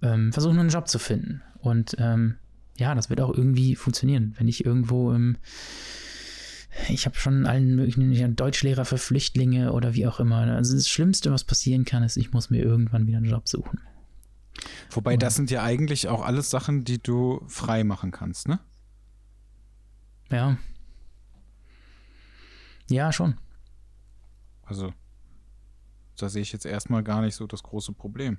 ähm, 0.01 0.31
versuchen, 0.31 0.59
einen 0.59 0.69
Job 0.69 0.87
zu 0.87 0.99
finden. 0.99 1.41
Und 1.59 1.95
ähm, 1.99 2.37
ja, 2.77 2.95
das 2.95 3.09
wird 3.09 3.21
auch 3.21 3.33
irgendwie 3.33 3.75
funktionieren. 3.75 4.35
Wenn 4.37 4.47
ich 4.47 4.65
irgendwo 4.65 5.11
im 5.11 5.37
ich 6.89 7.05
habe 7.05 7.15
schon 7.15 7.45
allen 7.45 7.75
möglichen 7.75 8.35
Deutschlehrer 8.35 8.85
für 8.85 8.97
Flüchtlinge 8.97 9.73
oder 9.73 9.93
wie 9.93 10.07
auch 10.07 10.19
immer. 10.19 10.37
Also 10.37 10.75
das 10.75 10.89
Schlimmste, 10.89 11.31
was 11.31 11.43
passieren 11.43 11.85
kann, 11.85 12.03
ist, 12.03 12.17
ich 12.17 12.33
muss 12.33 12.49
mir 12.49 12.63
irgendwann 12.63 13.05
wieder 13.05 13.17
einen 13.17 13.29
Job 13.29 13.47
suchen. 13.47 13.79
Wobei, 14.89 15.17
das 15.17 15.35
sind 15.35 15.51
ja 15.51 15.63
eigentlich 15.63 16.07
auch 16.07 16.23
alles 16.23 16.49
Sachen, 16.49 16.83
die 16.83 17.01
du 17.01 17.43
frei 17.47 17.83
machen 17.83 18.11
kannst, 18.11 18.47
ne? 18.47 18.59
Ja. 20.31 20.57
Ja, 22.89 23.11
schon. 23.11 23.35
Also, 24.63 24.93
da 26.17 26.29
sehe 26.29 26.41
ich 26.41 26.53
jetzt 26.53 26.65
erstmal 26.65 27.03
gar 27.03 27.21
nicht 27.21 27.35
so 27.35 27.47
das 27.47 27.63
große 27.63 27.93
Problem. 27.93 28.37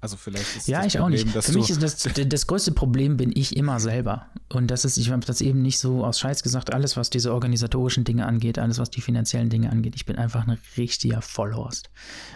Also 0.00 0.16
vielleicht 0.16 0.56
ist 0.56 0.68
ja, 0.68 0.82
das 0.82 0.94
ich 0.94 1.00
Problem, 1.00 1.20
auch 1.20 1.24
nicht. 1.34 1.44
Für 1.44 1.52
mich 1.52 1.70
ist 1.70 1.82
das, 1.82 2.08
das 2.28 2.46
größte 2.46 2.72
Problem 2.72 3.16
bin 3.16 3.32
ich 3.34 3.56
immer 3.56 3.80
selber. 3.80 4.26
Und 4.52 4.70
das 4.70 4.84
ist, 4.84 4.98
ich 4.98 5.10
habe 5.10 5.24
das 5.24 5.40
eben 5.40 5.62
nicht 5.62 5.78
so 5.78 6.04
aus 6.04 6.20
Scheiß 6.20 6.42
gesagt, 6.42 6.72
alles, 6.72 6.96
was 6.96 7.08
diese 7.10 7.32
organisatorischen 7.32 8.04
Dinge 8.04 8.26
angeht, 8.26 8.58
alles, 8.58 8.78
was 8.78 8.90
die 8.90 9.00
finanziellen 9.00 9.48
Dinge 9.48 9.70
angeht, 9.70 9.96
ich 9.96 10.04
bin 10.04 10.16
einfach 10.16 10.46
ein 10.46 10.58
richtiger 10.76 11.22
Vollhorst. 11.22 11.90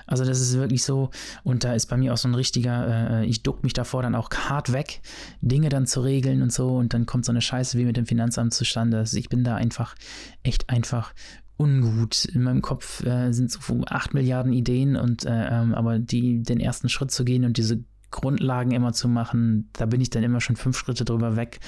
Also 0.07 0.25
das 0.25 0.41
ist 0.41 0.55
wirklich 0.55 0.85
so, 0.85 1.11
und 1.45 1.63
da 1.63 1.75
ist 1.75 1.87
bei 1.87 1.97
mir 1.97 2.15
auch 2.15 2.19
so 2.19 2.29
ein 2.29 2.35
richtiger, 2.35 3.21
äh, 3.21 3.27
ich 3.27 3.43
duck 3.43 3.63
mich 3.63 3.75
davor 3.75 4.03
dann 4.03 4.15
auch 4.15 4.31
hart 4.31 4.73
weg, 4.73 5.03
Dinge 5.43 5.69
dann 5.69 5.87
zu 5.87 6.01
regeln 6.01 6.43
und 6.43 6.53
so, 6.53 6.77
und 6.77 6.95
dann 6.95 7.07
kommt 7.07 7.27
so 7.27 7.33
eine 7.33 7.43
Scheiße 7.43 7.79
wie 7.79 7.85
mit 7.85 7.97
dem 7.97 8.07
Finanzamt 8.07 8.55
zustande. 8.55 8.99
Also 8.99 9.19
ich 9.19 9.29
bin 9.29 9.45
da 9.45 9.57
einfach, 9.57 9.95
echt 10.43 10.71
einfach 10.71 11.13
ungut. 11.61 12.25
In 12.25 12.43
meinem 12.43 12.63
Kopf 12.63 13.05
äh, 13.05 13.33
sind 13.33 13.51
so 13.51 13.61
acht 13.87 14.15
Milliarden 14.15 14.53
Ideen 14.53 14.97
und 14.97 15.25
äh, 15.27 15.49
ähm, 15.51 15.75
aber 15.75 15.99
die, 15.99 16.43
den 16.43 16.59
ersten 16.59 16.89
Schritt 16.89 17.11
zu 17.11 17.25
gehen 17.25 17.45
und 17.45 17.59
diese 17.59 17.85
Grundlagen 18.11 18.73
immer 18.73 18.93
zu 18.93 19.09
machen, 19.09 19.69
da 19.75 19.87
bin 19.87 20.01
ich 20.01 20.11
dann 20.11 20.25
immer 20.25 20.41
schon 20.41 20.57
fünf 20.57 20.77
Schritte 20.77 21.05
drüber 21.05 21.37
weg 21.37 21.61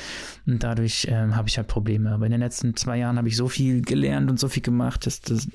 und 0.46 0.64
dadurch 0.64 1.04
äh, 1.04 1.12
habe 1.12 1.48
ich 1.48 1.56
halt 1.58 1.68
Probleme. 1.68 2.10
Aber 2.10 2.26
in 2.26 2.32
den 2.32 2.40
letzten 2.40 2.74
zwei 2.74 2.98
Jahren 2.98 3.18
habe 3.18 3.28
ich 3.28 3.36
so 3.36 3.48
viel 3.48 3.82
gelernt 3.82 4.30
und 4.30 4.40
so 4.40 4.48
viel 4.48 4.62
gemacht, 4.62 5.06
dass 5.06 5.20
das 5.20 5.48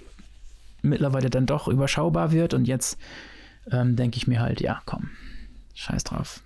mittlerweile 0.83 1.29
dann 1.29 1.45
doch 1.45 1.67
überschaubar 1.67 2.31
wird 2.31 2.53
und 2.53 2.67
jetzt 2.67 2.97
ähm, 3.71 3.95
denke 3.95 4.17
ich 4.17 4.27
mir 4.27 4.39
halt, 4.39 4.61
ja, 4.61 4.81
komm, 4.85 5.09
scheiß 5.73 6.05
drauf. 6.05 6.41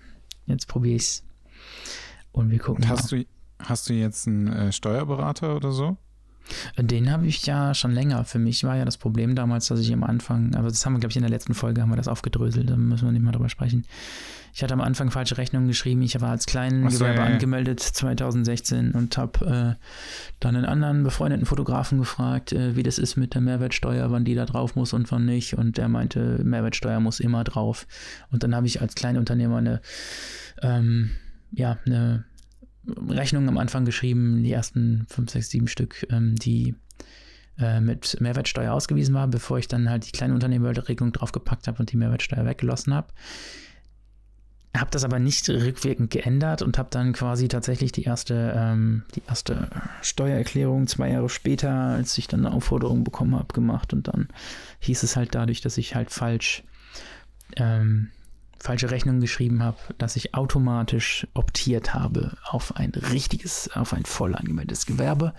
Jetzt 0.46 0.66
probiere 0.66 0.96
ich 0.96 1.02
es 1.02 1.24
und 2.32 2.50
wir 2.50 2.58
gucken. 2.58 2.88
Hast 2.88 3.12
mal. 3.12 3.20
du 3.20 3.26
hast 3.60 3.88
du 3.88 3.92
jetzt 3.92 4.26
einen 4.26 4.48
äh, 4.48 4.72
Steuerberater 4.72 5.54
oder 5.54 5.70
so? 5.70 5.98
Den 6.78 7.10
habe 7.10 7.26
ich 7.26 7.44
ja 7.46 7.74
schon 7.74 7.92
länger. 7.92 8.24
Für 8.24 8.38
mich 8.38 8.64
war 8.64 8.76
ja 8.76 8.84
das 8.84 8.96
Problem 8.96 9.34
damals, 9.34 9.68
dass 9.68 9.80
ich 9.80 9.92
am 9.92 10.04
Anfang, 10.04 10.54
aber 10.54 10.68
das 10.68 10.84
haben 10.84 10.94
wir, 10.94 11.00
glaube 11.00 11.10
ich, 11.10 11.16
in 11.16 11.22
der 11.22 11.30
letzten 11.30 11.54
Folge 11.54 11.82
haben 11.82 11.90
wir 11.90 11.96
das 11.96 12.08
aufgedröselt, 12.08 12.68
da 12.68 12.76
müssen 12.76 13.06
wir 13.06 13.12
nicht 13.12 13.22
mal 13.22 13.32
drüber 13.32 13.48
sprechen. 13.48 13.86
Ich 14.54 14.62
hatte 14.62 14.74
am 14.74 14.82
Anfang 14.82 15.10
falsche 15.10 15.38
Rechnungen 15.38 15.66
geschrieben. 15.66 16.02
Ich 16.02 16.20
war 16.20 16.30
als 16.30 16.44
Kleingewerbe 16.44 16.94
so, 16.94 17.06
ja, 17.06 17.24
angemeldet 17.24 17.80
2016 17.80 18.92
und 18.92 19.16
habe 19.16 19.78
äh, 19.78 19.84
dann 20.40 20.56
einen 20.56 20.66
anderen 20.66 21.04
befreundeten 21.04 21.46
Fotografen 21.46 21.98
gefragt, 21.98 22.52
äh, 22.52 22.76
wie 22.76 22.82
das 22.82 22.98
ist 22.98 23.16
mit 23.16 23.32
der 23.32 23.40
Mehrwertsteuer, 23.40 24.10
wann 24.10 24.26
die 24.26 24.34
da 24.34 24.44
drauf 24.44 24.76
muss 24.76 24.92
und 24.92 25.10
wann 25.10 25.24
nicht. 25.24 25.54
Und 25.54 25.78
der 25.78 25.88
meinte, 25.88 26.40
Mehrwertsteuer 26.44 27.00
muss 27.00 27.18
immer 27.18 27.44
drauf. 27.44 27.86
Und 28.30 28.42
dann 28.42 28.54
habe 28.54 28.66
ich 28.66 28.82
als 28.82 28.94
Kleinunternehmer 28.94 29.56
eine, 29.56 29.80
ähm, 30.60 31.12
ja, 31.52 31.78
eine 31.86 32.24
Rechnungen 32.86 33.48
am 33.48 33.58
Anfang 33.58 33.84
geschrieben, 33.84 34.42
die 34.42 34.52
ersten 34.52 35.06
fünf, 35.08 35.30
sechs, 35.30 35.50
sieben 35.50 35.68
Stück, 35.68 36.06
ähm, 36.10 36.34
die 36.36 36.74
äh, 37.58 37.80
mit 37.80 38.20
Mehrwertsteuer 38.20 38.72
ausgewiesen 38.72 39.14
waren, 39.14 39.30
bevor 39.30 39.58
ich 39.58 39.68
dann 39.68 39.88
halt 39.88 40.06
die 40.06 40.12
kleine 40.12 40.34
Unternehmerregelung 40.34 41.12
draufgepackt 41.12 41.68
habe 41.68 41.78
und 41.78 41.92
die 41.92 41.96
Mehrwertsteuer 41.96 42.44
weggelassen 42.44 42.94
habe. 42.94 43.08
Habe 44.74 44.90
das 44.90 45.04
aber 45.04 45.18
nicht 45.18 45.50
rückwirkend 45.50 46.10
geändert 46.10 46.62
und 46.62 46.78
habe 46.78 46.88
dann 46.90 47.12
quasi 47.12 47.48
tatsächlich 47.48 47.92
die 47.92 48.04
erste, 48.04 48.54
ähm, 48.56 49.02
die 49.14 49.22
erste 49.28 49.68
Steuererklärung 50.00 50.86
zwei 50.86 51.10
Jahre 51.10 51.28
später, 51.28 51.70
als 51.70 52.16
ich 52.16 52.26
dann 52.26 52.46
eine 52.46 52.54
Aufforderung 52.54 53.04
bekommen 53.04 53.36
habe, 53.36 53.52
gemacht. 53.52 53.92
Und 53.92 54.08
dann 54.08 54.28
hieß 54.80 55.02
es 55.02 55.14
halt 55.14 55.34
dadurch, 55.34 55.60
dass 55.60 55.76
ich 55.76 55.94
halt 55.94 56.10
falsch 56.10 56.64
ähm, 57.56 58.08
falsche 58.62 58.90
Rechnung 58.90 59.20
geschrieben 59.20 59.62
habe, 59.62 59.78
dass 59.98 60.16
ich 60.16 60.34
automatisch 60.34 61.26
optiert 61.34 61.94
habe 61.94 62.36
auf 62.44 62.76
ein 62.76 62.90
richtiges, 62.90 63.68
auf 63.74 63.92
ein 63.92 64.04
voll 64.04 64.34
angemeldetes 64.34 64.86
Gewerbe 64.86 65.34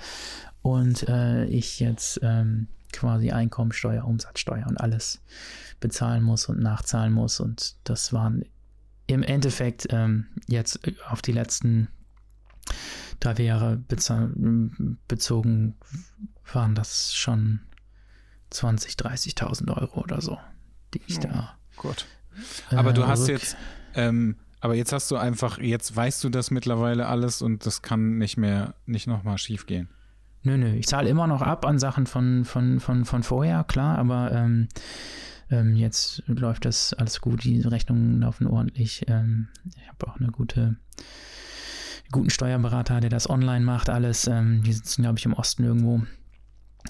und 0.62 1.08
äh, 1.08 1.46
ich 1.46 1.80
jetzt 1.80 2.20
ähm, 2.22 2.68
quasi 2.92 3.32
Einkommensteuer, 3.32 4.06
Umsatzsteuer 4.06 4.68
und 4.68 4.80
alles 4.80 5.22
bezahlen 5.80 6.22
muss 6.22 6.50
und 6.50 6.60
nachzahlen 6.60 7.14
muss 7.14 7.40
und 7.40 7.76
das 7.86 8.12
waren 8.12 8.44
im 9.08 9.24
Endeffekt 9.24 9.88
ähm, 9.90 10.28
jetzt 10.48 10.80
auf 11.10 11.22
die 11.22 11.32
letzten 11.32 11.88
drei 13.20 13.42
Jahre 13.42 13.82
bezogen 15.08 15.76
waren 16.52 16.76
das 16.76 17.14
schon 17.14 17.62
20, 18.50 18.96
30.000 18.96 19.76
Euro 19.76 20.02
oder 20.02 20.22
so, 20.22 20.38
die 20.94 21.02
ich 21.08 21.20
oh, 21.20 21.22
da 21.22 21.58
Gott. 21.78 22.06
Aber 22.70 22.94
du 22.94 23.08
hast 23.08 23.28
jetzt, 23.28 23.58
ähm, 23.96 24.38
aber 24.60 24.76
jetzt 24.76 24.94
hast 24.94 25.12
du 25.12 25.18
einfach, 25.18 25.60
jetzt 25.60 25.96
weißt 25.96 26.24
du 26.24 26.30
das 26.30 26.52
mittlerweile 26.52 27.08
alles 27.08 27.42
und 27.42 27.66
das 27.66 27.82
kann 27.82 28.18
nicht 28.18 28.38
mehr, 28.38 28.76
nicht 28.86 29.08
nochmal 29.08 29.38
schief 29.38 29.66
gehen. 29.66 29.90
Nö, 30.44 30.58
nö, 30.58 30.74
ich 30.76 30.88
zahle 30.88 31.10
immer 31.10 31.28
noch 31.28 31.42
ab 31.42 31.66
an 31.66 31.80
Sachen 31.80 32.06
von, 32.06 32.44
von, 32.44 32.80
von, 32.80 33.06
von 33.06 33.24
vorher, 33.24 33.64
klar, 33.64 33.98
aber 33.98 34.32
ähm, 34.34 34.68
ähm, 35.50 35.76
jetzt 35.76 36.24
läuft 36.28 36.66
das 36.66 36.94
alles 36.94 37.22
gut, 37.22 37.44
die 37.44 37.62
Rechnungen 37.62 38.22
laufen 38.22 38.48
ordentlich. 38.48 39.06
Ähm, 39.08 39.48
ich 39.66 39.88
habe 39.88 40.08
auch 40.08 40.20
eine 40.20 40.32
gute, 40.32 40.78
guten 42.12 42.30
Steuerberater, 42.30 43.00
der 43.00 43.10
das 43.10 43.30
online 43.30 43.64
macht, 43.64 43.90
alles. 43.90 44.28
Ähm, 44.28 44.64
die 44.64 44.74
sitzen, 44.74 45.04
glaube 45.04 45.20
ich, 45.20 45.26
im 45.26 45.34
Osten 45.34 45.64
irgendwo. 45.64 46.02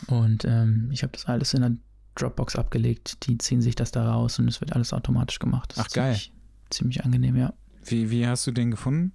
Und 0.07 0.45
ähm, 0.45 0.89
ich 0.91 1.03
habe 1.03 1.13
das 1.13 1.25
alles 1.25 1.53
in 1.53 1.61
der 1.61 1.71
Dropbox 2.15 2.55
abgelegt. 2.55 3.25
Die 3.27 3.37
ziehen 3.37 3.61
sich 3.61 3.75
das 3.75 3.91
da 3.91 4.09
raus 4.11 4.39
und 4.39 4.47
es 4.47 4.61
wird 4.61 4.73
alles 4.73 4.93
automatisch 4.93 5.39
gemacht. 5.39 5.73
Das 5.75 5.85
Ach, 5.85 5.89
geil. 5.89 6.13
Ziemlich, 6.15 6.33
ziemlich, 6.69 7.05
angenehm, 7.05 7.35
ja. 7.35 7.53
Wie, 7.85 8.09
wie 8.09 8.27
hast 8.27 8.47
du 8.47 8.51
den 8.51 8.71
gefunden? 8.71 9.13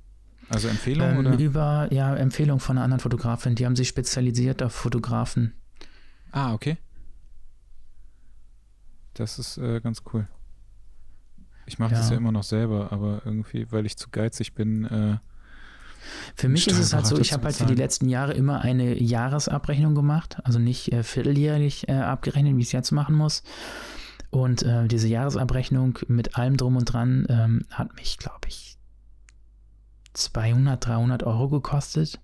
Also 0.48 0.68
Empfehlung 0.68 1.10
ähm, 1.10 1.18
oder? 1.18 1.38
Über, 1.38 1.88
ja, 1.92 2.14
Empfehlung 2.14 2.60
von 2.60 2.76
einer 2.76 2.84
anderen 2.84 3.00
Fotografin. 3.00 3.54
Die 3.54 3.66
haben 3.66 3.76
sich 3.76 3.88
spezialisiert 3.88 4.62
auf 4.62 4.72
Fotografen. 4.72 5.54
Ah, 6.32 6.52
okay. 6.54 6.78
Das 9.14 9.38
ist 9.38 9.58
äh, 9.58 9.80
ganz 9.80 10.02
cool. 10.12 10.28
Ich 11.66 11.78
mache 11.78 11.92
ja. 11.92 11.98
das 11.98 12.10
ja 12.10 12.16
immer 12.16 12.32
noch 12.32 12.44
selber, 12.44 12.92
aber 12.92 13.22
irgendwie, 13.24 13.70
weil 13.70 13.84
ich 13.84 13.96
zu 13.96 14.08
geizig 14.10 14.54
bin, 14.54 14.84
äh, 14.84 15.18
für 16.34 16.48
mich 16.48 16.66
ist 16.66 16.78
es 16.78 16.92
halt 16.92 17.06
so, 17.06 17.18
ich 17.18 17.32
habe 17.32 17.44
halt 17.44 17.56
für 17.56 17.66
die 17.66 17.74
letzten 17.74 18.08
Jahre 18.08 18.32
immer 18.32 18.60
eine 18.60 19.00
Jahresabrechnung 19.00 19.94
gemacht, 19.94 20.38
also 20.44 20.58
nicht 20.58 20.92
äh, 20.92 21.02
vierteljährlich 21.02 21.88
äh, 21.88 21.92
abgerechnet, 21.92 22.56
wie 22.56 22.60
ich 22.60 22.68
es 22.68 22.72
jetzt 22.72 22.92
machen 22.92 23.14
muss. 23.14 23.42
Und 24.30 24.62
äh, 24.62 24.86
diese 24.88 25.08
Jahresabrechnung 25.08 25.98
mit 26.08 26.36
allem 26.36 26.56
drum 26.56 26.76
und 26.76 26.84
dran 26.84 27.26
ähm, 27.28 27.64
hat 27.70 27.94
mich, 27.96 28.18
glaube 28.18 28.48
ich, 28.48 28.76
200, 30.12 30.84
300 30.84 31.22
Euro 31.22 31.48
gekostet. 31.48 32.20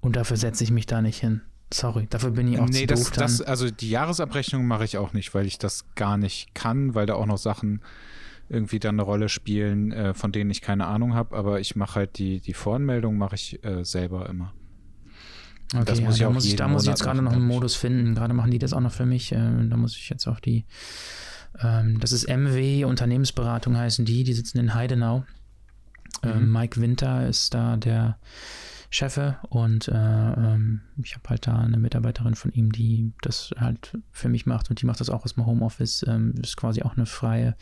Und 0.00 0.16
dafür 0.16 0.36
setze 0.36 0.64
ich 0.64 0.72
mich 0.72 0.86
da 0.86 1.00
nicht 1.00 1.20
hin. 1.20 1.42
Sorry, 1.72 2.06
dafür 2.10 2.32
bin 2.32 2.52
ich 2.52 2.58
auch 2.58 2.68
nee, 2.68 2.80
zu 2.80 2.86
das, 2.86 3.04
doof 3.04 3.12
das, 3.12 3.40
also 3.40 3.70
die 3.70 3.88
Jahresabrechnung 3.88 4.66
mache 4.66 4.84
ich 4.84 4.98
auch 4.98 5.12
nicht, 5.12 5.32
weil 5.34 5.46
ich 5.46 5.58
das 5.58 5.86
gar 5.94 6.18
nicht 6.18 6.54
kann, 6.54 6.94
weil 6.94 7.06
da 7.06 7.14
auch 7.14 7.26
noch 7.26 7.38
Sachen 7.38 7.80
irgendwie 8.52 8.78
dann 8.78 8.96
eine 8.96 9.02
Rolle 9.02 9.28
spielen, 9.28 9.92
äh, 9.92 10.14
von 10.14 10.30
denen 10.30 10.50
ich 10.50 10.60
keine 10.60 10.86
Ahnung 10.86 11.14
habe, 11.14 11.36
aber 11.36 11.60
ich 11.60 11.74
mache 11.74 11.96
halt 11.96 12.18
die, 12.18 12.40
die 12.40 12.54
Voranmeldung 12.54 13.16
mache 13.16 13.34
ich 13.34 13.64
äh, 13.64 13.84
selber 13.84 14.28
immer. 14.28 14.52
Okay, 15.74 15.84
das 15.86 16.00
muss 16.02 16.18
ja, 16.18 16.26
da 16.26 16.32
muss 16.32 16.44
ich, 16.44 16.56
da 16.56 16.68
muss 16.68 16.82
ich 16.82 16.88
jetzt 16.90 17.02
gerade 17.02 17.22
noch 17.22 17.32
einen 17.32 17.46
Modus 17.46 17.74
finden. 17.74 18.14
Gerade 18.14 18.34
machen 18.34 18.50
die 18.50 18.58
das 18.58 18.74
auch 18.74 18.80
noch 18.80 18.92
für 18.92 19.06
mich. 19.06 19.32
Äh, 19.32 19.68
da 19.68 19.76
muss 19.76 19.96
ich 19.96 20.10
jetzt 20.10 20.26
auch 20.26 20.38
die, 20.38 20.66
ähm, 21.60 21.98
das 21.98 22.12
ist 22.12 22.28
MW 22.28 22.84
Unternehmensberatung 22.84 23.76
heißen 23.76 24.04
die, 24.04 24.22
die 24.24 24.34
sitzen 24.34 24.58
in 24.58 24.74
Heidenau. 24.74 25.24
Ähm, 26.22 26.46
mhm. 26.46 26.52
Mike 26.52 26.80
Winter 26.80 27.26
ist 27.26 27.54
da 27.54 27.76
der 27.78 28.18
Chefe 28.92 29.38
und 29.48 29.88
äh, 29.88 29.94
ähm, 29.94 30.82
ich 31.02 31.14
habe 31.14 31.30
halt 31.30 31.46
da 31.46 31.58
eine 31.58 31.78
Mitarbeiterin 31.78 32.34
von 32.34 32.52
ihm, 32.52 32.72
die 32.72 33.12
das 33.22 33.50
halt 33.56 33.98
für 34.10 34.28
mich 34.28 34.44
macht 34.44 34.68
und 34.68 34.82
die 34.82 34.86
macht 34.86 35.00
das 35.00 35.08
auch 35.08 35.24
aus 35.24 35.34
dem 35.34 35.46
Homeoffice. 35.46 36.04
Ähm, 36.06 36.34
ist 36.42 36.58
quasi 36.58 36.82
auch 36.82 36.94
eine 36.94 37.06
freie, 37.06 37.56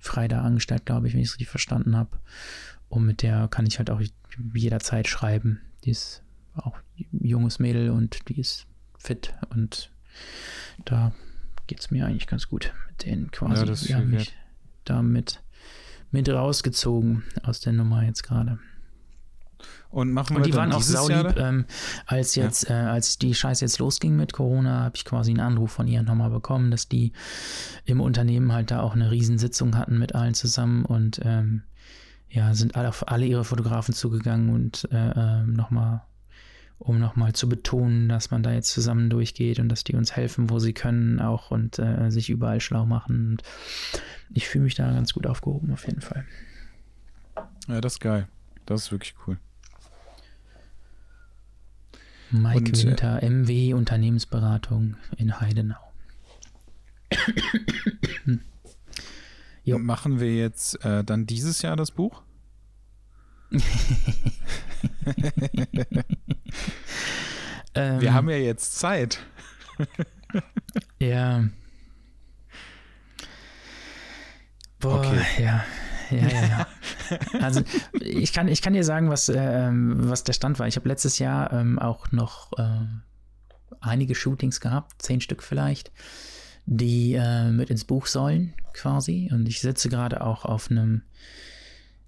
frei 0.00 0.26
da 0.26 0.42
angestellt, 0.42 0.84
glaube 0.84 1.06
ich, 1.06 1.14
wenn 1.14 1.20
ich 1.20 1.28
es 1.28 1.34
richtig 1.34 1.48
verstanden 1.48 1.96
habe. 1.96 2.18
Und 2.88 3.06
mit 3.06 3.22
der 3.22 3.46
kann 3.46 3.66
ich 3.66 3.78
halt 3.78 3.88
auch 3.88 4.02
jederzeit 4.52 5.06
schreiben. 5.06 5.60
Die 5.84 5.90
ist 5.90 6.22
auch 6.56 6.76
junges 7.12 7.60
Mädel 7.60 7.90
und 7.90 8.28
die 8.28 8.40
ist 8.40 8.66
fit 8.98 9.32
und 9.50 9.92
da 10.84 11.12
geht 11.68 11.78
es 11.78 11.92
mir 11.92 12.04
eigentlich 12.06 12.26
ganz 12.26 12.48
gut 12.48 12.72
mit 12.88 13.06
denen 13.06 13.30
quasi. 13.30 13.60
Ja, 13.60 13.64
das 13.64 13.88
Wir 13.88 13.96
haben 13.96 14.10
mich 14.10 14.34
damit 14.84 15.40
mit 16.10 16.28
rausgezogen 16.28 17.22
aus 17.44 17.60
der 17.60 17.72
Nummer 17.72 18.02
jetzt 18.04 18.24
gerade. 18.24 18.58
Und 19.90 20.12
machen 20.12 20.34
wir 20.34 20.38
Und 20.38 20.46
die 20.46 20.54
waren 20.54 20.72
auch 20.72 20.82
saulieb, 20.82 21.36
ähm, 21.38 21.66
als 22.06 22.34
jetzt, 22.34 22.68
ja. 22.68 22.86
äh, 22.86 22.90
als 22.90 23.16
die 23.18 23.32
Scheiße 23.32 23.64
jetzt 23.64 23.78
losging 23.78 24.16
mit 24.16 24.32
Corona, 24.32 24.80
habe 24.82 24.96
ich 24.96 25.04
quasi 25.04 25.30
einen 25.30 25.40
Anruf 25.40 25.70
von 25.70 25.86
ihr 25.86 26.02
nochmal 26.02 26.30
bekommen, 26.30 26.72
dass 26.72 26.88
die 26.88 27.12
im 27.84 28.00
Unternehmen 28.00 28.52
halt 28.52 28.72
da 28.72 28.80
auch 28.80 28.94
eine 28.94 29.12
Riesensitzung 29.12 29.76
hatten 29.76 29.98
mit 29.98 30.16
allen 30.16 30.34
zusammen 30.34 30.84
und 30.84 31.20
ähm, 31.24 31.62
ja, 32.28 32.52
sind 32.54 32.76
alle 32.76 32.88
auf 32.88 33.08
alle 33.08 33.26
ihre 33.26 33.44
Fotografen 33.44 33.94
zugegangen 33.94 34.50
und 34.50 34.88
äh, 34.90 35.10
äh, 35.10 35.42
nochmal, 35.44 36.02
um 36.80 36.98
nochmal 36.98 37.32
zu 37.32 37.48
betonen, 37.48 38.08
dass 38.08 38.32
man 38.32 38.42
da 38.42 38.52
jetzt 38.52 38.72
zusammen 38.72 39.08
durchgeht 39.08 39.60
und 39.60 39.68
dass 39.68 39.84
die 39.84 39.94
uns 39.94 40.16
helfen, 40.16 40.50
wo 40.50 40.58
sie 40.58 40.72
können 40.72 41.20
auch 41.20 41.52
und 41.52 41.78
äh, 41.78 42.10
sich 42.10 42.30
überall 42.30 42.60
schlau 42.60 42.84
machen. 42.84 43.28
Und 43.30 43.42
ich 44.30 44.48
fühle 44.48 44.64
mich 44.64 44.74
da 44.74 44.90
ganz 44.90 45.12
gut 45.12 45.28
aufgehoben, 45.28 45.72
auf 45.72 45.86
jeden 45.86 46.00
Fall. 46.00 46.24
Ja, 47.68 47.80
das 47.80 47.94
ist 47.94 48.00
geil. 48.00 48.26
Das 48.66 48.82
ist 48.82 48.92
wirklich 48.92 49.14
cool. 49.26 49.38
Mike 52.30 52.58
und, 52.58 52.78
äh, 52.78 52.86
Winter, 52.86 53.22
äh, 53.22 53.30
MW 53.30 53.74
Unternehmensberatung 53.74 54.96
in 55.16 55.40
Heidenau. 55.40 55.76
Machen 59.66 60.20
wir 60.20 60.36
jetzt 60.36 60.84
äh, 60.84 61.02
dann 61.04 61.26
dieses 61.26 61.62
Jahr 61.62 61.76
das 61.76 61.90
Buch? 61.90 62.22
ähm, 67.74 68.00
wir 68.00 68.12
haben 68.12 68.28
ja 68.28 68.36
jetzt 68.36 68.78
Zeit. 68.78 69.24
ja. 70.98 71.44
Boah, 74.80 74.98
okay. 74.98 75.42
ja. 75.42 75.64
Ja, 76.20 76.28
ja, 76.28 76.46
ja. 76.46 76.66
Also 77.40 77.62
ich 78.00 78.32
kann, 78.32 78.48
ich 78.48 78.62
kann 78.62 78.72
dir 78.72 78.84
sagen, 78.84 79.10
was, 79.10 79.28
äh, 79.28 79.70
was 79.72 80.24
der 80.24 80.32
Stand 80.32 80.58
war. 80.58 80.66
Ich 80.66 80.76
habe 80.76 80.88
letztes 80.88 81.18
Jahr 81.18 81.52
ähm, 81.52 81.78
auch 81.78 82.12
noch 82.12 82.52
äh, 82.58 82.86
einige 83.80 84.14
Shootings 84.14 84.60
gehabt, 84.60 85.02
zehn 85.02 85.20
Stück 85.20 85.42
vielleicht, 85.42 85.92
die 86.66 87.14
äh, 87.14 87.50
mit 87.50 87.70
ins 87.70 87.84
Buch 87.84 88.06
sollen 88.06 88.54
quasi. 88.72 89.30
Und 89.32 89.48
ich 89.48 89.60
sitze 89.60 89.88
gerade 89.88 90.24
auch 90.24 90.44
auf 90.44 90.70
einem 90.70 91.02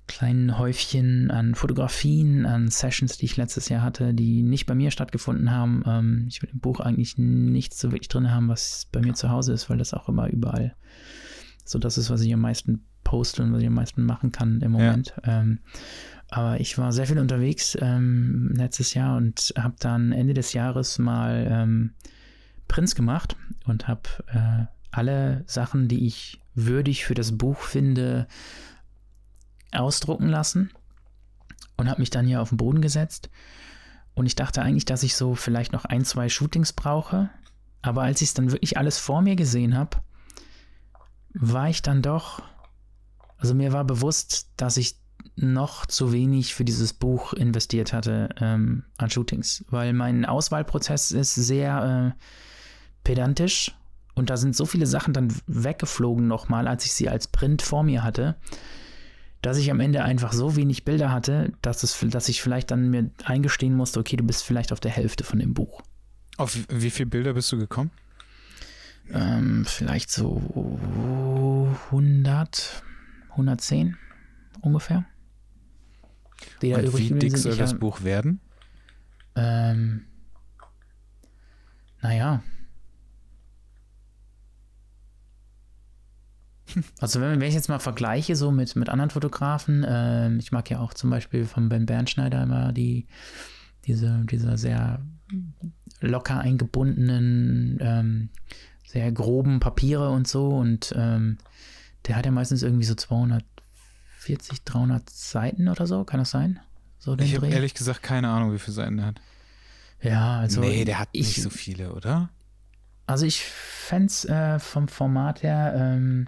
kleinen 0.07 0.57
Häufchen 0.57 1.31
an 1.33 1.57
Fotografien, 1.57 2.47
an 2.47 2.69
Sessions, 2.69 3.19
die 3.19 3.27
ich 3.27 3.37
letztes 3.37 3.69
Jahr 3.69 3.83
hatte, 3.83 4.15
die 4.15 4.43
nicht 4.43 4.67
bei 4.67 4.75
mir 4.75 4.93
stattgefunden 4.93 5.51
haben. 5.51 5.83
Ähm, 5.87 6.27
ich 6.29 6.43
will 6.43 6.51
im 6.53 6.61
Buch 6.61 6.81
eigentlich 6.81 7.19
nichts 7.19 7.81
so 7.81 7.91
wirklich 7.91 8.09
drin 8.09 8.31
haben, 8.31 8.49
was 8.49 8.87
bei 8.93 9.01
mir 9.01 9.15
zu 9.15 9.31
Hause 9.31 9.53
ist, 9.53 9.69
weil 9.69 9.79
das 9.79 9.95
auch 9.95 10.09
immer 10.09 10.29
überall 10.29 10.75
so 11.67 11.79
das 11.79 11.99
ist, 11.99 12.11
was 12.11 12.21
ich 12.23 12.33
am 12.33 12.41
meisten 12.41 12.87
poste 13.07 13.45
und 13.45 13.53
was 13.53 13.61
ich 13.61 13.69
am 13.69 13.75
meisten 13.75 14.03
machen 14.03 14.33
kann 14.33 14.61
im 14.61 14.73
Moment. 14.73 15.15
Ja. 15.25 15.41
Ähm, 15.41 15.61
aber 16.29 16.61
ich 16.61 16.77
war 16.77 16.93
sehr 16.93 17.07
viel 17.07 17.21
unterwegs 17.21 17.79
ähm, 17.81 18.53
letztes 18.53 18.95
Jahr 18.95 19.17
und 19.17 19.55
habe 19.57 19.77
dann 19.79 20.11
Ende 20.11 20.35
des 20.35 20.53
Jahres 20.53 20.99
mal 20.99 21.47
ähm, 21.49 21.93
Prints 22.67 22.97
gemacht 22.97 23.37
und 23.65 23.87
habe 23.87 24.03
äh, 24.27 24.67
alle 24.91 25.45
Sachen, 25.47 25.87
die 25.87 26.05
ich 26.05 26.41
würdig 26.57 27.05
für 27.05 27.15
das 27.15 27.39
Buch 27.39 27.61
finde, 27.61 28.27
ausdrucken 29.71 30.29
lassen 30.29 30.71
und 31.77 31.89
habe 31.89 32.01
mich 32.01 32.11
dann 32.11 32.27
hier 32.27 32.43
auf 32.43 32.49
den 32.49 32.59
Boden 32.59 32.81
gesetzt. 32.81 33.31
Und 34.15 34.27
ich 34.27 34.35
dachte 34.35 34.63
eigentlich, 34.63 34.87
dass 34.87 35.05
ich 35.05 35.15
so 35.15 35.37
vielleicht 35.37 35.73
noch 35.73 35.85
ein, 35.85 36.05
zwei 36.05 36.29
Shootings 36.29 36.73
brauche. 36.73 37.31
Aber 37.83 38.03
als 38.03 38.21
ich 38.21 38.29
es 38.29 38.35
dann 38.35 38.51
wirklich 38.51 38.79
alles 38.79 38.99
vor 38.99 39.23
mir 39.23 39.37
gesehen 39.37 39.77
habe, 39.77 39.99
war 41.35 41.69
ich 41.69 41.83
dann 41.83 42.03
doch 42.03 42.43
also 43.39 43.55
mir 43.55 43.73
war 43.73 43.85
bewusst, 43.85 44.49
dass 44.57 44.77
ich 44.77 44.97
noch 45.35 45.87
zu 45.87 46.13
wenig 46.13 46.55
für 46.55 46.65
dieses 46.65 46.93
Buch 46.93 47.33
investiert 47.33 47.93
hatte 47.93 48.31
ähm, 48.41 48.85
an 48.97 49.11
Shootings, 49.11 49.65
weil 49.69 49.93
mein 49.93 50.25
Auswahlprozess 50.25 51.11
ist 51.11 51.35
sehr 51.35 52.15
äh, 52.17 52.23
pedantisch 53.05 53.75
und 54.15 54.31
da 54.31 54.37
sind 54.37 54.57
so 54.57 54.65
viele 54.65 54.87
Sachen 54.87 55.13
dann 55.13 55.35
weggeflogen 55.47 56.27
nochmal, 56.27 56.67
als 56.67 56.87
ich 56.87 56.93
sie 56.93 57.09
als 57.09 57.29
Print 57.29 57.61
vor 57.61 57.83
mir 57.83 58.03
hatte, 58.03 58.37
dass 59.43 59.59
ich 59.59 59.71
am 59.71 59.81
Ende 59.81 60.03
einfach 60.03 60.33
so 60.33 60.57
wenig 60.57 60.85
Bilder 60.85 61.13
hatte, 61.13 61.53
dass, 61.61 61.83
es, 61.83 61.99
dass 62.09 62.29
ich 62.29 62.41
vielleicht 62.41 62.71
dann 62.71 62.89
mir 62.89 63.11
eingestehen 63.25 63.75
musste, 63.75 64.01
okay, 64.01 64.17
du 64.17 64.25
bist 64.25 64.43
vielleicht 64.43 64.73
auf 64.73 64.81
der 64.81 64.91
Hälfte 64.91 65.23
von 65.23 65.39
dem 65.39 65.53
Buch. 65.53 65.83
Auf 66.39 66.57
wie 66.69 66.91
viele 66.91 67.07
Bilder 67.07 67.35
bist 67.35 67.53
du 67.53 67.59
gekommen? 67.59 67.91
Ähm, 69.13 69.65
vielleicht 69.67 70.11
so 70.11 70.81
100, 71.91 72.83
110 73.37 73.97
ungefähr. 74.61 75.05
Die 76.63 76.75
Und 76.75 76.99
wie 76.99 77.11
dick 77.11 77.37
soll 77.37 77.57
das 77.57 77.75
Buch 77.75 78.03
werden? 78.03 78.41
Ähm, 79.35 80.07
naja. 82.01 82.43
Also 87.01 87.21
wenn, 87.21 87.41
wenn, 87.41 87.49
ich 87.49 87.55
jetzt 87.55 87.69
mal 87.69 87.79
vergleiche 87.79 88.37
so 88.37 88.51
mit, 88.51 88.77
mit 88.77 88.89
anderen 88.89 89.11
Fotografen, 89.11 89.85
äh, 89.85 90.35
ich 90.37 90.53
mag 90.53 90.69
ja 90.69 90.81
auch 90.81 90.93
zum 90.93 91.11
Beispiel 91.11 91.47
von 91.47 91.69
Ben 91.69 91.87
Bernschneider 91.87 92.43
immer 92.43 92.73
die, 92.73 93.07
diese, 93.87 94.25
diese 94.29 94.59
sehr 94.59 95.01
locker 96.01 96.41
eingebundenen, 96.41 97.79
ähm, 97.81 98.29
sehr 98.85 99.11
groben 99.13 99.61
Papiere 99.61 100.11
und 100.11 100.29
so 100.29 100.49
und 100.49 100.93
ähm, 100.97 101.39
der 102.07 102.17
hat 102.17 102.27
ja 102.27 102.33
meistens 102.33 102.63
irgendwie 102.63 102.85
so 102.85 102.95
240, 102.95 104.63
300 104.65 105.09
Seiten 105.09 105.69
oder 105.69 105.87
so. 105.87 106.05
Kann 106.05 106.21
das 106.21 106.31
sein? 106.31 106.61
So 106.99 107.17
ich 107.19 107.37
habe 107.37 107.49
ehrlich 107.49 107.75
gesagt 107.75 108.03
keine 108.03 108.29
Ahnung, 108.29 108.53
wie 108.53 108.59
viele 108.59 108.75
Seiten 108.75 108.97
der 108.97 109.07
hat. 109.07 109.21
Ja, 110.03 110.39
also. 110.39 110.61
Nee, 110.61 110.85
der 110.85 110.99
hat 110.99 111.09
ich, 111.13 111.27
nicht 111.27 111.43
so 111.43 111.51
viele, 111.51 111.93
oder? 111.93 112.31
Also 113.07 113.25
ich 113.27 113.43
fände 113.43 114.07
es 114.07 114.25
äh, 114.25 114.59
vom 114.59 114.89
Format 114.89 115.43
her, 115.43 115.75
ähm, 115.77 116.27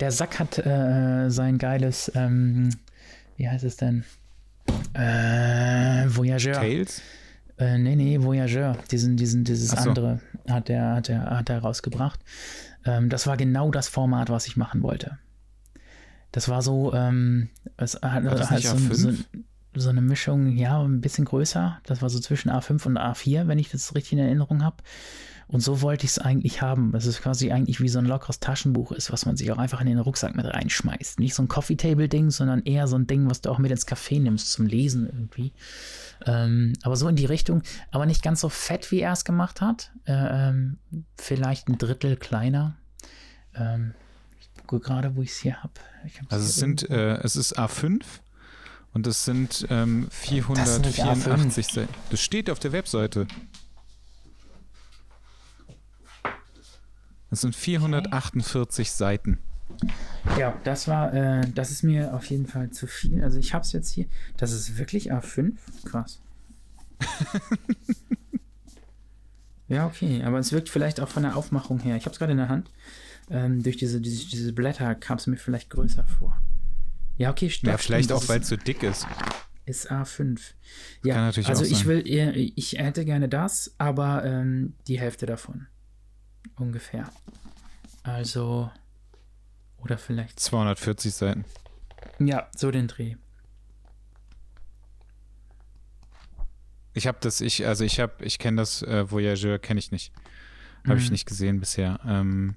der 0.00 0.12
Sack 0.12 0.38
hat 0.38 0.58
äh, 0.58 1.28
sein 1.30 1.58
geiles, 1.58 2.12
ähm, 2.14 2.70
wie 3.36 3.48
heißt 3.48 3.64
es 3.64 3.76
denn? 3.76 4.04
Äh, 4.94 6.04
Voyageur. 6.08 6.54
Tales? 6.54 7.02
Äh, 7.58 7.78
nee, 7.78 7.96
nee, 7.96 8.22
Voyageur. 8.22 8.76
Diesen, 8.90 9.16
diesen, 9.16 9.44
dieses 9.44 9.70
so. 9.70 9.76
andere 9.76 10.20
hat 10.48 10.70
er, 10.70 10.96
hat 10.96 11.08
er, 11.08 11.30
hat 11.30 11.50
er 11.50 11.58
rausgebracht. 11.60 12.20
Ähm, 12.84 13.08
das 13.08 13.26
war 13.26 13.36
genau 13.36 13.70
das 13.70 13.88
Format, 13.88 14.30
was 14.30 14.46
ich 14.46 14.56
machen 14.56 14.82
wollte. 14.82 15.18
Das 16.32 16.48
war 16.48 16.62
so, 16.62 16.94
ähm, 16.94 17.50
es 17.76 17.94
hat, 18.02 18.24
war 18.24 18.50
halt 18.50 18.62
so, 18.62 18.76
so, 18.76 19.12
so, 19.74 19.90
eine 19.90 20.00
Mischung, 20.00 20.56
ja, 20.56 20.82
ein 20.82 21.00
bisschen 21.00 21.26
größer. 21.26 21.80
Das 21.84 22.00
war 22.00 22.08
so 22.08 22.20
zwischen 22.20 22.50
A5 22.50 22.86
und 22.86 22.98
A4, 22.98 23.48
wenn 23.48 23.58
ich 23.58 23.70
das 23.70 23.94
richtig 23.94 24.14
in 24.14 24.18
Erinnerung 24.18 24.64
habe. 24.64 24.76
Und 25.52 25.60
so 25.60 25.82
wollte 25.82 26.06
ich 26.06 26.12
es 26.12 26.18
eigentlich 26.18 26.62
haben. 26.62 26.94
Es 26.96 27.04
ist 27.04 27.20
quasi 27.20 27.52
eigentlich 27.52 27.82
wie 27.82 27.90
so 27.90 27.98
ein 27.98 28.06
lockeres 28.06 28.40
Taschenbuch 28.40 28.90
ist, 28.90 29.12
was 29.12 29.26
man 29.26 29.36
sich 29.36 29.52
auch 29.52 29.58
einfach 29.58 29.82
in 29.82 29.86
den 29.86 29.98
Rucksack 29.98 30.34
mit 30.34 30.46
reinschmeißt. 30.46 31.20
Nicht 31.20 31.34
so 31.34 31.42
ein 31.42 31.48
Coffee 31.48 31.76
Table 31.76 32.08
Ding, 32.08 32.30
sondern 32.30 32.62
eher 32.62 32.88
so 32.88 32.96
ein 32.96 33.06
Ding, 33.06 33.28
was 33.28 33.42
du 33.42 33.50
auch 33.50 33.58
mit 33.58 33.70
ins 33.70 33.86
Café 33.86 34.18
nimmst 34.18 34.50
zum 34.50 34.64
Lesen 34.64 35.04
irgendwie. 35.06 35.52
Ähm, 36.24 36.72
aber 36.82 36.96
so 36.96 37.06
in 37.06 37.16
die 37.16 37.26
Richtung, 37.26 37.62
aber 37.90 38.06
nicht 38.06 38.22
ganz 38.22 38.40
so 38.40 38.48
fett, 38.48 38.90
wie 38.90 39.00
er 39.00 39.12
es 39.12 39.26
gemacht 39.26 39.60
hat. 39.60 39.92
Äh, 40.06 40.12
ähm, 40.48 40.78
vielleicht 41.18 41.68
ein 41.68 41.76
Drittel 41.76 42.16
kleiner. 42.16 42.74
Ähm, 43.54 43.92
ich 44.40 44.66
gucke 44.66 44.86
gerade, 44.86 45.16
wo 45.16 45.22
ich 45.22 45.32
es 45.32 45.36
hier 45.36 45.62
habe. 45.62 45.74
Also 46.30 46.46
es 46.46 46.56
sind, 46.56 46.88
äh, 46.88 47.16
es 47.18 47.36
ist 47.36 47.58
A5 47.58 48.00
und 48.94 49.06
es 49.06 49.26
sind 49.26 49.66
ähm, 49.68 50.08
484 50.10 51.66
Seiten. 51.66 51.94
Das 52.08 52.22
steht 52.22 52.48
auf 52.48 52.58
der 52.58 52.72
Webseite. 52.72 53.26
Es 57.32 57.40
sind 57.40 57.56
448 57.56 58.88
okay. 58.88 58.94
Seiten. 58.94 59.38
Ja, 60.38 60.54
das 60.64 60.86
war, 60.86 61.14
äh, 61.14 61.40
das 61.54 61.70
ist 61.70 61.82
mir 61.82 62.14
auf 62.14 62.26
jeden 62.26 62.46
Fall 62.46 62.70
zu 62.70 62.86
viel. 62.86 63.24
Also 63.24 63.38
ich 63.38 63.54
habe 63.54 63.64
es 63.64 63.72
jetzt 63.72 63.88
hier. 63.88 64.04
Das 64.36 64.52
ist 64.52 64.76
wirklich 64.76 65.12
A5? 65.14 65.54
Krass. 65.86 66.20
ja, 69.68 69.86
okay. 69.86 70.22
Aber 70.24 70.38
es 70.38 70.52
wirkt 70.52 70.68
vielleicht 70.68 71.00
auch 71.00 71.08
von 71.08 71.22
der 71.22 71.34
Aufmachung 71.34 71.80
her. 71.80 71.96
Ich 71.96 72.04
habe 72.04 72.12
es 72.12 72.18
gerade 72.18 72.32
in 72.32 72.38
der 72.38 72.50
Hand. 72.50 72.70
Ähm, 73.30 73.62
durch 73.62 73.78
diese, 73.78 74.02
diese, 74.02 74.28
diese 74.28 74.52
Blätter 74.52 74.94
kam 74.94 75.16
es 75.16 75.26
mir 75.26 75.38
vielleicht 75.38 75.70
größer 75.70 76.04
vor. 76.04 76.36
Ja, 77.16 77.30
okay, 77.30 77.48
stimmt. 77.48 77.70
Ja, 77.72 77.78
vielleicht 77.78 78.12
auch, 78.12 78.28
weil 78.28 78.40
es 78.40 78.48
so 78.48 78.56
dick 78.56 78.82
ist. 78.82 79.06
Ist 79.64 79.90
A5. 79.90 80.38
Ja, 81.02 81.14
Kann 81.14 81.24
natürlich 81.24 81.48
also 81.48 81.64
auch 81.64 81.70
ich 81.70 81.86
will, 81.86 82.02
ich 82.04 82.72
hätte 82.74 83.06
gerne 83.06 83.30
das, 83.30 83.74
aber 83.78 84.22
ähm, 84.22 84.74
die 84.86 85.00
Hälfte 85.00 85.24
davon. 85.24 85.66
Ungefähr. 86.56 87.10
Also, 88.02 88.70
oder 89.82 89.98
vielleicht. 89.98 90.38
240 90.38 91.14
Seiten. 91.14 91.44
Ja, 92.18 92.48
so 92.56 92.70
den 92.70 92.88
Dreh. 92.88 93.16
Ich 96.94 97.06
habe 97.06 97.18
das, 97.20 97.40
ich, 97.40 97.66
also 97.66 97.84
ich 97.84 98.00
habe, 98.00 98.24
ich 98.24 98.38
kenne 98.38 98.60
das 98.60 98.82
äh, 98.82 99.10
Voyageur, 99.10 99.58
kenne 99.58 99.78
ich 99.78 99.92
nicht. 99.92 100.12
Habe 100.84 100.96
mhm. 100.96 101.00
ich 101.00 101.10
nicht 101.10 101.26
gesehen 101.26 101.60
bisher. 101.60 102.00
Ähm, 102.06 102.56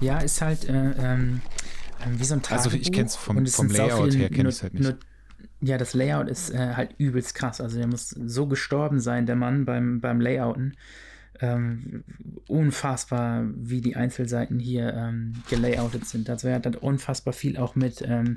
ja, 0.00 0.18
ist 0.18 0.40
halt 0.40 0.68
äh, 0.68 0.72
ähm, 0.72 1.42
ähm 2.04 2.20
wie 2.20 2.24
so 2.24 2.34
ein 2.34 2.42
Tagebuch. 2.42 2.66
Also 2.66 2.76
ich 2.76 2.92
kenne 2.92 3.06
es 3.06 3.16
vom, 3.16 3.46
vom 3.46 3.68
Layout 3.68 4.14
her, 4.14 4.30
kenne 4.30 4.48
ich 4.48 4.56
es 4.56 4.62
halt 4.62 4.74
nicht. 4.74 4.96
Ja, 5.60 5.76
das 5.76 5.92
Layout 5.92 6.28
ist 6.28 6.50
äh, 6.50 6.74
halt 6.74 6.94
übelst 6.98 7.34
krass. 7.34 7.60
Also 7.60 7.76
der 7.76 7.86
muss 7.86 8.08
so 8.10 8.46
gestorben 8.46 9.00
sein, 9.00 9.26
der 9.26 9.36
Mann 9.36 9.66
beim, 9.66 10.00
beim 10.00 10.20
Layouten. 10.20 10.76
Ähm, 11.40 12.04
unfassbar, 12.46 13.46
wie 13.54 13.80
die 13.80 13.96
Einzelseiten 13.96 14.58
hier 14.58 14.92
ähm, 14.92 15.34
gelayoutet 15.48 16.06
sind. 16.06 16.28
Also 16.28 16.48
er 16.48 16.56
hat 16.56 16.66
dann 16.66 16.74
unfassbar 16.74 17.32
viel 17.32 17.56
auch 17.56 17.74
mit, 17.74 18.02
ähm, 18.06 18.34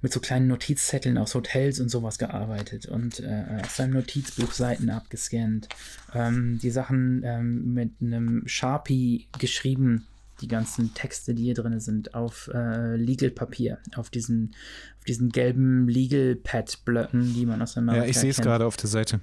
mit 0.00 0.12
so 0.12 0.20
kleinen 0.20 0.48
Notizzetteln 0.48 1.18
aus 1.18 1.34
Hotels 1.34 1.80
und 1.80 1.90
sowas 1.90 2.18
gearbeitet 2.18 2.86
und 2.86 3.20
äh, 3.20 3.60
aus 3.62 3.76
seinem 3.76 3.94
Notizbuch 3.94 4.52
Seiten 4.52 4.88
abgescannt. 4.88 5.68
Ähm, 6.14 6.58
die 6.62 6.70
Sachen 6.70 7.22
ähm, 7.24 7.74
mit 7.74 7.92
einem 8.00 8.42
Sharpie 8.46 9.28
geschrieben, 9.38 10.06
die 10.40 10.48
ganzen 10.48 10.94
Texte, 10.94 11.34
die 11.34 11.44
hier 11.44 11.54
drin 11.54 11.78
sind, 11.78 12.14
auf 12.14 12.50
äh, 12.52 12.96
Legal-Papier, 12.96 13.78
auf 13.96 14.08
diesen, 14.08 14.54
auf 14.98 15.04
diesen 15.04 15.28
gelben 15.28 15.88
Legal-Pad-Blöcken, 15.88 17.34
die 17.34 17.44
man 17.44 17.60
aus 17.60 17.74
dem 17.74 17.88
Ja, 17.88 18.04
ich 18.04 18.18
sehe 18.18 18.30
es 18.30 18.40
gerade 18.40 18.66
auf 18.66 18.76
der 18.76 18.88
Seite. 18.88 19.20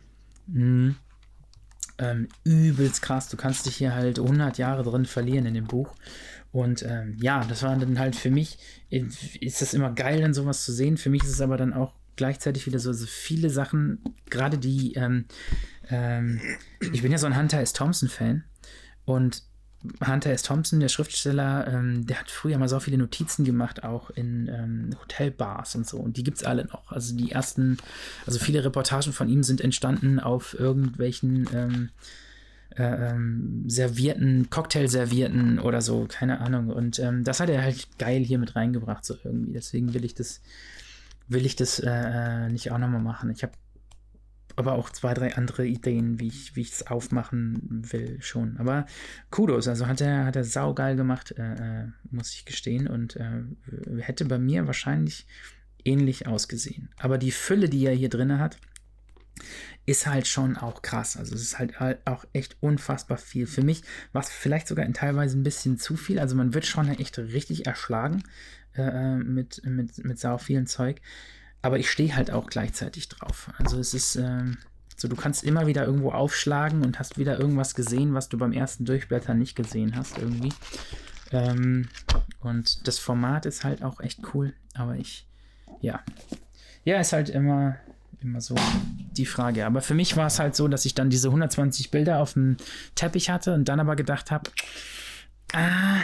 Mhm 0.47 0.95
ähm, 2.01 2.27
übelst 2.43 3.01
krass. 3.01 3.29
Du 3.29 3.37
kannst 3.37 3.65
dich 3.65 3.77
hier 3.77 3.95
halt 3.95 4.19
100 4.19 4.57
Jahre 4.57 4.83
drin 4.83 5.05
verlieren 5.05 5.45
in 5.45 5.53
dem 5.53 5.67
Buch. 5.67 5.95
Und 6.51 6.83
ähm, 6.83 7.17
ja, 7.21 7.45
das 7.45 7.63
war 7.63 7.77
dann 7.77 7.99
halt 7.99 8.15
für 8.15 8.29
mich, 8.29 8.57
ist 8.89 9.61
das 9.61 9.73
immer 9.73 9.93
geil, 9.93 10.19
dann 10.21 10.33
sowas 10.33 10.65
zu 10.65 10.73
sehen. 10.73 10.97
Für 10.97 11.09
mich 11.09 11.23
ist 11.23 11.29
es 11.29 11.41
aber 11.41 11.55
dann 11.55 11.73
auch 11.73 11.93
gleichzeitig 12.17 12.67
wieder 12.67 12.79
so, 12.79 12.91
so 12.91 13.05
viele 13.05 13.49
Sachen, 13.49 13.99
gerade 14.29 14.57
die, 14.57 14.93
ähm, 14.95 15.25
ähm, 15.89 16.41
ich 16.91 17.01
bin 17.01 17.11
ja 17.11 17.17
so 17.17 17.27
ein 17.27 17.37
Hunter 17.37 17.61
S. 17.61 17.71
Thompson-Fan 17.73 18.43
und 19.05 19.43
Hunter 20.05 20.31
S. 20.31 20.43
Thompson, 20.43 20.79
der 20.79 20.89
Schriftsteller, 20.89 21.67
ähm, 21.67 22.05
der 22.05 22.19
hat 22.19 22.29
früher 22.29 22.57
mal 22.57 22.69
so 22.69 22.79
viele 22.79 22.97
Notizen 22.97 23.45
gemacht, 23.45 23.83
auch 23.83 24.09
in 24.11 24.47
ähm, 24.47 24.89
Hotelbars 25.01 25.75
und 25.75 25.87
so. 25.87 25.97
Und 25.97 26.17
die 26.17 26.23
gibt 26.23 26.37
es 26.37 26.43
alle 26.43 26.65
noch. 26.65 26.91
Also 26.91 27.15
die 27.15 27.31
ersten, 27.31 27.77
also 28.25 28.39
viele 28.39 28.63
Reportagen 28.63 29.13
von 29.13 29.29
ihm 29.29 29.43
sind 29.43 29.61
entstanden 29.61 30.19
auf 30.19 30.57
irgendwelchen 30.59 31.49
ähm, 31.53 31.89
äh, 32.77 33.11
ähm, 33.11 33.63
servierten, 33.67 34.49
Cocktailservierten 34.49 35.59
oder 35.59 35.81
so, 35.81 36.05
keine 36.07 36.41
Ahnung. 36.41 36.69
Und 36.69 36.99
ähm, 36.99 37.23
das 37.23 37.39
hat 37.39 37.49
er 37.49 37.63
halt 37.63 37.87
geil 37.97 38.23
hier 38.23 38.37
mit 38.37 38.55
reingebracht, 38.55 39.03
so 39.03 39.15
irgendwie. 39.23 39.53
Deswegen 39.53 39.93
will 39.93 40.05
ich 40.05 40.15
das, 40.15 40.41
will 41.27 41.45
ich 41.45 41.55
das 41.55 41.79
äh, 41.79 41.89
äh 41.89 42.49
nicht 42.49 42.71
auch 42.71 42.77
nochmal 42.77 43.01
machen. 43.01 43.29
Ich 43.31 43.43
habe 43.43 43.53
aber 44.55 44.73
auch 44.73 44.89
zwei, 44.89 45.13
drei 45.13 45.35
andere 45.35 45.65
Ideen, 45.65 46.19
wie 46.19 46.27
ich 46.27 46.55
es 46.55 46.87
aufmachen 46.87 47.59
will, 47.91 48.21
schon. 48.21 48.57
Aber 48.57 48.85
Kudos, 49.29 49.67
also 49.67 49.87
hat 49.87 50.01
er, 50.01 50.25
hat 50.25 50.35
er 50.35 50.43
saugeil 50.43 50.95
gemacht, 50.95 51.33
äh, 51.37 51.83
äh, 51.83 51.87
muss 52.09 52.33
ich 52.33 52.45
gestehen. 52.45 52.87
Und 52.87 53.15
äh, 53.15 53.43
hätte 53.99 54.25
bei 54.25 54.37
mir 54.37 54.67
wahrscheinlich 54.67 55.25
ähnlich 55.83 56.27
ausgesehen. 56.27 56.89
Aber 56.97 57.17
die 57.17 57.31
Fülle, 57.31 57.69
die 57.69 57.85
er 57.85 57.93
hier 57.93 58.09
drin 58.09 58.39
hat, 58.39 58.57
ist 59.85 60.05
halt 60.05 60.27
schon 60.27 60.57
auch 60.57 60.81
krass. 60.81 61.17
Also 61.17 61.35
es 61.35 61.41
ist 61.41 61.59
halt 61.59 61.75
auch 62.05 62.25
echt 62.33 62.57
unfassbar 62.59 63.17
viel. 63.17 63.47
Für 63.47 63.63
mich 63.63 63.83
war 64.13 64.21
es 64.21 64.29
vielleicht 64.29 64.67
sogar 64.67 64.85
in 64.85 64.93
teilweise 64.93 65.37
ein 65.37 65.43
bisschen 65.43 65.77
zu 65.77 65.95
viel. 65.95 66.19
Also 66.19 66.35
man 66.35 66.53
wird 66.53 66.65
schon 66.65 66.89
echt 66.89 67.17
richtig 67.17 67.65
erschlagen 67.65 68.23
äh, 68.75 68.83
äh 68.83 69.15
mit, 69.15 69.61
mit, 69.65 70.03
mit 70.03 70.19
sau 70.19 70.37
vielen 70.37 70.67
Zeug. 70.67 71.01
Aber 71.61 71.77
ich 71.79 71.89
stehe 71.89 72.15
halt 72.15 72.31
auch 72.31 72.47
gleichzeitig 72.47 73.09
drauf. 73.09 73.51
Also 73.59 73.79
es 73.79 73.93
ist 73.93 74.15
ähm, 74.15 74.57
so, 75.01 75.07
du 75.07 75.15
kannst 75.15 75.43
immer 75.43 75.65
wieder 75.65 75.85
irgendwo 75.85 76.11
aufschlagen 76.11 76.83
und 76.83 76.99
hast 76.99 77.17
wieder 77.17 77.39
irgendwas 77.39 77.73
gesehen, 77.73 78.13
was 78.13 78.29
du 78.29 78.37
beim 78.37 78.53
ersten 78.53 78.85
Durchblättern 78.85 79.39
nicht 79.39 79.55
gesehen 79.55 79.95
hast 79.95 80.17
irgendwie. 80.19 80.53
Ähm, 81.31 81.87
und 82.39 82.87
das 82.87 82.99
Format 82.99 83.45
ist 83.45 83.63
halt 83.63 83.83
auch 83.83 83.99
echt 83.99 84.19
cool. 84.33 84.53
Aber 84.75 84.95
ich, 84.95 85.27
ja. 85.81 86.01
Ja, 86.83 86.99
ist 86.99 87.13
halt 87.13 87.29
immer, 87.29 87.77
immer 88.21 88.41
so 88.41 88.55
die 89.11 89.25
Frage. 89.25 89.65
Aber 89.65 89.81
für 89.81 89.95
mich 89.95 90.17
war 90.17 90.27
es 90.27 90.39
halt 90.39 90.55
so, 90.55 90.67
dass 90.67 90.85
ich 90.85 90.93
dann 90.93 91.09
diese 91.09 91.29
120 91.29 91.89
Bilder 91.89 92.19
auf 92.19 92.33
dem 92.33 92.57
Teppich 92.95 93.29
hatte 93.29 93.55
und 93.55 93.65
dann 93.65 93.79
aber 93.79 93.95
gedacht 93.95 94.29
habe, 94.29 94.51
ah, 95.53 96.01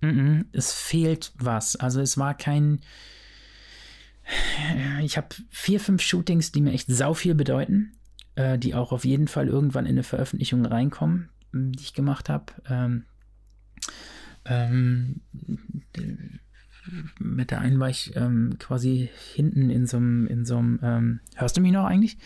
m 0.00 0.10
-m, 0.10 0.44
es 0.52 0.72
fehlt 0.72 1.32
was. 1.36 1.74
Also 1.74 2.00
es 2.00 2.18
war 2.18 2.34
kein 2.34 2.80
ich 5.02 5.16
habe 5.16 5.28
vier, 5.50 5.80
fünf 5.80 6.02
Shootings, 6.02 6.52
die 6.52 6.60
mir 6.60 6.72
echt 6.72 6.88
sau 6.88 7.14
viel 7.14 7.34
bedeuten, 7.34 7.92
äh, 8.34 8.58
die 8.58 8.74
auch 8.74 8.92
auf 8.92 9.04
jeden 9.04 9.28
Fall 9.28 9.48
irgendwann 9.48 9.86
in 9.86 9.92
eine 9.92 10.02
Veröffentlichung 10.02 10.64
reinkommen, 10.64 11.28
die 11.52 11.80
ich 11.80 11.94
gemacht 11.94 12.28
habe. 12.28 12.52
Ähm, 12.68 13.04
ähm, 14.44 15.20
mit 17.18 17.50
der 17.50 17.60
einen 17.60 17.78
war 17.80 17.90
ich 17.90 18.16
ähm, 18.16 18.56
quasi 18.58 19.10
hinten 19.34 19.70
in 19.70 19.86
so 19.86 19.98
einem, 19.98 20.26
in 20.26 20.44
so 20.44 20.58
einem, 20.58 20.78
ähm, 20.82 21.20
hörst 21.36 21.56
du 21.56 21.60
mich 21.60 21.72
noch 21.72 21.84
eigentlich? 21.84 22.16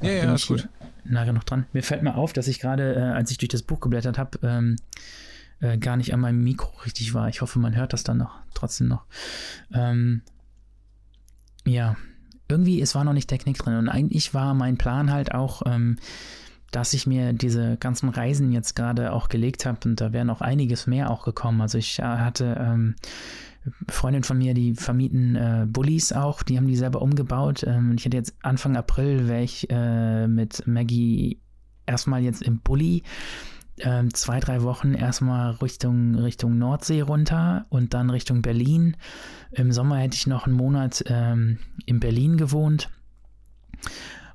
Ja, 0.00 0.10
ja, 0.10 0.34
ist 0.34 0.48
gut. 0.48 0.68
Nachher 1.04 1.32
noch 1.32 1.44
dran. 1.44 1.66
Mir 1.72 1.82
fällt 1.82 2.02
mal 2.02 2.14
auf, 2.14 2.32
dass 2.32 2.48
ich 2.48 2.60
gerade, 2.60 2.94
äh, 2.94 3.00
als 3.00 3.30
ich 3.30 3.38
durch 3.38 3.48
das 3.48 3.62
Buch 3.62 3.80
geblättert 3.80 4.18
habe, 4.18 4.38
ähm, 4.42 4.76
äh, 5.60 5.78
gar 5.78 5.96
nicht 5.96 6.12
an 6.12 6.20
meinem 6.20 6.42
Mikro 6.42 6.76
richtig 6.84 7.14
war. 7.14 7.28
Ich 7.28 7.40
hoffe, 7.40 7.58
man 7.58 7.76
hört 7.76 7.92
das 7.92 8.02
dann 8.02 8.18
noch, 8.18 8.40
trotzdem 8.54 8.88
noch. 8.88 9.04
Ähm, 9.72 10.22
ja, 11.66 11.96
irgendwie, 12.48 12.80
es 12.80 12.94
war 12.94 13.04
noch 13.04 13.12
nicht 13.12 13.30
der 13.30 13.38
Knick 13.38 13.58
drin. 13.58 13.76
Und 13.76 13.88
eigentlich 13.88 14.34
war 14.34 14.54
mein 14.54 14.76
Plan 14.76 15.10
halt 15.12 15.32
auch, 15.32 15.62
ähm, 15.66 15.96
dass 16.70 16.92
ich 16.92 17.06
mir 17.06 17.32
diese 17.32 17.76
ganzen 17.78 18.08
Reisen 18.08 18.52
jetzt 18.52 18.76
gerade 18.76 19.12
auch 19.12 19.28
gelegt 19.28 19.66
habe 19.66 19.78
und 19.86 20.00
da 20.00 20.12
wäre 20.12 20.24
noch 20.24 20.40
einiges 20.40 20.86
mehr 20.86 21.10
auch 21.10 21.24
gekommen. 21.24 21.60
Also 21.60 21.78
ich 21.78 21.98
äh, 21.98 22.02
hatte 22.02 22.56
ähm, 22.60 22.94
Freundin 23.88 24.22
von 24.22 24.38
mir, 24.38 24.54
die 24.54 24.74
vermieten 24.74 25.36
äh, 25.36 25.66
Bullies 25.68 26.12
auch, 26.12 26.42
die 26.42 26.56
haben 26.56 26.66
die 26.66 26.76
selber 26.76 27.02
umgebaut. 27.02 27.64
Ähm, 27.66 27.94
ich 27.96 28.04
hätte 28.04 28.16
jetzt 28.16 28.34
Anfang 28.42 28.76
April 28.76 29.28
wäre 29.28 29.42
ich 29.42 29.68
äh, 29.70 30.28
mit 30.28 30.66
Maggie 30.66 31.40
erstmal 31.86 32.22
jetzt 32.22 32.42
im 32.42 32.60
Bulli 32.60 33.02
ähm, 33.82 34.12
zwei, 34.14 34.40
drei 34.40 34.62
Wochen 34.62 34.94
erstmal 34.94 35.52
Richtung, 35.52 36.14
Richtung 36.16 36.58
Nordsee 36.58 37.00
runter 37.00 37.66
und 37.68 37.94
dann 37.94 38.10
Richtung 38.10 38.42
Berlin. 38.42 38.96
Im 39.52 39.72
Sommer 39.72 39.98
hätte 39.98 40.16
ich 40.16 40.26
noch 40.26 40.46
einen 40.46 40.56
Monat 40.56 41.04
ähm, 41.06 41.58
in 41.86 42.00
Berlin 42.00 42.36
gewohnt 42.36 42.88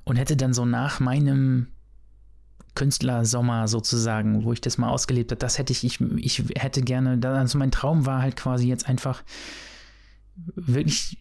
und 0.04 0.16
hätte 0.16 0.36
dann 0.36 0.52
so 0.52 0.64
nach 0.64 1.00
meinem 1.00 1.68
Künstlersommer 2.74 3.68
sozusagen, 3.68 4.44
wo 4.44 4.52
ich 4.52 4.60
das 4.60 4.78
mal 4.78 4.90
ausgelebt 4.90 5.32
habe, 5.32 5.38
das 5.38 5.58
hätte 5.58 5.72
ich, 5.72 5.82
ich, 5.84 6.00
ich 6.18 6.44
hätte 6.56 6.82
gerne, 6.82 7.18
also 7.26 7.58
mein 7.58 7.70
Traum 7.70 8.06
war 8.06 8.22
halt 8.22 8.36
quasi 8.36 8.68
jetzt 8.68 8.88
einfach 8.88 9.22
wirklich 10.54 11.18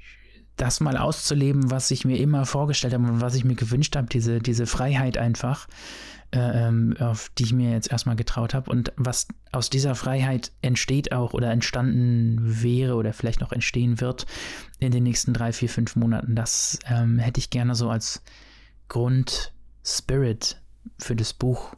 das 0.57 0.79
mal 0.79 0.97
auszuleben, 0.97 1.71
was 1.71 1.91
ich 1.91 2.05
mir 2.05 2.17
immer 2.17 2.45
vorgestellt 2.45 2.93
habe 2.93 3.03
und 3.05 3.21
was 3.21 3.35
ich 3.35 3.43
mir 3.43 3.55
gewünscht 3.55 3.95
habe, 3.95 4.07
diese, 4.07 4.39
diese 4.39 4.65
Freiheit 4.67 5.17
einfach. 5.17 5.67
Äh, 6.31 6.67
ähm, 6.67 6.95
auf 6.99 7.29
die 7.37 7.43
ich 7.43 7.53
mir 7.53 7.71
jetzt 7.71 7.91
erstmal 7.91 8.15
getraut 8.15 8.53
habe. 8.53 8.69
Und 8.69 8.91
was 8.97 9.27
aus 9.51 9.69
dieser 9.69 9.95
Freiheit 9.95 10.51
entsteht 10.61 11.13
auch 11.13 11.33
oder 11.33 11.51
entstanden 11.51 12.39
wäre 12.41 12.95
oder 12.95 13.13
vielleicht 13.13 13.39
noch 13.39 13.51
entstehen 13.53 14.01
wird 14.01 14.25
in 14.79 14.91
den 14.91 15.03
nächsten 15.03 15.33
drei, 15.33 15.53
vier, 15.53 15.69
fünf 15.69 15.95
Monaten, 15.95 16.35
das 16.35 16.79
ähm, 16.89 17.19
hätte 17.19 17.39
ich 17.39 17.51
gerne 17.51 17.75
so 17.75 17.89
als 17.89 18.21
Grundspirit 18.89 20.61
für 20.99 21.15
das 21.15 21.31
Buch 21.31 21.75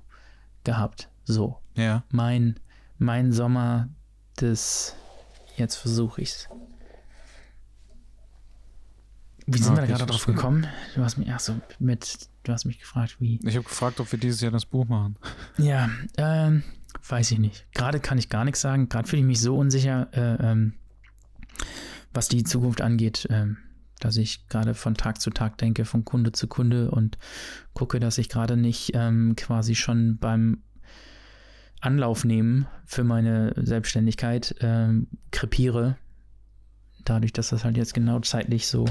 gehabt. 0.63 1.09
So. 1.25 1.59
Ja. 1.75 2.03
Mein, 2.09 2.59
mein 2.97 3.31
Sommer 3.31 3.89
des, 4.39 4.95
jetzt 5.55 5.75
versuche 5.75 6.21
ich 6.21 6.29
es. 6.29 6.49
Wie 9.45 9.59
sind 9.59 9.73
okay, 9.73 9.83
wir 9.83 9.87
da 9.87 9.97
gerade 9.97 10.11
drauf 10.11 10.25
gekommen? 10.25 10.67
Du 10.95 11.03
hast 11.03 11.17
mich, 11.17 11.31
ach 11.31 11.39
so, 11.39 11.55
mit, 11.79 12.27
du 12.47 12.53
hast 12.53 12.65
mich 12.65 12.79
gefragt, 12.79 13.17
wie. 13.19 13.39
Ich 13.43 13.55
habe 13.55 13.63
gefragt, 13.63 13.99
ob 13.99 14.11
wir 14.11 14.19
dieses 14.19 14.41
Jahr 14.41 14.51
das 14.51 14.65
Buch 14.65 14.87
machen. 14.87 15.17
Ja, 15.57 15.89
ähm, 16.17 16.63
weiß 17.07 17.31
ich 17.31 17.39
nicht. 17.39 17.65
Gerade 17.73 17.99
kann 17.99 18.17
ich 18.17 18.29
gar 18.29 18.45
nichts 18.45 18.61
sagen. 18.61 18.89
Gerade 18.89 19.07
fühle 19.07 19.21
ich 19.21 19.27
mich 19.27 19.41
so 19.41 19.57
unsicher, 19.57 20.07
äh, 20.13 20.51
ähm, 20.51 20.73
was 22.13 22.27
die 22.27 22.43
Zukunft 22.43 22.81
angeht, 22.81 23.25
äh, 23.29 23.47
dass 23.99 24.17
ich 24.17 24.47
gerade 24.47 24.73
von 24.73 24.95
Tag 24.95 25.19
zu 25.21 25.29
Tag 25.29 25.57
denke, 25.57 25.85
von 25.85 26.05
Kunde 26.05 26.31
zu 26.31 26.47
Kunde 26.47 26.91
und 26.91 27.17
gucke, 27.73 27.99
dass 27.99 28.17
ich 28.17 28.29
gerade 28.29 28.55
nicht 28.55 28.91
ähm, 28.93 29.35
quasi 29.35 29.75
schon 29.75 30.17
beim 30.17 30.61
Anlauf 31.81 32.23
nehmen 32.23 32.67
für 32.85 33.03
meine 33.03 33.53
Selbstständigkeit 33.55 34.55
ähm, 34.61 35.07
krepiere. 35.31 35.97
Dadurch, 37.05 37.33
dass 37.33 37.49
das 37.49 37.63
halt 37.63 37.77
jetzt 37.77 37.93
genau 37.93 38.19
zeitlich 38.19 38.67
so, 38.67 38.85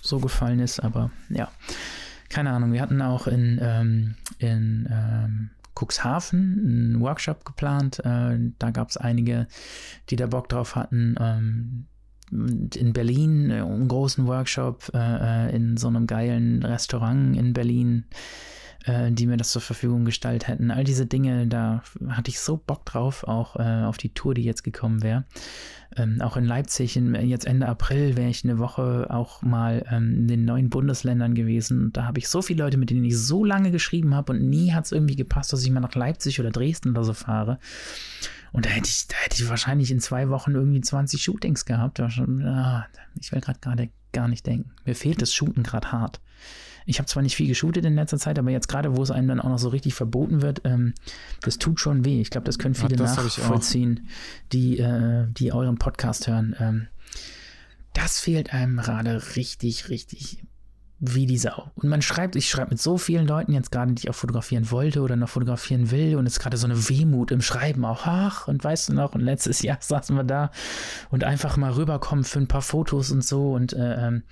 so 0.00 0.18
gefallen 0.18 0.60
ist. 0.60 0.80
Aber 0.80 1.10
ja, 1.28 1.50
keine 2.28 2.50
Ahnung. 2.50 2.72
Wir 2.72 2.80
hatten 2.80 3.00
auch 3.02 3.26
in, 3.26 3.58
ähm, 3.60 4.14
in 4.38 4.88
ähm, 4.90 5.50
Cuxhaven 5.74 6.92
einen 6.92 7.00
Workshop 7.00 7.44
geplant. 7.44 8.00
Äh, 8.04 8.38
da 8.58 8.70
gab 8.70 8.90
es 8.90 8.96
einige, 8.96 9.46
die 10.10 10.16
da 10.16 10.26
Bock 10.26 10.48
drauf 10.48 10.74
hatten. 10.74 11.16
Ähm, 11.20 11.86
in 12.30 12.92
Berlin 12.92 13.50
äh, 13.50 13.60
einen 13.60 13.88
großen 13.88 14.26
Workshop 14.26 14.90
äh, 14.94 15.48
äh, 15.48 15.54
in 15.54 15.76
so 15.76 15.88
einem 15.88 16.06
geilen 16.06 16.62
Restaurant 16.62 17.36
in 17.36 17.52
Berlin 17.52 18.04
äh, 18.86 19.10
die 19.10 19.26
mir 19.26 19.36
das 19.36 19.50
zur 19.50 19.62
Verfügung 19.62 20.04
gestellt 20.04 20.48
hätten. 20.48 20.70
All 20.70 20.84
diese 20.84 21.06
Dinge, 21.06 21.46
da 21.46 21.82
hatte 22.08 22.30
ich 22.30 22.40
so 22.40 22.56
Bock 22.56 22.84
drauf, 22.86 23.24
auch 23.24 23.56
äh, 23.56 23.84
auf 23.84 23.96
die 23.96 24.14
Tour, 24.14 24.34
die 24.34 24.42
jetzt 24.42 24.62
gekommen 24.62 25.02
wäre. 25.02 25.24
Ähm, 25.96 26.20
auch 26.20 26.36
in 26.36 26.44
Leipzig, 26.44 26.96
in, 26.96 27.14
jetzt 27.14 27.46
Ende 27.46 27.68
April, 27.68 28.16
wäre 28.16 28.30
ich 28.30 28.44
eine 28.44 28.58
Woche 28.58 29.08
auch 29.10 29.42
mal 29.42 29.84
ähm, 29.90 30.14
in 30.14 30.28
den 30.28 30.44
neuen 30.44 30.70
Bundesländern 30.70 31.34
gewesen. 31.34 31.92
Da 31.92 32.04
habe 32.04 32.18
ich 32.18 32.28
so 32.28 32.42
viele 32.42 32.62
Leute, 32.64 32.78
mit 32.78 32.90
denen 32.90 33.04
ich 33.04 33.18
so 33.18 33.44
lange 33.44 33.70
geschrieben 33.70 34.14
habe 34.14 34.32
und 34.32 34.48
nie 34.48 34.72
hat 34.72 34.84
es 34.86 34.92
irgendwie 34.92 35.16
gepasst, 35.16 35.52
dass 35.52 35.64
ich 35.64 35.70
mal 35.70 35.80
nach 35.80 35.94
Leipzig 35.94 36.40
oder 36.40 36.50
Dresden 36.50 36.90
oder 36.90 37.04
so 37.04 37.12
fahre. 37.12 37.58
Und 38.52 38.66
da 38.66 38.70
hätte 38.70 38.88
ich, 38.88 39.06
da 39.08 39.16
hätte 39.16 39.42
ich 39.42 39.48
wahrscheinlich 39.48 39.90
in 39.90 40.00
zwei 40.00 40.28
Wochen 40.28 40.52
irgendwie 40.52 40.80
20 40.80 41.22
Shootings 41.22 41.64
gehabt. 41.66 41.98
Ich 41.98 43.32
will 43.32 43.40
gerade 43.40 43.90
gar 44.12 44.28
nicht 44.28 44.46
denken. 44.46 44.70
Mir 44.84 44.94
fehlt 44.94 45.20
das 45.20 45.34
Shooten 45.34 45.62
gerade 45.62 45.92
hart. 45.92 46.20
Ich 46.86 46.98
habe 46.98 47.06
zwar 47.06 47.22
nicht 47.22 47.36
viel 47.36 47.48
geshootet 47.48 47.84
in 47.84 47.94
letzter 47.94 48.18
Zeit, 48.18 48.38
aber 48.38 48.50
jetzt 48.50 48.68
gerade, 48.68 48.96
wo 48.96 49.02
es 49.02 49.10
einem 49.10 49.28
dann 49.28 49.40
auch 49.40 49.50
noch 49.50 49.58
so 49.58 49.68
richtig 49.68 49.94
verboten 49.94 50.40
wird, 50.40 50.62
ähm, 50.64 50.94
das 51.42 51.58
tut 51.58 51.80
schon 51.80 52.04
weh. 52.04 52.20
Ich 52.20 52.30
glaube, 52.30 52.44
das 52.44 52.58
können 52.58 52.74
viele 52.74 52.94
Ach, 52.94 53.16
das 53.16 53.16
nachvollziehen, 53.16 54.08
die, 54.52 54.78
äh, 54.78 55.26
die 55.30 55.52
euren 55.52 55.78
Podcast 55.78 56.28
hören. 56.28 56.56
Ähm, 56.58 56.86
das 57.92 58.20
fehlt 58.20 58.52
einem 58.52 58.76
gerade 58.76 59.36
richtig, 59.36 59.88
richtig 59.88 60.42
wie 60.98 61.26
die 61.26 61.36
Sau. 61.36 61.70
Und 61.74 61.88
man 61.88 62.00
schreibt, 62.00 62.36
ich 62.36 62.48
schreibe 62.48 62.70
mit 62.70 62.80
so 62.80 62.96
vielen 62.96 63.26
Leuten 63.26 63.52
jetzt 63.52 63.70
gerade, 63.70 63.92
die 63.92 64.04
ich 64.04 64.10
auch 64.10 64.14
fotografieren 64.14 64.70
wollte 64.70 65.02
oder 65.02 65.16
noch 65.16 65.28
fotografieren 65.28 65.90
will. 65.90 66.16
Und 66.16 66.26
es 66.26 66.34
ist 66.34 66.40
gerade 66.40 66.56
so 66.56 66.66
eine 66.66 66.88
Wehmut 66.88 67.30
im 67.30 67.42
Schreiben 67.42 67.84
auch. 67.84 68.06
Ach, 68.06 68.48
und 68.48 68.64
weißt 68.64 68.88
du 68.88 68.94
noch, 68.94 69.14
und 69.14 69.20
letztes 69.20 69.60
Jahr 69.62 69.78
saßen 69.80 70.16
wir 70.16 70.24
da 70.24 70.50
und 71.10 71.24
einfach 71.24 71.56
mal 71.56 71.72
rüberkommen 71.72 72.24
für 72.24 72.38
ein 72.38 72.48
paar 72.48 72.62
Fotos 72.62 73.10
und 73.10 73.24
so. 73.24 73.52
Und 73.52 73.74
äh, 73.74 74.06
ähm, 74.06 74.22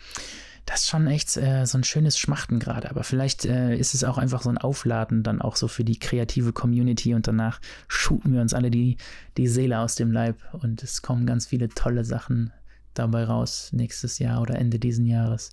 das 0.67 0.83
ist 0.83 0.89
schon 0.89 1.07
echt 1.07 1.37
äh, 1.37 1.67
so 1.67 1.77
ein 1.79 1.85
schönes 1.85 2.19
Schmachten 2.19 2.59
gerade. 2.59 2.91
Aber 2.91 3.05
vielleicht 3.05 3.45
äh, 3.45 3.77
ist 3.77 3.95
es 3.95 4.05
auch 4.05 4.17
einfach 4.17 4.43
so 4.43 4.49
ein 4.49 4.59
Aufladen 4.59 5.23
dann 5.23 5.43
auch 5.43 5.57
so 5.57 5.69
für 5.69 5.85
die 5.85 5.99
kreative 5.99 6.53
Community 6.53 7.15
und 7.15 7.27
danach 7.27 7.61
shooten 7.87 8.33
wir 8.33 8.41
uns 8.41 8.55
alle 8.55 8.71
die, 8.71 8.97
die 9.37 9.47
Seele 9.47 9.81
aus 9.81 9.95
dem 9.95 10.11
Leib 10.11 10.37
und 10.53 10.83
es 10.83 11.03
kommen 11.03 11.27
ganz 11.27 11.47
viele 11.47 11.69
tolle 11.69 12.05
Sachen 12.05 12.53
dabei 12.95 13.25
raus 13.25 13.71
nächstes 13.73 14.19
Jahr 14.19 14.41
oder 14.41 14.57
Ende 14.57 14.79
diesen 14.79 15.07
Jahres. 15.07 15.51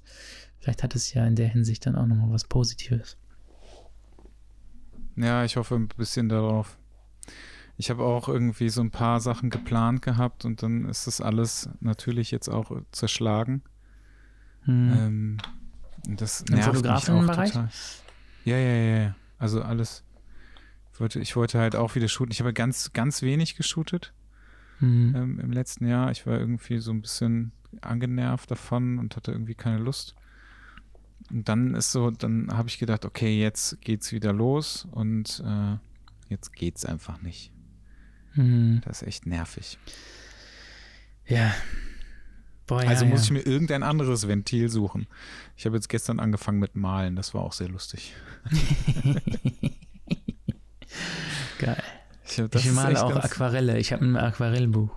Vielleicht 0.60 0.84
hat 0.84 0.96
es 0.96 1.14
ja 1.14 1.26
in 1.26 1.36
der 1.36 1.50
Hinsicht 1.50 1.86
dann 1.86 1.96
auch 1.96 2.06
nochmal 2.06 2.32
was 2.32 2.46
Positives. 2.46 3.18
Ja, 5.18 5.44
ich 5.44 5.58
hoffe 5.58 5.76
ein 5.76 5.88
bisschen 5.88 6.30
darauf. 6.30 6.78
Ich 7.78 7.90
habe 7.90 8.04
auch 8.04 8.30
irgendwie 8.30 8.70
so 8.70 8.82
ein 8.82 8.92
paar 8.92 9.20
Sachen 9.20 9.50
geplant 9.50 10.04
gehabt 10.04 10.46
und 10.46 10.62
dann 10.62 10.86
ist 10.86 11.08
das 11.08 11.20
alles 11.20 11.70
natürlich 11.80 12.32
jetzt 12.32 12.48
auch 12.48 12.72
zerschlagen. 12.92 13.64
Hm. 14.64 14.94
Ähm, 14.94 15.38
das 16.16 16.42
Im 16.42 16.62
Fotografenbereich? 16.62 17.54
Ja, 18.46 18.58
ja, 18.58 18.58
ja, 18.58 19.04
ja. 19.04 19.16
Also 19.38 19.62
alles. 19.62 20.04
Ich 20.94 21.00
wollte, 21.00 21.20
ich 21.20 21.36
wollte 21.36 21.60
halt 21.60 21.76
auch 21.76 21.96
wieder 21.96 22.08
shooten. 22.08 22.32
Ich 22.32 22.40
habe 22.40 22.54
ganz, 22.54 22.94
ganz 22.94 23.22
wenig 23.22 23.56
geshootet 23.56 24.14
hm. 24.80 25.16
ähm, 25.16 25.40
im 25.40 25.52
letzten 25.52 25.88
Jahr. 25.88 26.12
Ich 26.12 26.26
war 26.26 26.38
irgendwie 26.38 26.80
so 26.80 26.92
ein 26.92 27.02
bisschen 27.02 27.52
angenervt 27.82 28.52
davon 28.52 29.00
und 29.00 29.16
hatte 29.16 29.32
irgendwie 29.32 29.56
keine 29.56 29.78
Lust. 29.78 30.16
Und 31.30 31.48
dann 31.48 31.76
ist 31.76 31.92
so, 31.92 32.12
dann 32.12 32.50
habe 32.52 32.68
ich 32.68 32.78
gedacht, 32.78 33.06
okay, 33.06 33.40
jetzt 33.40 33.80
geht's 33.82 34.12
wieder 34.12 34.34
los 34.34 34.88
und 34.92 35.42
äh, 35.46 35.78
jetzt 36.30 36.54
geht's 36.54 36.86
einfach 36.86 37.22
nicht. 37.22 37.52
Hm. 38.34 38.82
Das 38.84 39.02
ist 39.02 39.08
echt 39.08 39.26
nervig. 39.26 39.78
Ja, 41.26 41.54
Boah, 42.72 42.88
also 42.88 43.04
ja, 43.04 43.12
muss 43.12 43.26
ich 43.26 43.32
mir 43.32 43.42
irgendein 43.42 43.84
anderes 43.84 44.30
Ventil 44.30 44.70
suchen. 44.70 45.08
Ich 45.58 45.66
habe 45.66 45.76
jetzt 45.76 45.90
gestern 45.90 46.22
angefangen 46.22 46.58
mit 46.58 46.74
Malen, 46.74 47.18
das 47.18 47.34
war 47.34 47.42
auch 47.42 47.52
sehr 47.52 47.68
lustig. 47.68 48.14
Geil. 51.60 51.84
Ich, 52.26 52.40
hab, 52.40 52.56
ich 52.56 52.72
male 52.72 53.04
auch 53.04 53.18
Aquarelle. 53.18 53.78
Ich 53.78 53.92
habe 53.92 54.06
ein 54.06 54.16
Aquarellbuch. 54.16 54.96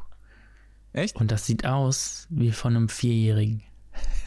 Echt? 0.92 1.16
Und 1.16 1.32
das 1.32 1.46
sieht 1.46 1.66
aus 1.66 2.28
wie 2.30 2.52
von 2.52 2.76
einem 2.76 2.88
Vierjährigen. 2.88 3.64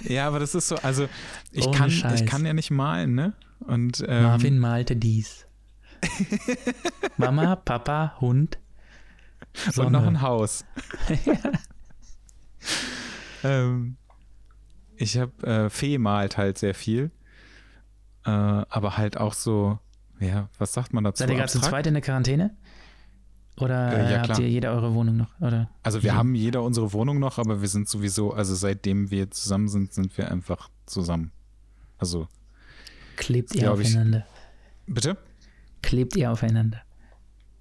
Ja, 0.01 0.27
aber 0.27 0.39
das 0.39 0.53
ist 0.53 0.67
so, 0.67 0.75
also 0.79 1.07
ich, 1.53 1.71
kann, 1.71 1.89
ich 1.89 2.25
kann 2.25 2.45
ja 2.45 2.51
nicht 2.51 2.69
malen, 2.69 3.15
ne? 3.15 3.31
Und, 3.61 4.03
ähm, 4.05 4.23
Marvin 4.23 4.59
malte 4.59 4.97
dies. 4.97 5.47
Mama, 7.15 7.55
Papa, 7.55 8.17
Hund. 8.19 8.57
Sonne. 9.71 9.87
Und 9.87 9.93
noch 9.93 10.05
ein 10.05 10.21
Haus. 10.21 10.65
ja. 11.25 11.33
Ähm, 13.43 13.97
ich 14.95 15.17
habe 15.17 15.47
äh, 15.47 15.69
Fee 15.69 15.97
malt 15.97 16.37
halt 16.37 16.57
sehr 16.57 16.73
viel. 16.73 17.11
Äh, 18.25 18.29
aber 18.29 18.97
halt 18.97 19.17
auch 19.17 19.33
so, 19.33 19.79
ja, 20.19 20.49
was 20.57 20.73
sagt 20.73 20.93
man 20.93 21.03
dazu? 21.03 21.19
Seid 21.19 21.29
ihr 21.29 21.35
gerade 21.35 21.51
zu 21.51 21.61
zweit 21.61 21.87
in 21.87 21.93
der 21.93 22.01
Quarantäne? 22.01 22.55
Oder 23.59 23.91
äh, 23.91 24.11
ja, 24.11 24.21
habt 24.21 24.39
ihr 24.39 24.47
jeder 24.47 24.71
eure 24.71 24.93
Wohnung 24.93 25.17
noch? 25.17 25.39
Oder? 25.39 25.69
Also 25.81 26.03
wir 26.03 26.15
haben 26.15 26.35
jeder 26.35 26.61
unsere 26.61 26.93
Wohnung 26.93 27.19
noch, 27.19 27.39
aber 27.39 27.61
wir 27.61 27.67
sind 27.67 27.89
sowieso, 27.89 28.33
also 28.33 28.53
seitdem 28.53 29.09
wir 29.09 29.31
zusammen 29.31 29.67
sind, 29.67 29.93
sind 29.93 30.15
wir 30.17 30.29
einfach 30.29 30.69
zusammen. 30.85 31.31
Also 31.97 32.27
klebt 33.15 33.55
ihr 33.55 33.71
aufeinander? 33.71 34.25
Ich, 34.85 34.93
bitte? 34.93 35.17
Klebt 35.81 36.15
ihr 36.15 36.31
aufeinander? 36.31 36.81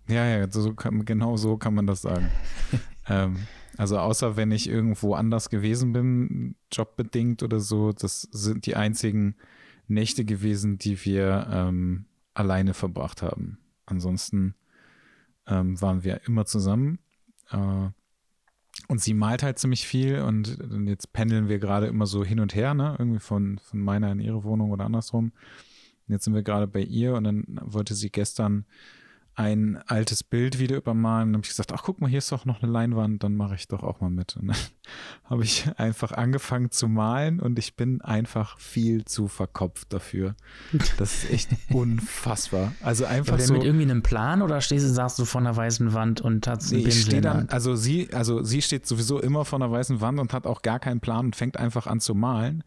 Ja, 0.08 0.26
ja, 0.26 0.50
so 0.50 0.74
kann, 0.74 1.04
genau 1.04 1.36
so 1.36 1.56
kann 1.56 1.74
man 1.74 1.86
das 1.86 2.02
sagen. 2.02 2.30
ähm, 3.08 3.46
also 3.76 3.98
außer 3.98 4.36
wenn 4.36 4.52
ich 4.52 4.68
irgendwo 4.68 5.14
anders 5.14 5.50
gewesen 5.50 5.92
bin, 5.92 6.56
jobbedingt 6.72 7.42
oder 7.42 7.60
so, 7.60 7.92
das 7.92 8.22
sind 8.22 8.66
die 8.66 8.76
einzigen 8.76 9.36
Nächte 9.88 10.24
gewesen, 10.24 10.78
die 10.78 11.04
wir 11.04 11.48
ähm, 11.50 12.06
alleine 12.34 12.74
verbracht 12.74 13.22
haben. 13.22 13.58
Ansonsten 13.84 14.54
ähm, 15.46 15.80
waren 15.80 16.04
wir 16.04 16.22
immer 16.26 16.44
zusammen. 16.44 16.98
Äh, 17.50 17.88
und 18.88 19.00
sie 19.00 19.14
malt 19.14 19.42
halt 19.42 19.58
ziemlich 19.58 19.86
viel 19.86 20.20
und 20.20 20.58
jetzt 20.86 21.12
pendeln 21.12 21.48
wir 21.48 21.58
gerade 21.58 21.86
immer 21.86 22.06
so 22.06 22.24
hin 22.24 22.40
und 22.40 22.54
her, 22.54 22.74
ne? 22.74 22.94
Irgendwie 22.98 23.20
von, 23.20 23.58
von 23.58 23.80
meiner 23.80 24.12
in 24.12 24.20
ihre 24.20 24.44
Wohnung 24.44 24.70
oder 24.70 24.84
andersrum. 24.84 25.32
Und 26.06 26.12
jetzt 26.12 26.24
sind 26.24 26.34
wir 26.34 26.42
gerade 26.42 26.66
bei 26.66 26.82
ihr 26.82 27.14
und 27.14 27.24
dann 27.24 27.44
wollte 27.62 27.94
sie 27.94 28.10
gestern 28.10 28.66
ein 29.36 29.78
altes 29.86 30.24
Bild 30.24 30.58
wieder 30.58 30.76
übermalen. 30.78 31.28
Dann 31.28 31.34
habe 31.34 31.44
ich 31.44 31.50
gesagt, 31.50 31.70
ach 31.72 31.82
guck 31.82 32.00
mal, 32.00 32.08
hier 32.08 32.18
ist 32.18 32.32
doch 32.32 32.46
noch 32.46 32.62
eine 32.62 32.72
Leinwand, 32.72 33.22
dann 33.22 33.36
mache 33.36 33.54
ich 33.54 33.68
doch 33.68 33.82
auch 33.82 34.00
mal 34.00 34.08
mit. 34.08 34.34
Und 34.36 34.48
dann 34.48 34.56
habe 35.24 35.44
ich 35.44 35.68
einfach 35.76 36.12
angefangen 36.12 36.70
zu 36.70 36.88
malen 36.88 37.38
und 37.38 37.58
ich 37.58 37.76
bin 37.76 38.00
einfach 38.00 38.58
viel 38.58 39.04
zu 39.04 39.28
verkopft 39.28 39.92
dafür. 39.92 40.34
Das 40.96 41.24
ist 41.24 41.30
echt 41.30 41.50
unfassbar. 41.70 42.72
Also 42.82 43.04
einfach 43.04 43.38
ja, 43.38 43.44
so. 43.44 43.52
mit 43.52 43.64
irgendwie 43.64 43.84
einem 43.84 44.02
Plan 44.02 44.40
oder 44.40 44.62
stehst 44.62 44.86
du, 44.86 44.90
sagst 44.90 45.18
du 45.18 45.26
vor 45.26 45.42
einer 45.42 45.54
weißen 45.54 45.92
Wand 45.92 46.22
und 46.22 46.46
hast 46.46 46.72
nee, 46.72 46.78
ich 46.78 47.02
stehe 47.02 47.20
dann, 47.20 47.50
also 47.50 47.76
sie, 47.76 48.12
also 48.14 48.42
sie 48.42 48.62
steht 48.62 48.86
sowieso 48.86 49.20
immer 49.20 49.44
vor 49.44 49.58
einer 49.58 49.70
weißen 49.70 50.00
Wand 50.00 50.18
und 50.18 50.32
hat 50.32 50.46
auch 50.46 50.62
gar 50.62 50.78
keinen 50.80 51.00
Plan 51.00 51.26
und 51.26 51.36
fängt 51.36 51.58
einfach 51.58 51.86
an 51.86 52.00
zu 52.00 52.14
malen. 52.14 52.64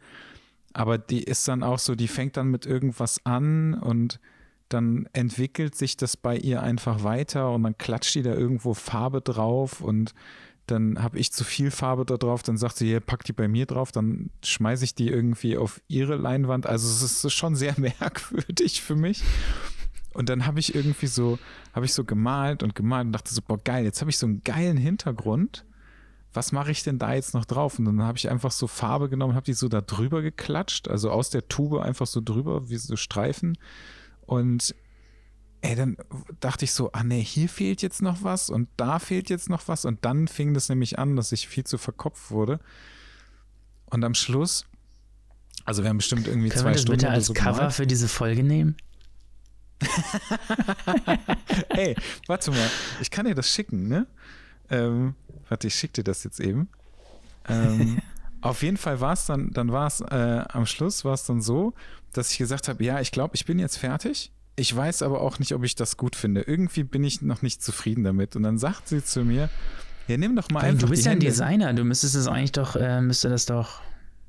Aber 0.74 0.99
die 0.99 1.24
ist 1.24 1.47
dann 1.47 1.63
auch 1.63 1.80
so, 1.80 1.95
die 1.95 2.07
fängt 2.07 2.38
dann 2.38 2.49
mit 2.49 2.67
irgendwas 2.67 3.26
an 3.26 3.74
und 3.74 4.20
dann 4.70 5.07
entwickelt 5.13 5.76
sich 5.76 5.97
das 5.97 6.15
bei 6.15 6.38
ihr 6.38 6.61
einfach 6.63 7.03
weiter 7.03 7.51
und 7.51 7.63
dann 7.63 7.78
klatscht 7.78 8.15
die 8.15 8.22
da 8.22 8.34
irgendwo 8.34 8.74
Farbe 8.74 9.22
drauf 9.22 9.82
und 9.82 10.13
dann 10.67 11.01
habe 11.01 11.17
ich 11.17 11.32
zu 11.32 11.43
viel 11.43 11.72
Farbe 11.72 12.05
da 12.05 12.17
drauf, 12.17 12.43
dann 12.43 12.57
sagt 12.57 12.78
sie, 12.78 12.88
hier, 12.88 12.99
pack 12.99 13.24
die 13.24 13.34
bei 13.34 13.47
mir 13.47 13.65
drauf, 13.65 13.91
dann 13.91 14.30
schmeiße 14.43 14.84
ich 14.84 14.95
die 14.95 15.09
irgendwie 15.09 15.57
auf 15.57 15.82
ihre 15.88 16.15
Leinwand. 16.15 16.67
Also 16.67 16.88
es 16.88 17.24
ist 17.24 17.34
schon 17.34 17.55
sehr 17.55 17.74
merkwürdig 17.80 18.82
für 18.82 18.95
mich. 18.95 19.24
Und 20.13 20.30
dann 20.30 20.45
habe 20.45 20.59
ich 20.59 20.76
irgendwie 20.76 21.07
so, 21.07 21.39
habe 21.74 21.86
ich 21.86 21.93
so 21.93 22.03
gemalt 22.03 22.63
und 22.63 22.76
gemalt 22.76 23.07
und 23.07 23.11
dachte 23.13 23.34
so, 23.34 23.41
boah, 23.41 23.57
geil, 23.57 23.84
jetzt 23.84 24.01
habe 24.01 24.09
ich 24.09 24.17
so 24.17 24.28
einen 24.28 24.43
geilen 24.43 24.78
Hintergrund. 24.78 25.65
Was 26.34 26.51
mache 26.51 26.72
ich 26.72 26.84
denn 26.84 26.99
da 26.99 27.13
jetzt 27.13 27.34
noch 27.34 27.45
drauf? 27.45 27.80
Und 27.80 27.86
dann 27.86 28.03
habe 28.03 28.17
ich 28.17 28.30
einfach 28.30 28.51
so 28.51 28.67
Farbe 28.67 29.09
genommen, 29.09 29.34
habe 29.34 29.45
die 29.45 29.53
so 29.53 29.67
da 29.67 29.82
drüber 29.82 30.22
geklatscht, 30.22 30.88
also 30.88 31.09
aus 31.09 31.32
der 31.32 31.47
Tube 31.47 31.80
einfach 31.80 32.05
so 32.05 32.22
drüber, 32.24 32.70
wie 32.70 32.78
so 32.78 32.95
Streifen. 32.95 33.57
Und 34.30 34.75
ey, 35.61 35.75
dann 35.75 35.97
dachte 36.39 36.63
ich 36.63 36.71
so, 36.71 36.91
ah 36.91 37.03
nee, 37.03 37.23
hier 37.23 37.49
fehlt 37.49 37.82
jetzt 37.82 38.03
noch 38.03 38.21
was 38.21 38.51
und 38.51 38.69
da 38.77 38.99
fehlt 38.99 39.32
jetzt 39.32 39.49
noch 39.49 39.67
was 39.67 39.86
und 39.86 40.05
dann 40.05 40.27
fing 40.27 40.53
das 40.53 40.69
nämlich 40.69 40.99
an, 40.99 41.15
dass 41.15 41.32
ich 41.32 41.47
viel 41.47 41.63
zu 41.63 41.80
verkopft 41.80 42.30
wurde. 42.30 42.59
Und 43.88 44.03
am 44.03 44.13
Schluss, 44.13 44.67
also 45.65 45.82
wir 45.82 45.89
haben 45.89 45.97
bestimmt 45.97 46.27
irgendwie 46.27 46.49
Können 46.49 46.61
zwei 46.61 46.69
wir 46.69 46.73
das 46.73 46.82
Stunden 46.84 46.99
bitte 46.99 47.11
als 47.11 47.25
so 47.25 47.34
Cover 47.34 47.53
gemalt. 47.53 47.73
für 47.73 47.88
diese 47.88 48.07
Folge 48.07 48.43
nehmen? 48.43 48.77
Ey, 51.69 51.95
warte 52.27 52.51
mal, 52.51 52.69
ich 53.01 53.09
kann 53.09 53.25
dir 53.25 53.34
das 53.34 53.49
schicken, 53.49 53.88
ne? 53.88 54.05
Ähm, 54.69 55.15
warte, 55.47 55.65
ich 55.65 55.73
schick 55.73 55.93
dir 55.93 56.03
das 56.03 56.23
jetzt 56.23 56.39
eben. 56.39 56.69
Ähm, 57.47 57.99
auf 58.41 58.63
jeden 58.63 58.77
Fall 58.77 59.01
war 59.01 59.13
es 59.13 59.25
dann, 59.25 59.51
dann 59.51 59.71
war 59.71 59.87
es 59.87 60.01
äh, 60.01 60.43
am 60.49 60.65
Schluss 60.65 61.05
war 61.05 61.13
es 61.13 61.25
dann 61.25 61.41
so, 61.41 61.73
dass 62.13 62.31
ich 62.31 62.37
gesagt 62.37 62.67
habe, 62.67 62.83
ja, 62.83 62.99
ich 63.01 63.11
glaube, 63.11 63.35
ich 63.35 63.45
bin 63.45 63.59
jetzt 63.59 63.77
fertig. 63.77 64.31
Ich 64.55 64.75
weiß 64.75 65.03
aber 65.03 65.21
auch 65.21 65.39
nicht, 65.39 65.53
ob 65.53 65.63
ich 65.63 65.75
das 65.75 65.95
gut 65.95 66.15
finde. 66.15 66.41
Irgendwie 66.41 66.83
bin 66.83 67.03
ich 67.03 67.21
noch 67.21 67.41
nicht 67.41 67.63
zufrieden 67.63 68.03
damit. 68.03 68.35
Und 68.35 68.43
dann 68.43 68.57
sagt 68.57 68.89
sie 68.89 69.03
zu 69.03 69.23
mir, 69.23 69.49
ja, 70.07 70.17
nimm 70.17 70.35
doch 70.35 70.49
mal 70.49 70.63
Weil 70.63 70.71
einfach 70.71 70.87
du 70.87 70.89
bist 70.89 71.05
ja 71.05 71.13
ein. 71.13 71.19
Designer, 71.19 71.73
du 71.73 71.83
müsstest 71.83 72.15
es 72.15 72.27
eigentlich 72.27 72.51
doch, 72.51 72.75
äh, 72.75 72.99
müsste 72.99 73.29
das 73.29 73.45
doch. 73.45 73.81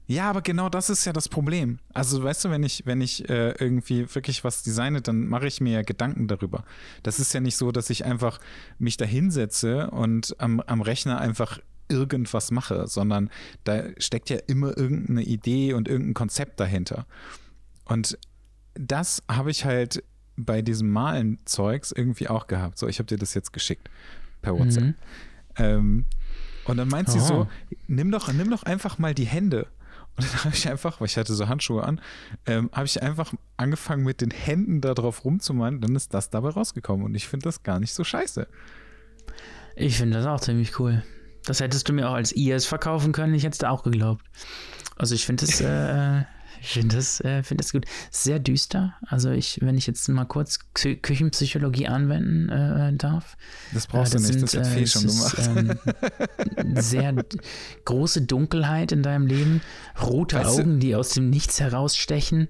Ja, 0.07 0.29
aber 0.29 0.43
genau 0.43 0.69
das 0.69 0.91
ist 0.91 1.05
ja 1.05 1.13
das 1.13 1.29
Problem. 1.29 1.79
Also 1.95 2.23
weißt 2.23 2.45
du, 2.45 2.51
wenn 2.51 2.65
ich, 2.65 2.85
wenn 2.85 3.01
ich 3.01 3.29
äh, 3.29 3.53
irgendwie 3.53 4.13
wirklich 4.13 4.43
was 4.43 4.65
designe, 4.65 5.01
dann 5.01 5.29
mache 5.29 5.47
ich 5.47 5.61
mir 5.61 5.73
ja 5.73 5.83
Gedanken 5.83 6.27
darüber. 6.27 6.65
Das 7.05 7.21
ist 7.21 7.33
ja 7.33 7.39
nicht 7.39 7.57
so, 7.57 7.71
dass 7.71 7.91
ich 7.91 8.05
einfach 8.05 8.41
mich 8.81 8.97
da 8.97 9.05
hinsetze 9.05 9.89
und 9.91 10.35
am, 10.39 10.61
am 10.61 10.83
Rechner 10.83 11.21
einfach 11.21 11.61
irgendwas 11.91 12.51
mache, 12.51 12.87
sondern 12.87 13.31
da 13.65 13.83
steckt 13.99 14.31
ja 14.31 14.39
immer 14.47 14.77
irgendeine 14.77 15.23
Idee 15.23 15.75
und 15.75 15.89
irgendein 15.89 16.15
Konzept 16.15 16.61
dahinter. 16.61 17.07
Und 17.85 18.19
das 18.75 19.23
habe 19.31 19.51
ich 19.51 19.65
halt 19.65 20.03
bei 20.37 20.63
diesem 20.63 20.91
Malen-Zeugs 20.91 21.93
irgendwie 21.93 22.29
auch 22.29 22.47
gehabt. 22.47 22.79
So, 22.79 22.89
ich 22.89 22.99
habe 22.99 23.07
dir 23.07 23.19
das 23.19 23.35
jetzt 23.35 23.53
geschickt 23.53 23.91
per 24.43 24.59
WhatsApp. 24.59 24.85
Mhm. 24.85 24.95
Ähm, 25.57 26.05
und 26.65 26.77
dann 26.77 26.89
meint 26.89 27.11
sie 27.11 27.19
Oh. 27.19 27.23
so, 27.25 27.49
nimm 27.89 28.11
doch, 28.11 28.33
nimm 28.33 28.51
doch 28.51 28.63
einfach 28.63 28.99
mal 28.99 29.13
die 29.13 29.27
Hände. 29.27 29.67
Und 30.17 30.33
dann 30.33 30.45
habe 30.45 30.55
ich 30.55 30.69
einfach, 30.69 31.01
weil 31.01 31.07
ich 31.07 31.17
hatte 31.17 31.35
so 31.35 31.49
Handschuhe 31.49 31.83
an, 31.85 32.01
ähm, 32.47 32.71
habe 32.73 32.87
ich 32.87 33.03
einfach 33.03 33.33
angefangen 33.57 34.05
mit 34.05 34.21
den 34.21 34.31
Händen 34.31 34.81
da 34.81 34.95
drauf 34.95 35.25
rumzumalen. 35.25 35.81
Dann 35.81 35.95
ist 35.97 36.15
das 36.15 36.31
dabei 36.31 36.51
rausgekommen. 36.51 37.05
Und 37.05 37.15
ich 37.15 37.29
finde 37.29 37.45
das 37.45 37.63
gar 37.63 37.81
nicht 37.81 37.93
so 37.93 38.05
scheiße. 38.05 38.47
Ich 39.77 39.97
finde 39.97 40.19
das 40.19 40.27
auch 40.27 40.41
ziemlich 40.41 40.79
cool. 40.79 41.03
Das 41.47 41.61
hättest 41.61 41.89
du 41.89 41.93
mir 41.93 42.09
auch 42.09 42.15
als 42.15 42.33
IS 42.33 42.67
verkaufen 42.67 43.13
können, 43.13 43.35
ich 43.35 43.43
hätte 43.45 43.53
es 43.55 43.59
da 43.59 43.71
auch 43.71 43.83
geglaubt. 43.83 44.25
Also 44.97 45.15
ich 45.15 45.25
finde 45.25 45.47
das, 45.47 45.61
äh, 45.61 46.21
ich 46.63 46.69
finde 46.69 46.97
das, 46.97 47.21
äh, 47.23 47.43
finde 47.43 47.63
das 47.65 47.73
gut. 47.73 47.87
Sehr 48.11 48.39
düster. 48.39 48.95
Also 49.07 49.31
ich, 49.31 49.59
wenn 49.63 49.79
ich 49.79 49.87
jetzt 49.87 50.07
mal 50.11 50.27
kurz 50.27 50.59
Kü 50.75 50.97
Küchenpsychologie 50.97 51.89
anwenden 51.89 52.51
äh, 52.51 52.93
darf. 52.95 53.39
Das 53.73 53.87
brauchst 53.87 54.15
Äh, 54.15 54.19
du 54.19 54.25
nicht, 54.25 54.43
das 54.43 54.55
hat 54.57 54.67
Fee 54.67 54.83
es 54.83 54.93
schon 54.93 55.05
ist, 55.07 55.35
gemacht. 55.37 55.79
ähm, 56.59 56.77
sehr 56.83 57.15
große 57.87 58.23
Dunkelheit 58.23 58.93
in 58.93 59.03
deinem 59.03 59.27
Leben, 59.27 59.63
rote 60.03 60.37
Weißt 60.37 60.59
du- 60.59 60.63
Augen, 60.63 60.81
die 60.81 60.95
aus 60.95 61.11
dem 61.11 61.31
Nichts 61.31 61.61
herausstechen. 61.61 62.49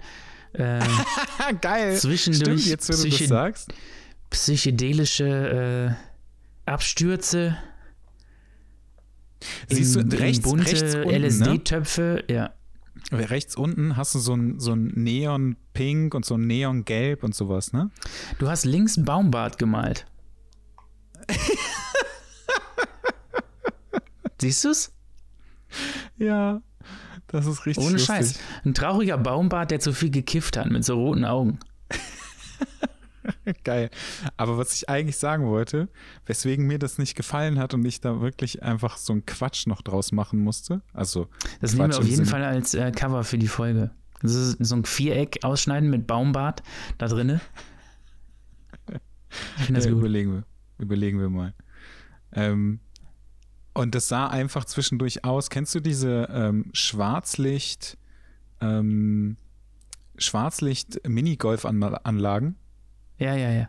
Äh, 0.54 0.80
Geil. 1.60 1.96
zwischendurch 1.96 2.62
Stimmt, 2.62 2.66
jetzt, 2.66 2.88
wo 2.98 3.00
du 3.04 3.08
das 3.08 3.28
sagst. 3.28 3.72
psychedelische 4.30 5.96
äh, 6.66 6.70
Abstürze. 6.70 7.56
Siehst 9.68 9.96
du, 9.96 10.00
in, 10.00 10.12
rechts, 10.12 10.38
in 10.38 10.42
bunte 10.50 10.72
rechts 10.72 10.94
unten, 10.94 11.08
ne? 11.08 11.26
LSD-Töpfe, 11.26 12.24
ja. 12.28 12.52
rechts 13.12 13.56
unten 13.56 13.96
hast 13.96 14.14
du 14.14 14.18
so 14.18 14.34
ein, 14.34 14.58
so 14.58 14.72
ein 14.72 14.88
Neon-Pink 14.94 16.14
und 16.14 16.24
so 16.24 16.34
ein 16.34 16.46
Neon-Gelb 16.46 17.22
und 17.22 17.34
sowas, 17.34 17.72
ne? 17.72 17.90
Du 18.38 18.48
hast 18.48 18.64
links 18.64 18.96
ein 18.96 19.04
Baumbart 19.04 19.58
gemalt. 19.58 20.06
Siehst 24.40 24.64
du's? 24.64 24.92
Ja, 26.16 26.62
das 27.28 27.46
ist 27.46 27.66
richtig 27.66 27.84
Ohne 27.84 27.92
lustig. 27.92 28.06
Scheiß. 28.06 28.38
Ein 28.64 28.74
trauriger 28.74 29.18
Baumbart, 29.18 29.70
der 29.70 29.80
zu 29.80 29.92
viel 29.92 30.10
gekifft 30.10 30.56
hat 30.56 30.70
mit 30.70 30.84
so 30.84 30.94
roten 30.94 31.24
Augen. 31.24 31.60
Geil. 33.64 33.90
Aber 34.36 34.56
was 34.58 34.74
ich 34.74 34.88
eigentlich 34.88 35.16
sagen 35.18 35.46
wollte, 35.46 35.88
weswegen 36.26 36.66
mir 36.66 36.78
das 36.78 36.98
nicht 36.98 37.14
gefallen 37.16 37.58
hat 37.58 37.74
und 37.74 37.84
ich 37.84 38.00
da 38.00 38.20
wirklich 38.20 38.62
einfach 38.62 38.96
so 38.96 39.12
einen 39.12 39.26
Quatsch 39.26 39.66
noch 39.66 39.82
draus 39.82 40.12
machen 40.12 40.38
musste, 40.40 40.82
also 40.92 41.28
Das 41.60 41.72
nehmen 41.74 41.90
Quatsch 41.90 41.96
wir 41.96 41.98
auf 42.00 42.04
jeden 42.04 42.16
Sinne- 42.24 42.28
Fall 42.28 42.44
als 42.44 42.74
äh, 42.74 42.90
Cover 42.92 43.24
für 43.24 43.38
die 43.38 43.48
Folge. 43.48 43.90
Das 44.22 44.34
ist 44.34 44.58
so 44.64 44.76
ein 44.76 44.84
Viereck 44.84 45.40
ausschneiden 45.44 45.90
mit 45.90 46.06
Baumbart 46.06 46.62
da 46.98 47.08
drinne. 47.08 47.40
Ich 49.58 49.64
finde 49.66 49.78
das 49.80 49.86
äh, 49.86 49.90
gut. 49.90 49.98
überlegen 50.00 50.32
wir, 50.32 50.44
überlegen 50.78 51.18
wir 51.20 51.30
mal. 51.30 51.54
Ähm, 52.32 52.80
und 53.72 53.94
das 53.94 54.08
sah 54.08 54.26
einfach 54.28 54.64
zwischendurch 54.64 55.24
aus. 55.24 55.48
Kennst 55.48 55.74
du 55.74 55.80
diese 55.80 56.28
ähm, 56.32 56.66
Schwarzlicht, 56.72 57.96
ähm, 58.60 59.36
Schwarzlicht-Minigolf-Anlagen? 60.18 62.56
Ja, 63.20 63.36
ja, 63.36 63.50
ja. 63.50 63.68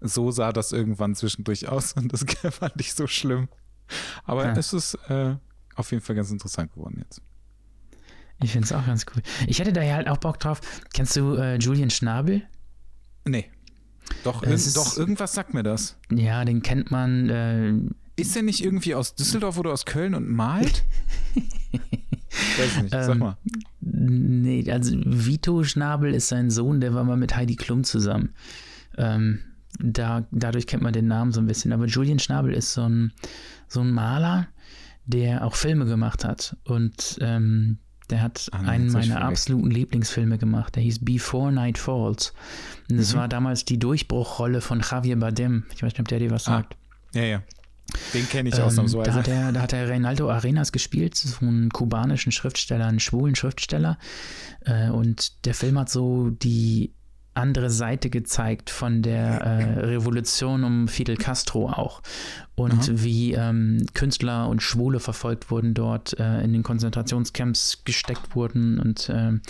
So 0.00 0.30
sah 0.30 0.52
das 0.52 0.72
irgendwann 0.72 1.14
zwischendurch 1.14 1.68
aus 1.68 1.92
und 1.96 2.12
das 2.12 2.24
fand 2.54 2.80
ich 2.80 2.94
so 2.94 3.06
schlimm. 3.06 3.48
Aber 4.24 4.46
Ja. 4.46 4.52
es 4.56 4.72
ist 4.72 4.94
äh, 5.08 5.36
auf 5.74 5.90
jeden 5.90 6.02
Fall 6.02 6.16
ganz 6.16 6.30
interessant 6.30 6.72
geworden 6.72 7.02
jetzt. 7.04 7.20
Ich 8.42 8.52
finde 8.52 8.66
es 8.66 8.72
auch 8.72 8.86
ganz 8.86 9.04
cool. 9.14 9.22
Ich 9.48 9.58
hätte 9.58 9.72
da 9.72 9.82
ja 9.82 9.96
halt 9.96 10.08
auch 10.08 10.18
Bock 10.18 10.38
drauf. 10.38 10.60
Kennst 10.94 11.16
du 11.16 11.34
äh, 11.34 11.56
Julian 11.56 11.90
Schnabel? 11.90 12.42
Nee. 13.26 13.50
Doch, 14.24 14.42
irg- 14.44 14.52
ist- 14.52 14.76
doch, 14.76 14.96
irgendwas 14.96 15.34
sagt 15.34 15.52
mir 15.54 15.62
das. 15.64 15.96
Ja, 16.12 16.44
den 16.44 16.62
kennt 16.62 16.90
man. 16.92 17.28
Äh, 17.28 17.72
Ist 18.20 18.36
der 18.36 18.42
nicht 18.44 18.62
irgendwie 18.64 18.94
aus 18.94 19.14
Düsseldorf 19.16 19.58
oder 19.58 19.72
aus 19.72 19.84
Köln 19.86 20.14
und 20.14 20.28
malt? 20.30 20.84
Weiß 22.58 22.82
nicht, 22.82 22.90
sag 22.92 23.08
Ähm, 23.10 23.18
mal. 23.18 23.36
nee, 23.80 24.70
also 24.70 24.94
Vito 25.04 25.64
Schnabel 25.64 26.14
ist 26.14 26.28
sein 26.28 26.50
Sohn, 26.50 26.80
der 26.80 26.94
war 26.94 27.02
mal 27.04 27.16
mit 27.16 27.34
Heidi 27.34 27.56
Klum 27.56 27.82
zusammen. 27.84 28.34
Ähm, 28.98 29.40
da, 29.80 30.26
dadurch 30.30 30.66
kennt 30.66 30.82
man 30.82 30.92
den 30.92 31.06
Namen 31.06 31.32
so 31.32 31.40
ein 31.40 31.46
bisschen. 31.46 31.72
Aber 31.72 31.86
Julian 31.86 32.18
Schnabel 32.18 32.52
ist 32.52 32.72
so 32.72 32.82
ein, 32.88 33.12
so 33.68 33.80
ein 33.80 33.90
Maler, 33.92 34.48
der 35.06 35.44
auch 35.44 35.54
Filme 35.54 35.84
gemacht 35.86 36.24
hat. 36.24 36.56
Und 36.64 37.18
ähm, 37.20 37.78
der 38.10 38.22
hat 38.22 38.48
Ah, 38.52 38.60
einen 38.60 38.90
meiner 38.90 39.20
absoluten 39.22 39.70
Lieblingsfilme 39.70 40.38
gemacht. 40.38 40.74
Der 40.76 40.82
hieß 40.82 41.04
Before 41.04 41.52
Night 41.52 41.78
Falls. 41.78 42.32
Und 42.90 42.98
das 42.98 43.12
Mhm. 43.14 43.18
war 43.18 43.28
damals 43.28 43.64
die 43.64 43.78
Durchbruchrolle 43.78 44.60
von 44.60 44.80
Javier 44.80 45.16
Bardem. 45.18 45.64
Ich 45.74 45.82
weiß 45.82 45.92
nicht, 45.92 46.00
ob 46.00 46.08
der 46.08 46.18
dir 46.18 46.30
was 46.30 46.48
Ah, 46.48 46.58
sagt. 46.58 46.76
Ja, 47.14 47.22
ja. 47.22 47.42
Den 48.12 48.28
kenne 48.28 48.48
ich 48.50 48.54
Ähm, 48.56 48.64
ausnahmsweise. 48.64 49.10
da, 49.10 49.14
hat 49.14 49.28
er, 49.28 49.52
da 49.52 49.62
hat 49.62 49.72
er 49.72 49.88
Reinaldo 49.88 50.30
Arenas 50.30 50.72
gespielt, 50.72 51.14
so 51.14 51.46
einen 51.46 51.70
kubanischen 51.70 52.32
Schriftsteller, 52.32 52.86
einen 52.86 53.00
schwulen 53.00 53.34
Schriftsteller. 53.34 53.98
Äh, 54.66 54.90
und 54.90 55.44
der 55.46 55.54
Film 55.54 55.78
hat 55.78 55.88
so 55.88 56.28
die 56.30 56.92
andere 57.38 57.70
Seite 57.70 58.10
gezeigt 58.10 58.70
von 58.70 59.02
der 59.02 59.40
äh, 59.40 59.80
Revolution 59.80 60.64
um 60.64 60.88
Fidel 60.88 61.16
Castro 61.16 61.68
auch. 61.70 62.02
Und 62.54 62.72
Aha. 62.72 62.92
wie 62.92 63.32
ähm, 63.34 63.86
Künstler 63.94 64.48
und 64.48 64.62
Schwule 64.62 65.00
verfolgt 65.00 65.50
wurden 65.50 65.74
dort, 65.74 66.18
äh, 66.18 66.42
in 66.42 66.52
den 66.52 66.62
Konzentrationscamps 66.62 67.84
gesteckt 67.84 68.34
wurden. 68.34 68.80
Und 68.80 69.10
ähm, 69.14 69.40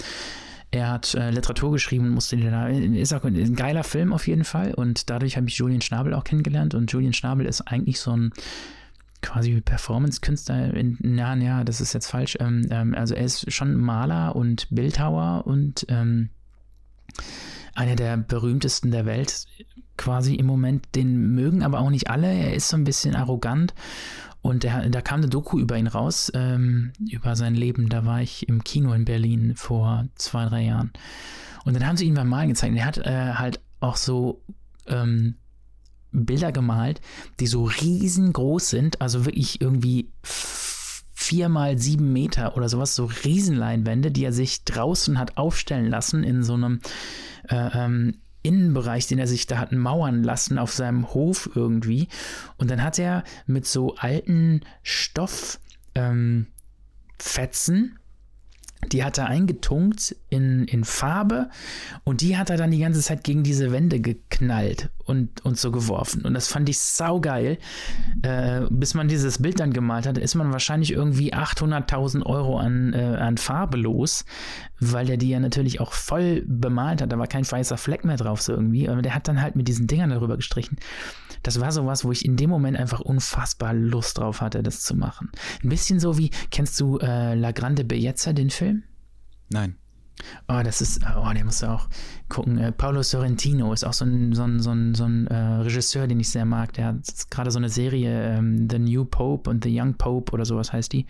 er 0.70 0.90
hat 0.90 1.14
äh, 1.14 1.30
Literatur 1.30 1.72
geschrieben, 1.72 2.10
musste 2.10 2.36
den 2.36 2.50
da, 2.50 2.68
ist 2.68 3.14
auch 3.14 3.24
ein 3.24 3.56
geiler 3.56 3.84
Film 3.84 4.12
auf 4.12 4.26
jeden 4.26 4.44
Fall. 4.44 4.74
Und 4.74 5.08
dadurch 5.08 5.36
habe 5.36 5.48
ich 5.48 5.56
Julian 5.56 5.80
Schnabel 5.80 6.14
auch 6.14 6.24
kennengelernt. 6.24 6.74
Und 6.74 6.92
Julian 6.92 7.14
Schnabel 7.14 7.46
ist 7.46 7.62
eigentlich 7.62 8.00
so 8.00 8.14
ein 8.14 8.32
quasi 9.22 9.60
Performance-Künstler, 9.60 10.72
na, 11.00 11.36
ja, 11.36 11.64
das 11.64 11.80
ist 11.80 11.92
jetzt 11.92 12.06
falsch, 12.06 12.36
ähm, 12.40 12.68
ähm, 12.70 12.94
also 12.94 13.14
er 13.14 13.24
ist 13.24 13.52
schon 13.52 13.74
Maler 13.74 14.36
und 14.36 14.68
Bildhauer 14.70 15.44
und 15.44 15.86
ähm, 15.88 16.30
einer 17.74 17.96
der 17.96 18.16
berühmtesten 18.16 18.90
der 18.90 19.06
Welt 19.06 19.46
quasi 19.96 20.34
im 20.34 20.46
Moment, 20.46 20.86
den 20.94 21.34
mögen 21.34 21.62
aber 21.62 21.80
auch 21.80 21.90
nicht 21.90 22.08
alle, 22.08 22.32
er 22.32 22.54
ist 22.54 22.68
so 22.68 22.76
ein 22.76 22.84
bisschen 22.84 23.16
arrogant 23.16 23.74
und 24.40 24.62
der, 24.62 24.88
da 24.88 25.00
kam 25.00 25.20
eine 25.20 25.28
Doku 25.28 25.58
über 25.58 25.76
ihn 25.76 25.88
raus, 25.88 26.30
ähm, 26.34 26.92
über 27.10 27.36
sein 27.36 27.54
Leben. 27.54 27.88
Da 27.88 28.04
war 28.04 28.22
ich 28.22 28.48
im 28.48 28.62
Kino 28.62 28.92
in 28.92 29.04
Berlin 29.04 29.54
vor 29.56 30.06
zwei, 30.14 30.46
drei 30.46 30.62
Jahren. 30.62 30.92
Und 31.64 31.74
dann 31.74 31.86
haben 31.86 31.96
sie 31.96 32.06
ihn 32.06 32.14
beim 32.14 32.28
Malen 32.28 32.48
gezeigt. 32.48 32.72
Und 32.72 32.78
er 32.78 32.86
hat 32.86 32.98
äh, 32.98 33.34
halt 33.34 33.60
auch 33.80 33.96
so 33.96 34.40
ähm, 34.86 35.34
Bilder 36.12 36.52
gemalt, 36.52 37.00
die 37.40 37.46
so 37.46 37.64
riesengroß 37.64 38.70
sind, 38.70 39.00
also 39.02 39.26
wirklich 39.26 39.60
irgendwie 39.60 40.08
vier 41.28 41.50
mal 41.50 41.76
sieben 41.76 42.10
Meter 42.14 42.56
oder 42.56 42.70
sowas, 42.70 42.94
so 42.94 43.04
Riesenleinwände, 43.04 44.10
die 44.10 44.24
er 44.24 44.32
sich 44.32 44.64
draußen 44.64 45.18
hat 45.18 45.36
aufstellen 45.36 45.90
lassen 45.90 46.24
in 46.24 46.42
so 46.42 46.54
einem 46.54 46.80
äh, 47.50 47.68
ähm, 47.74 48.16
Innenbereich, 48.42 49.06
den 49.08 49.18
er 49.18 49.26
sich 49.26 49.46
da 49.46 49.58
hat 49.58 49.72
mauern 49.72 50.22
lassen 50.22 50.56
auf 50.58 50.72
seinem 50.72 51.12
Hof 51.12 51.50
irgendwie. 51.54 52.08
Und 52.56 52.70
dann 52.70 52.82
hat 52.82 52.98
er 52.98 53.24
mit 53.46 53.66
so 53.66 53.94
alten 53.96 54.62
Stofffetzen 54.82 55.58
ähm, 55.94 56.46
die 58.92 59.04
hat 59.04 59.18
er 59.18 59.26
eingetunkt 59.26 60.16
in, 60.30 60.64
in 60.64 60.84
Farbe 60.84 61.50
und 62.04 62.22
die 62.22 62.38
hat 62.38 62.48
er 62.48 62.56
dann 62.56 62.70
die 62.70 62.78
ganze 62.78 63.00
Zeit 63.00 63.24
gegen 63.24 63.42
diese 63.42 63.72
Wände 63.72 64.00
geknallt 64.00 64.88
und, 65.08 65.44
und 65.44 65.58
so 65.58 65.72
geworfen. 65.72 66.24
Und 66.24 66.34
das 66.34 66.48
fand 66.48 66.68
ich 66.68 66.78
saugeil. 66.78 67.58
Äh, 68.22 68.62
bis 68.68 68.94
man 68.94 69.08
dieses 69.08 69.40
Bild 69.40 69.58
dann 69.58 69.72
gemalt 69.72 70.06
hat, 70.06 70.18
ist 70.18 70.34
man 70.34 70.52
wahrscheinlich 70.52 70.92
irgendwie 70.92 71.32
800.000 71.32 72.26
Euro 72.26 72.58
an, 72.58 72.92
äh, 72.92 72.98
an 72.98 73.38
Farbe 73.38 73.78
los, 73.78 74.26
weil 74.80 75.08
er 75.08 75.16
die 75.16 75.30
ja 75.30 75.40
natürlich 75.40 75.80
auch 75.80 75.92
voll 75.92 76.44
bemalt 76.46 77.00
hat. 77.00 77.10
Da 77.10 77.18
war 77.18 77.26
kein 77.26 77.50
weißer 77.50 77.78
Fleck 77.78 78.04
mehr 78.04 78.18
drauf, 78.18 78.42
so 78.42 78.52
irgendwie. 78.52 78.88
Aber 78.88 79.00
der 79.00 79.14
hat 79.14 79.28
dann 79.28 79.40
halt 79.40 79.56
mit 79.56 79.66
diesen 79.66 79.86
Dingern 79.86 80.10
darüber 80.10 80.36
gestrichen. 80.36 80.76
Das 81.42 81.58
war 81.58 81.72
sowas, 81.72 82.04
wo 82.04 82.12
ich 82.12 82.24
in 82.24 82.36
dem 82.36 82.50
Moment 82.50 82.76
einfach 82.76 83.00
unfassbar 83.00 83.72
Lust 83.72 84.18
drauf 84.18 84.42
hatte, 84.42 84.62
das 84.62 84.82
zu 84.82 84.94
machen. 84.94 85.30
Ein 85.64 85.70
bisschen 85.70 86.00
so 86.00 86.18
wie, 86.18 86.30
kennst 86.50 86.78
du 86.80 86.98
äh, 86.98 87.34
La 87.34 87.52
Grande 87.52 87.84
Bellezza, 87.84 88.34
den 88.34 88.50
Film? 88.50 88.82
Nein. 89.48 89.76
Oh, 90.48 90.60
das 90.64 90.80
ist, 90.80 91.00
oh, 91.16 91.32
den 91.32 91.46
musst 91.46 91.62
du 91.62 91.66
auch 91.66 91.88
gucken. 92.28 92.58
Äh, 92.58 92.72
Paolo 92.72 93.02
Sorrentino 93.02 93.72
ist 93.72 93.84
auch 93.84 93.92
so 93.92 94.04
ein, 94.04 94.32
so 94.32 94.44
ein, 94.44 94.60
so 94.60 94.70
ein, 94.70 94.94
so 94.94 95.04
ein 95.04 95.26
äh, 95.26 95.36
Regisseur, 95.36 96.06
den 96.06 96.20
ich 96.20 96.28
sehr 96.30 96.44
mag. 96.44 96.72
Der 96.74 96.86
hat 96.86 97.30
gerade 97.30 97.50
so 97.50 97.58
eine 97.58 97.68
Serie, 97.68 98.36
ähm, 98.36 98.68
The 98.70 98.78
New 98.78 99.04
Pope 99.04 99.48
und 99.48 99.64
The 99.64 99.80
Young 99.80 99.94
Pope 99.94 100.32
oder 100.32 100.44
sowas 100.44 100.72
heißt 100.72 100.92
die. 100.92 101.06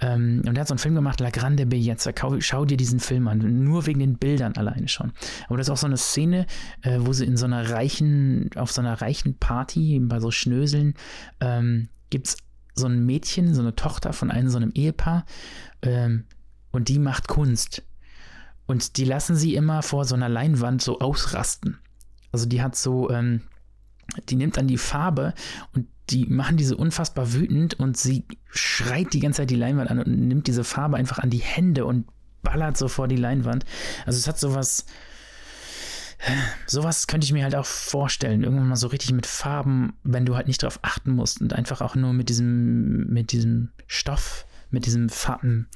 Ähm, 0.00 0.42
und 0.46 0.54
der 0.54 0.62
hat 0.62 0.68
so 0.68 0.74
einen 0.74 0.78
Film 0.78 0.94
gemacht, 0.94 1.20
La 1.20 1.30
Grande 1.30 1.66
Bellezza. 1.66 2.12
Schau, 2.18 2.40
schau 2.40 2.64
dir 2.64 2.76
diesen 2.76 3.00
Film 3.00 3.28
an, 3.28 3.64
nur 3.64 3.86
wegen 3.86 4.00
den 4.00 4.16
Bildern 4.16 4.54
alleine 4.56 4.88
schon. 4.88 5.12
Aber 5.48 5.56
das 5.56 5.66
ist 5.68 5.72
auch 5.72 5.76
so 5.76 5.86
eine 5.86 5.96
Szene, 5.96 6.46
äh, 6.82 6.98
wo 7.00 7.12
sie 7.12 7.24
in 7.24 7.36
so 7.36 7.46
einer 7.46 7.70
reichen, 7.70 8.50
auf 8.56 8.72
so 8.72 8.80
einer 8.80 9.00
reichen 9.00 9.36
Party, 9.38 10.00
bei 10.00 10.20
so 10.20 10.30
Schnöseln, 10.30 10.94
ähm, 11.40 11.88
gibt 12.10 12.28
es 12.28 12.36
so 12.74 12.86
ein 12.86 13.04
Mädchen, 13.04 13.54
so 13.54 13.60
eine 13.60 13.74
Tochter 13.74 14.12
von 14.12 14.30
einem 14.30 14.48
so 14.48 14.56
einem 14.56 14.70
Ehepaar, 14.72 15.24
ähm, 15.82 16.24
und 16.70 16.88
die 16.88 16.98
macht 16.98 17.28
Kunst. 17.28 17.82
Und 18.72 18.96
die 18.96 19.04
lassen 19.04 19.36
sie 19.36 19.54
immer 19.54 19.82
vor 19.82 20.06
so 20.06 20.14
einer 20.14 20.30
Leinwand 20.30 20.80
so 20.80 21.00
ausrasten. 21.00 21.78
Also 22.32 22.46
die 22.46 22.62
hat 22.62 22.74
so, 22.74 23.10
ähm, 23.10 23.42
die 24.30 24.34
nimmt 24.34 24.56
dann 24.56 24.66
die 24.66 24.78
Farbe 24.78 25.34
und 25.74 25.88
die 26.08 26.24
machen 26.24 26.56
diese 26.56 26.78
unfassbar 26.78 27.34
wütend 27.34 27.74
und 27.74 27.98
sie 27.98 28.24
schreit 28.48 29.12
die 29.12 29.20
ganze 29.20 29.42
Zeit 29.42 29.50
die 29.50 29.56
Leinwand 29.56 29.90
an 29.90 29.98
und 29.98 30.26
nimmt 30.26 30.46
diese 30.46 30.64
Farbe 30.64 30.96
einfach 30.96 31.18
an 31.18 31.28
die 31.28 31.42
Hände 31.42 31.84
und 31.84 32.06
ballert 32.42 32.78
so 32.78 32.88
vor 32.88 33.08
die 33.08 33.16
Leinwand. 33.16 33.66
Also 34.06 34.18
es 34.18 34.26
hat 34.26 34.40
sowas, 34.40 34.86
sowas 36.66 37.06
könnte 37.08 37.26
ich 37.26 37.34
mir 37.34 37.44
halt 37.44 37.54
auch 37.54 37.66
vorstellen. 37.66 38.42
Irgendwann 38.42 38.68
mal 38.68 38.76
so 38.76 38.86
richtig 38.86 39.12
mit 39.12 39.26
Farben, 39.26 39.92
wenn 40.02 40.24
du 40.24 40.34
halt 40.34 40.46
nicht 40.46 40.62
drauf 40.62 40.78
achten 40.80 41.10
musst 41.10 41.42
und 41.42 41.52
einfach 41.52 41.82
auch 41.82 41.94
nur 41.94 42.14
mit 42.14 42.30
diesem, 42.30 43.06
mit 43.12 43.32
diesem 43.32 43.68
Stoff, 43.86 44.46
mit 44.70 44.86
diesem 44.86 45.10
Farben, 45.10 45.68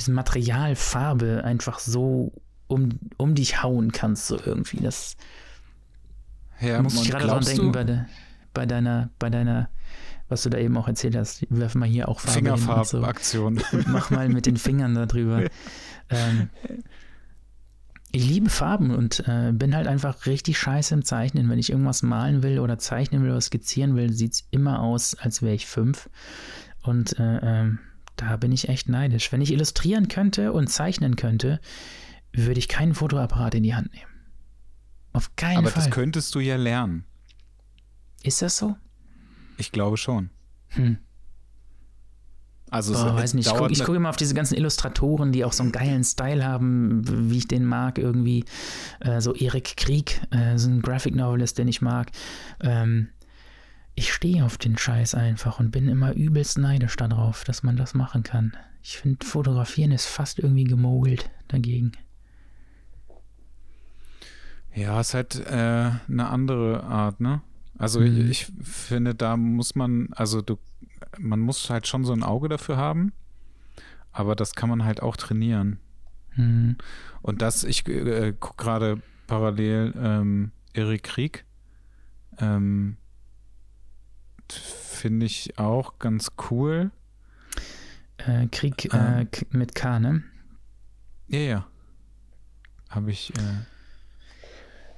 diesem 0.00 0.14
Material, 0.14 0.76
Farbe 0.76 1.44
einfach 1.44 1.78
so 1.78 2.32
um, 2.66 2.98
um 3.16 3.34
dich 3.34 3.62
hauen 3.62 3.92
kannst, 3.92 4.26
so 4.26 4.38
irgendwie. 4.44 4.78
Das 4.78 5.16
ja, 6.60 6.82
muss 6.82 7.02
ich 7.02 7.10
gerade 7.10 7.26
dran 7.26 7.44
denken 7.44 7.72
bei, 7.72 7.84
de, 7.84 7.98
bei 8.52 8.66
deiner, 8.66 9.10
bei 9.18 9.30
deiner, 9.30 9.68
was 10.28 10.42
du 10.42 10.50
da 10.50 10.58
eben 10.58 10.76
auch 10.76 10.88
erzählt 10.88 11.16
hast. 11.16 11.46
Werf 11.50 11.74
mal 11.74 11.88
hier 11.88 12.08
auch 12.08 12.20
Farbe 12.20 12.38
Fingerfarbaktion. 12.38 13.58
So. 13.58 13.78
Mach 13.86 14.10
mal 14.10 14.28
mit 14.28 14.46
den 14.46 14.56
Fingern 14.56 14.94
da 14.94 15.06
drüber. 15.06 15.44
ähm, 16.10 16.50
ich 18.12 18.26
liebe 18.26 18.50
Farben 18.50 18.90
und 18.90 19.20
äh, 19.28 19.52
bin 19.52 19.74
halt 19.74 19.86
einfach 19.86 20.26
richtig 20.26 20.58
scheiße 20.58 20.94
im 20.94 21.04
Zeichnen. 21.04 21.48
Wenn 21.48 21.58
ich 21.58 21.70
irgendwas 21.70 22.02
malen 22.02 22.42
will 22.42 22.58
oder 22.58 22.78
zeichnen 22.78 23.22
will 23.22 23.30
oder 23.30 23.40
skizzieren 23.40 23.96
will, 23.96 24.12
sieht 24.12 24.32
es 24.32 24.44
immer 24.50 24.80
aus, 24.80 25.14
als 25.14 25.42
wäre 25.42 25.54
ich 25.54 25.66
fünf. 25.66 26.10
Und 26.82 27.18
äh, 27.18 27.64
äh, 27.64 27.70
da 28.20 28.36
bin 28.36 28.52
ich 28.52 28.68
echt 28.68 28.88
neidisch. 28.88 29.32
Wenn 29.32 29.40
ich 29.40 29.50
illustrieren 29.50 30.08
könnte 30.08 30.52
und 30.52 30.68
zeichnen 30.68 31.16
könnte, 31.16 31.58
würde 32.32 32.58
ich 32.58 32.68
keinen 32.68 32.94
Fotoapparat 32.94 33.54
in 33.54 33.62
die 33.62 33.74
Hand 33.74 33.92
nehmen. 33.94 34.10
Auf 35.12 35.34
keinen 35.36 35.58
Aber 35.58 35.70
Fall. 35.70 35.84
das 35.84 35.90
könntest 35.90 36.34
du 36.34 36.40
ja 36.40 36.56
lernen. 36.56 37.04
Ist 38.22 38.42
das 38.42 38.58
so? 38.58 38.76
Ich 39.56 39.72
glaube 39.72 39.96
schon. 39.96 40.30
Hm. 40.68 40.98
Also 42.70 42.92
Boah, 42.92 43.16
weiß 43.16 43.34
nicht. 43.34 43.48
Ich 43.48 43.54
gucke 43.54 43.74
guck 43.74 43.96
immer 43.96 44.10
auf 44.10 44.16
diese 44.16 44.34
ganzen 44.34 44.54
Illustratoren, 44.54 45.32
die 45.32 45.44
auch 45.44 45.52
so 45.52 45.62
einen 45.62 45.72
geilen 45.72 46.04
Style 46.04 46.46
haben, 46.46 47.02
wie 47.30 47.38
ich 47.38 47.48
den 47.48 47.64
mag 47.64 47.98
irgendwie. 47.98 48.44
Äh, 49.00 49.20
so 49.20 49.34
Erik 49.34 49.76
Krieg, 49.76 50.20
äh, 50.30 50.56
so 50.56 50.68
ein 50.68 50.82
Graphic 50.82 51.16
Novelist, 51.16 51.58
den 51.58 51.66
ich 51.66 51.80
mag. 51.80 52.12
Ähm, 52.60 53.08
ich 54.00 54.14
stehe 54.14 54.46
auf 54.46 54.56
den 54.56 54.78
Scheiß 54.78 55.14
einfach 55.14 55.60
und 55.60 55.72
bin 55.72 55.86
immer 55.86 56.14
übelst 56.14 56.56
neidisch 56.56 56.96
darauf, 56.96 57.44
dass 57.44 57.62
man 57.62 57.76
das 57.76 57.92
machen 57.92 58.22
kann. 58.22 58.56
Ich 58.82 58.96
finde, 58.96 59.26
Fotografieren 59.26 59.92
ist 59.92 60.06
fast 60.06 60.38
irgendwie 60.38 60.64
gemogelt 60.64 61.30
dagegen. 61.48 61.92
Ja, 64.74 64.98
es 65.00 65.08
ist 65.08 65.14
halt 65.14 65.46
äh, 65.46 65.90
eine 66.08 66.28
andere 66.30 66.82
Art, 66.82 67.20
ne? 67.20 67.42
Also 67.76 68.00
mhm. 68.00 68.30
ich, 68.30 68.48
ich 68.48 68.52
finde, 68.62 69.14
da 69.14 69.36
muss 69.36 69.74
man, 69.74 70.08
also 70.12 70.40
du, 70.40 70.58
man 71.18 71.40
muss 71.40 71.68
halt 71.68 71.86
schon 71.86 72.06
so 72.06 72.14
ein 72.14 72.22
Auge 72.22 72.48
dafür 72.48 72.78
haben, 72.78 73.12
aber 74.12 74.34
das 74.34 74.54
kann 74.54 74.70
man 74.70 74.82
halt 74.82 75.02
auch 75.02 75.16
trainieren. 75.18 75.78
Mhm. 76.36 76.78
Und 77.20 77.42
das, 77.42 77.64
ich 77.64 77.86
äh, 77.86 78.32
gucke 78.32 78.64
gerade 78.64 79.02
parallel 79.26 79.92
ähm, 79.94 80.52
Erik 80.72 81.02
Krieg. 81.02 81.44
Ähm, 82.38 82.96
Finde 84.52 85.26
ich 85.26 85.58
auch 85.58 85.98
ganz 85.98 86.32
cool. 86.50 86.90
Äh, 88.18 88.46
Krieg 88.48 88.92
äh, 88.92 89.26
mit 89.50 89.74
K, 89.74 89.98
ne? 89.98 90.22
Ja, 91.28 91.38
ja. 91.38 91.66
Habe 92.88 93.10
ich. 93.10 93.30
Äh, 93.36 93.64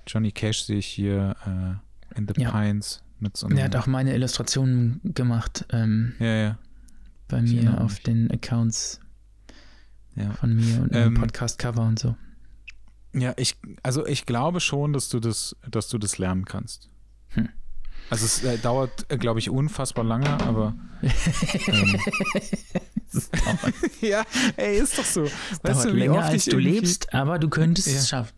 Johnny 0.07 0.32
Cash 0.32 0.64
sehe 0.64 0.78
ich 0.78 0.86
hier 0.86 1.36
äh, 1.46 2.18
in 2.18 2.26
The 2.26 2.40
ja. 2.40 2.50
Pines 2.50 3.03
mit 3.20 3.36
so 3.36 3.46
einem. 3.46 3.59
Er 3.59 3.64
hat 3.64 3.76
auch 3.76 3.86
meine 3.86 4.14
Illustrationen 4.14 5.00
gemacht. 5.05 5.64
Ähm, 5.70 6.14
ja, 6.18 6.34
ja. 6.34 6.59
Bei 7.28 7.42
ich 7.42 7.53
mir 7.53 7.80
auf 7.80 7.92
mich. 7.92 8.03
den 8.03 8.30
Accounts 8.30 9.00
ja. 10.16 10.32
von 10.32 10.55
mir 10.55 10.82
und 10.82 10.94
ähm, 10.94 11.14
Podcast-Cover 11.14 11.82
und 11.82 11.98
so. 11.98 12.16
Ja, 13.14 13.34
ich, 13.36 13.57
also 13.82 14.07
ich 14.07 14.26
glaube 14.26 14.61
schon, 14.61 14.92
dass 14.92 15.09
du 15.09 15.20
das, 15.20 15.57
dass 15.70 15.88
du 15.88 15.98
das 15.98 16.18
lernen 16.18 16.44
kannst. 16.44 16.90
Hm. 17.28 17.48
Also 18.12 18.26
es 18.26 18.44
äh, 18.44 18.58
dauert, 18.58 19.06
äh, 19.08 19.16
glaube 19.16 19.40
ich, 19.40 19.48
unfassbar 19.48 20.04
lange, 20.04 20.28
aber. 20.42 20.74
ähm, 21.02 21.98
ja, 24.02 24.22
ey, 24.56 24.80
ist 24.80 24.98
doch 24.98 25.04
so. 25.04 25.22
Es 25.22 25.32
weißt 25.32 25.64
dauert 25.64 25.84
du, 25.86 25.90
länger, 25.92 26.22
als 26.22 26.44
du 26.44 26.58
lebst, 26.58 27.14
aber 27.14 27.38
du 27.38 27.48
könntest 27.48 27.88
ja. 27.88 27.94
es 27.94 28.10
schaffen. 28.10 28.34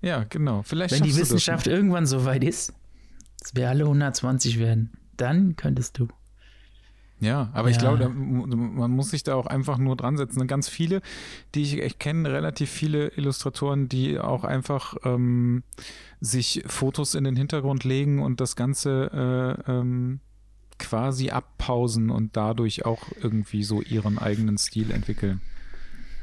Ja, 0.00 0.22
genau. 0.28 0.62
Vielleicht 0.62 0.94
Wenn 0.94 1.02
die 1.02 1.16
Wissenschaft 1.16 1.66
irgendwann 1.66 2.06
so 2.06 2.24
weit 2.24 2.44
ist, 2.44 2.72
dass 3.40 3.56
wir 3.56 3.68
alle 3.68 3.82
120 3.82 4.60
werden, 4.60 4.92
dann 5.16 5.56
könntest 5.56 5.98
du. 5.98 6.06
Ja, 7.20 7.50
aber 7.52 7.68
ja. 7.68 7.72
ich 7.72 7.78
glaube, 7.78 8.08
man 8.08 8.90
muss 8.90 9.10
sich 9.10 9.22
da 9.22 9.34
auch 9.34 9.46
einfach 9.46 9.76
nur 9.76 9.94
dran 9.94 10.16
setzen. 10.16 10.46
Ganz 10.46 10.68
viele, 10.68 11.02
die 11.54 11.62
ich, 11.62 11.78
ich 11.78 11.98
kenne, 11.98 12.32
relativ 12.32 12.70
viele 12.70 13.08
Illustratoren, 13.08 13.88
die 13.88 14.18
auch 14.18 14.44
einfach 14.44 14.96
ähm, 15.04 15.62
sich 16.20 16.62
Fotos 16.66 17.14
in 17.14 17.24
den 17.24 17.36
Hintergrund 17.36 17.84
legen 17.84 18.22
und 18.22 18.40
das 18.40 18.56
Ganze 18.56 19.58
äh, 19.66 19.70
ähm, 19.70 20.20
quasi 20.78 21.28
abpausen 21.28 22.10
und 22.10 22.36
dadurch 22.36 22.86
auch 22.86 23.02
irgendwie 23.20 23.64
so 23.64 23.82
ihren 23.82 24.18
eigenen 24.18 24.56
Stil 24.56 24.90
entwickeln. 24.90 25.42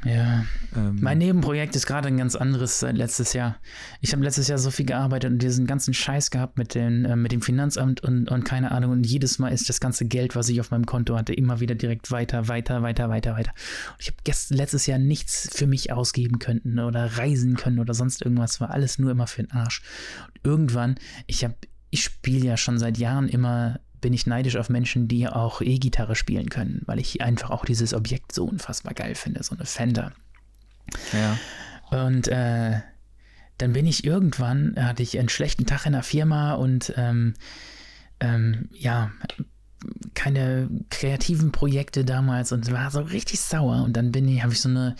Ja. 0.04 0.44
Ähm, 0.76 0.98
mein 1.00 1.18
Nebenprojekt 1.18 1.74
ist 1.74 1.86
gerade 1.86 2.08
ein 2.08 2.16
ganz 2.16 2.36
anderes 2.36 2.80
seit 2.80 2.96
letztes 2.96 3.32
Jahr. 3.32 3.56
Ich 4.00 4.12
habe 4.12 4.22
letztes 4.22 4.46
Jahr 4.48 4.58
so 4.58 4.70
viel 4.70 4.86
gearbeitet 4.86 5.32
und 5.32 5.42
diesen 5.42 5.66
ganzen 5.66 5.92
Scheiß 5.92 6.30
gehabt 6.30 6.56
mit, 6.56 6.74
den, 6.74 7.04
äh, 7.04 7.16
mit 7.16 7.32
dem 7.32 7.42
Finanzamt 7.42 8.02
und, 8.02 8.30
und 8.30 8.44
keine 8.44 8.70
Ahnung. 8.70 8.92
Und 8.92 9.06
jedes 9.06 9.38
Mal 9.38 9.48
ist 9.48 9.68
das 9.68 9.80
ganze 9.80 10.06
Geld, 10.06 10.36
was 10.36 10.48
ich 10.48 10.60
auf 10.60 10.70
meinem 10.70 10.86
Konto 10.86 11.16
hatte, 11.16 11.32
immer 11.32 11.60
wieder 11.60 11.74
direkt 11.74 12.10
weiter, 12.10 12.48
weiter, 12.48 12.82
weiter, 12.82 13.10
weiter, 13.10 13.34
weiter. 13.34 13.52
Und 13.92 14.00
ich 14.00 14.08
habe 14.08 14.56
letztes 14.56 14.86
Jahr 14.86 14.98
nichts 14.98 15.48
für 15.52 15.66
mich 15.66 15.92
ausgeben 15.92 16.38
können 16.38 16.78
oder 16.78 17.18
reisen 17.18 17.56
können 17.56 17.80
oder 17.80 17.94
sonst 17.94 18.22
irgendwas. 18.22 18.60
War 18.60 18.70
alles 18.70 18.98
nur 18.98 19.10
immer 19.10 19.26
für 19.26 19.42
den 19.42 19.50
Arsch. 19.50 19.82
Und 20.28 20.40
irgendwann, 20.44 20.94
ich 21.26 21.42
habe, 21.42 21.54
ich 21.90 22.04
spiele 22.04 22.46
ja 22.46 22.56
schon 22.56 22.78
seit 22.78 22.98
Jahren 22.98 23.28
immer 23.28 23.80
bin 24.00 24.12
ich 24.12 24.26
neidisch 24.26 24.56
auf 24.56 24.68
Menschen, 24.68 25.08
die 25.08 25.28
auch 25.28 25.60
E-Gitarre 25.60 26.14
spielen 26.14 26.48
können, 26.50 26.82
weil 26.86 26.98
ich 26.98 27.22
einfach 27.22 27.50
auch 27.50 27.64
dieses 27.64 27.94
Objekt 27.94 28.32
so 28.32 28.44
unfassbar 28.44 28.94
geil 28.94 29.14
finde, 29.14 29.42
so 29.42 29.54
eine 29.54 29.66
Fender. 29.66 30.12
Ja. 31.12 31.38
Und 31.90 32.28
äh, 32.28 32.80
dann 33.58 33.72
bin 33.72 33.86
ich 33.86 34.04
irgendwann, 34.04 34.74
hatte 34.78 35.02
ich 35.02 35.18
einen 35.18 35.28
schlechten 35.28 35.66
Tag 35.66 35.86
in 35.86 35.92
der 35.92 36.02
Firma 36.02 36.54
und 36.54 36.92
ähm, 36.96 37.34
ähm, 38.20 38.68
ja, 38.72 39.10
keine 40.14 40.68
kreativen 40.90 41.52
Projekte 41.52 42.04
damals 42.04 42.52
und 42.52 42.70
war 42.72 42.90
so 42.90 43.00
richtig 43.00 43.40
sauer. 43.40 43.82
Und 43.82 43.96
dann 43.96 44.12
bin 44.12 44.28
ich, 44.28 44.42
habe 44.42 44.52
ich 44.52 44.60
so 44.60 44.68
eine 44.68 44.96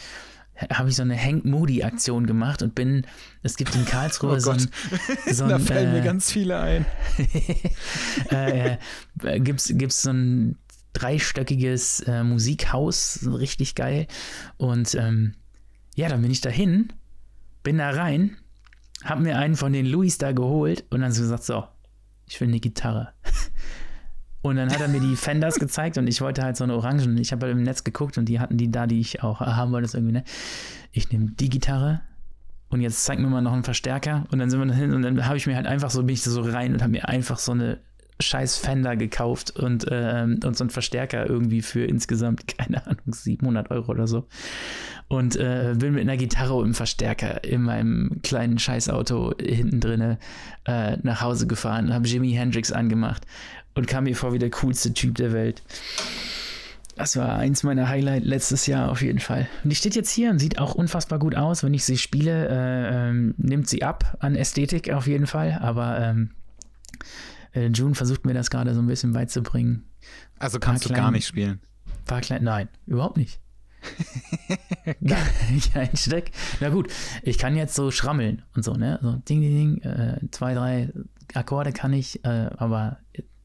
habe 0.72 0.88
ich 0.88 0.96
so 0.96 1.02
eine 1.02 1.16
Hank 1.16 1.44
Moody-Aktion 1.44 2.26
gemacht 2.26 2.62
und 2.62 2.74
bin, 2.74 3.06
es 3.42 3.56
gibt 3.56 3.74
in 3.74 3.84
Karlsruhe 3.84 4.36
oh 4.36 4.38
so 4.38 4.50
ein, 4.50 4.68
so 5.30 5.44
ein, 5.44 5.50
Da 5.50 5.58
fallen 5.58 5.90
äh, 5.90 5.92
mir 5.98 6.02
ganz 6.02 6.30
viele 6.30 6.58
ein. 6.58 6.86
äh, 8.30 8.76
äh, 9.22 9.40
gibt's, 9.40 9.70
gibt's 9.74 10.02
so 10.02 10.10
ein 10.10 10.56
dreistöckiges 10.94 12.00
äh, 12.00 12.24
Musikhaus, 12.24 13.26
richtig 13.26 13.74
geil. 13.74 14.06
Und 14.56 14.94
ähm, 14.94 15.34
Ja, 15.94 16.08
dann 16.08 16.22
bin 16.22 16.30
ich 16.30 16.40
dahin, 16.40 16.92
bin 17.62 17.78
da 17.78 17.90
rein, 17.90 18.36
hab 19.04 19.20
mir 19.20 19.38
einen 19.38 19.54
von 19.54 19.72
den 19.72 19.86
Louis 19.86 20.18
da 20.18 20.32
geholt 20.32 20.84
und 20.90 21.00
dann 21.00 21.12
so 21.12 21.22
gesagt, 21.22 21.44
so, 21.44 21.64
ich 22.26 22.40
will 22.40 22.48
eine 22.48 22.60
Gitarre. 22.60 23.12
Und 24.40 24.56
dann 24.56 24.70
hat 24.70 24.80
er 24.80 24.88
mir 24.88 25.00
die 25.00 25.16
Fenders 25.16 25.58
gezeigt 25.58 25.98
und 25.98 26.06
ich 26.06 26.20
wollte 26.20 26.42
halt 26.42 26.56
so 26.56 26.64
eine 26.64 26.74
Orangen. 26.74 27.18
Ich 27.18 27.32
habe 27.32 27.46
halt 27.46 27.56
im 27.56 27.62
Netz 27.64 27.82
geguckt 27.82 28.18
und 28.18 28.26
die 28.26 28.38
hatten 28.38 28.56
die 28.56 28.70
da, 28.70 28.86
die 28.86 29.00
ich 29.00 29.22
auch 29.22 29.40
haben 29.40 29.72
wollte. 29.72 29.96
irgendwie, 29.96 30.12
ne? 30.12 30.24
Ich 30.92 31.10
nehme 31.10 31.32
die 31.32 31.48
Gitarre 31.48 32.00
und 32.68 32.80
jetzt 32.80 33.04
zeig 33.04 33.18
mir 33.18 33.28
mal 33.28 33.40
noch 33.40 33.52
einen 33.52 33.64
Verstärker. 33.64 34.26
Und 34.30 34.38
dann 34.38 34.48
sind 34.48 34.60
wir 34.60 34.66
da 34.66 34.74
hin 34.74 34.92
und 34.92 35.02
dann 35.02 35.26
habe 35.26 35.36
ich 35.36 35.46
mir 35.46 35.56
halt 35.56 35.66
einfach 35.66 35.90
so, 35.90 36.02
bin 36.02 36.14
ich 36.14 36.22
so 36.22 36.40
rein 36.40 36.72
und 36.72 36.82
habe 36.82 36.92
mir 36.92 37.08
einfach 37.08 37.38
so 37.38 37.52
eine 37.52 37.78
scheiß 38.20 38.58
Fender 38.58 38.96
gekauft 38.96 39.56
und, 39.56 39.86
ähm, 39.90 40.40
und 40.44 40.56
so 40.56 40.64
einen 40.64 40.70
Verstärker 40.70 41.28
irgendwie 41.28 41.62
für 41.62 41.84
insgesamt, 41.84 42.46
keine 42.58 42.84
Ahnung, 42.86 43.12
700 43.12 43.70
Euro 43.70 43.90
oder 43.90 44.06
so. 44.06 44.26
Und 45.08 45.36
äh, 45.36 45.74
bin 45.78 45.94
mit 45.94 46.02
einer 46.02 46.18
Gitarre 46.18 46.54
und 46.54 46.64
einem 46.64 46.74
Verstärker 46.74 47.42
in 47.42 47.62
meinem 47.62 48.20
kleinen 48.22 48.58
Scheißauto 48.58 49.34
hinten 49.40 49.80
drinne 49.80 50.18
äh, 50.66 50.98
nach 51.02 51.22
Hause 51.22 51.46
gefahren, 51.46 51.94
habe 51.94 52.06
Jimi 52.06 52.32
Hendrix 52.32 52.72
angemacht 52.72 53.24
und 53.78 53.86
kam 53.86 54.04
mir 54.04 54.16
vor 54.16 54.32
wie 54.32 54.38
der 54.38 54.50
coolste 54.50 54.92
Typ 54.92 55.14
der 55.14 55.32
Welt. 55.32 55.62
Das 56.96 57.16
war 57.16 57.36
eins 57.36 57.62
meiner 57.62 57.88
Highlights 57.88 58.26
letztes 58.26 58.66
Jahr 58.66 58.90
auf 58.90 59.02
jeden 59.02 59.20
Fall. 59.20 59.48
Und 59.62 59.70
die 59.70 59.76
steht 59.76 59.94
jetzt 59.94 60.10
hier 60.10 60.30
und 60.30 60.40
sieht 60.40 60.58
auch 60.58 60.74
unfassbar 60.74 61.20
gut 61.20 61.36
aus. 61.36 61.62
Wenn 61.62 61.72
ich 61.74 61.84
sie 61.84 61.96
spiele, 61.96 62.48
äh, 62.48 63.08
ähm, 63.08 63.34
nimmt 63.38 63.68
sie 63.68 63.84
ab 63.84 64.16
an 64.18 64.34
Ästhetik 64.34 64.92
auf 64.92 65.06
jeden 65.06 65.28
Fall. 65.28 65.60
Aber 65.62 66.00
ähm, 66.00 66.30
äh, 67.54 67.68
June 67.68 67.94
versucht 67.94 68.26
mir 68.26 68.34
das 68.34 68.50
gerade 68.50 68.74
so 68.74 68.80
ein 68.80 68.88
bisschen 68.88 69.12
beizubringen. 69.12 69.84
Also 70.40 70.58
kannst 70.58 70.84
du 70.84 70.88
klein, 70.88 71.00
gar 71.00 71.10
nicht 71.12 71.28
spielen? 71.28 71.60
Paar 72.04 72.20
klein, 72.20 72.42
nein, 72.42 72.68
überhaupt 72.86 73.16
nicht. 73.16 73.40
Kein 75.72 75.96
Steck. 75.96 76.32
Na 76.58 76.70
gut, 76.70 76.92
ich 77.22 77.38
kann 77.38 77.54
jetzt 77.54 77.76
so 77.76 77.92
schrammeln 77.92 78.42
und 78.56 78.64
so, 78.64 78.74
ne? 78.74 78.98
So 79.02 79.12
Ding, 79.28 79.40
Ding, 79.40 79.80
Ding, 79.80 79.82
äh, 79.82 80.18
zwei, 80.32 80.54
drei 80.54 80.92
Akkorde 81.34 81.72
kann 81.72 81.92
ich, 81.92 82.24
äh, 82.24 82.50
aber 82.56 82.98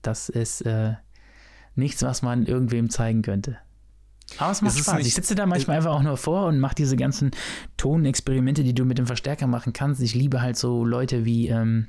das 0.03 0.29
ist 0.29 0.61
äh, 0.61 0.93
nichts, 1.75 2.03
was 2.03 2.21
man 2.21 2.45
irgendwem 2.45 2.89
zeigen 2.89 3.21
könnte. 3.21 3.57
Aber 4.37 4.51
es 4.51 4.61
macht 4.61 4.77
Spaß. 4.77 4.97
Nicht, 4.97 5.07
ich 5.07 5.13
sitze 5.13 5.35
da 5.35 5.45
manchmal 5.45 5.77
einfach 5.77 5.91
auch 5.91 6.03
nur 6.03 6.17
vor 6.17 6.47
und 6.47 6.59
mache 6.59 6.75
diese 6.75 6.95
ganzen 6.95 7.31
Tonexperimente, 7.77 8.63
die 8.63 8.73
du 8.73 8.85
mit 8.85 8.97
dem 8.97 9.05
Verstärker 9.05 9.47
machen 9.47 9.73
kannst. 9.73 10.01
Ich 10.01 10.15
liebe 10.15 10.41
halt 10.41 10.57
so 10.57 10.85
Leute 10.85 11.25
wie 11.25 11.49
ähm, 11.49 11.87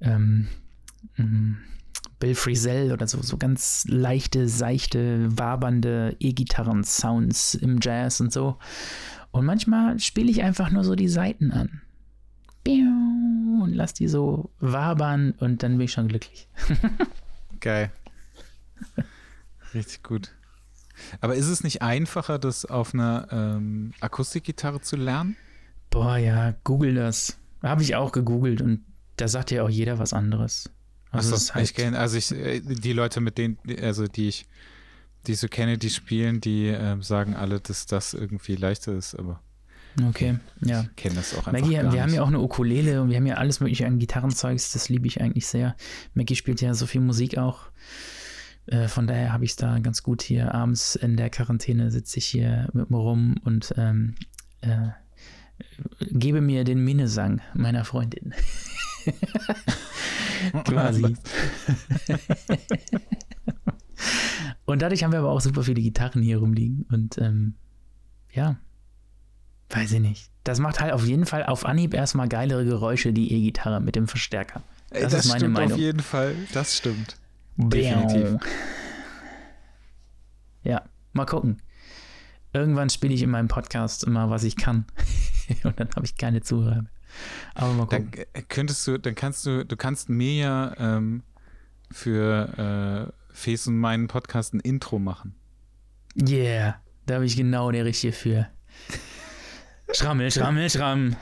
ähm, 0.00 0.48
Bill 2.18 2.34
Frisell 2.34 2.92
oder 2.92 3.06
so, 3.06 3.20
so 3.22 3.36
ganz 3.36 3.84
leichte, 3.88 4.48
seichte, 4.48 5.26
wabernde 5.36 6.16
E-Gitarren-Sounds 6.20 7.54
im 7.54 7.78
Jazz 7.80 8.20
und 8.20 8.32
so. 8.32 8.58
Und 9.30 9.44
manchmal 9.44 9.98
spiele 9.98 10.30
ich 10.30 10.42
einfach 10.42 10.70
nur 10.70 10.84
so 10.84 10.94
die 10.94 11.08
Saiten 11.08 11.50
an. 11.50 11.82
Und 12.70 13.72
lass 13.74 13.94
die 13.94 14.08
so 14.08 14.50
wabern 14.60 15.32
und 15.38 15.62
dann 15.62 15.78
bin 15.78 15.86
ich 15.86 15.92
schon 15.92 16.08
glücklich. 16.08 16.48
Geil. 17.60 17.90
Richtig 19.74 20.02
gut. 20.02 20.32
Aber 21.20 21.34
ist 21.34 21.48
es 21.48 21.64
nicht 21.64 21.82
einfacher, 21.82 22.38
das 22.38 22.64
auf 22.64 22.94
einer 22.94 23.28
ähm, 23.30 23.92
Akustikgitarre 24.00 24.80
zu 24.80 24.96
lernen? 24.96 25.36
Boah, 25.90 26.16
ja, 26.16 26.54
google 26.64 26.94
das. 26.94 27.38
Habe 27.62 27.82
ich 27.82 27.96
auch 27.96 28.12
gegoogelt 28.12 28.62
und 28.62 28.84
da 29.16 29.28
sagt 29.28 29.50
ja 29.50 29.62
auch 29.62 29.68
jeder 29.68 29.98
was 29.98 30.12
anderes. 30.12 30.70
Also, 31.10 31.34
Achso, 31.34 31.54
halt 31.54 31.64
ich 31.64 31.74
kenne, 31.74 31.98
also 31.98 32.16
ich, 32.16 32.32
äh, 32.32 32.60
die 32.60 32.92
Leute, 32.92 33.20
mit 33.20 33.36
denen, 33.38 33.58
also 33.82 34.06
die 34.06 34.28
ich, 34.28 34.46
die 35.26 35.32
ich 35.32 35.38
so 35.38 35.48
kenne, 35.48 35.76
die 35.78 35.90
spielen, 35.90 36.40
die 36.40 36.68
äh, 36.68 37.00
sagen 37.02 37.36
alle, 37.36 37.60
dass 37.60 37.86
das 37.86 38.14
irgendwie 38.14 38.56
leichter 38.56 38.94
ist, 38.94 39.14
aber. 39.14 39.40
Okay, 40.08 40.38
ja. 40.60 40.82
Ich 40.82 40.96
kenne 40.96 41.16
das 41.16 41.34
auch 41.34 41.46
einfach. 41.46 41.52
Maggie, 41.52 41.70
wir 41.70 42.02
haben 42.02 42.14
ja 42.14 42.22
auch 42.22 42.28
eine 42.28 42.40
Ukulele 42.40 43.02
und 43.02 43.10
wir 43.10 43.16
haben 43.16 43.26
ja 43.26 43.34
alles 43.34 43.60
mögliche 43.60 43.86
an 43.86 43.98
Gitarrenzeugs, 43.98 44.72
das 44.72 44.88
liebe 44.88 45.06
ich 45.06 45.20
eigentlich 45.20 45.46
sehr. 45.46 45.76
Maggie 46.14 46.36
spielt 46.36 46.60
ja 46.60 46.72
so 46.74 46.86
viel 46.86 47.00
Musik 47.00 47.36
auch. 47.36 47.70
Äh, 48.66 48.88
von 48.88 49.06
daher 49.06 49.32
habe 49.32 49.44
ich 49.44 49.52
es 49.52 49.56
da 49.56 49.78
ganz 49.80 50.02
gut 50.02 50.22
hier. 50.22 50.54
Abends 50.54 50.94
in 50.94 51.16
der 51.16 51.30
Quarantäne 51.30 51.90
sitze 51.90 52.18
ich 52.18 52.26
hier 52.26 52.68
mit 52.72 52.90
mir 52.90 52.98
rum 52.98 53.34
und 53.44 53.74
ähm, 53.76 54.14
äh, 54.60 54.88
gebe 56.00 56.40
mir 56.40 56.64
den 56.64 56.82
Minnesang 56.82 57.40
meiner 57.54 57.84
Freundin. 57.84 58.34
Quasi. 60.64 61.02
und 64.64 64.82
dadurch 64.82 65.04
haben 65.04 65.12
wir 65.12 65.20
aber 65.20 65.30
auch 65.30 65.40
super 65.40 65.62
viele 65.62 65.82
Gitarren 65.82 66.22
hier 66.22 66.38
rumliegen. 66.38 66.86
Und 66.90 67.18
ähm, 67.18 67.54
ja, 68.32 68.56
weiß 69.72 69.92
ich 69.92 70.00
nicht. 70.00 70.30
Das 70.44 70.58
macht 70.58 70.80
halt 70.80 70.92
auf 70.92 71.06
jeden 71.06 71.26
Fall 71.26 71.44
auf 71.44 71.64
Anhieb 71.64 71.94
erstmal 71.94 72.28
geilere 72.28 72.64
Geräusche, 72.64 73.12
die 73.12 73.32
E-Gitarre 73.32 73.80
mit 73.80 73.96
dem 73.96 74.08
Verstärker. 74.08 74.62
Das, 74.90 75.12
das 75.12 75.24
ist 75.24 75.28
meine 75.28 75.40
stimmt 75.40 75.54
Meinung. 75.54 75.72
Auf 75.72 75.78
jeden 75.78 76.00
Fall, 76.00 76.34
das 76.52 76.76
stimmt. 76.76 77.16
Definitiv. 77.56 78.38
Ja, 80.64 80.82
mal 81.12 81.26
gucken. 81.26 81.60
Irgendwann 82.52 82.90
spiele 82.90 83.14
ich 83.14 83.22
in 83.22 83.30
meinem 83.30 83.48
Podcast 83.48 84.04
immer, 84.04 84.30
was 84.30 84.44
ich 84.44 84.56
kann. 84.56 84.84
Und 85.64 85.78
dann 85.80 85.88
habe 85.96 86.04
ich 86.04 86.16
keine 86.16 86.42
Zuhörer. 86.42 86.84
Aber 87.54 87.72
mal 87.72 87.86
gucken. 87.86 88.10
Dann 88.32 88.48
könntest 88.48 88.86
du, 88.86 88.98
dann 88.98 89.14
kannst 89.14 89.46
du, 89.46 89.64
du 89.64 89.76
kannst 89.76 90.08
mir 90.08 90.34
ja 90.34 90.74
ähm, 90.78 91.22
für 91.90 93.08
äh, 93.08 93.34
Fes 93.34 93.66
und 93.66 93.78
meinen 93.78 94.08
Podcast 94.08 94.54
ein 94.54 94.60
Intro 94.60 94.98
machen. 94.98 95.34
Yeah, 96.16 96.80
da 97.06 97.14
habe 97.14 97.26
ich 97.26 97.36
genau 97.36 97.70
der 97.70 97.84
Richtige 97.84 98.12
für. 98.12 98.48
Schrammel, 99.94 100.30
schrammel, 100.30 100.70
schramm. 100.70 101.16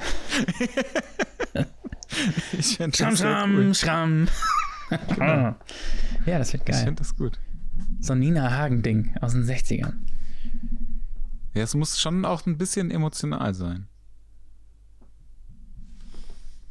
ich 2.52 2.76
finde 2.76 2.96
schramm, 2.96 3.16
schramm, 3.16 3.56
cool. 3.56 3.74
schramm. 3.74 4.28
genau. 5.08 5.56
Ja, 6.26 6.38
das 6.38 6.52
wird 6.52 6.66
geil. 6.66 6.76
Ich 6.76 6.84
finde 6.84 7.00
das 7.00 7.16
gut. 7.16 7.38
So 8.00 8.12
ein 8.12 8.20
Nina 8.20 8.50
Hagen-Ding 8.50 9.16
aus 9.20 9.32
den 9.32 9.44
60ern. 9.44 9.94
Ja, 11.54 11.62
es 11.62 11.74
muss 11.74 12.00
schon 12.00 12.24
auch 12.24 12.46
ein 12.46 12.58
bisschen 12.58 12.90
emotional 12.90 13.54
sein. 13.54 13.88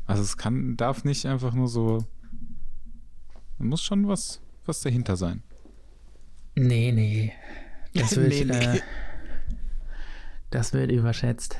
Also 0.05 0.23
es 0.23 0.37
kann, 0.37 0.77
darf 0.77 1.03
nicht 1.03 1.25
einfach 1.25 1.53
nur 1.53 1.67
so. 1.67 2.05
Da 3.57 3.65
muss 3.65 3.83
schon 3.83 4.07
was, 4.07 4.41
was 4.65 4.81
dahinter 4.81 5.17
sein. 5.17 5.43
Nee, 6.55 6.91
nee. 6.91 7.33
Das 7.93 8.15
wird, 8.15 8.29
nee, 8.29 8.45
nee. 8.45 8.77
Äh, 8.77 8.81
das 10.49 10.73
wird 10.73 10.91
überschätzt. 10.91 11.57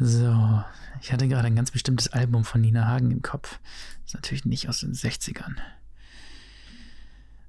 So, 0.00 0.64
ich 1.00 1.12
hatte 1.12 1.28
gerade 1.28 1.46
ein 1.46 1.54
ganz 1.54 1.70
bestimmtes 1.70 2.12
Album 2.12 2.44
von 2.44 2.60
Nina 2.60 2.86
Hagen 2.86 3.10
im 3.10 3.22
Kopf. 3.22 3.60
Das 4.02 4.06
ist 4.06 4.14
natürlich 4.14 4.44
nicht 4.44 4.68
aus 4.68 4.80
den 4.80 4.92
60ern. 4.92 5.56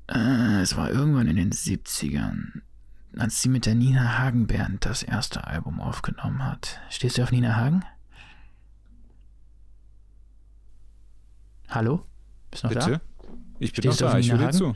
Äh, 0.08 0.62
es 0.62 0.76
war 0.78 0.92
irgendwann 0.92 1.28
in 1.28 1.38
den 1.38 1.52
70ern, 1.52 2.62
als 3.18 3.42
sie 3.42 3.50
mit 3.50 3.66
der 3.66 3.74
Nina 3.74 4.20
Hagen 4.20 4.46
Band 4.46 4.86
das 4.86 5.02
erste 5.02 5.48
Album 5.48 5.82
aufgenommen 5.82 6.44
hat. 6.44 6.80
Stehst 6.90 7.18
du 7.18 7.24
auf 7.24 7.32
Nina 7.32 7.56
Hagen? 7.56 7.84
Hallo? 11.68 12.06
Bist 12.52 12.64
du 12.64 12.68
noch 12.68 12.74
Bitte? 12.76 12.92
da? 12.92 13.28
Ich 13.58 13.74
bin 13.74 13.82
Stehst 13.82 14.02
noch 14.02 14.12
da, 14.12 14.20
ich 14.20 14.32
höre 14.32 14.52
zu. 14.52 14.76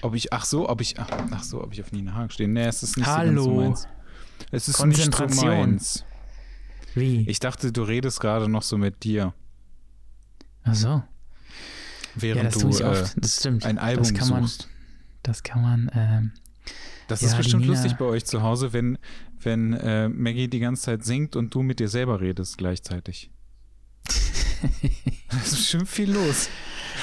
Ob 0.00 0.14
ich, 0.14 0.32
ach 0.32 0.44
so, 0.46 0.68
ob 0.68 0.80
ich, 0.80 0.98
ach, 0.98 1.08
ach, 1.30 1.42
so, 1.42 1.62
ob 1.62 1.72
ich 1.72 1.82
auf 1.82 1.92
Nina 1.92 2.14
Hagen 2.14 2.30
stehe. 2.30 2.48
Nee, 2.48 2.64
es 2.64 2.82
ist 2.82 2.96
nicht 2.96 3.06
Hallo. 3.06 3.42
so 3.42 3.54
meins. 3.54 3.88
Es 4.50 4.68
ist 4.68 4.84
nicht 4.86 5.14
so 5.14 5.26
meins. 5.44 6.04
Wie? 6.94 7.28
Ich 7.28 7.40
dachte, 7.40 7.72
du 7.72 7.82
redest 7.82 8.20
gerade 8.20 8.48
noch 8.48 8.62
so 8.62 8.78
mit 8.78 9.04
dir. 9.04 9.34
Ach 10.62 10.74
so. 10.74 11.02
Während 12.14 12.54
ja, 12.54 12.60
du 12.60 12.68
äh, 12.78 13.04
das 13.16 13.36
stimmt. 13.40 13.66
ein 13.66 13.78
Album 13.78 14.04
das 14.04 14.14
kann 14.14 14.42
suchst. 14.42 14.60
Man, 14.62 14.70
das 15.24 15.42
kann 15.42 15.62
man. 15.62 15.90
Ähm, 15.94 16.32
das 17.08 17.20
ja, 17.20 17.28
ist 17.28 17.36
bestimmt 17.36 17.66
lustig 17.66 17.94
bei 17.94 18.04
euch 18.04 18.24
zu 18.24 18.42
Hause, 18.42 18.72
wenn, 18.72 18.98
wenn 19.40 19.74
äh, 19.74 20.08
Maggie 20.08 20.48
die 20.48 20.60
ganze 20.60 20.82
Zeit 20.82 21.04
singt 21.04 21.36
und 21.36 21.54
du 21.54 21.62
mit 21.62 21.80
dir 21.80 21.88
selber 21.88 22.20
redest 22.20 22.56
gleichzeitig. 22.56 23.30
das 24.06 25.48
ist 25.48 25.56
bestimmt 25.56 25.88
viel 25.88 26.12
los. 26.12 26.48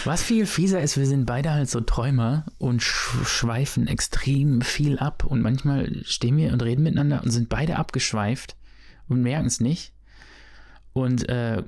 Was 0.05 0.23
viel 0.23 0.45
fieser 0.45 0.81
ist, 0.81 0.97
wir 0.97 1.05
sind 1.05 1.25
beide 1.25 1.51
halt 1.51 1.69
so 1.69 1.81
Träumer 1.81 2.45
und 2.57 2.81
schweifen 2.81 3.87
extrem 3.87 4.61
viel 4.61 4.97
ab. 4.97 5.25
Und 5.25 5.41
manchmal 5.41 6.03
stehen 6.05 6.37
wir 6.37 6.53
und 6.53 6.63
reden 6.63 6.83
miteinander 6.83 7.21
und 7.21 7.29
sind 7.29 7.49
beide 7.49 7.75
abgeschweift 7.75 8.55
und 9.11 9.21
merken 9.21 9.47
es 9.47 9.59
nicht. 9.59 9.93
Und 10.93 11.27
äh, 11.29 11.63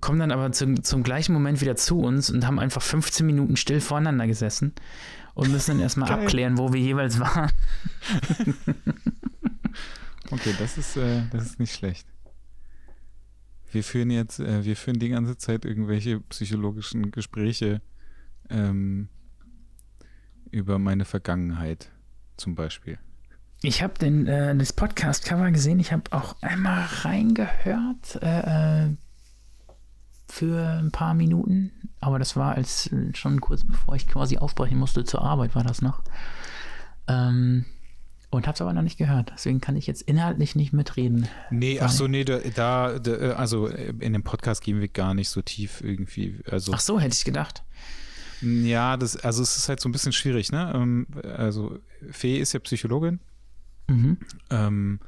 kommen 0.00 0.18
dann 0.18 0.30
aber 0.30 0.52
zum, 0.52 0.82
zum 0.84 1.02
gleichen 1.02 1.32
Moment 1.32 1.60
wieder 1.60 1.76
zu 1.76 2.00
uns 2.00 2.30
und 2.30 2.46
haben 2.46 2.58
einfach 2.58 2.82
15 2.82 3.24
Minuten 3.24 3.56
still 3.56 3.80
voreinander 3.80 4.26
gesessen 4.26 4.74
und 5.34 5.50
müssen 5.50 5.72
dann 5.72 5.80
erstmal 5.80 6.12
abklären, 6.12 6.58
wo 6.58 6.72
wir 6.72 6.80
jeweils 6.80 7.18
waren. 7.18 7.50
okay, 10.30 10.54
das 10.58 10.76
ist, 10.78 10.96
äh, 10.96 11.22
das 11.32 11.46
ist 11.46 11.58
nicht 11.58 11.74
schlecht. 11.74 12.06
Wir 13.72 13.82
führen 13.82 14.10
jetzt, 14.10 14.38
äh, 14.38 14.64
wir 14.64 14.76
führen 14.76 14.98
die 14.98 15.08
ganze 15.08 15.38
Zeit 15.38 15.64
irgendwelche 15.64 16.20
psychologischen 16.20 17.10
Gespräche 17.10 17.80
ähm, 18.50 19.08
über 20.50 20.78
meine 20.78 21.04
Vergangenheit, 21.06 21.90
zum 22.36 22.54
Beispiel. 22.54 22.98
Ich 23.62 23.82
habe 23.82 23.94
den 23.94 24.26
äh, 24.26 24.54
das 24.56 24.72
Podcast-Cover 24.72 25.50
gesehen. 25.50 25.80
Ich 25.80 25.92
habe 25.92 26.04
auch 26.10 26.36
einmal 26.42 26.86
reingehört 27.02 28.22
äh, 28.22 28.84
äh, 28.84 28.96
für 30.28 30.78
ein 30.78 30.90
paar 30.90 31.14
Minuten, 31.14 31.72
aber 32.00 32.18
das 32.18 32.36
war 32.36 32.54
als 32.54 32.92
äh, 32.92 33.14
schon 33.14 33.40
kurz 33.40 33.64
bevor 33.64 33.94
ich 33.94 34.06
quasi 34.06 34.38
aufbrechen 34.38 34.78
musste 34.78 35.04
zur 35.04 35.22
Arbeit 35.22 35.54
war 35.54 35.64
das 35.64 35.82
noch. 35.82 36.02
Ähm, 37.08 37.64
und 38.30 38.46
habe 38.46 38.54
es 38.54 38.60
aber 38.60 38.72
noch 38.72 38.82
nicht 38.82 38.98
gehört. 38.98 39.32
Deswegen 39.34 39.60
kann 39.60 39.76
ich 39.76 39.86
jetzt 39.86 40.02
inhaltlich 40.02 40.56
nicht 40.56 40.72
mitreden. 40.72 41.28
Nee, 41.50 41.80
ach 41.80 41.90
so, 41.90 42.06
nee, 42.08 42.24
da, 42.24 42.40
da, 42.40 42.98
also 43.36 43.68
in 43.68 44.12
dem 44.12 44.24
Podcast 44.24 44.62
gehen 44.62 44.80
wir 44.80 44.88
gar 44.88 45.14
nicht 45.14 45.30
so 45.30 45.42
tief 45.42 45.80
irgendwie. 45.80 46.40
Also, 46.50 46.72
ach 46.74 46.80
so, 46.80 47.00
hätte 47.00 47.14
ich 47.14 47.24
gedacht. 47.24 47.62
Ja, 48.42 48.96
das, 48.96 49.16
also 49.16 49.42
es 49.42 49.56
ist 49.56 49.68
halt 49.68 49.80
so 49.80 49.88
ein 49.88 49.92
bisschen 49.92 50.12
schwierig, 50.12 50.52
ne? 50.52 50.72
Ähm, 50.74 51.06
also 51.36 51.78
Fee 52.10 52.38
ist 52.38 52.52
ja 52.52 52.60
Psychologin. 52.60 53.20
Mhm. 53.88 54.18
Ähm, 54.50 55.00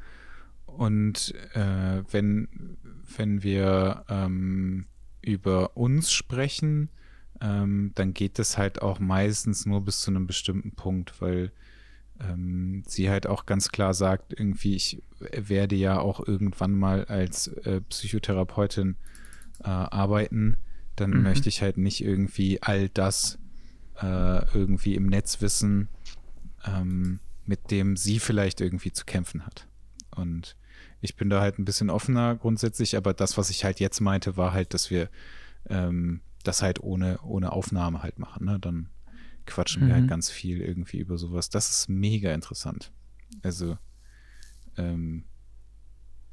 und 0.66 1.34
äh, 1.54 2.02
wenn, 2.10 2.76
wenn 3.16 3.42
wir 3.42 4.04
ähm, 4.08 4.86
über 5.22 5.76
uns 5.76 6.12
sprechen, 6.12 6.90
ähm, 7.40 7.92
dann 7.94 8.14
geht 8.14 8.38
das 8.38 8.58
halt 8.58 8.82
auch 8.82 8.98
meistens 8.98 9.66
nur 9.66 9.84
bis 9.84 10.00
zu 10.00 10.10
einem 10.10 10.26
bestimmten 10.26 10.72
Punkt, 10.72 11.20
weil 11.20 11.52
ähm, 12.20 12.82
sie 12.86 13.10
halt 13.10 13.26
auch 13.26 13.46
ganz 13.46 13.70
klar 13.70 13.94
sagt, 13.94 14.38
irgendwie, 14.38 14.74
ich 14.74 15.02
werde 15.18 15.76
ja 15.76 15.98
auch 16.00 16.26
irgendwann 16.26 16.74
mal 16.74 17.04
als 17.04 17.48
äh, 17.48 17.80
Psychotherapeutin 17.80 18.96
äh, 19.60 19.68
arbeiten, 19.68 20.56
dann 20.96 21.10
mhm. 21.10 21.22
möchte 21.22 21.48
ich 21.48 21.62
halt 21.62 21.78
nicht 21.78 22.02
irgendwie 22.02 22.62
all 22.62 22.88
das 22.88 23.38
äh, 24.00 24.44
irgendwie 24.54 24.94
im 24.94 25.06
Netz 25.06 25.40
wissen, 25.40 25.88
ähm, 26.64 27.20
mit 27.48 27.70
dem 27.70 27.96
sie 27.96 28.20
vielleicht 28.20 28.60
irgendwie 28.60 28.92
zu 28.92 29.06
kämpfen 29.06 29.46
hat. 29.46 29.66
Und 30.14 30.54
ich 31.00 31.16
bin 31.16 31.30
da 31.30 31.40
halt 31.40 31.58
ein 31.58 31.64
bisschen 31.64 31.88
offener 31.88 32.36
grundsätzlich, 32.36 32.94
aber 32.94 33.14
das, 33.14 33.38
was 33.38 33.48
ich 33.48 33.64
halt 33.64 33.80
jetzt 33.80 34.00
meinte, 34.00 34.36
war 34.36 34.52
halt, 34.52 34.74
dass 34.74 34.90
wir 34.90 35.08
ähm, 35.70 36.20
das 36.44 36.60
halt 36.60 36.80
ohne, 36.80 37.18
ohne 37.22 37.52
Aufnahme 37.52 38.02
halt 38.02 38.18
machen. 38.18 38.44
Ne? 38.44 38.58
Dann 38.60 38.90
quatschen 39.46 39.82
mhm. 39.82 39.86
wir 39.86 39.94
halt 39.94 40.04
mhm. 40.04 40.08
ganz 40.08 40.28
viel 40.28 40.60
irgendwie 40.60 40.98
über 40.98 41.16
sowas. 41.16 41.48
Das 41.48 41.70
ist 41.70 41.88
mega 41.88 42.34
interessant. 42.34 42.92
Also, 43.42 43.78
ähm, 44.76 45.24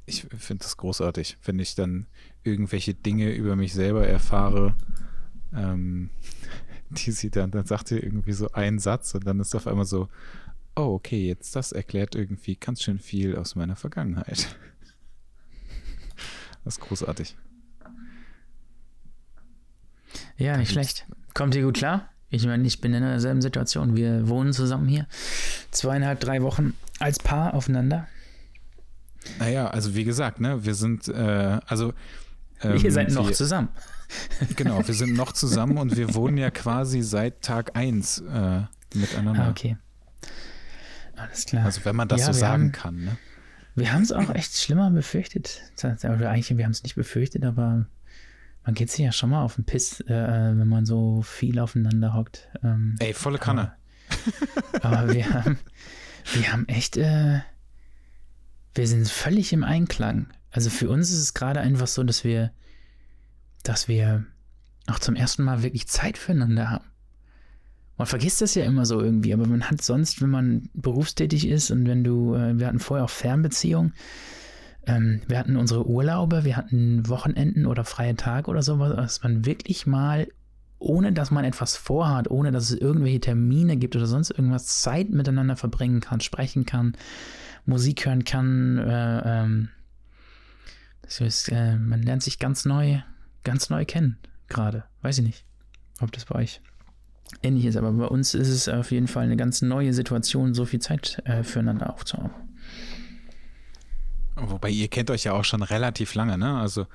ich 0.04 0.26
finde 0.36 0.64
das 0.64 0.76
großartig, 0.76 1.38
wenn 1.44 1.58
ich 1.58 1.74
dann 1.74 2.06
irgendwelche 2.44 2.92
Dinge 2.92 3.32
über 3.32 3.56
mich 3.56 3.72
selber 3.72 4.06
erfahre, 4.06 4.76
ähm, 5.54 6.10
die 6.90 7.10
sie 7.10 7.30
dann, 7.30 7.50
dann 7.50 7.64
sagt 7.64 7.88
sie 7.88 7.98
irgendwie 7.98 8.34
so 8.34 8.52
einen 8.52 8.78
Satz 8.78 9.14
und 9.14 9.26
dann 9.26 9.40
ist 9.40 9.54
auf 9.54 9.66
einmal 9.66 9.86
so, 9.86 10.08
oh, 10.76 10.94
okay, 10.94 11.26
jetzt 11.26 11.56
das 11.56 11.72
erklärt 11.72 12.14
irgendwie 12.14 12.56
ganz 12.56 12.82
schön 12.82 12.98
viel 12.98 13.36
aus 13.36 13.54
meiner 13.54 13.76
Vergangenheit. 13.76 14.48
Das 16.64 16.78
ist 16.78 16.80
großartig. 16.80 17.36
Ja, 20.36 20.56
nicht 20.56 20.72
schlecht. 20.72 21.06
Kommt 21.32 21.54
ihr 21.54 21.62
gut 21.62 21.76
klar? 21.76 22.08
Ich 22.28 22.44
meine, 22.44 22.66
ich 22.66 22.80
bin 22.80 22.92
in 22.92 23.04
derselben 23.04 23.40
Situation. 23.40 23.96
Wir 23.96 24.28
wohnen 24.28 24.52
zusammen 24.52 24.88
hier. 24.88 25.06
Zweieinhalb, 25.70 26.18
drei 26.18 26.42
Wochen 26.42 26.74
als 26.98 27.20
Paar 27.20 27.54
aufeinander. 27.54 28.08
Naja, 29.38 29.68
also 29.68 29.94
wie 29.94 30.02
gesagt, 30.02 30.40
ne, 30.40 30.64
wir 30.64 30.74
sind, 30.74 31.06
äh, 31.06 31.60
also. 31.66 31.92
Ähm, 32.62 32.80
Ihr 32.82 32.90
seid 32.90 33.12
noch 33.12 33.28
wir, 33.28 33.34
zusammen. 33.34 33.68
Genau, 34.56 34.84
wir 34.86 34.94
sind 34.94 35.14
noch 35.14 35.32
zusammen 35.34 35.78
und 35.78 35.96
wir 35.96 36.14
wohnen 36.14 36.36
ja 36.36 36.50
quasi 36.50 37.02
seit 37.02 37.42
Tag 37.42 37.76
1 37.76 38.18
äh, 38.18 38.62
miteinander. 38.94 39.44
Ah, 39.44 39.50
okay. 39.50 39.76
Alles 41.16 41.46
klar. 41.46 41.64
Also 41.64 41.84
wenn 41.84 41.96
man 41.96 42.08
das 42.08 42.20
ja, 42.20 42.26
so 42.26 42.32
sagen 42.32 42.64
haben, 42.64 42.72
kann, 42.72 43.04
ne? 43.04 43.16
Wir 43.74 43.92
haben 43.92 44.02
es 44.02 44.12
auch 44.12 44.30
echt 44.34 44.56
schlimmer 44.56 44.90
befürchtet. 44.90 45.60
Eigentlich, 45.82 46.56
wir 46.56 46.64
haben 46.64 46.72
es 46.72 46.82
nicht 46.82 46.94
befürchtet, 46.94 47.44
aber 47.44 47.86
man 48.64 48.74
geht 48.74 48.90
sich 48.90 49.04
ja 49.04 49.12
schon 49.12 49.30
mal 49.30 49.42
auf 49.42 49.56
den 49.56 49.64
Piss, 49.64 50.00
äh, 50.00 50.08
wenn 50.08 50.66
man 50.66 50.86
so 50.86 51.22
viel 51.22 51.58
aufeinander 51.58 52.14
hockt. 52.14 52.48
Ähm, 52.64 52.96
Ey, 53.00 53.12
volle 53.12 53.38
Kanne. 53.38 53.74
Aber, 54.82 54.98
aber 54.98 55.14
wir 55.14 55.32
haben, 55.32 55.58
wir 56.32 56.52
haben 56.52 56.66
echt, 56.68 56.96
äh, 56.96 57.40
wir 58.74 58.86
sind 58.86 59.08
völlig 59.08 59.52
im 59.52 59.62
Einklang. 59.62 60.28
Also 60.50 60.70
für 60.70 60.88
uns 60.88 61.10
ist 61.10 61.20
es 61.20 61.34
gerade 61.34 61.60
einfach 61.60 61.86
so, 61.86 62.02
dass 62.02 62.24
wir, 62.24 62.50
dass 63.62 63.88
wir 63.88 64.24
auch 64.86 64.98
zum 64.98 65.16
ersten 65.16 65.42
Mal 65.42 65.62
wirklich 65.62 65.86
Zeit 65.86 66.16
füreinander 66.18 66.70
haben. 66.70 66.84
Man 67.96 68.06
vergisst 68.06 68.42
das 68.42 68.54
ja 68.54 68.64
immer 68.64 68.84
so 68.84 69.00
irgendwie, 69.00 69.32
aber 69.32 69.46
man 69.46 69.70
hat 69.70 69.82
sonst, 69.82 70.20
wenn 70.20 70.30
man 70.30 70.68
berufstätig 70.74 71.48
ist 71.48 71.70
und 71.70 71.86
wenn 71.86 72.04
du, 72.04 72.34
äh, 72.34 72.58
wir 72.58 72.66
hatten 72.66 72.78
vorher 72.78 73.04
auch 73.04 73.10
Fernbeziehungen, 73.10 73.94
ähm, 74.86 75.22
wir 75.26 75.38
hatten 75.38 75.56
unsere 75.56 75.86
Urlaube, 75.86 76.44
wir 76.44 76.56
hatten 76.56 77.08
Wochenenden 77.08 77.66
oder 77.66 77.84
freie 77.84 78.14
Tage 78.14 78.50
oder 78.50 78.62
sowas, 78.62 78.94
dass 78.94 79.22
man 79.22 79.44
wirklich 79.46 79.86
mal, 79.86 80.28
ohne 80.78 81.12
dass 81.12 81.30
man 81.30 81.44
etwas 81.44 81.76
vorhat, 81.76 82.30
ohne 82.30 82.52
dass 82.52 82.70
es 82.70 82.78
irgendwelche 82.78 83.20
Termine 83.20 83.76
gibt 83.76 83.96
oder 83.96 84.06
sonst 84.06 84.30
irgendwas, 84.30 84.80
Zeit 84.80 85.10
miteinander 85.10 85.56
verbringen 85.56 86.00
kann, 86.00 86.20
sprechen 86.20 86.66
kann, 86.66 86.96
Musik 87.64 88.06
hören 88.06 88.24
kann. 88.24 88.78
Äh, 88.78 89.22
ähm, 89.24 89.68
das 91.02 91.20
heißt, 91.20 91.52
äh, 91.52 91.76
man 91.76 92.02
lernt 92.02 92.22
sich 92.22 92.38
ganz 92.38 92.64
neu, 92.64 93.00
ganz 93.42 93.70
neu 93.70 93.84
kennen 93.84 94.18
gerade. 94.48 94.84
Weiß 95.02 95.18
ich 95.18 95.24
nicht, 95.24 95.44
ob 96.00 96.12
das 96.12 96.26
bei 96.26 96.36
euch 96.36 96.60
ähnlich 97.42 97.64
ist. 97.64 97.76
Aber 97.76 97.92
bei 97.92 98.06
uns 98.06 98.34
ist 98.34 98.48
es 98.48 98.68
auf 98.68 98.90
jeden 98.90 99.08
Fall 99.08 99.24
eine 99.24 99.36
ganz 99.36 99.62
neue 99.62 99.92
Situation, 99.92 100.54
so 100.54 100.64
viel 100.64 100.80
Zeit 100.80 101.22
äh, 101.24 101.42
füreinander 101.42 101.92
aufzuhaben. 101.92 102.30
Wobei 104.36 104.68
ihr 104.70 104.88
kennt 104.88 105.10
euch 105.10 105.24
ja 105.24 105.32
auch 105.32 105.44
schon 105.44 105.62
relativ 105.62 106.14
lange, 106.14 106.36
ne? 106.36 106.58
Also 106.58 106.86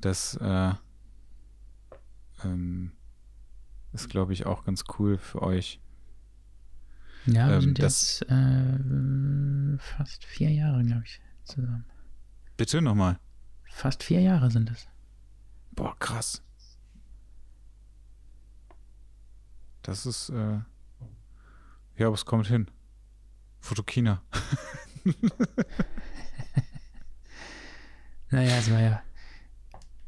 das 0.00 0.36
äh, 0.36 0.72
ähm, 2.44 2.92
ist, 3.92 4.08
glaube 4.08 4.32
ich, 4.32 4.46
auch 4.46 4.64
ganz 4.64 4.84
cool 4.98 5.18
für 5.18 5.42
euch. 5.42 5.80
Ja, 7.26 7.48
wir 7.48 7.56
ähm, 7.56 7.60
sind 7.62 7.78
das, 7.82 8.20
jetzt 8.20 8.30
äh, 8.30 9.78
fast 9.78 10.24
vier 10.24 10.50
Jahre, 10.50 10.84
glaube 10.84 11.02
ich, 11.04 11.20
zusammen. 11.44 11.84
Bitte 12.56 12.82
nochmal. 12.82 13.18
Fast 13.70 14.04
vier 14.04 14.20
Jahre 14.20 14.50
sind 14.50 14.70
es. 14.70 14.86
Boah, 15.72 15.98
krass. 15.98 16.43
Das 19.84 20.04
ist, 20.06 20.30
äh, 20.30 20.58
ja, 21.96 22.06
aber 22.06 22.14
es 22.14 22.24
kommt 22.24 22.46
hin. 22.48 22.68
Fotokina. 23.60 24.22
naja, 28.30 28.56
es 28.56 28.70
war 28.70 28.80
ja 28.80 29.02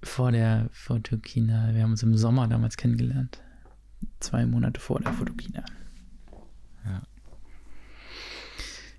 vor 0.02 0.32
der 0.32 0.70
Fotokina. 0.72 1.74
Wir 1.74 1.82
haben 1.82 1.90
uns 1.90 2.02
im 2.02 2.16
Sommer 2.16 2.48
damals 2.48 2.78
kennengelernt. 2.78 3.42
Zwei 4.18 4.46
Monate 4.46 4.80
vor 4.80 4.98
der 5.00 5.12
Fotokina. 5.12 5.62
Ja. 6.86 7.02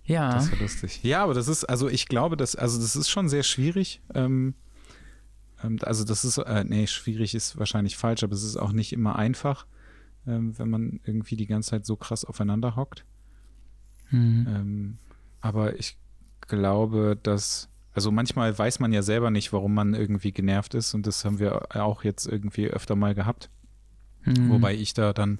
Ja. 0.06 0.32
Das 0.34 0.52
war 0.52 0.60
lustig. 0.60 1.02
Ja, 1.04 1.24
aber 1.24 1.34
das 1.34 1.48
ist, 1.48 1.64
also 1.66 1.90
ich 1.90 2.08
glaube, 2.08 2.38
dass, 2.38 2.56
also 2.56 2.80
das 2.80 2.96
ist 2.96 3.10
schon 3.10 3.30
sehr 3.30 3.42
schwierig. 3.42 4.00
Ähm, 4.14 4.54
ähm 5.64 5.80
also 5.82 6.04
das 6.04 6.24
ist, 6.24 6.38
äh, 6.38 6.64
nee, 6.66 6.86
schwierig 6.86 7.34
ist 7.34 7.58
wahrscheinlich 7.58 7.98
falsch, 7.98 8.22
aber 8.24 8.34
es 8.34 8.44
ist 8.44 8.58
auch 8.58 8.74
nicht 8.74 8.94
immer 8.94 9.16
einfach 9.16 9.66
ähm, 10.28 10.58
wenn 10.58 10.70
man 10.70 11.00
irgendwie 11.06 11.36
die 11.36 11.48
ganze 11.48 11.72
Zeit 11.72 11.86
so 11.86 11.96
krass 11.96 12.26
aufeinander 12.26 12.76
hockt. 12.76 13.06
Mhm. 14.12 14.48
Ähm, 14.50 14.98
aber 15.42 15.78
ich 15.80 15.98
glaube, 16.42 17.18
dass, 17.22 17.70
also 17.94 18.12
manchmal 18.12 18.58
weiß 18.58 18.80
man 18.80 18.94
ja 18.94 19.02
selber 19.02 19.32
nicht, 19.32 19.54
warum 19.54 19.74
man 19.74 19.94
irgendwie 19.94 20.32
genervt 20.32 20.74
ist 20.74 20.94
und 20.94 21.08
das 21.08 21.26
haben 21.26 21.40
wir 21.40 21.76
auch 21.76 22.04
jetzt 22.04 22.28
irgendwie 22.28 22.68
öfter 22.68 22.96
mal 22.96 23.16
gehabt. 23.16 23.50
Mhm. 24.24 24.50
Wobei 24.50 24.76
ich 24.76 24.94
da 24.94 25.14
dann 25.14 25.40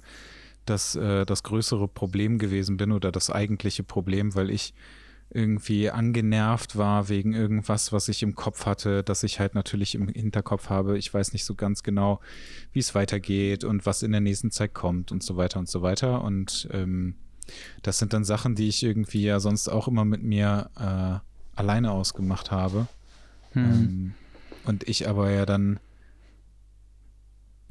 das, 0.64 0.96
äh, 0.96 1.24
das 1.24 1.42
größere 1.42 1.88
Problem 1.88 2.38
gewesen 2.38 2.76
bin 2.76 2.92
oder 2.92 3.12
das 3.12 3.30
eigentliche 3.30 3.82
Problem, 3.82 4.34
weil 4.34 4.50
ich 4.50 4.74
irgendwie 5.30 5.90
angenervt 5.90 6.76
war 6.76 7.08
wegen 7.08 7.34
irgendwas, 7.34 7.92
was 7.92 8.08
ich 8.08 8.22
im 8.22 8.34
Kopf 8.34 8.64
hatte, 8.64 9.02
dass 9.02 9.22
ich 9.22 9.40
halt 9.40 9.54
natürlich 9.54 9.94
im 9.94 10.08
Hinterkopf 10.08 10.70
habe. 10.70 10.96
Ich 10.96 11.12
weiß 11.12 11.32
nicht 11.32 11.44
so 11.44 11.54
ganz 11.54 11.82
genau, 11.82 12.20
wie 12.72 12.78
es 12.78 12.94
weitergeht 12.94 13.64
und 13.64 13.84
was 13.84 14.02
in 14.02 14.12
der 14.12 14.22
nächsten 14.22 14.50
Zeit 14.50 14.72
kommt 14.72 15.12
und 15.12 15.22
so 15.22 15.36
weiter 15.36 15.58
und 15.58 15.68
so 15.68 15.82
weiter. 15.82 16.22
Und 16.22 16.68
ähm, 16.72 17.14
das 17.82 17.98
sind 17.98 18.12
dann 18.12 18.24
Sachen, 18.24 18.54
die 18.54 18.68
ich 18.68 18.82
irgendwie 18.82 19.22
ja 19.22 19.38
sonst 19.38 19.68
auch 19.68 19.86
immer 19.86 20.04
mit 20.04 20.22
mir 20.22 20.70
äh, 20.76 21.58
alleine 21.58 21.90
ausgemacht 21.90 22.50
habe. 22.50 22.86
Hm. 23.52 23.64
Ähm, 23.64 24.14
und 24.64 24.88
ich 24.88 25.08
aber 25.08 25.30
ja 25.30 25.44
dann 25.44 25.78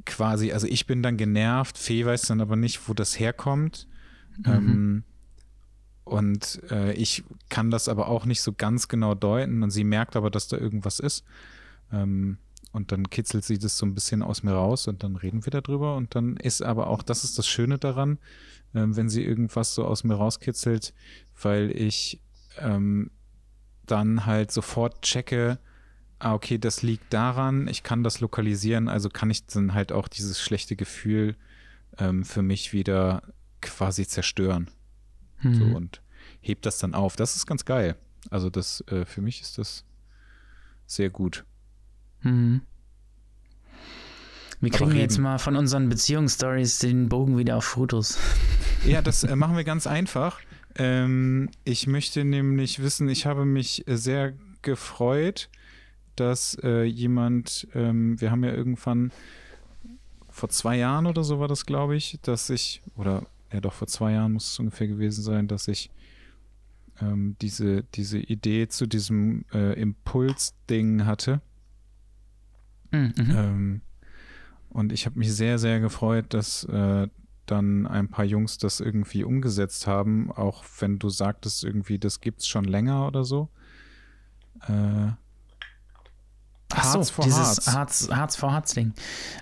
quasi, 0.06 0.52
also 0.52 0.68
ich 0.68 0.86
bin 0.86 1.02
dann 1.04 1.18
genervt, 1.18 1.78
Fee 1.78 2.06
weiß 2.06 2.24
dann 2.24 2.42
aber 2.42 2.56
nicht, 2.56 2.88
wo 2.88 2.94
das 2.94 3.20
herkommt. 3.20 3.88
Mhm. 4.38 4.46
Ähm, 4.46 5.04
und 6.08 6.62
äh, 6.72 6.94
ich 6.94 7.24
kann 7.50 7.70
das 7.70 7.90
aber 7.90 8.08
auch 8.08 8.26
nicht 8.26 8.42
so 8.42 8.54
ganz 8.54 8.88
genau 8.88 9.14
deuten 9.14 9.64
und 9.64 9.72
sie 9.72 9.84
merkt 9.84 10.16
aber, 10.16 10.30
dass 10.30 10.48
da 10.48 10.58
irgendwas 10.58 11.00
ist. 11.00 11.24
Ähm, 11.92 12.38
und 12.72 12.92
dann 12.92 13.10
kitzelt 13.10 13.44
sie 13.44 13.58
das 13.58 13.78
so 13.78 13.86
ein 13.86 13.94
bisschen 13.94 14.22
aus 14.22 14.44
mir 14.44 14.52
raus 14.52 14.88
und 14.88 15.04
dann 15.04 15.16
reden 15.16 15.46
wir 15.46 15.52
darüber. 15.52 15.96
Und 15.96 16.16
dann 16.16 16.38
ist 16.38 16.62
aber 16.62 16.88
auch, 16.88 17.02
das 17.02 17.24
ist 17.24 17.38
das 17.38 17.48
Schöne 17.48 17.78
daran, 17.78 18.20
äh, 18.74 18.84
wenn 18.86 19.10
sie 19.10 19.24
irgendwas 19.24 19.74
so 19.74 19.86
aus 19.86 20.04
mir 20.04 20.16
rauskitzelt, 20.16 20.94
weil 21.42 21.72
ich 21.72 22.22
ähm, 22.60 23.12
dann 23.86 24.26
halt 24.26 24.52
sofort 24.52 25.02
checke, 25.02 25.60
ah, 26.20 26.34
okay, 26.34 26.58
das 26.58 26.84
liegt 26.84 27.14
daran, 27.14 27.68
ich 27.68 27.84
kann 27.84 28.04
das 28.04 28.20
lokalisieren, 28.20 28.88
also 28.88 29.10
kann 29.10 29.30
ich 29.30 29.46
dann 29.46 29.74
halt 29.74 29.92
auch 29.92 30.08
dieses 30.08 30.42
schlechte 30.42 30.76
Gefühl 30.76 31.36
ähm, 31.98 32.24
für 32.24 32.42
mich 32.42 32.74
wieder 32.74 33.24
quasi 33.62 34.08
zerstören. 34.08 34.70
Mhm. 35.42 35.54
So, 35.56 35.66
und 35.76 36.02
hebt 36.42 36.66
das 36.66 36.80
dann 36.80 36.94
auf. 36.94 37.16
Das 37.16 37.36
ist 37.36 37.46
ganz 37.46 37.66
geil. 37.66 37.96
Also 38.30 38.50
das, 38.50 38.82
äh, 38.88 39.06
für 39.06 39.22
mich 39.22 39.42
ist 39.42 39.58
das 39.58 39.84
sehr 40.86 41.10
gut. 41.10 41.46
Mhm. 42.22 42.62
Wir 44.60 44.72
kriegen 44.72 44.96
jetzt 44.96 45.20
mal 45.20 45.38
von 45.38 45.56
unseren 45.56 45.88
Beziehungsstories 45.88 46.80
den 46.80 47.10
Bogen 47.10 47.38
wieder 47.38 47.58
auf 47.58 47.66
Fotos. 47.66 48.18
Ja, 48.86 49.02
das 49.04 49.24
äh, 49.24 49.36
machen 49.36 49.56
wir 49.56 49.64
ganz 49.64 49.86
einfach. 49.86 50.40
Ähm, 50.76 51.50
ich 51.64 51.86
möchte 51.86 52.26
nämlich 52.26 52.82
wissen, 52.82 53.08
ich 53.08 53.26
habe 53.26 53.46
mich 53.46 53.84
sehr 53.88 54.34
gefreut, 54.64 55.50
dass 56.16 56.58
äh, 56.64 56.84
jemand, 56.84 57.68
ähm, 57.76 58.20
wir 58.20 58.32
haben 58.32 58.44
ja 58.44 58.52
irgendwann 58.52 59.12
vor 60.30 60.50
zwei 60.50 60.78
Jahren 60.78 61.06
oder 61.06 61.24
so 61.24 61.40
war 61.40 61.48
das, 61.48 61.66
glaube 61.66 61.96
ich, 61.96 62.20
dass 62.24 62.50
ich, 62.50 62.82
oder 62.96 63.24
ja 63.52 63.62
doch 63.62 63.74
vor 63.74 63.88
zwei 63.88 64.14
Jahren 64.14 64.34
muss 64.34 64.52
es 64.52 64.60
ungefähr 64.60 64.88
gewesen 64.88 65.24
sein, 65.24 65.48
dass 65.48 65.68
ich 65.68 65.90
ähm, 67.02 67.36
diese, 67.42 67.84
diese 67.84 68.20
Idee 68.20 68.68
zu 68.68 68.88
diesem 68.88 69.46
äh, 69.54 69.80
Impuls-Ding 69.80 71.06
hatte. 71.06 71.42
Mhm. 72.92 73.14
Ähm, 73.18 73.82
und 74.70 74.92
ich 74.92 75.06
habe 75.06 75.20
mich 75.20 75.34
sehr, 75.34 75.60
sehr 75.60 75.80
gefreut, 75.80 76.34
dass 76.34 76.64
äh, 76.66 77.08
dann 77.46 77.88
ein 77.88 78.10
paar 78.10 78.26
Jungs 78.26 78.58
das 78.58 78.80
irgendwie 78.80 79.24
umgesetzt 79.24 79.88
haben, 79.88 80.32
auch 80.32 80.64
wenn 80.80 81.00
du 81.00 81.10
sagtest, 81.10 81.64
irgendwie, 81.64 81.98
das 81.98 82.20
gibt 82.20 82.42
es 82.42 82.48
schon 82.48 82.66
länger 82.66 83.08
oder 83.08 83.24
so. 83.24 83.50
Äh, 84.68 85.12
Harz 86.74 87.16
so, 87.16 87.24
dieses 87.24 87.68
Harz. 87.68 87.74
Harz, 87.74 88.10
Harz 88.12 88.36
vor 88.36 88.52
Harz-Ding. 88.52 88.94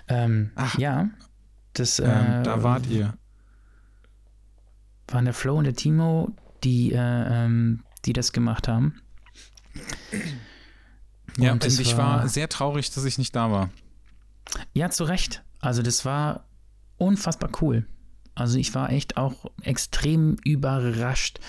Ähm, 0.08 0.52
ja, 0.78 1.10
das. 1.72 1.98
Ähm, 1.98 2.08
äh, 2.08 2.42
da 2.42 2.62
wart 2.62 2.86
ihr. 2.86 3.14
Waren 5.08 5.24
der 5.24 5.34
Flo 5.34 5.56
und 5.56 5.64
der 5.64 5.74
Timo, 5.74 6.34
die, 6.64 6.92
äh, 6.92 6.98
ähm, 6.98 7.84
die 8.04 8.12
das 8.12 8.32
gemacht 8.32 8.68
haben. 8.68 9.00
Ja, 11.38 11.52
und 11.52 11.64
ich 11.64 11.96
war, 11.96 12.20
war 12.20 12.28
sehr 12.28 12.48
traurig, 12.48 12.90
dass 12.90 13.04
ich 13.04 13.18
nicht 13.18 13.36
da 13.36 13.50
war. 13.50 13.70
Ja, 14.72 14.90
zu 14.90 15.04
Recht. 15.04 15.42
Also, 15.60 15.82
das 15.82 16.04
war 16.04 16.44
unfassbar 16.96 17.50
cool. 17.60 17.86
Also, 18.34 18.58
ich 18.58 18.74
war 18.74 18.90
echt 18.90 19.16
auch 19.16 19.50
extrem 19.62 20.36
überrascht. 20.44 21.40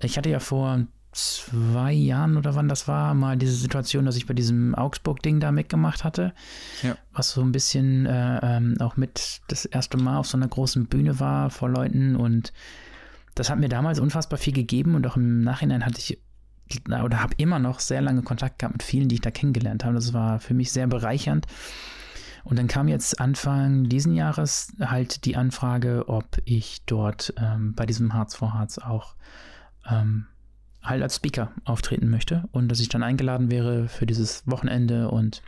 Ich 0.00 0.16
hatte 0.16 0.30
ja 0.30 0.40
vor 0.40 0.86
zwei 1.12 1.92
Jahren 1.92 2.36
oder 2.36 2.54
wann 2.54 2.68
das 2.68 2.86
war, 2.86 3.14
mal 3.14 3.36
diese 3.36 3.54
Situation, 3.54 4.04
dass 4.04 4.16
ich 4.16 4.26
bei 4.26 4.34
diesem 4.34 4.74
Augsburg-Ding 4.74 5.40
da 5.40 5.50
mitgemacht 5.50 6.04
hatte. 6.04 6.32
Ja. 6.82 6.96
Was 7.12 7.32
so 7.32 7.42
ein 7.42 7.52
bisschen 7.52 8.06
äh, 8.06 8.38
ähm, 8.42 8.76
auch 8.80 8.96
mit 8.96 9.40
das 9.48 9.64
erste 9.64 9.96
Mal 9.96 10.18
auf 10.18 10.26
so 10.26 10.36
einer 10.36 10.48
großen 10.48 10.86
Bühne 10.86 11.18
war 11.18 11.50
vor 11.50 11.68
Leuten 11.68 12.14
und 12.14 12.52
das 13.38 13.50
hat 13.50 13.58
mir 13.58 13.68
damals 13.68 14.00
unfassbar 14.00 14.38
viel 14.38 14.52
gegeben 14.52 14.94
und 14.94 15.06
auch 15.06 15.16
im 15.16 15.42
Nachhinein 15.42 15.84
hatte 15.84 15.98
ich 15.98 16.20
oder 16.86 17.22
habe 17.22 17.34
immer 17.38 17.58
noch 17.58 17.80
sehr 17.80 18.02
lange 18.02 18.22
Kontakt 18.22 18.58
gehabt 18.58 18.74
mit 18.74 18.82
vielen, 18.82 19.08
die 19.08 19.14
ich 19.14 19.20
da 19.22 19.30
kennengelernt 19.30 19.84
habe. 19.84 19.94
Das 19.94 20.12
war 20.12 20.38
für 20.38 20.52
mich 20.52 20.70
sehr 20.70 20.86
bereichernd. 20.86 21.46
Und 22.44 22.58
dann 22.58 22.66
kam 22.66 22.88
jetzt 22.88 23.20
Anfang 23.20 23.88
diesen 23.88 24.14
Jahres 24.14 24.72
halt 24.80 25.24
die 25.24 25.36
Anfrage, 25.36 26.08
ob 26.08 26.26
ich 26.44 26.82
dort 26.84 27.32
ähm, 27.38 27.74
bei 27.74 27.86
diesem 27.86 28.12
Harz 28.12 28.34
vor 28.34 28.54
Harz 28.54 28.78
auch 28.78 29.14
ähm, 29.88 30.26
halt 30.82 31.02
als 31.02 31.16
Speaker 31.16 31.52
auftreten 31.64 32.10
möchte 32.10 32.48
und 32.52 32.68
dass 32.68 32.80
ich 32.80 32.88
dann 32.88 33.02
eingeladen 33.02 33.50
wäre 33.50 33.88
für 33.88 34.06
dieses 34.06 34.46
Wochenende 34.46 35.10
und 35.10 35.42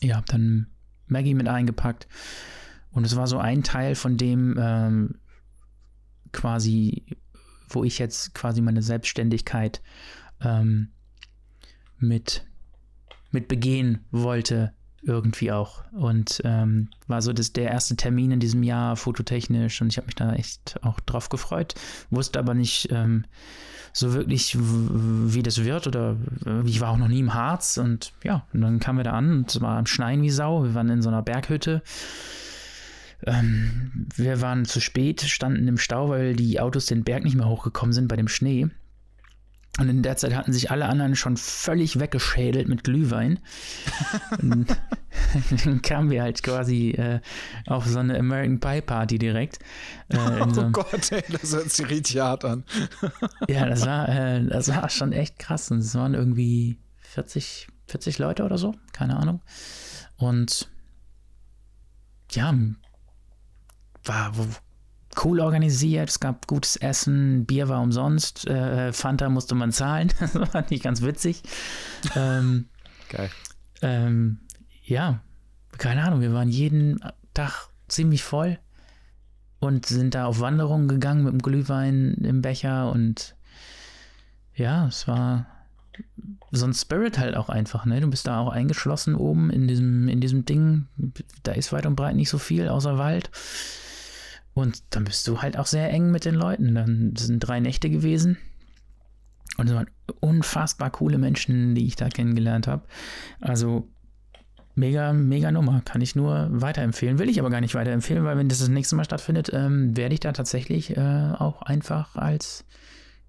ja, 0.00 0.16
habe 0.16 0.26
dann 0.28 0.66
Maggie 1.06 1.34
mit 1.34 1.48
eingepackt. 1.48 2.06
Und 2.90 3.04
es 3.04 3.16
war 3.16 3.26
so 3.26 3.38
ein 3.38 3.62
Teil 3.62 3.94
von 3.94 4.16
dem 4.16 4.56
ähm, 4.58 5.14
quasi, 6.32 7.04
wo 7.68 7.84
ich 7.84 7.98
jetzt 7.98 8.34
quasi 8.34 8.60
meine 8.60 8.82
Selbstständigkeit 8.82 9.82
ähm, 10.40 10.88
mit, 11.98 12.46
mit 13.30 13.48
begehen 13.48 14.04
wollte, 14.10 14.72
irgendwie 15.02 15.52
auch. 15.52 15.84
Und 15.92 16.40
ähm, 16.44 16.88
war 17.06 17.22
so 17.22 17.32
das, 17.32 17.52
der 17.52 17.70
erste 17.70 17.96
Termin 17.96 18.32
in 18.32 18.40
diesem 18.40 18.62
Jahr 18.62 18.96
fototechnisch 18.96 19.80
und 19.80 19.88
ich 19.88 19.96
habe 19.96 20.06
mich 20.06 20.16
da 20.16 20.32
echt 20.32 20.78
auch 20.82 21.00
drauf 21.00 21.28
gefreut, 21.28 21.74
wusste 22.10 22.38
aber 22.38 22.54
nicht 22.54 22.88
ähm, 22.90 23.24
so 23.92 24.12
wirklich, 24.12 24.56
wie 24.58 25.42
das 25.42 25.64
wird 25.64 25.86
oder 25.86 26.16
ich 26.64 26.80
war 26.80 26.90
auch 26.90 26.98
noch 26.98 27.08
nie 27.08 27.20
im 27.20 27.34
Harz 27.34 27.78
und 27.78 28.12
ja, 28.22 28.46
und 28.52 28.60
dann 28.60 28.80
kamen 28.80 28.98
wir 28.98 29.04
da 29.04 29.12
an 29.12 29.38
und 29.38 29.50
es 29.50 29.60
war 29.60 29.78
am 29.78 29.86
Schneien 29.86 30.22
wie 30.22 30.30
Sau. 30.30 30.64
Wir 30.64 30.74
waren 30.74 30.90
in 30.90 31.02
so 31.02 31.08
einer 31.08 31.22
Berghütte. 31.22 31.82
Ähm, 33.26 34.06
wir 34.14 34.40
waren 34.40 34.64
zu 34.64 34.80
spät, 34.80 35.22
standen 35.22 35.66
im 35.68 35.78
Stau, 35.78 36.08
weil 36.08 36.36
die 36.36 36.60
Autos 36.60 36.86
den 36.86 37.04
Berg 37.04 37.24
nicht 37.24 37.36
mehr 37.36 37.48
hochgekommen 37.48 37.92
sind 37.92 38.08
bei 38.08 38.16
dem 38.16 38.28
Schnee. 38.28 38.68
Und 39.78 39.88
in 39.88 40.02
der 40.02 40.16
Zeit 40.16 40.34
hatten 40.34 40.52
sich 40.52 40.72
alle 40.72 40.86
anderen 40.86 41.14
schon 41.14 41.36
völlig 41.36 42.00
weggeschädelt 42.00 42.68
mit 42.68 42.82
Glühwein. 42.82 43.38
und 44.42 44.66
dann 45.64 45.82
kamen 45.82 46.10
wir 46.10 46.22
halt 46.22 46.42
quasi 46.42 46.90
äh, 46.90 47.20
auf 47.66 47.86
so 47.86 48.00
eine 48.00 48.18
American 48.18 48.58
Pie 48.58 48.80
Party 48.80 49.18
direkt. 49.18 49.60
Äh, 50.08 50.18
oh 50.40 50.50
so 50.50 50.68
Gott, 50.70 51.12
ey, 51.12 51.22
das 51.30 51.54
hört 51.54 51.70
sich 51.70 51.88
richtig 51.88 52.18
hart 52.18 52.44
an. 52.44 52.64
ja, 53.48 53.66
das 53.66 53.86
war, 53.86 54.08
äh, 54.08 54.44
das 54.46 54.68
war 54.68 54.88
schon 54.90 55.12
echt 55.12 55.38
krass. 55.38 55.70
Und 55.70 55.78
es 55.78 55.94
waren 55.94 56.14
irgendwie 56.14 56.78
40, 56.98 57.68
40 57.86 58.18
Leute 58.18 58.44
oder 58.44 58.58
so, 58.58 58.74
keine 58.92 59.16
Ahnung. 59.16 59.42
Und 60.16 60.68
ja, 62.32 62.52
war, 64.08 64.32
cool 65.24 65.40
organisiert, 65.40 66.08
es 66.08 66.20
gab 66.20 66.46
gutes 66.46 66.76
Essen, 66.76 67.46
Bier 67.46 67.68
war 67.68 67.80
umsonst, 67.80 68.46
äh, 68.46 68.92
Fanta 68.92 69.28
musste 69.28 69.54
man 69.54 69.72
zahlen, 69.72 70.12
das 70.20 70.34
war 70.34 70.64
nicht 70.70 70.82
ganz 70.82 71.02
witzig. 71.02 71.42
Ähm, 72.16 72.68
Geil. 73.08 73.30
Ähm, 73.82 74.40
ja, 74.82 75.20
keine 75.76 76.02
Ahnung, 76.02 76.20
wir 76.20 76.32
waren 76.32 76.48
jeden 76.48 77.00
Tag 77.34 77.68
ziemlich 77.88 78.22
voll 78.22 78.58
und 79.60 79.86
sind 79.86 80.14
da 80.14 80.26
auf 80.26 80.40
Wanderungen 80.40 80.88
gegangen 80.88 81.24
mit 81.24 81.32
dem 81.32 81.42
Glühwein 81.42 82.14
im 82.14 82.42
Becher 82.42 82.90
und 82.90 83.34
ja, 84.54 84.86
es 84.86 85.06
war 85.06 85.46
so 86.50 86.66
ein 86.66 86.74
Spirit 86.74 87.18
halt 87.18 87.36
auch 87.36 87.48
einfach, 87.48 87.84
ne? 87.84 88.00
Du 88.00 88.08
bist 88.08 88.26
da 88.26 88.40
auch 88.40 88.50
eingeschlossen 88.50 89.14
oben 89.14 89.50
in 89.50 89.68
diesem, 89.68 90.08
in 90.08 90.20
diesem 90.20 90.44
Ding. 90.44 90.86
Da 91.42 91.52
ist 91.52 91.72
weit 91.72 91.86
und 91.86 91.96
breit 91.96 92.16
nicht 92.16 92.30
so 92.30 92.38
viel 92.38 92.68
außer 92.68 92.98
Wald. 92.98 93.30
Und 94.58 94.82
dann 94.90 95.04
bist 95.04 95.28
du 95.28 95.40
halt 95.40 95.56
auch 95.56 95.66
sehr 95.66 95.88
eng 95.92 96.10
mit 96.10 96.24
den 96.24 96.34
Leuten. 96.34 96.74
Dann 96.74 97.14
sind 97.16 97.38
drei 97.38 97.60
Nächte 97.60 97.90
gewesen. 97.90 98.38
Und 99.56 99.68
es 99.68 99.74
waren 99.74 99.88
unfassbar 100.18 100.90
coole 100.90 101.16
Menschen, 101.16 101.76
die 101.76 101.86
ich 101.86 101.94
da 101.94 102.08
kennengelernt 102.08 102.66
habe. 102.66 102.82
Also 103.40 103.86
mega, 104.74 105.12
mega 105.12 105.52
Nummer. 105.52 105.80
Kann 105.84 106.00
ich 106.00 106.16
nur 106.16 106.48
weiterempfehlen. 106.50 107.20
Will 107.20 107.28
ich 107.28 107.38
aber 107.38 107.50
gar 107.50 107.60
nicht 107.60 107.76
weiterempfehlen, 107.76 108.24
weil 108.24 108.36
wenn 108.36 108.48
das 108.48 108.58
das 108.58 108.68
nächste 108.68 108.96
Mal 108.96 109.04
stattfindet, 109.04 109.48
ähm, 109.52 109.96
werde 109.96 110.14
ich 110.14 110.20
da 110.20 110.32
tatsächlich 110.32 110.96
äh, 110.96 111.32
auch 111.38 111.62
einfach 111.62 112.16
als 112.16 112.64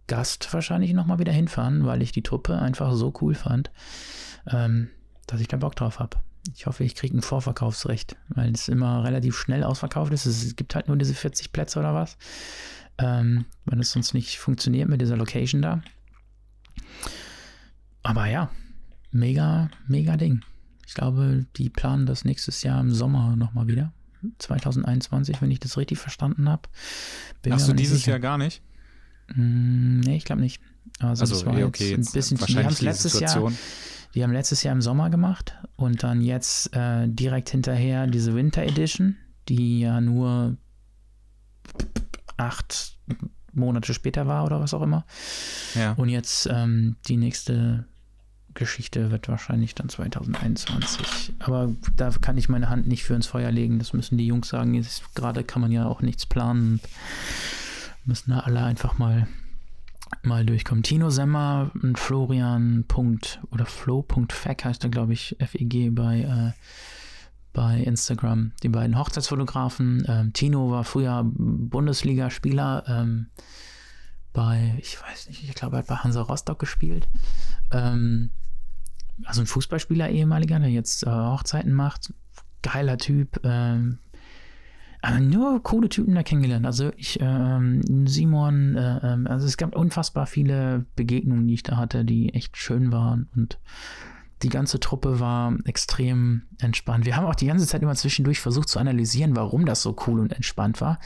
Gast 0.08 0.52
wahrscheinlich 0.52 0.94
nochmal 0.94 1.20
wieder 1.20 1.32
hinfahren, 1.32 1.86
weil 1.86 2.02
ich 2.02 2.12
die 2.12 2.24
Truppe 2.24 2.58
einfach 2.58 2.92
so 2.94 3.14
cool 3.22 3.36
fand, 3.36 3.70
ähm, 4.48 4.90
dass 5.28 5.42
ich 5.42 5.48
da 5.48 5.58
Bock 5.58 5.76
drauf 5.76 6.00
habe. 6.00 6.18
Ich 6.56 6.66
hoffe, 6.66 6.84
ich 6.84 6.96
kriege 6.96 7.18
ein 7.18 7.22
Vorverkaufsrecht, 7.22 8.16
weil 8.30 8.52
es 8.54 8.68
immer 8.68 9.04
relativ 9.04 9.38
schnell 9.38 9.64
ausverkauft 9.64 10.14
ist. 10.14 10.26
Es 10.26 10.56
gibt 10.56 10.76
halt 10.76 10.88
nur 10.88 10.98
diese 10.98 11.14
40 11.14 11.52
Plätze 11.52 11.80
oder 11.80 11.94
was. 11.94 12.18
Ähm, 12.98 13.46
wenn 13.66 13.80
es 13.80 13.92
sonst 13.92 14.14
nicht 14.14 14.40
funktioniert 14.40 14.90
mit 14.90 15.02
dieser 15.02 15.18
Location 15.18 15.62
da. 15.62 15.82
Aber 18.04 18.26
ja, 18.28 18.50
mega, 19.12 19.70
mega 19.88 20.18
Ding. 20.18 20.42
Ich 20.88 20.94
glaube, 20.94 21.46
die 21.58 21.70
planen 21.70 22.06
das 22.06 22.26
nächstes 22.26 22.64
Jahr 22.64 22.82
im 22.82 22.92
Sommer 22.92 23.36
nochmal 23.36 23.68
wieder. 23.68 23.94
2021, 24.40 25.42
wenn 25.42 25.52
ich 25.52 25.60
das 25.60 25.78
richtig 25.78 25.98
verstanden 25.98 26.50
habe. 26.50 26.64
Hast 27.50 27.70
du 27.70 27.74
dieses 27.74 28.00
sicher. 28.00 28.12
Jahr 28.12 28.20
gar 28.20 28.38
nicht? 28.38 28.62
Mm, 29.34 30.00
nee, 30.02 30.18
ich 30.18 30.26
glaube 30.26 30.42
nicht. 30.42 30.62
Also, 31.00 31.22
also 31.22 31.36
das 31.36 31.46
war 31.46 31.54
okay, 31.66 31.92
jetzt 31.92 32.10
ein 32.10 32.14
bisschen. 32.14 32.42
Wahrscheinlich 32.42 32.82
letztes 32.82 33.14
Situation. 33.14 33.54
Jahr 33.54 33.62
die 34.16 34.24
haben 34.24 34.34
letztes 34.34 34.64
Jahr 34.64 34.74
im 34.74 34.82
Sommer 34.82 35.10
gemacht 35.10 35.56
und 35.76 36.04
dann 36.04 36.22
jetzt 36.22 36.76
äh, 36.76 37.08
direkt 37.08 37.50
hinterher 37.50 38.08
diese 38.08 38.34
Winter 38.34 38.64
Edition, 38.64 39.18
die 39.48 39.82
ja 39.82 40.02
nur 40.02 40.58
acht 42.38 42.98
Monate 43.54 43.94
später 43.94 44.28
war 44.28 44.46
oder 44.46 44.60
was 44.60 44.74
auch 44.74 44.82
immer. 44.82 45.06
Ja. 45.76 45.94
Und 45.94 46.10
jetzt 46.10 46.48
ähm, 46.52 46.96
die 47.08 47.18
nächste 47.18 47.86
Geschichte 48.54 49.12
wird 49.12 49.28
wahrscheinlich 49.28 49.76
dann 49.76 49.90
2021. 49.90 51.34
Aber 51.40 51.74
da 51.96 52.10
kann 52.10 52.38
ich 52.38 52.50
meine 52.50 52.70
Hand 52.70 52.88
nicht 52.88 53.04
für 53.04 53.14
ins 53.14 53.28
Feuer 53.28 53.52
legen. 53.52 53.80
Das 53.80 53.94
müssen 53.94 54.18
die 54.18 54.26
Jungs 54.26 54.50
sagen. 54.50 54.74
Jetzt 54.74 55.16
gerade 55.16 55.44
kann 55.44 55.62
man 55.62 55.72
ja 55.72 55.86
auch 55.86 56.02
nichts 56.02 56.26
planen. 56.26 56.80
Müssen 58.06 58.32
da 58.32 58.40
alle 58.40 58.64
einfach 58.64 58.98
mal 58.98 59.28
mal 60.24 60.46
durchkommen. 60.46 60.84
Tino 60.84 61.10
Semmer 61.10 61.72
und 61.82 61.98
Florian. 61.98 62.86
Oder 63.52 63.66
Flo.feck 63.66 64.66
heißt 64.66 64.84
er, 64.84 64.90
glaube 64.90 65.14
ich, 65.14 65.36
FEG 65.40 65.94
bei, 65.94 66.22
äh, 66.22 66.52
bei 67.54 67.80
Instagram. 67.80 68.52
Die 68.64 68.70
beiden 68.70 68.98
Hochzeitsfotografen. 68.98 70.06
Ähm, 70.08 70.34
Tino 70.34 70.72
war 70.72 70.84
früher 70.84 71.24
Bundesligaspieler 71.26 72.84
ähm, 72.88 73.28
bei, 74.34 74.76
ich 74.80 75.02
weiß 75.02 75.28
nicht, 75.28 75.44
ich 75.44 75.56
glaube, 75.56 75.78
er 75.78 75.80
hat 75.80 75.88
bei 75.88 75.96
Hansa 75.96 76.22
Rostock 76.22 76.60
gespielt. 76.60 77.08
Ähm, 77.72 78.30
also 79.26 79.42
ein 79.42 79.48
Fußballspieler 79.48 80.10
ehemaliger, 80.10 80.60
der 80.60 80.70
jetzt 80.70 81.04
äh, 81.04 81.10
Hochzeiten 81.10 81.74
macht. 81.74 82.14
Geiler 82.62 82.98
Typ. 82.98 83.40
Ähm, 83.44 84.00
aber 85.02 85.20
nur 85.20 85.64
coole 85.64 85.90
Typen 85.90 86.16
da 86.16 86.24
kennengelernt. 86.24 86.66
Also 86.66 86.92
ich, 86.98 87.20
ähm, 87.22 88.08
Simon, 88.08 88.76
äh, 88.76 89.14
ähm, 89.14 89.28
also 89.28 89.46
es 89.46 89.58
gab 89.58 89.76
unfassbar 89.76 90.28
viele 90.28 90.86
Begegnungen, 90.96 91.48
die 91.48 91.54
ich 91.54 91.64
da 91.64 91.78
hatte, 91.78 92.04
die 92.04 92.34
echt 92.34 92.58
schön 92.58 92.92
waren 92.92 93.30
und 93.36 93.60
die 94.42 94.50
ganze 94.50 94.80
Truppe 94.80 95.20
war 95.20 95.54
extrem 95.66 96.44
entspannt. 96.60 97.06
Wir 97.06 97.18
haben 97.18 97.26
auch 97.26 97.36
die 97.36 97.48
ganze 97.48 97.68
Zeit 97.68 97.82
immer 97.82 97.96
zwischendurch 97.96 98.40
versucht 98.40 98.70
zu 98.70 98.80
analysieren, 98.80 99.36
warum 99.36 99.66
das 99.66 99.82
so 99.82 99.96
cool 100.08 100.20
und 100.20 100.32
entspannt 100.32 100.80
war. 100.80 101.00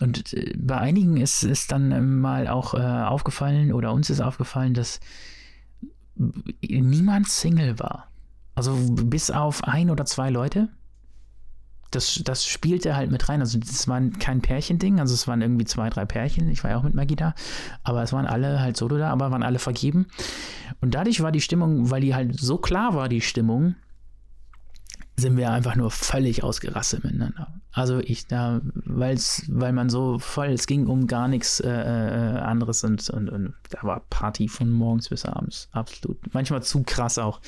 Und 0.00 0.32
äh, 0.32 0.54
bei 0.56 0.78
einigen 0.78 1.16
ist 1.16 1.42
es 1.42 1.66
dann 1.66 2.20
mal 2.20 2.48
auch 2.48 2.74
äh, 2.74 2.78
aufgefallen 2.78 3.72
oder 3.72 3.92
uns 3.92 4.10
ist 4.10 4.20
aufgefallen, 4.20 4.74
dass 4.74 5.00
niemand 6.62 7.28
Single 7.28 7.78
war. 7.78 8.10
Also 8.54 8.74
bis 8.90 9.30
auf 9.30 9.64
ein 9.64 9.90
oder 9.90 10.06
zwei 10.06 10.30
Leute 10.30 10.70
das, 11.90 12.20
das 12.24 12.46
spielte 12.46 12.96
halt 12.96 13.10
mit 13.10 13.28
rein. 13.28 13.40
Also 13.40 13.58
das 13.58 13.88
war 13.88 14.00
kein 14.18 14.40
Pärchending, 14.40 15.00
also 15.00 15.14
es 15.14 15.28
waren 15.28 15.42
irgendwie 15.42 15.64
zwei, 15.64 15.90
drei 15.90 16.04
Pärchen. 16.04 16.48
Ich 16.50 16.62
war 16.64 16.70
ja 16.70 16.78
auch 16.78 16.82
mit 16.82 16.94
Maggie 16.94 17.16
da, 17.16 17.34
aber 17.82 18.02
es 18.02 18.12
waren 18.12 18.26
alle 18.26 18.60
halt 18.60 18.76
solo 18.76 18.98
da, 18.98 19.10
aber 19.10 19.30
waren 19.30 19.42
alle 19.42 19.58
vergeben. 19.58 20.06
Und 20.80 20.94
dadurch 20.94 21.22
war 21.22 21.32
die 21.32 21.40
Stimmung, 21.40 21.90
weil 21.90 22.00
die 22.00 22.14
halt 22.14 22.38
so 22.38 22.58
klar 22.58 22.94
war, 22.94 23.08
die 23.08 23.20
Stimmung, 23.20 23.76
sind 25.18 25.36
wir 25.38 25.50
einfach 25.50 25.76
nur 25.76 25.90
völlig 25.90 26.44
ausgerastet 26.44 27.02
miteinander. 27.02 27.48
Also 27.72 28.00
ich 28.00 28.26
da, 28.26 28.60
weil's, 28.84 29.44
weil 29.48 29.72
man 29.72 29.88
so 29.88 30.18
voll, 30.18 30.48
es 30.48 30.66
ging 30.66 30.86
um 30.86 31.06
gar 31.06 31.26
nichts 31.26 31.60
äh, 31.60 31.68
äh, 31.70 32.38
anderes 32.38 32.84
und, 32.84 33.08
und, 33.10 33.30
und, 33.30 33.54
da 33.70 33.82
war 33.82 34.00
Party 34.10 34.48
von 34.48 34.70
morgens 34.70 35.08
bis 35.08 35.24
abends. 35.24 35.68
Absolut. 35.72 36.18
Manchmal 36.34 36.62
zu 36.62 36.82
krass 36.82 37.18
auch. 37.18 37.40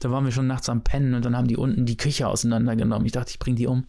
Da 0.00 0.10
waren 0.10 0.24
wir 0.24 0.32
schon 0.32 0.46
nachts 0.46 0.68
am 0.68 0.82
Pennen 0.82 1.14
und 1.14 1.24
dann 1.24 1.36
haben 1.36 1.48
die 1.48 1.56
unten 1.56 1.86
die 1.86 1.96
Küche 1.96 2.28
auseinandergenommen. 2.28 3.06
Ich 3.06 3.12
dachte, 3.12 3.30
ich 3.30 3.38
bringe 3.38 3.56
die 3.56 3.66
um. 3.66 3.86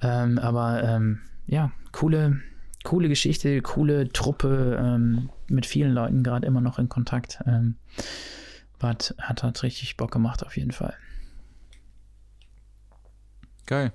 Ähm, 0.00 0.38
aber 0.38 0.82
ähm, 0.84 1.20
ja, 1.46 1.72
coole, 1.90 2.40
coole 2.84 3.08
Geschichte, 3.08 3.62
coole 3.62 4.12
Truppe, 4.12 4.78
ähm, 4.80 5.30
mit 5.48 5.66
vielen 5.66 5.92
Leuten 5.92 6.22
gerade 6.22 6.46
immer 6.46 6.60
noch 6.60 6.78
in 6.78 6.88
Kontakt. 6.88 7.40
Ähm, 7.46 7.74
hat, 8.80 9.14
hat, 9.18 9.42
hat 9.42 9.62
richtig 9.62 9.96
Bock 9.96 10.12
gemacht 10.12 10.46
auf 10.46 10.56
jeden 10.56 10.70
Fall. 10.70 10.94
Geil. 13.70 13.92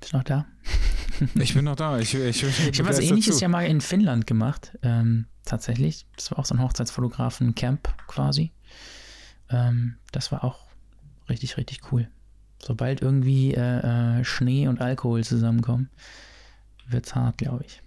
Bist 0.00 0.12
du 0.12 0.16
noch 0.16 0.24
da? 0.24 0.44
ich 1.36 1.54
bin 1.54 1.66
noch 1.66 1.76
da. 1.76 2.00
Ich, 2.00 2.16
ich, 2.16 2.42
ich, 2.42 2.68
ich 2.68 2.80
habe 2.80 2.88
was 2.88 2.98
ähnliches 2.98 3.38
ja 3.38 3.46
mal 3.46 3.64
in 3.64 3.80
Finnland 3.80 4.26
gemacht. 4.26 4.76
Ähm, 4.82 5.26
tatsächlich. 5.44 6.04
Das 6.16 6.32
war 6.32 6.40
auch 6.40 6.44
so 6.44 6.56
ein 6.56 6.60
Hochzeitsfotografen-Camp 6.60 7.94
quasi. 8.08 8.50
Ähm, 9.50 9.98
das 10.10 10.32
war 10.32 10.42
auch 10.42 10.58
richtig, 11.28 11.56
richtig 11.58 11.92
cool. 11.92 12.08
Sobald 12.60 13.02
irgendwie 13.02 13.54
äh, 13.54 14.18
äh, 14.18 14.24
Schnee 14.24 14.66
und 14.66 14.80
Alkohol 14.80 15.22
zusammenkommen, 15.22 15.90
wird's 16.88 17.14
hart, 17.14 17.38
glaube 17.38 17.62
ich. 17.64 17.82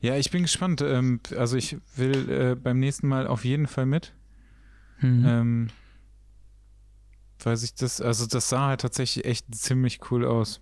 Ja, 0.00 0.14
ich 0.14 0.30
bin 0.30 0.42
gespannt. 0.42 0.80
Ähm, 0.80 1.18
also 1.36 1.56
ich 1.56 1.76
will 1.96 2.30
äh, 2.30 2.54
beim 2.54 2.78
nächsten 2.78 3.08
Mal 3.08 3.26
auf 3.26 3.44
jeden 3.44 3.66
Fall 3.66 3.86
mit. 3.86 4.12
Mhm. 5.00 5.70
Weil 7.42 7.56
sich 7.56 7.74
das, 7.74 8.00
also 8.00 8.26
das 8.26 8.48
sah 8.48 8.68
halt 8.68 8.80
tatsächlich 8.80 9.24
echt 9.24 9.54
ziemlich 9.54 10.00
cool 10.10 10.24
aus. 10.24 10.60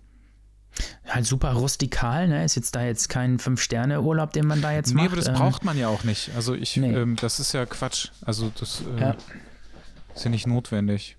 Halt 1.07 1.25
super 1.25 1.53
rustikal, 1.53 2.27
ne? 2.27 2.43
Ist 2.43 2.55
jetzt 2.55 2.75
da 2.75 2.83
jetzt 2.83 3.07
kein 3.07 3.39
Fünf-Sterne-Urlaub, 3.39 4.33
den 4.33 4.45
man 4.45 4.61
da 4.61 4.73
jetzt 4.73 4.89
nee, 4.89 4.95
macht. 4.95 5.03
Nee, 5.03 5.07
aber 5.07 5.15
das 5.15 5.27
ähm, 5.27 5.35
braucht 5.35 5.63
man 5.63 5.77
ja 5.77 5.87
auch 5.87 6.03
nicht. 6.03 6.31
Also 6.35 6.53
ich, 6.53 6.75
nee. 6.75 6.93
ähm, 6.93 7.15
das 7.15 7.39
ist 7.39 7.53
ja 7.53 7.65
Quatsch. 7.65 8.09
Also 8.25 8.51
das 8.59 8.81
äh, 8.97 9.01
ja. 9.01 9.15
ist 10.13 10.25
ja 10.25 10.29
nicht 10.29 10.47
notwendig. 10.47 11.15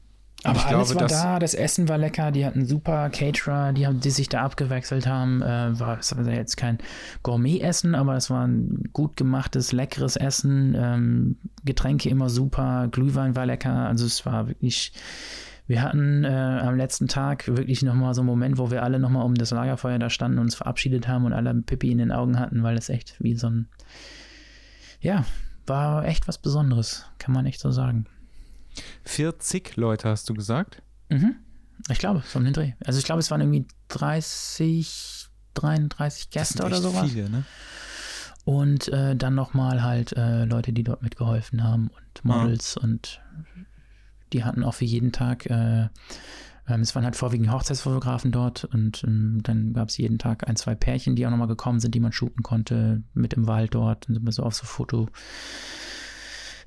Aber 0.47 0.59
ich 0.59 0.67
alles 0.67 0.91
glaube, 0.91 1.01
war 1.03 1.09
da, 1.09 1.39
das 1.39 1.55
Essen 1.55 1.89
war 1.89 1.99
lecker, 1.99 2.31
die 2.31 2.47
hatten 2.47 2.67
super 2.67 3.11
Caterer, 3.11 3.73
die, 3.73 3.87
haben, 3.87 4.01
die 4.01 4.11
sich 4.11 4.29
da 4.29 4.43
abgewechselt 4.43 5.07
haben. 5.07 5.43
Äh, 5.43 5.79
war, 5.79 5.99
es 5.99 6.17
war 6.17 6.25
jetzt 6.27 6.57
kein 6.57 6.79
Gourmet-Essen, 7.23 7.95
aber 7.95 8.17
es 8.17 8.31
war 8.31 8.47
ein 8.47 8.85
gut 8.93 9.17
gemachtes, 9.17 9.73
leckeres 9.73 10.17
Essen. 10.17 10.75
Ähm, 10.77 11.37
Getränke 11.65 12.09
immer 12.09 12.29
super, 12.31 12.89
Glühwein 12.91 13.37
war 13.37 13.47
lecker. 13.47 13.87
Also 13.87 14.07
es 14.07 14.25
war 14.25 14.49
wirklich 14.49 14.93
wir 15.67 15.83
hatten 15.83 16.25
äh, 16.25 16.29
am 16.29 16.77
letzten 16.77 17.09
Tag 17.09 17.49
wirklich 17.49 17.83
nochmal 17.83 18.15
so 18.15 18.21
einen 18.21 18.29
Moment, 18.29 18.59
wo 18.59 18.71
wir 18.71 18.85
alle 18.85 19.01
nochmal 19.01 19.25
um 19.25 19.35
das 19.35 19.51
Lagerfeuer 19.51 19.99
da 19.99 20.11
standen 20.11 20.39
und 20.39 20.45
uns 20.45 20.55
verabschiedet 20.55 21.09
haben 21.09 21.25
und 21.25 21.33
alle 21.33 21.55
Pippi 21.55 21.91
in 21.91 21.99
den 21.99 22.13
Augen 22.13 22.39
hatten, 22.39 22.63
weil 22.63 22.77
das 22.77 22.89
echt 22.89 23.17
wie 23.19 23.35
so 23.35 23.49
ein, 23.49 23.69
ja, 25.01 25.25
war 25.67 26.05
echt 26.05 26.29
was 26.29 26.39
Besonderes, 26.39 27.07
kann 27.19 27.35
man 27.35 27.47
echt 27.47 27.61
so 27.61 27.73
sagen. 27.73 28.07
40 29.05 29.77
Leute 29.77 30.09
hast 30.09 30.29
du 30.29 30.35
gesagt? 30.35 30.83
Mhm. 31.09 31.37
Ich 31.91 31.99
glaube, 31.99 32.23
so 32.27 32.39
um 32.39 32.45
den 32.45 32.55
Dreh. 32.55 32.73
Also 32.85 32.99
ich 32.99 33.05
glaube, 33.05 33.21
es 33.21 33.31
waren 33.31 33.41
irgendwie 33.41 33.67
30, 33.89 35.29
33 35.55 36.31
Gäste 36.31 36.65
oder 36.65 36.81
sowas. 36.81 37.11
Viele, 37.11 37.31
ne? 37.31 37.45
Und 38.45 38.89
äh, 38.89 39.17
dann 39.17 39.35
nochmal 39.35 39.83
halt 39.83 40.13
äh, 40.13 40.45
Leute, 40.45 40.73
die 40.73 40.85
dort 40.85 41.03
mitgeholfen 41.03 41.65
haben 41.65 41.89
und 41.89 42.25
Models 42.25 42.79
ah. 42.79 42.85
und 42.85 43.21
die 44.33 44.45
hatten 44.45 44.63
auch 44.63 44.75
für 44.75 44.85
jeden 44.85 45.13
Tag, 45.13 45.47
äh, 45.47 45.89
ähm, 46.69 46.81
es 46.81 46.95
waren 46.95 47.05
halt 47.05 47.17
vorwiegend 47.17 47.51
Hochzeitsfotografen 47.51 48.33
dort 48.33 48.65
und 48.65 49.03
ähm, 49.05 49.41
dann 49.43 49.73
gab 49.73 49.89
es 49.89 49.99
jeden 49.99 50.19
Tag 50.19 50.49
ein, 50.49 50.57
zwei 50.57 50.75
Pärchen, 50.75 51.17
die 51.17 51.27
auch 51.27 51.31
nochmal 51.31 51.49
gekommen 51.49 51.81
sind, 51.81 51.95
die 51.95 52.01
man 52.01 52.13
shooten 52.13 52.43
konnte, 52.43 53.03
mit 53.15 53.35
im 53.35 53.47
Wald 53.47 53.75
dort 53.75 54.09
und 54.09 54.15
sind 54.15 54.25
wir 54.25 54.33
so 54.33 54.43
auf 54.43 54.55
so 54.55 54.65
Foto. 54.65 55.09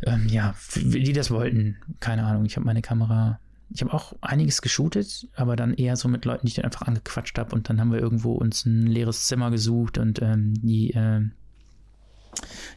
Ähm, 0.06 0.28
ja, 0.28 0.56
die 0.76 1.14
das 1.14 1.32
wollten, 1.32 1.78
keine 2.00 2.24
Ahnung. 2.26 2.46
Ich 2.46 2.56
habe 2.56 2.66
meine 2.66 2.82
Kamera 2.82 3.40
ich 3.72 3.82
habe 3.82 3.94
auch 3.94 4.14
einiges 4.22 4.62
geshootet, 4.62 5.28
aber 5.36 5.56
dann 5.56 5.74
eher 5.74 5.96
so 5.96 6.08
mit 6.08 6.26
Leuten, 6.26 6.46
die 6.46 6.50
ich 6.50 6.56
dann 6.56 6.66
einfach 6.66 6.88
angequatscht 6.88 7.38
habe. 7.38 7.56
Und 7.56 7.70
dann 7.70 7.80
haben 7.80 7.92
wir 7.92 8.00
irgendwo 8.00 8.34
uns 8.34 8.66
ein 8.66 8.88
leeres 8.88 9.28
Zimmer 9.28 9.52
gesucht 9.52 9.98
und 9.98 10.22
ähm, 10.22 10.56
die, 10.62 10.92
äh, 10.94 11.22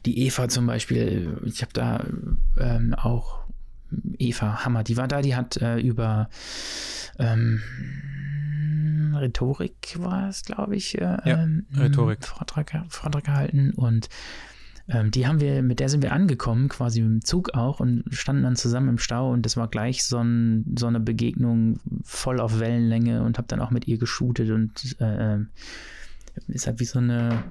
die 0.05 0.27
Eva 0.27 0.49
zum 0.49 0.66
Beispiel, 0.66 1.40
ich 1.44 1.62
habe 1.62 1.73
da 1.73 2.05
ähm, 2.59 2.94
auch 2.94 3.44
Eva 4.19 4.65
Hammer, 4.65 4.85
die 4.85 4.97
war 4.97 5.09
da, 5.09 5.23
die 5.23 5.35
hat 5.35 5.57
äh, 5.59 5.78
über 5.78 6.28
ähm, 7.19 7.61
Rhetorik 9.15 9.97
war 9.99 10.28
es, 10.28 10.43
glaube 10.44 10.77
ich, 10.77 10.99
äh, 10.99 11.05
ja, 11.24 11.43
ähm, 11.43 11.66
Rhetorik. 11.77 12.24
Vortrag, 12.24 12.73
Vortrag 12.89 13.24
gehalten 13.24 13.73
und 13.73 14.09
ähm, 14.88 15.10
die 15.10 15.26
haben 15.26 15.40
wir, 15.40 15.62
mit 15.62 15.80
der 15.80 15.88
sind 15.88 16.02
wir 16.02 16.12
angekommen, 16.12 16.68
quasi 16.68 17.00
im 17.00 17.24
Zug 17.24 17.54
auch 17.54 17.80
und 17.80 18.04
standen 18.10 18.42
dann 18.42 18.56
zusammen 18.56 18.88
im 18.88 18.98
Stau 18.98 19.30
und 19.30 19.46
das 19.46 19.56
war 19.56 19.68
gleich 19.68 20.04
so, 20.04 20.18
ein, 20.18 20.74
so 20.78 20.86
eine 20.86 21.00
Begegnung 21.00 21.78
voll 22.02 22.40
auf 22.40 22.59
Wellenlänge 22.60 23.22
und 23.22 23.38
habe 23.38 23.48
dann 23.48 23.60
auch 23.60 23.70
mit 23.70 23.86
ihr 23.86 23.98
geshootet 23.98 24.50
und 24.50 24.96
äh, 25.00 25.34
ähm, 25.34 25.48
ist 26.48 26.66
halt 26.66 26.80
wie 26.80 26.84
so 26.84 26.98
eine 26.98 27.44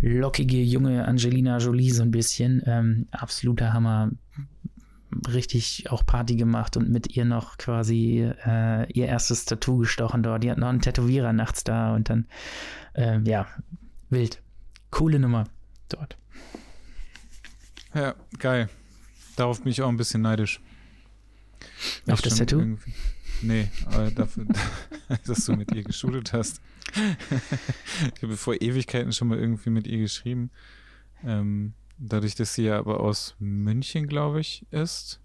lockige 0.00 0.62
junge 0.62 1.06
Angelina 1.06 1.58
Jolie 1.58 1.90
so 1.90 2.02
ein 2.02 2.12
bisschen. 2.12 2.62
Ähm, 2.66 3.06
absoluter 3.10 3.72
Hammer 3.72 4.10
richtig 5.28 5.90
auch 5.90 6.06
Party 6.06 6.36
gemacht 6.36 6.76
und 6.76 6.88
mit 6.88 7.16
ihr 7.16 7.24
noch 7.24 7.58
quasi 7.58 8.30
äh, 8.46 8.90
ihr 8.92 9.06
erstes 9.06 9.44
Tattoo 9.44 9.78
gestochen 9.78 10.22
dort. 10.22 10.42
Die 10.42 10.50
hat 10.50 10.58
noch 10.58 10.68
einen 10.68 10.80
Tätowierer 10.80 11.32
nachts 11.32 11.64
da 11.64 11.94
und 11.94 12.08
dann, 12.08 12.26
äh, 12.94 13.20
ja, 13.20 13.46
wild. 14.08 14.42
Coole 14.90 15.18
Nummer 15.18 15.44
dort. 15.88 16.16
Ja, 17.94 18.14
geil. 18.38 18.68
Darauf 19.36 19.62
bin 19.62 19.72
ich 19.72 19.82
auch 19.82 19.88
ein 19.88 19.96
bisschen 19.96 20.22
neidisch. 20.22 20.60
Auf 22.08 22.22
das 22.22 22.36
Tattoo? 22.36 22.58
Irgendwie. 22.58 22.92
Nee, 23.42 23.68
aber 23.86 24.10
dafür, 24.10 24.46
dass 25.26 25.44
du 25.44 25.54
mit 25.54 25.72
ihr 25.74 25.82
geshootet 25.82 26.32
hast. 26.32 26.60
ich 28.14 28.22
habe 28.22 28.36
vor 28.36 28.60
Ewigkeiten 28.60 29.12
schon 29.12 29.28
mal 29.28 29.38
irgendwie 29.38 29.70
mit 29.70 29.86
ihr 29.86 29.98
geschrieben. 29.98 30.50
Ähm, 31.24 31.74
Dadurch, 32.04 32.34
dass 32.34 32.54
sie 32.54 32.64
ja 32.64 32.78
aber 32.78 32.98
aus 32.98 33.36
München, 33.38 34.08
glaube 34.08 34.40
ich, 34.40 34.66
ist. 34.72 35.20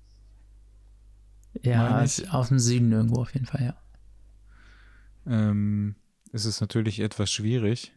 Ja, 1.64 2.02
ist 2.02 2.32
aus 2.32 2.50
dem 2.50 2.60
Süden 2.60 2.92
irgendwo 2.92 3.22
auf 3.22 3.34
jeden 3.34 3.48
Fall, 3.48 3.64
ja. 3.66 3.78
Ähm, 5.26 5.96
ist 6.32 6.46
es 6.46 6.62
natürlich 6.62 7.00
etwas 7.00 7.32
schwierig, 7.32 7.94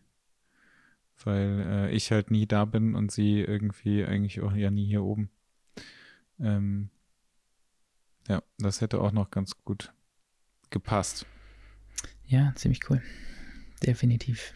weil 1.24 1.60
äh, 1.66 1.90
ich 1.90 2.10
halt 2.12 2.30
nie 2.30 2.46
da 2.46 2.64
bin 2.64 2.94
und 2.94 3.10
sie 3.10 3.40
irgendwie 3.40 4.04
eigentlich 4.04 4.40
auch 4.40 4.54
ja 4.54 4.70
nie 4.70 4.86
hier 4.86 5.02
oben. 5.02 5.30
Ähm, 6.38 6.90
ja, 8.28 8.42
das 8.58 8.80
hätte 8.80 9.00
auch 9.00 9.12
noch 9.12 9.30
ganz 9.30 9.52
gut 9.64 9.92
gepasst. 10.70 11.26
Ja, 12.26 12.52
ziemlich 12.54 12.88
cool. 12.88 13.02
Definitiv. 13.82 14.54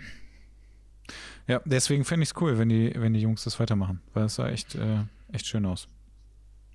Ja, 1.47 1.61
deswegen 1.65 2.05
fände 2.05 2.23
ich 2.23 2.31
es 2.31 2.41
cool, 2.41 2.59
wenn 2.59 2.69
die, 2.69 2.93
wenn 2.97 3.13
die 3.13 3.21
Jungs 3.21 3.45
das 3.45 3.61
weitermachen, 3.61 4.01
weil 4.15 4.25
es 4.25 4.37
sah 4.37 4.49
echt, 4.49 4.75
äh, 4.77 5.05
echt 5.33 5.47
schön 5.47 5.67
aus. 5.67 5.89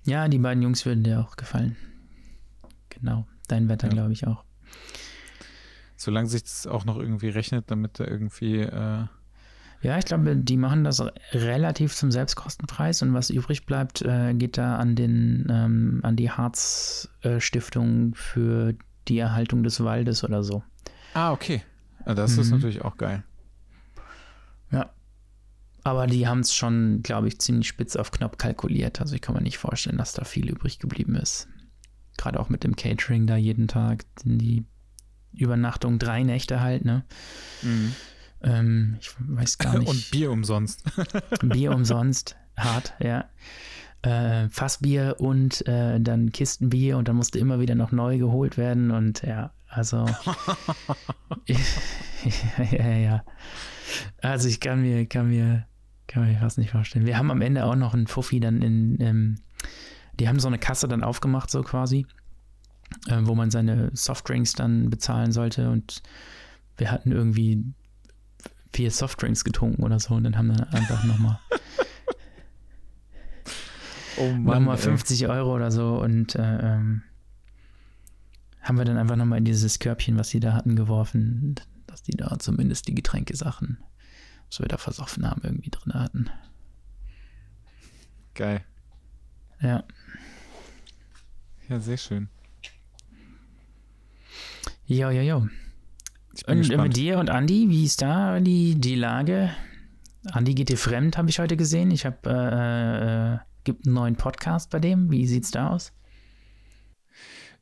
Ja, 0.04 0.28
die 0.28 0.38
beiden 0.38 0.62
Jungs 0.62 0.86
würden 0.86 1.02
dir 1.02 1.20
auch 1.20 1.36
gefallen. 1.36 1.76
Genau, 2.90 3.26
dein 3.48 3.68
Wetter 3.68 3.88
ja. 3.88 3.94
glaube 3.94 4.12
ich 4.12 4.26
auch. 4.26 4.44
Solange 5.96 6.28
sich 6.28 6.42
das 6.44 6.66
auch 6.66 6.84
noch 6.84 6.96
irgendwie 6.96 7.28
rechnet, 7.28 7.70
damit 7.70 7.98
da 7.98 8.04
irgendwie. 8.04 8.60
Äh 8.60 9.06
ja, 9.82 9.96
ich 9.98 10.04
glaube, 10.04 10.36
die 10.36 10.56
machen 10.58 10.84
das 10.84 11.02
relativ 11.32 11.94
zum 11.94 12.10
Selbstkostenpreis 12.10 13.00
und 13.02 13.14
was 13.14 13.30
übrig 13.30 13.64
bleibt, 13.64 14.02
äh, 14.02 14.34
geht 14.34 14.58
da 14.58 14.76
an 14.76 14.94
den 14.94 15.46
ähm, 15.50 16.00
an 16.02 16.16
die 16.16 16.30
Harz 16.30 17.08
äh, 17.22 17.40
für 17.40 18.74
die 19.08 19.18
Erhaltung 19.18 19.62
des 19.62 19.82
Waldes 19.82 20.22
oder 20.22 20.42
so. 20.42 20.62
Ah, 21.14 21.32
okay. 21.32 21.62
Das 22.04 22.34
mhm. 22.34 22.40
ist 22.42 22.50
natürlich 22.50 22.82
auch 22.82 22.96
geil. 22.96 23.24
Ja. 24.70 24.90
Aber 25.82 26.06
die 26.06 26.28
haben 26.28 26.40
es 26.40 26.54
schon, 26.54 27.02
glaube 27.02 27.28
ich, 27.28 27.40
ziemlich 27.40 27.68
spitz 27.68 27.96
auf 27.96 28.10
Knopf 28.10 28.36
kalkuliert. 28.36 29.00
Also 29.00 29.14
ich 29.14 29.22
kann 29.22 29.34
mir 29.34 29.42
nicht 29.42 29.58
vorstellen, 29.58 29.96
dass 29.96 30.12
da 30.12 30.24
viel 30.24 30.48
übrig 30.48 30.78
geblieben 30.78 31.16
ist. 31.16 31.48
Gerade 32.18 32.38
auch 32.38 32.50
mit 32.50 32.64
dem 32.64 32.76
Catering 32.76 33.26
da 33.26 33.36
jeden 33.36 33.66
Tag. 33.66 34.04
Die 34.24 34.66
Übernachtung 35.32 35.98
drei 35.98 36.22
Nächte 36.22 36.60
halt, 36.60 36.84
ne? 36.84 37.04
Mhm. 37.62 37.94
Ähm, 38.42 38.96
ich 39.00 39.10
weiß 39.18 39.58
gar 39.58 39.78
nicht. 39.78 39.88
Und 39.88 40.10
Bier 40.10 40.30
umsonst. 40.30 40.84
Bier 41.42 41.72
umsonst. 41.72 42.36
Hart, 42.56 42.94
ja. 43.00 43.28
Äh, 44.02 44.48
Fassbier 44.48 45.16
und 45.18 45.66
äh, 45.66 46.00
dann 46.00 46.32
Kistenbier 46.32 46.96
und 46.96 47.08
dann 47.08 47.16
musste 47.16 47.38
immer 47.38 47.60
wieder 47.60 47.74
noch 47.74 47.92
neu 47.92 48.16
geholt 48.16 48.56
werden 48.56 48.90
und 48.90 49.22
ja, 49.22 49.52
also 49.68 50.06
ja, 51.46 52.64
ja, 52.70 52.96
ja. 52.96 53.24
Also 54.22 54.48
ich 54.48 54.60
kann 54.60 54.80
mir, 54.80 55.06
kann 55.06 55.28
mir, 55.28 55.66
kann 56.06 56.26
mir 56.26 56.38
fast 56.38 56.56
nicht 56.56 56.70
vorstellen. 56.70 57.04
Wir 57.04 57.18
haben 57.18 57.30
am 57.30 57.42
Ende 57.42 57.64
auch 57.64 57.76
noch 57.76 57.92
einen 57.92 58.06
Fuffi 58.06 58.40
dann 58.40 58.62
in, 58.62 58.96
ähm, 59.00 59.34
die 60.18 60.28
haben 60.28 60.40
so 60.40 60.48
eine 60.48 60.58
Kasse 60.58 60.88
dann 60.88 61.04
aufgemacht, 61.04 61.50
so 61.50 61.62
quasi, 61.62 62.06
äh, 63.08 63.18
wo 63.20 63.34
man 63.34 63.50
seine 63.50 63.90
Softdrinks 63.92 64.54
dann 64.54 64.88
bezahlen 64.88 65.32
sollte 65.32 65.70
und 65.70 66.02
wir 66.78 66.90
hatten 66.90 67.12
irgendwie 67.12 67.64
vier 68.72 68.90
Softdrinks 68.90 69.44
getrunken 69.44 69.82
oder 69.82 69.98
so 69.98 70.14
und 70.14 70.24
dann 70.24 70.36
haben 70.36 70.48
wir 70.48 70.72
einfach 70.72 71.04
nochmal 71.04 71.38
oh 74.18 74.32
nochmal 74.32 74.76
50 74.76 75.28
Euro 75.28 75.54
oder 75.54 75.70
so 75.70 76.00
und 76.00 76.34
äh, 76.34 76.74
ähm, 76.74 77.02
haben 78.62 78.78
wir 78.78 78.84
dann 78.84 78.98
einfach 78.98 79.16
nochmal 79.16 79.38
in 79.38 79.44
dieses 79.44 79.78
Körbchen, 79.78 80.16
was 80.18 80.28
sie 80.28 80.40
da 80.40 80.52
hatten, 80.52 80.76
geworfen, 80.76 81.56
dass 81.86 82.02
die 82.02 82.12
da 82.12 82.38
zumindest 82.38 82.86
die 82.88 82.94
Getränkesachen, 82.94 83.78
was 84.48 84.60
wir 84.60 84.68
da 84.68 84.76
versoffen 84.76 85.28
haben, 85.28 85.40
irgendwie 85.42 85.70
drin 85.70 85.94
hatten. 85.94 86.30
Geil. 88.34 88.64
Ja. 89.60 89.84
Ja, 91.68 91.80
sehr 91.80 91.96
schön. 91.96 92.28
Jo, 94.86 95.10
jo, 95.10 95.22
jo. 95.22 95.48
Und 96.46 96.68
mit 96.68 96.96
dir 96.96 97.18
und 97.18 97.28
Andi, 97.30 97.68
wie 97.68 97.84
ist 97.84 98.02
da 98.02 98.40
die, 98.40 98.76
die 98.76 98.94
Lage? 98.94 99.50
Andi 100.30 100.54
geht 100.54 100.68
dir 100.68 100.76
fremd, 100.76 101.18
habe 101.18 101.28
ich 101.28 101.38
heute 101.38 101.56
gesehen. 101.56 101.90
Ich 101.90 102.06
habe, 102.06 102.18
äh, 102.26 103.34
äh, 103.34 103.38
gibt 103.64 103.86
einen 103.86 103.94
neuen 103.94 104.16
Podcast 104.16 104.70
bei 104.70 104.78
dem. 104.78 105.10
Wie 105.10 105.26
sieht's 105.26 105.50
da 105.50 105.70
aus? 105.70 105.92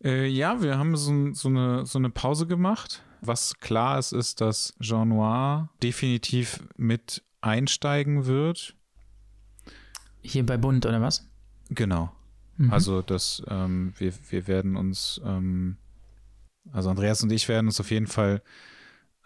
Äh, 0.04 0.26
ja, 0.26 0.62
wir 0.62 0.78
haben 0.78 0.96
so, 0.96 1.32
so, 1.32 1.48
eine, 1.48 1.86
so 1.86 1.98
eine 1.98 2.10
Pause 2.10 2.46
gemacht. 2.46 3.02
Was 3.20 3.58
klar 3.58 3.98
ist, 3.98 4.12
ist, 4.12 4.40
dass 4.40 4.74
Jean 4.80 5.08
Noir 5.08 5.70
definitiv 5.82 6.62
mit 6.76 7.22
einsteigen 7.40 8.26
wird. 8.26 8.74
Hier 10.22 10.44
bei 10.44 10.56
Bund 10.56 10.86
oder 10.86 11.00
was? 11.00 11.28
Genau. 11.70 12.12
Mhm. 12.56 12.72
Also, 12.72 13.02
dass 13.02 13.42
ähm, 13.48 13.92
wir, 13.98 14.12
wir 14.30 14.46
werden 14.46 14.76
uns, 14.76 15.20
ähm, 15.24 15.76
also 16.72 16.90
Andreas 16.90 17.22
und 17.22 17.32
ich 17.32 17.48
werden 17.48 17.66
uns 17.66 17.80
auf 17.80 17.90
jeden 17.90 18.06
Fall 18.06 18.42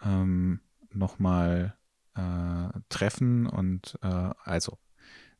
ähm, 0.03 0.59
nochmal 0.91 1.75
äh, 2.15 2.79
treffen 2.89 3.47
und 3.47 3.97
äh, 4.01 4.29
also 4.43 4.77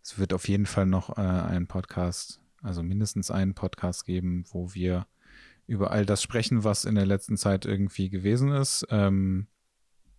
es 0.02 0.18
wird 0.20 0.34
auf 0.34 0.48
jeden 0.48 0.66
Fall 0.66 0.86
noch 0.86 1.18
äh, 1.18 1.22
einen 1.22 1.68
Podcast, 1.68 2.42
also 2.62 2.84
mindestens 2.84 3.32
einen 3.32 3.54
Podcast 3.54 4.06
geben, 4.06 4.44
wo 4.52 4.74
wir 4.74 5.08
über 5.66 5.92
all 5.92 6.06
das 6.06 6.22
sprechen, 6.22 6.64
was 6.64 6.86
in 6.86 6.96
der 6.96 7.06
letzten 7.06 7.38
Zeit 7.38 7.66
irgendwie 7.66 8.10
gewesen 8.10 8.52
ist. 8.52 8.86
Ähm, 8.90 9.48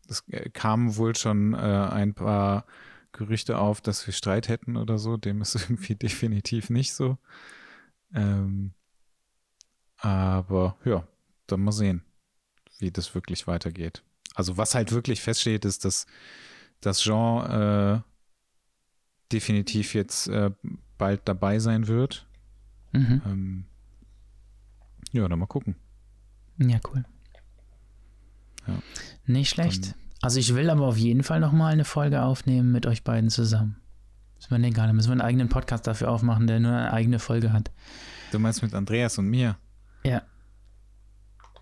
es 0.09 0.25
kamen 0.53 0.97
wohl 0.97 1.15
schon 1.17 1.55
äh, 1.55 1.57
ein 1.57 2.15
paar 2.15 2.65
Gerüchte 3.13 3.59
auf, 3.59 3.81
dass 3.81 4.07
wir 4.07 4.15
Streit 4.15 4.49
hätten 4.49 4.77
oder 4.77 4.99
so. 4.99 5.17
Dem 5.17 5.41
ist 5.43 5.55
irgendwie 5.69 5.95
definitiv 5.95 6.71
nicht 6.71 6.95
so. 6.95 7.19
Ähm, 8.15 8.73
aber 9.99 10.77
ja, 10.85 11.07
dann 11.47 11.61
mal 11.61 11.73
sehen, 11.73 12.03
wie 12.79 12.91
das 12.91 13.15
wirklich 13.15 13.47
weitergeht. 13.47 14.03
Also 14.35 14.57
was 14.57 14.75
halt 14.75 14.93
wirklich 14.93 15.21
feststeht, 15.21 15.65
ist, 15.65 15.85
dass 15.85 16.07
das 16.81 17.01
Jean 17.01 17.51
äh, 17.51 18.01
definitiv 19.33 19.95
jetzt 19.95 20.29
äh, 20.29 20.51
bald 20.99 21.23
dabei 21.25 21.59
sein 21.59 21.87
wird. 21.87 22.27
Mhm. 22.93 23.23
Ähm, 23.27 23.65
ja, 25.13 25.29
dann 25.29 25.39
mal 25.39 25.47
gucken. 25.47 25.77
Ja, 26.59 26.79
cool. 26.93 27.05
Ja. 28.67 28.79
Nicht 29.27 29.51
schlecht. 29.51 29.87
Dann, 29.87 29.95
also 30.23 30.41
ich 30.41 30.55
will 30.55 30.71
aber 30.71 30.87
auf 30.87 30.97
jeden 30.97 31.23
Fall 31.23 31.41
nochmal 31.41 31.73
eine 31.73 31.85
Folge 31.85 32.23
aufnehmen 32.23 32.73
mit 32.73 32.87
euch 32.87 33.05
beiden 33.05 33.31
zusammen. 33.31 33.77
Müssen 34.37 34.51
wir, 34.51 34.59
nee, 34.59 34.71
gar 34.71 34.87
nicht. 34.87 34.95
Müssen 34.95 35.09
wir 35.09 35.13
einen 35.13 35.21
eigenen 35.21 35.49
Podcast 35.49 35.87
dafür 35.87 36.11
aufmachen, 36.11 36.47
der 36.47 36.61
nur 36.61 36.73
eine 36.73 36.93
eigene 36.93 37.19
Folge 37.19 37.53
hat. 37.53 37.71
Du 38.33 38.39
meinst 38.39 38.63
mit 38.63 38.75
Andreas 38.75 39.19
und 39.19 39.29
mir? 39.29 39.57
Ja. 40.05 40.23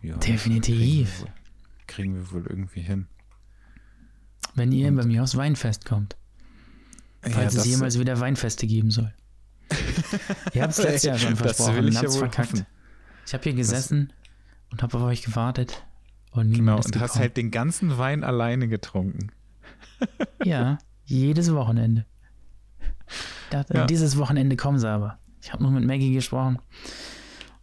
Ja 0.02 0.16
Definitiv. 0.16 1.08
Kriegen 1.18 1.26
wir, 1.26 1.86
kriegen 1.86 2.14
wir, 2.16 2.32
wohl 2.32 2.46
irgendwie 2.48 2.80
hin. 2.80 3.06
Wenn 4.54 4.72
ihr 4.72 4.88
und, 4.88 4.96
bei 4.96 5.04
mir 5.04 5.22
aufs 5.22 5.36
Weinfest 5.36 5.84
kommt. 5.84 6.16
Falls 7.22 7.54
ja, 7.54 7.60
es 7.60 7.66
jemals 7.66 7.98
wieder 7.98 8.18
Weinfeste 8.18 8.66
geben 8.66 8.90
soll. 8.90 9.12
ihr 10.52 10.62
habt 10.62 10.72
es 10.72 10.82
letztes 10.82 11.02
Jahr 11.04 11.18
schon 11.18 11.36
versprochen. 11.36 11.76
Das 11.76 11.82
will 11.82 11.88
ich 11.88 11.94
ja 11.94 12.02
wohl 12.02 12.18
verkackt. 12.18 12.52
Hoffen. 12.52 12.66
Ich 13.26 13.32
habe 13.32 13.44
hier 13.44 13.54
gesessen 13.54 14.08
das, 14.08 14.72
und 14.72 14.82
habe 14.82 14.98
auf 14.98 15.04
euch 15.04 15.22
gewartet. 15.22 15.86
Und 16.32 16.52
genau, 16.52 16.76
und 16.76 16.98
hast 16.98 17.16
halt 17.16 17.36
den 17.36 17.50
ganzen 17.50 17.96
Wein 17.98 18.24
alleine 18.24 18.66
getrunken. 18.66 19.30
ja, 20.44 20.78
jedes 21.04 21.52
Wochenende. 21.54 22.06
Dachte, 23.50 23.74
ja. 23.74 23.86
Dieses 23.86 24.18
Wochenende 24.18 24.56
kommen 24.56 24.78
sie 24.78 24.88
aber. 24.88 25.18
Ich 25.40 25.52
habe 25.52 25.62
noch 25.62 25.70
mit 25.70 25.84
Maggie 25.84 26.12
gesprochen 26.12 26.58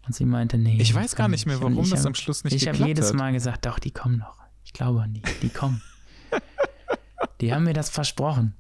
und 0.10 0.16
sie 0.16 0.26
meinte, 0.26 0.58
nee. 0.58 0.78
Ich 0.82 0.96
weiß 0.96 1.16
gar 1.16 1.28
nicht 1.28 1.46
mehr, 1.46 1.62
warum 1.62 1.88
das 1.88 2.00
hab, 2.00 2.08
am 2.08 2.16
Schluss 2.16 2.44
nicht 2.44 2.56
ich 2.56 2.62
geklappt 2.62 2.78
Ich 2.78 2.82
habe 2.82 2.90
jedes 2.90 3.14
Mal 3.14 3.32
gesagt, 3.32 3.68
doch, 3.68 3.78
die 3.78 3.92
kommen 3.92 4.18
noch. 4.18 4.40
Ich 4.64 4.74
glaube 4.74 5.04
an 5.04 5.14
die, 5.14 5.22
die 5.44 5.50
kommen. 5.50 5.84
die 7.42 7.54
haben 7.54 7.64
mir 7.64 7.74
das 7.74 7.92
versprochen. 7.92 8.56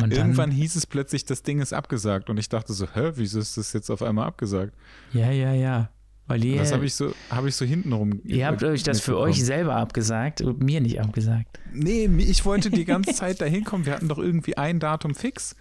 Und 0.00 0.12
Irgendwann 0.12 0.50
dann, 0.50 0.56
hieß 0.56 0.76
es 0.76 0.86
plötzlich, 0.86 1.24
das 1.24 1.42
Ding 1.42 1.60
ist 1.60 1.72
abgesagt. 1.72 2.30
Und 2.30 2.38
ich 2.38 2.48
dachte 2.48 2.72
so, 2.72 2.86
hä, 2.94 3.12
wieso 3.16 3.40
ist 3.40 3.56
das 3.56 3.72
jetzt 3.72 3.90
auf 3.90 4.00
einmal 4.00 4.28
abgesagt? 4.28 4.74
Ja, 5.12 5.32
ja, 5.32 5.52
ja. 5.54 5.90
Weil 6.28 6.44
ihr, 6.44 6.58
das 6.58 6.70
habe 6.70 6.86
ich 6.86 6.94
so, 6.94 7.12
habe 7.28 7.48
ich 7.48 7.56
so 7.56 7.64
hintenrum. 7.64 8.20
Ihr 8.22 8.46
habt 8.46 8.62
euch 8.62 8.84
das 8.84 9.00
für 9.00 9.18
euch 9.18 9.44
selber 9.44 9.74
abgesagt 9.74 10.40
und 10.40 10.62
mir 10.62 10.80
nicht 10.80 11.00
abgesagt. 11.00 11.58
Nee, 11.72 12.08
ich 12.18 12.44
wollte 12.44 12.70
die 12.70 12.84
ganze 12.84 13.12
Zeit 13.14 13.40
da 13.40 13.44
hinkommen. 13.44 13.86
Wir 13.86 13.94
hatten 13.94 14.06
doch 14.06 14.18
irgendwie 14.18 14.56
ein 14.56 14.78
Datum 14.78 15.16
fix. 15.16 15.56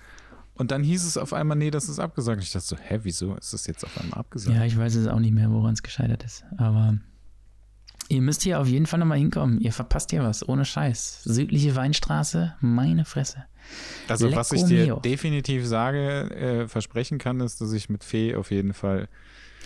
Und 0.61 0.69
dann 0.69 0.83
hieß 0.83 1.05
es 1.05 1.17
auf 1.17 1.33
einmal, 1.33 1.57
nee, 1.57 1.71
das 1.71 1.89
ist 1.89 1.97
abgesagt. 1.97 2.43
Ich 2.43 2.51
dachte 2.51 2.67
so, 2.67 2.77
hä, 2.77 2.99
wieso 3.01 3.33
ist 3.33 3.51
das 3.51 3.65
jetzt 3.65 3.83
auf 3.83 3.99
einmal 3.99 4.19
abgesagt? 4.19 4.55
Ja, 4.55 4.63
ich 4.63 4.77
weiß 4.77 4.93
es 4.93 5.07
auch 5.07 5.17
nicht 5.17 5.33
mehr, 5.33 5.49
woran 5.49 5.73
es 5.73 5.81
gescheitert 5.81 6.23
ist. 6.23 6.45
Aber 6.55 6.99
Ihr 8.09 8.21
müsst 8.21 8.43
hier 8.43 8.59
auf 8.59 8.67
jeden 8.67 8.85
Fall 8.85 8.99
nochmal 8.99 9.17
hinkommen. 9.17 9.59
Ihr 9.59 9.73
verpasst 9.73 10.11
hier 10.11 10.21
was, 10.21 10.47
ohne 10.47 10.63
Scheiß. 10.63 11.23
Südliche 11.23 11.75
Weinstraße, 11.75 12.53
meine 12.59 13.05
Fresse. 13.05 13.45
Also, 14.07 14.27
Lecco 14.27 14.37
was 14.39 14.51
ich 14.51 14.65
dir 14.65 14.85
mio. 14.85 14.99
definitiv 14.99 15.65
sage, 15.65 16.29
äh, 16.29 16.67
versprechen 16.67 17.17
kann, 17.17 17.39
ist, 17.39 17.59
dass 17.59 17.73
ich 17.73 17.89
mit 17.89 18.03
Fee 18.03 18.35
auf 18.35 18.51
jeden 18.51 18.73
Fall 18.73 19.09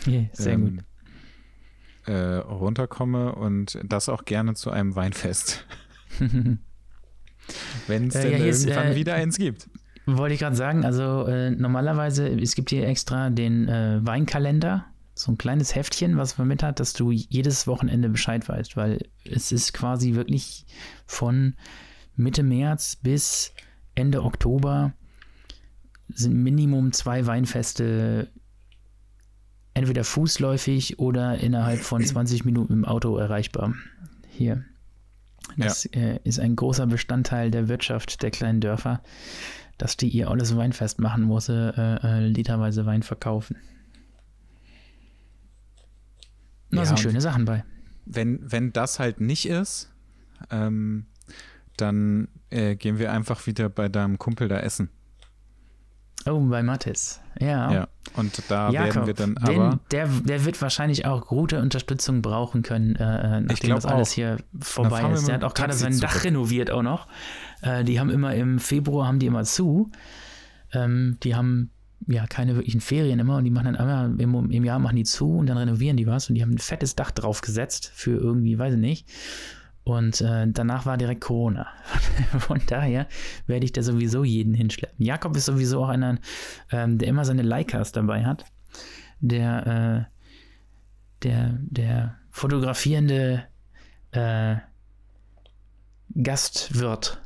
yeah, 0.07 0.29
sehr 0.31 0.53
ähm, 0.53 0.77
gut. 0.77 0.85
Äh, 2.05 2.35
runterkomme 2.37 3.35
und 3.35 3.79
das 3.83 4.07
auch 4.07 4.23
gerne 4.23 4.53
zu 4.53 4.71
einem 4.71 4.95
Weinfest. 4.95 5.65
Wenn 7.87 8.07
es 8.07 8.15
äh, 8.15 8.29
denn 8.29 8.31
ja, 8.31 8.45
irgendwann 8.45 8.87
ist, 8.87 8.95
wieder 8.95 9.15
eins 9.15 9.37
gibt. 9.37 9.67
Wollte 10.05 10.35
ich 10.35 10.39
gerade 10.39 10.55
sagen, 10.55 10.85
also 10.85 11.25
äh, 11.25 11.51
normalerweise, 11.51 12.27
es 12.27 12.55
gibt 12.55 12.69
hier 12.69 12.87
extra 12.87 13.29
den 13.29 13.67
äh, 13.67 13.99
Weinkalender 14.05 14.85
so 15.15 15.31
ein 15.31 15.37
kleines 15.37 15.73
Heftchen, 15.73 16.17
was 16.17 16.37
man 16.37 16.47
mit 16.47 16.61
hat, 16.61 16.79
dass 16.81 16.91
du 16.93 17.09
jedes 17.11 17.67
Wochenende 17.67 18.09
Bescheid 18.09 18.47
weißt, 18.47 18.75
weil 18.75 19.07
es 19.23 19.53
ist 19.53 19.73
quasi 19.73 20.13
wirklich 20.13 20.65
von 21.05 21.55
Mitte 22.17 22.43
März 22.43 22.97
bis 22.97 23.53
Ende 23.95 24.23
Oktober 24.23 24.93
sind 26.09 26.43
Minimum 26.43 26.91
zwei 26.91 27.25
Weinfeste 27.25 28.27
entweder 29.73 30.03
fußläufig 30.03 30.99
oder 30.99 31.37
innerhalb 31.39 31.79
von 31.79 32.03
20 32.05 32.43
Minuten 32.43 32.73
im 32.73 32.85
Auto 32.85 33.17
erreichbar. 33.17 33.73
Hier. 34.29 34.65
Das 35.57 35.85
ja. 35.93 36.01
äh, 36.01 36.19
ist 36.23 36.39
ein 36.39 36.55
großer 36.55 36.87
Bestandteil 36.87 37.51
der 37.51 37.69
Wirtschaft 37.69 38.21
der 38.21 38.31
kleinen 38.31 38.59
Dörfer, 38.59 39.01
dass 39.77 39.97
die 39.97 40.09
ihr 40.09 40.29
alles 40.29 40.55
Weinfest 40.55 40.99
machen 40.99 41.23
muss, 41.23 41.49
äh, 41.49 41.53
äh, 41.53 42.27
literweise 42.27 42.85
Wein 42.85 43.03
verkaufen. 43.03 43.57
Da 46.71 46.77
ja, 46.77 46.85
sind 46.85 46.99
schöne 46.99 47.21
Sachen 47.21 47.45
bei. 47.45 47.63
Wenn, 48.05 48.39
wenn 48.41 48.73
das 48.73 48.99
halt 48.99 49.19
nicht 49.19 49.47
ist, 49.47 49.91
ähm, 50.51 51.05
dann 51.77 52.27
äh, 52.49 52.75
gehen 52.75 52.99
wir 52.99 53.11
einfach 53.11 53.45
wieder 53.47 53.69
bei 53.69 53.89
deinem 53.89 54.17
Kumpel 54.17 54.47
da 54.47 54.59
essen. 54.59 54.89
Oh, 56.27 56.39
bei 56.39 56.63
Mattis. 56.63 57.21
Ja. 57.39 57.71
Ja, 57.71 57.87
und 58.15 58.41
da 58.49 58.71
Jakob, 58.71 58.95
werden 58.95 59.07
wir 59.07 59.13
dann 59.13 59.37
aber. 59.37 59.69
Den, 59.69 59.79
der, 59.91 60.07
der 60.07 60.45
wird 60.45 60.59
wahrscheinlich 60.61 61.05
auch 61.05 61.27
gute 61.27 61.61
Unterstützung 61.61 62.21
brauchen 62.21 62.63
können, 62.63 62.95
äh, 62.95 63.37
äh 63.37 63.41
nachdem 63.41 63.75
das 63.75 63.85
alles 63.85 64.11
auch. 64.11 64.13
hier 64.13 64.37
vorbei 64.59 65.11
ist. 65.11 65.27
Der 65.27 65.35
hat 65.35 65.43
auch 65.43 65.53
gerade 65.53 65.73
sein 65.73 65.99
Dach 65.99 66.23
renoviert 66.23 66.71
auch 66.71 66.81
noch. 66.81 67.07
Äh, 67.61 67.83
die 67.83 67.99
haben 67.99 68.09
immer 68.09 68.33
im 68.35 68.59
Februar 68.59 69.07
haben 69.07 69.19
die 69.19 69.27
immer 69.27 69.43
zu. 69.43 69.91
Ähm, 70.73 71.17
die 71.23 71.35
haben 71.35 71.71
ja 72.07 72.27
keine 72.27 72.55
wirklichen 72.55 72.81
Ferien 72.81 73.19
immer 73.19 73.37
und 73.37 73.45
die 73.45 73.51
machen 73.51 73.65
dann 73.65 73.75
einmal 73.75 74.19
im, 74.19 74.51
im 74.51 74.63
Jahr 74.63 74.79
machen 74.79 74.95
die 74.95 75.03
zu 75.03 75.37
und 75.37 75.47
dann 75.47 75.57
renovieren 75.57 75.97
die 75.97 76.07
was 76.07 76.29
und 76.29 76.35
die 76.35 76.41
haben 76.41 76.51
ein 76.51 76.59
fettes 76.59 76.95
Dach 76.95 77.11
draufgesetzt 77.11 77.91
für 77.93 78.17
irgendwie, 78.17 78.57
weiß 78.59 78.75
ich 78.75 78.79
nicht. 78.79 79.09
Und 79.83 80.19
äh, 80.21 80.47
danach 80.47 80.87
war 80.87 80.97
direkt 80.97 81.21
Corona. 81.21 81.67
Von 82.39 82.59
daher 82.65 83.07
werde 83.45 83.65
ich 83.65 83.71
da 83.71 83.83
sowieso 83.83 84.23
jeden 84.23 84.55
hinschleppen. 84.55 85.05
Jakob 85.05 85.37
ist 85.37 85.45
sowieso 85.45 85.83
auch 85.83 85.89
einer, 85.89 86.17
ähm, 86.71 86.97
der 86.97 87.07
immer 87.07 87.23
seine 87.23 87.43
Leicas 87.43 87.91
dabei 87.91 88.25
hat. 88.25 88.45
Der, 89.19 90.07
äh, 90.09 91.23
der, 91.23 91.59
der 91.61 92.15
fotografierende 92.31 93.45
äh, 94.11 94.55
Gastwirt 96.15 97.21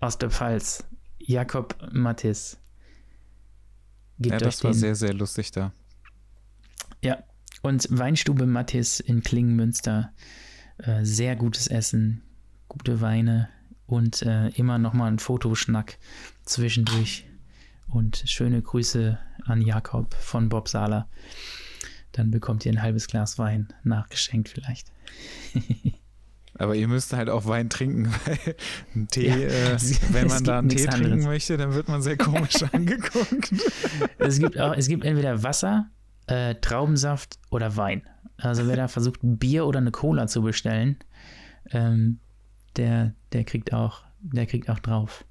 aus 0.00 0.18
der 0.18 0.30
Pfalz, 0.30 0.84
Jakob 1.18 1.76
Mattis. 1.92 2.58
ja, 4.18 4.38
das 4.38 4.62
war 4.64 4.74
sehr, 4.74 4.94
sehr 4.94 5.14
lustig 5.14 5.50
da. 5.50 5.72
Ja, 7.02 7.22
und 7.62 7.86
Weinstube 7.90 8.46
Mattis 8.46 9.00
in 9.00 9.22
Klingenmünster 9.22 10.12
äh, 10.78 11.04
sehr 11.04 11.36
gutes 11.36 11.66
Essen, 11.66 12.22
gute 12.68 13.00
Weine 13.00 13.48
und 13.86 14.22
äh, 14.22 14.48
immer 14.50 14.78
nochmal 14.78 15.10
ein 15.10 15.18
Fotoschnack 15.18 15.98
zwischendurch. 16.44 17.26
Und 17.88 18.24
schöne 18.26 18.60
Grüße 18.60 19.18
an 19.44 19.62
Jakob 19.62 20.12
von 20.14 20.48
Bob 20.48 20.68
Sala. 20.68 21.08
Dann 22.10 22.32
bekommt 22.32 22.66
ihr 22.66 22.72
ein 22.72 22.82
halbes 22.82 23.06
Glas 23.06 23.38
Wein 23.38 23.68
nachgeschenkt 23.84 24.48
vielleicht. 24.48 24.90
Aber 26.58 26.74
ihr 26.74 26.88
müsst 26.88 27.12
halt 27.12 27.28
auch 27.28 27.46
Wein 27.46 27.68
trinken, 27.68 28.12
weil 28.24 28.56
ein 28.94 29.08
Tee, 29.08 29.28
ja, 29.28 29.36
äh, 29.36 29.78
wenn 30.10 30.28
man 30.28 30.44
da 30.44 30.58
einen 30.58 30.68
Tee 30.68 30.84
trinken 30.84 31.04
anderes. 31.04 31.24
möchte, 31.24 31.56
dann 31.56 31.74
wird 31.74 31.88
man 31.88 32.02
sehr 32.02 32.16
komisch 32.16 32.62
angeguckt. 32.72 33.52
Es 34.18 34.38
gibt 34.38 34.58
auch, 34.58 34.74
es 34.74 34.88
gibt 34.88 35.04
entweder 35.04 35.42
Wasser, 35.42 35.90
äh, 36.26 36.54
Traubensaft 36.56 37.38
oder 37.50 37.76
Wein. 37.76 38.02
Also 38.38 38.66
wer 38.66 38.76
da 38.76 38.88
versucht, 38.88 39.20
Bier 39.22 39.66
oder 39.66 39.78
eine 39.78 39.90
Cola 39.90 40.26
zu 40.26 40.42
bestellen, 40.42 40.96
ähm, 41.70 42.18
der, 42.76 43.14
der 43.32 43.44
kriegt 43.44 43.72
auch, 43.72 44.04
der 44.20 44.46
kriegt 44.46 44.68
auch 44.68 44.78
drauf. 44.78 45.24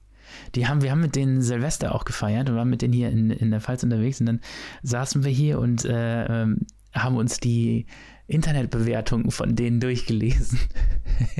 Die 0.55 0.67
haben, 0.67 0.81
wir 0.81 0.89
haben 0.89 1.01
mit 1.01 1.15
denen 1.15 1.41
Silvester 1.41 1.93
auch 1.93 2.03
gefeiert 2.03 2.49
und 2.49 2.55
waren 2.55 2.69
mit 2.69 2.81
denen 2.81 2.93
hier 2.93 3.09
in, 3.09 3.29
in 3.29 3.51
der 3.51 3.61
Pfalz 3.61 3.83
unterwegs 3.83 4.19
und 4.19 4.25
dann 4.25 4.41
saßen 4.81 5.23
wir 5.23 5.31
hier 5.31 5.59
und 5.59 5.85
äh, 5.85 6.25
ähm, 6.25 6.65
haben 6.93 7.17
uns 7.17 7.39
die 7.39 7.85
Internetbewertungen 8.27 9.31
von 9.31 9.55
denen 9.55 9.79
durchgelesen. 9.79 10.59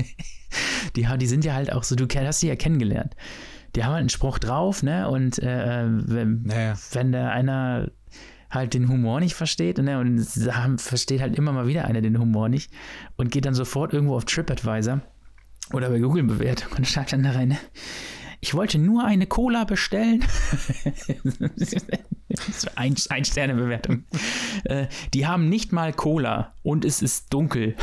die, 0.96 1.06
die 1.18 1.26
sind 1.26 1.44
ja 1.44 1.54
halt 1.54 1.72
auch 1.72 1.82
so, 1.82 1.94
du 1.94 2.06
hast 2.06 2.40
sie 2.40 2.48
ja 2.48 2.56
kennengelernt. 2.56 3.14
Die 3.74 3.84
haben 3.84 3.92
halt 3.92 4.00
einen 4.00 4.08
Spruch 4.08 4.38
drauf, 4.38 4.82
ne? 4.82 5.08
Und 5.08 5.38
äh, 5.38 5.84
wenn, 5.86 6.42
naja. 6.44 6.74
wenn 6.92 7.12
da 7.12 7.28
einer 7.28 7.90
halt 8.50 8.74
den 8.74 8.88
Humor 8.88 9.20
nicht 9.20 9.34
versteht 9.34 9.78
ne? 9.78 9.98
und 9.98 10.24
da 10.46 10.74
versteht 10.78 11.20
halt 11.20 11.36
immer 11.36 11.52
mal 11.52 11.66
wieder 11.66 11.84
einer 11.84 12.00
den 12.00 12.18
Humor 12.18 12.48
nicht 12.48 12.72
und 13.16 13.30
geht 13.30 13.44
dann 13.44 13.54
sofort 13.54 13.92
irgendwo 13.92 14.16
auf 14.16 14.24
TripAdvisor 14.24 15.00
oder 15.72 15.90
bei 15.90 15.98
Google 15.98 16.22
Bewertung 16.22 16.72
und 16.76 16.86
schreibt 16.86 17.12
dann 17.12 17.24
da 17.24 17.32
rein, 17.32 17.48
ne? 17.48 17.58
Ich 18.46 18.54
wollte 18.54 18.78
nur 18.78 19.04
eine 19.04 19.26
Cola 19.26 19.64
bestellen. 19.64 20.24
ein, 22.76 22.94
ein 23.08 23.24
Sterne 23.24 23.54
Bewertung. 23.56 24.04
Äh, 24.62 24.86
die 25.14 25.26
haben 25.26 25.48
nicht 25.48 25.72
mal 25.72 25.92
Cola 25.92 26.54
und 26.62 26.84
es 26.84 27.02
ist 27.02 27.34
dunkel. 27.34 27.74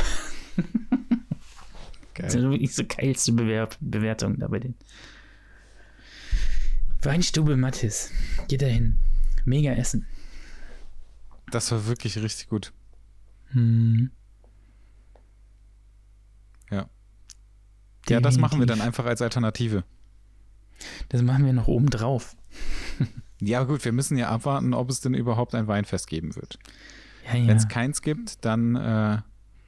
Geil. 2.14 2.26
Das 2.26 2.34
ist 2.34 2.40
wirklich 2.40 2.74
so 2.74 2.84
geilste 2.88 3.32
Bewerb 3.32 3.76
Bewertung 3.80 4.38
da 4.38 4.48
bei 4.48 4.58
denen. 4.58 4.76
Weinstube 7.02 7.58
Mattis. 7.58 8.10
Geht 8.48 8.62
dahin. 8.62 8.96
Mega 9.44 9.72
Essen. 9.72 10.06
Das 11.50 11.70
war 11.72 11.86
wirklich 11.86 12.16
richtig 12.16 12.48
gut. 12.48 12.72
Hm. 13.48 14.10
Ja. 16.70 16.88
Definitiv. 16.88 18.08
Ja, 18.08 18.20
das 18.20 18.38
machen 18.38 18.60
wir 18.60 18.66
dann 18.66 18.80
einfach 18.80 19.04
als 19.04 19.20
Alternative. 19.20 19.84
Das 21.08 21.22
machen 21.22 21.44
wir 21.44 21.52
noch 21.52 21.68
oben 21.68 21.90
drauf. 21.90 22.36
ja, 23.40 23.64
gut, 23.64 23.84
wir 23.84 23.92
müssen 23.92 24.16
ja 24.16 24.28
abwarten, 24.28 24.74
ob 24.74 24.90
es 24.90 25.00
denn 25.00 25.14
überhaupt 25.14 25.54
ein 25.54 25.66
Weinfest 25.66 26.06
geben 26.06 26.34
wird. 26.36 26.58
Ja, 27.26 27.38
ja. 27.38 27.46
Wenn 27.46 27.56
es 27.56 27.68
keins 27.68 28.02
gibt, 28.02 28.44
dann 28.44 28.76
äh, 28.76 29.18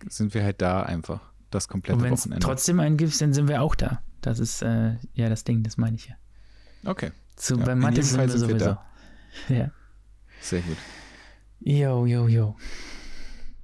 sind 0.09 0.35
wir 0.35 0.45
halt 0.45 0.61
da 0.61 0.83
einfach. 0.83 1.21
Das 1.51 1.69
komplette 1.69 2.03
Und 2.03 2.11
Wochenende. 2.11 2.45
trotzdem 2.45 2.81
einen 2.81 2.97
gibt, 2.97 3.21
dann 3.21 3.33
sind 3.33 3.49
wir 3.49 3.63
auch 3.63 3.75
da. 3.77 4.03
Das 4.21 4.41
ist 4.41 4.63
äh, 4.63 4.97
ja 5.15 5.29
das 5.29 5.45
Ding, 5.45 5.63
das 5.63 5.77
meine 5.77 5.97
ich 5.97 6.09
ja. 6.09 6.15
Okay. 6.85 7.13
Zu, 7.37 7.57
ja, 7.57 7.65
bei 7.65 7.75
Mathe 7.75 8.03
sind 8.03 8.21
wir 8.21 8.29
sowieso. 8.29 8.77
Wir 9.49 9.57
ja. 9.57 9.71
Sehr 10.41 10.61
gut. 10.63 10.77
Jo, 11.61 12.07
jo, 12.07 12.29
jo. 12.29 12.57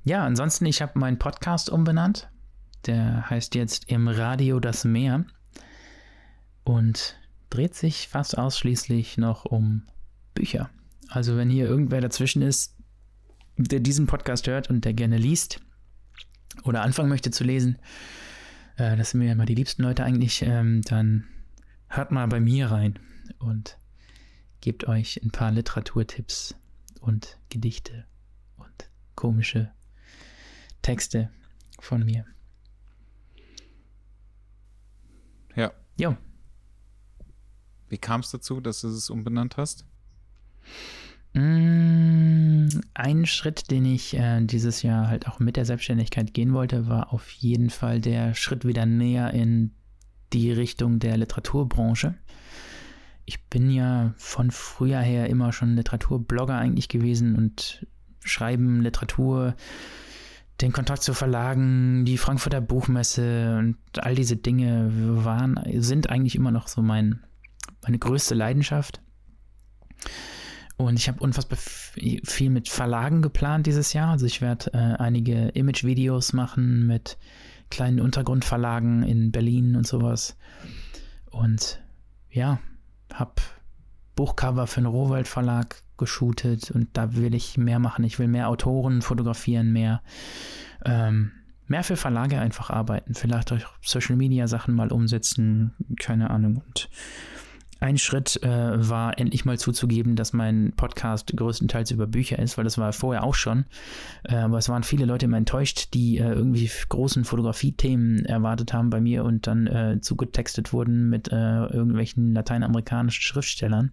Ja, 0.04 0.24
ansonsten, 0.24 0.66
ich 0.66 0.82
habe 0.82 0.98
meinen 0.98 1.18
Podcast 1.18 1.70
umbenannt. 1.70 2.28
Der 2.86 3.28
heißt 3.30 3.54
jetzt 3.54 3.88
Im 3.88 4.08
Radio 4.08 4.58
das 4.58 4.84
Meer 4.84 5.24
und 6.64 7.16
dreht 7.52 7.74
sich 7.74 8.08
fast 8.08 8.38
ausschließlich 8.38 9.18
noch 9.18 9.44
um 9.44 9.82
Bücher. 10.34 10.70
Also 11.08 11.36
wenn 11.36 11.50
hier 11.50 11.66
irgendwer 11.66 12.00
dazwischen 12.00 12.40
ist, 12.40 12.74
der 13.58 13.80
diesen 13.80 14.06
Podcast 14.06 14.46
hört 14.46 14.70
und 14.70 14.86
der 14.86 14.94
gerne 14.94 15.18
liest 15.18 15.60
oder 16.64 16.80
anfangen 16.80 17.10
möchte 17.10 17.30
zu 17.30 17.44
lesen, 17.44 17.78
äh, 18.76 18.96
das 18.96 19.10
sind 19.10 19.20
mir 19.20 19.32
immer 19.32 19.44
die 19.44 19.54
liebsten 19.54 19.82
Leute 19.82 20.02
eigentlich, 20.02 20.40
ähm, 20.40 20.80
dann 20.82 21.24
hört 21.88 22.10
mal 22.10 22.26
bei 22.26 22.40
mir 22.40 22.70
rein 22.70 22.98
und 23.38 23.76
gebt 24.62 24.88
euch 24.88 25.22
ein 25.22 25.30
paar 25.30 25.52
Literaturtipps 25.52 26.54
und 27.00 27.38
Gedichte 27.50 28.06
und 28.56 28.88
komische 29.14 29.70
Texte 30.80 31.30
von 31.78 32.02
mir. 32.02 32.24
Ja. 35.54 35.70
Jo. 35.98 36.16
Wie 37.92 37.98
kam 37.98 38.20
es 38.20 38.30
dazu, 38.30 38.60
dass 38.60 38.80
du 38.80 38.88
es 38.88 39.10
umbenannt 39.10 39.56
hast? 39.56 39.86
Mm, 41.34 42.68
ein 42.94 43.26
Schritt, 43.26 43.70
den 43.70 43.84
ich 43.84 44.14
äh, 44.14 44.40
dieses 44.44 44.82
Jahr 44.82 45.08
halt 45.08 45.28
auch 45.28 45.38
mit 45.38 45.56
der 45.56 45.64
Selbstständigkeit 45.64 46.34
gehen 46.34 46.52
wollte, 46.52 46.88
war 46.88 47.12
auf 47.12 47.30
jeden 47.30 47.70
Fall 47.70 48.00
der 48.00 48.34
Schritt 48.34 48.66
wieder 48.66 48.86
näher 48.86 49.32
in 49.32 49.70
die 50.32 50.50
Richtung 50.50 50.98
der 50.98 51.16
Literaturbranche 51.16 52.16
ich 53.24 53.44
bin 53.46 53.70
ja 53.70 54.12
von 54.16 54.50
früher 54.50 55.00
her 55.00 55.28
immer 55.28 55.52
schon 55.52 55.76
Literaturblogger 55.76 56.56
eigentlich 56.56 56.88
gewesen 56.88 57.36
und 57.36 57.86
schreiben 58.20 58.80
Literatur, 58.80 59.54
den 60.60 60.72
Kontakt 60.72 61.02
zu 61.02 61.14
Verlagen, 61.14 62.04
die 62.04 62.18
Frankfurter 62.18 62.60
Buchmesse 62.60 63.56
und 63.58 63.76
all 63.98 64.14
diese 64.14 64.36
Dinge 64.36 64.90
waren, 65.24 65.58
sind 65.78 66.10
eigentlich 66.10 66.34
immer 66.36 66.50
noch 66.50 66.68
so 66.68 66.82
mein, 66.82 67.20
meine 67.82 67.98
größte 67.98 68.34
Leidenschaft. 68.34 69.00
Und 70.76 70.98
ich 70.98 71.08
habe 71.08 71.20
unfassbar 71.20 71.58
viel 71.58 72.50
mit 72.50 72.68
Verlagen 72.68 73.22
geplant 73.22 73.66
dieses 73.66 73.92
Jahr. 73.92 74.10
Also 74.10 74.26
ich 74.26 74.40
werde 74.40 74.72
äh, 74.72 75.00
einige 75.00 75.48
Image-Videos 75.48 76.32
machen 76.32 76.86
mit 76.86 77.18
kleinen 77.70 78.00
Untergrundverlagen 78.00 79.02
in 79.02 79.32
Berlin 79.32 79.76
und 79.76 79.86
sowas. 79.86 80.36
Und 81.30 81.80
ja, 82.30 82.58
habe 83.12 83.34
Buchcover 84.14 84.66
für 84.66 84.80
den 84.80 84.86
Rohwald 84.86 85.28
Verlag 85.28 85.82
geshootet 85.98 86.70
und 86.70 86.88
da 86.94 87.14
will 87.14 87.34
ich 87.34 87.56
mehr 87.56 87.78
machen. 87.78 88.04
Ich 88.04 88.18
will 88.18 88.28
mehr 88.28 88.48
Autoren 88.48 89.02
fotografieren, 89.02 89.72
mehr, 89.72 90.02
ähm, 90.84 91.32
mehr 91.66 91.84
für 91.84 91.96
Verlage 91.96 92.40
einfach 92.40 92.70
arbeiten. 92.70 93.14
Vielleicht 93.14 93.52
auch 93.52 93.58
Social 93.82 94.16
Media 94.16 94.48
Sachen 94.48 94.74
mal 94.74 94.90
umsetzen, 94.90 95.72
keine 95.98 96.30
Ahnung. 96.30 96.62
Und 96.66 96.90
ein 97.82 97.98
Schritt 97.98 98.42
äh, 98.42 98.88
war 98.88 99.18
endlich 99.18 99.44
mal 99.44 99.58
zuzugeben, 99.58 100.16
dass 100.16 100.32
mein 100.32 100.72
Podcast 100.76 101.36
größtenteils 101.36 101.90
über 101.90 102.06
Bücher 102.06 102.38
ist, 102.38 102.56
weil 102.56 102.64
das 102.64 102.78
war 102.78 102.92
vorher 102.92 103.24
auch 103.24 103.34
schon. 103.34 103.64
Äh, 104.24 104.36
aber 104.36 104.58
es 104.58 104.68
waren 104.68 104.84
viele 104.84 105.04
Leute 105.04 105.26
immer 105.26 105.36
enttäuscht, 105.36 105.92
die 105.92 106.18
äh, 106.18 106.32
irgendwie 106.32 106.70
großen 106.88 107.24
Fotografie-Themen 107.24 108.24
erwartet 108.24 108.72
haben 108.72 108.90
bei 108.90 109.00
mir 109.00 109.24
und 109.24 109.46
dann 109.46 109.66
äh, 109.66 110.00
zugetextet 110.00 110.72
wurden 110.72 111.10
mit 111.10 111.32
äh, 111.32 111.66
irgendwelchen 111.66 112.32
lateinamerikanischen 112.32 113.22
Schriftstellern. 113.22 113.90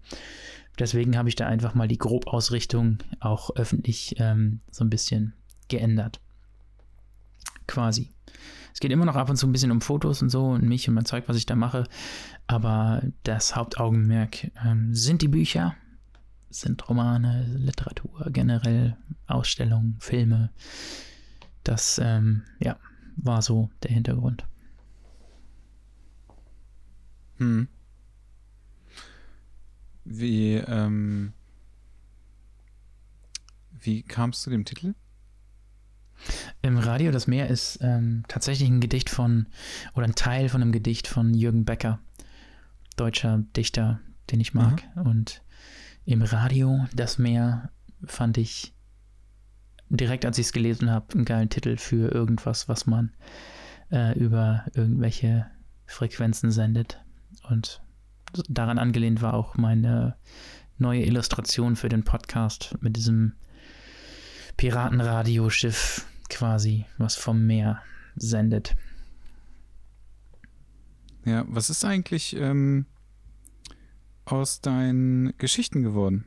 Deswegen 0.77 1.17
habe 1.17 1.27
ich 1.27 1.35
da 1.35 1.47
einfach 1.47 1.73
mal 1.73 1.87
die 1.87 1.97
Grobausrichtung 1.97 2.99
auch 3.19 3.55
öffentlich 3.55 4.15
ähm, 4.19 4.61
so 4.71 4.85
ein 4.85 4.89
bisschen 4.89 5.33
geändert. 5.67 6.21
Quasi. 7.67 8.09
Es 8.73 8.79
geht 8.79 8.91
immer 8.91 9.05
noch 9.05 9.15
ab 9.15 9.29
und 9.29 9.37
zu 9.37 9.47
ein 9.47 9.51
bisschen 9.51 9.71
um 9.71 9.81
Fotos 9.81 10.21
und 10.21 10.29
so 10.29 10.47
und 10.49 10.63
mich 10.63 10.87
und 10.87 10.95
mein 10.95 11.05
Zeug, 11.05 11.25
was 11.27 11.37
ich 11.37 11.45
da 11.45 11.55
mache. 11.55 11.85
Aber 12.47 13.01
das 13.23 13.55
Hauptaugenmerk 13.55 14.51
ähm, 14.65 14.93
sind 14.93 15.21
die 15.21 15.27
Bücher, 15.27 15.75
sind 16.49 16.87
Romane, 16.89 17.45
Literatur, 17.57 18.27
generell 18.31 18.97
Ausstellungen, 19.27 19.97
Filme. 19.99 20.51
Das, 21.63 21.99
ähm, 22.03 22.43
ja, 22.59 22.77
war 23.17 23.41
so 23.41 23.69
der 23.83 23.91
Hintergrund. 23.91 24.45
Hm. 27.37 27.67
Wie, 30.03 30.55
ähm, 30.55 31.33
wie 33.79 34.03
kamst 34.03 34.45
du 34.45 34.49
dem 34.49 34.65
Titel? 34.65 34.95
Im 36.61 36.77
Radio 36.77 37.11
das 37.11 37.27
Meer 37.27 37.47
ist 37.47 37.79
ähm, 37.81 38.23
tatsächlich 38.27 38.69
ein 38.69 38.81
Gedicht 38.81 39.09
von, 39.09 39.47
oder 39.93 40.05
ein 40.05 40.15
Teil 40.15 40.49
von 40.49 40.61
einem 40.61 40.71
Gedicht 40.71 41.07
von 41.07 41.33
Jürgen 41.33 41.65
Becker, 41.65 41.99
deutscher 42.95 43.43
Dichter, 43.55 43.99
den 44.31 44.39
ich 44.39 44.53
mag. 44.53 44.83
Mhm. 44.95 45.01
Und 45.03 45.41
im 46.05 46.21
Radio 46.21 46.85
das 46.93 47.17
Meer 47.17 47.71
fand 48.05 48.37
ich 48.37 48.73
direkt, 49.89 50.25
als 50.25 50.37
ich 50.37 50.47
es 50.47 50.53
gelesen 50.53 50.89
habe, 50.89 51.13
einen 51.13 51.25
geilen 51.25 51.49
Titel 51.49 51.77
für 51.77 52.11
irgendwas, 52.11 52.67
was 52.67 52.85
man 52.85 53.11
äh, 53.91 54.17
über 54.17 54.65
irgendwelche 54.73 55.47
Frequenzen 55.85 56.51
sendet. 56.51 57.01
Und 57.49 57.81
daran 58.47 58.77
angelehnt 58.77 59.21
war 59.21 59.33
auch 59.33 59.57
meine 59.57 60.15
neue 60.77 61.03
Illustration 61.03 61.75
für 61.75 61.89
den 61.89 62.03
Podcast 62.03 62.77
mit 62.81 62.95
diesem 62.95 63.33
Piratenradioschiff 64.57 66.05
quasi, 66.29 66.85
was 66.97 67.15
vom 67.15 67.45
Meer 67.45 67.81
sendet. 68.15 68.75
Ja, 71.25 71.45
was 71.47 71.69
ist 71.69 71.83
eigentlich 71.83 72.35
ähm, 72.35 72.85
aus 74.25 74.61
deinen 74.61 75.37
Geschichten 75.37 75.83
geworden? 75.83 76.25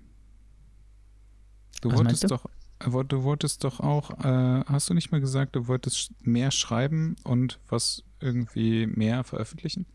Du 1.80 1.90
was 1.90 1.98
wolltest 1.98 2.30
doch, 2.30 2.46
äh, 2.80 3.04
du 3.04 3.22
wolltest 3.22 3.64
doch 3.64 3.80
auch, 3.80 4.10
äh, 4.24 4.64
hast 4.66 4.90
du 4.90 4.94
nicht 4.94 5.10
mal 5.10 5.20
gesagt, 5.20 5.56
du 5.56 5.66
wolltest 5.66 6.12
mehr 6.24 6.50
schreiben 6.50 7.16
und 7.24 7.58
was 7.68 8.04
irgendwie 8.20 8.86
mehr 8.86 9.24
veröffentlichen? 9.24 9.86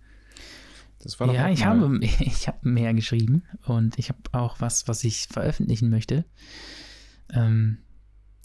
Das 0.99 1.19
war 1.19 1.31
ja, 1.31 1.49
ich 1.49 1.63
habe, 1.63 1.99
ich 2.01 2.47
habe 2.47 2.67
mehr 2.67 2.93
geschrieben 2.93 3.43
und 3.63 3.97
ich 3.99 4.09
habe 4.09 4.19
auch 4.31 4.59
was, 4.59 4.87
was 4.87 5.03
ich 5.03 5.27
veröffentlichen 5.27 5.89
möchte. 5.89 6.25
Ähm, 7.31 7.77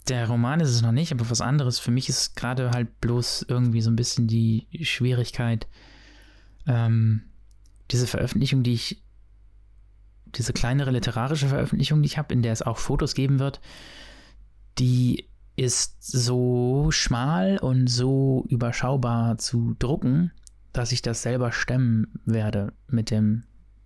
der 0.07 0.27
Roman 0.27 0.59
ist 0.59 0.69
es 0.69 0.81
noch 0.81 0.91
nicht, 0.91 1.11
aber 1.11 1.29
was 1.29 1.41
anderes. 1.41 1.79
Für 1.79 1.91
mich 1.91 2.09
ist 2.09 2.35
gerade 2.35 2.71
halt 2.71 2.99
bloß 2.99 3.45
irgendwie 3.47 3.81
so 3.81 3.89
ein 3.89 3.95
bisschen 3.95 4.27
die 4.27 4.67
Schwierigkeit, 4.81 5.67
ähm, 6.67 7.23
diese 7.91 8.07
Veröffentlichung, 8.07 8.63
die 8.63 8.73
ich, 8.73 9.03
diese 10.25 10.53
kleinere 10.53 10.91
literarische 10.91 11.47
Veröffentlichung, 11.47 12.01
die 12.01 12.07
ich 12.07 12.17
habe, 12.17 12.33
in 12.33 12.41
der 12.41 12.53
es 12.53 12.61
auch 12.61 12.77
Fotos 12.77 13.13
geben 13.13 13.39
wird, 13.39 13.61
die 14.79 15.29
ist 15.55 16.03
so 16.03 16.89
schmal 16.89 17.59
und 17.59 17.87
so 17.87 18.45
überschaubar 18.49 19.37
zu 19.37 19.75
drucken, 19.77 20.31
dass 20.71 20.91
ich 20.91 21.03
das 21.03 21.21
selber 21.21 21.51
stemmen 21.51 22.19
werde 22.25 22.73
mit 22.87 23.11
dem 23.11 23.43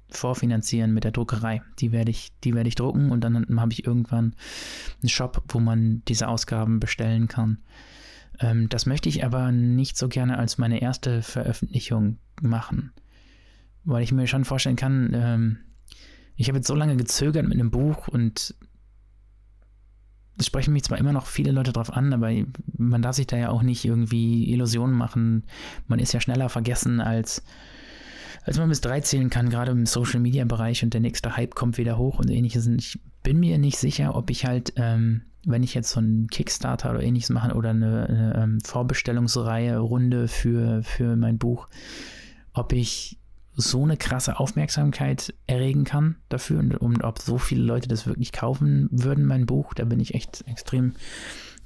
vorfinanzieren 0.09 0.93
mit 0.93 1.03
der 1.03 1.11
Druckerei. 1.11 1.61
Die 1.79 1.91
werde 1.91 2.11
ich, 2.11 2.31
die 2.43 2.53
werde 2.53 2.69
ich 2.69 2.75
drucken 2.75 3.11
und 3.11 3.21
dann 3.21 3.59
habe 3.59 3.73
ich 3.73 3.85
irgendwann 3.85 4.35
einen 5.01 5.09
Shop, 5.09 5.43
wo 5.49 5.59
man 5.59 6.01
diese 6.07 6.27
Ausgaben 6.27 6.79
bestellen 6.79 7.27
kann. 7.27 7.59
Ähm, 8.39 8.69
das 8.69 8.85
möchte 8.85 9.09
ich 9.09 9.23
aber 9.25 9.51
nicht 9.51 9.97
so 9.97 10.07
gerne 10.07 10.37
als 10.37 10.57
meine 10.57 10.81
erste 10.81 11.21
Veröffentlichung 11.21 12.17
machen, 12.41 12.91
weil 13.83 14.03
ich 14.03 14.11
mir 14.11 14.27
schon 14.27 14.45
vorstellen 14.45 14.75
kann, 14.75 15.11
ähm, 15.13 15.57
ich 16.35 16.47
habe 16.47 16.59
jetzt 16.59 16.67
so 16.67 16.75
lange 16.75 16.95
gezögert 16.95 17.47
mit 17.47 17.55
einem 17.55 17.71
Buch 17.71 18.07
und 18.07 18.55
es 20.37 20.45
sprechen 20.45 20.73
mich 20.73 20.83
zwar 20.83 20.99
immer 20.99 21.13
noch 21.13 21.25
viele 21.25 21.51
Leute 21.51 21.73
drauf 21.73 21.91
an, 21.91 22.13
aber 22.13 22.31
man 22.77 23.01
darf 23.01 23.15
sich 23.15 23.25
da 23.25 23.37
ja 23.37 23.49
auch 23.49 23.63
nicht 23.63 23.83
irgendwie 23.83 24.51
Illusionen 24.51 24.95
machen. 24.95 25.45
Man 25.87 25.97
ist 25.97 26.13
ja 26.13 26.21
schneller 26.21 26.49
vergessen 26.49 27.01
als 27.01 27.43
als 28.47 28.57
man 28.57 28.69
bis 28.69 28.79
drei 28.79 29.01
zählen 29.01 29.29
kann, 29.29 29.49
gerade 29.49 29.73
im 29.73 29.85
Social 29.85 30.21
Media 30.21 30.45
Bereich 30.45 30.81
und 30.81 30.93
der 30.93 31.01
nächste 31.01 31.35
Hype 31.35 31.53
kommt 31.53 31.77
wieder 31.77 31.97
hoch 31.97 32.17
und 32.17 32.29
ähnliches. 32.29 32.65
Ich 32.65 32.97
bin 33.21 33.41
mir 33.41 33.57
nicht 33.57 33.77
sicher, 33.77 34.15
ob 34.15 34.29
ich 34.29 34.45
halt, 34.45 34.71
ähm, 34.77 35.23
wenn 35.45 35.63
ich 35.63 35.73
jetzt 35.73 35.89
so 35.89 35.99
einen 35.99 36.27
Kickstarter 36.27 36.91
oder 36.91 37.03
ähnliches 37.03 37.29
mache 37.29 37.53
oder 37.55 37.71
eine, 37.71 38.07
eine 38.07 38.41
ähm, 38.41 38.59
Vorbestellungsreihe, 38.63 39.77
Runde 39.77 40.29
für, 40.29 40.81
für 40.83 41.17
mein 41.17 41.37
Buch, 41.37 41.67
ob 42.53 42.71
ich 42.71 43.19
so 43.53 43.83
eine 43.83 43.97
krasse 43.97 44.39
Aufmerksamkeit 44.39 45.33
erregen 45.45 45.83
kann 45.83 46.15
dafür 46.29 46.59
und, 46.59 46.77
und 46.77 47.03
ob 47.03 47.19
so 47.19 47.37
viele 47.37 47.63
Leute 47.63 47.89
das 47.89 48.07
wirklich 48.07 48.31
kaufen 48.31 48.87
würden, 48.91 49.25
mein 49.25 49.45
Buch. 49.45 49.73
Da 49.73 49.83
bin 49.83 49.99
ich 49.99 50.13
echt 50.13 50.45
extrem 50.47 50.93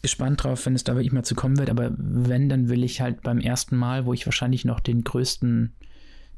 gespannt 0.01 0.43
drauf, 0.43 0.65
wenn 0.65 0.73
es 0.73 0.83
da 0.83 0.95
wirklich 0.95 1.13
mal 1.13 1.23
zu 1.23 1.35
kommen 1.35 1.59
wird. 1.59 1.69
Aber 1.69 1.91
wenn, 1.95 2.49
dann 2.49 2.69
will 2.69 2.83
ich 2.83 3.01
halt 3.01 3.21
beim 3.21 3.39
ersten 3.39 3.77
Mal, 3.77 4.07
wo 4.07 4.13
ich 4.13 4.25
wahrscheinlich 4.25 4.65
noch 4.65 4.79
den 4.79 5.03
größten 5.03 5.73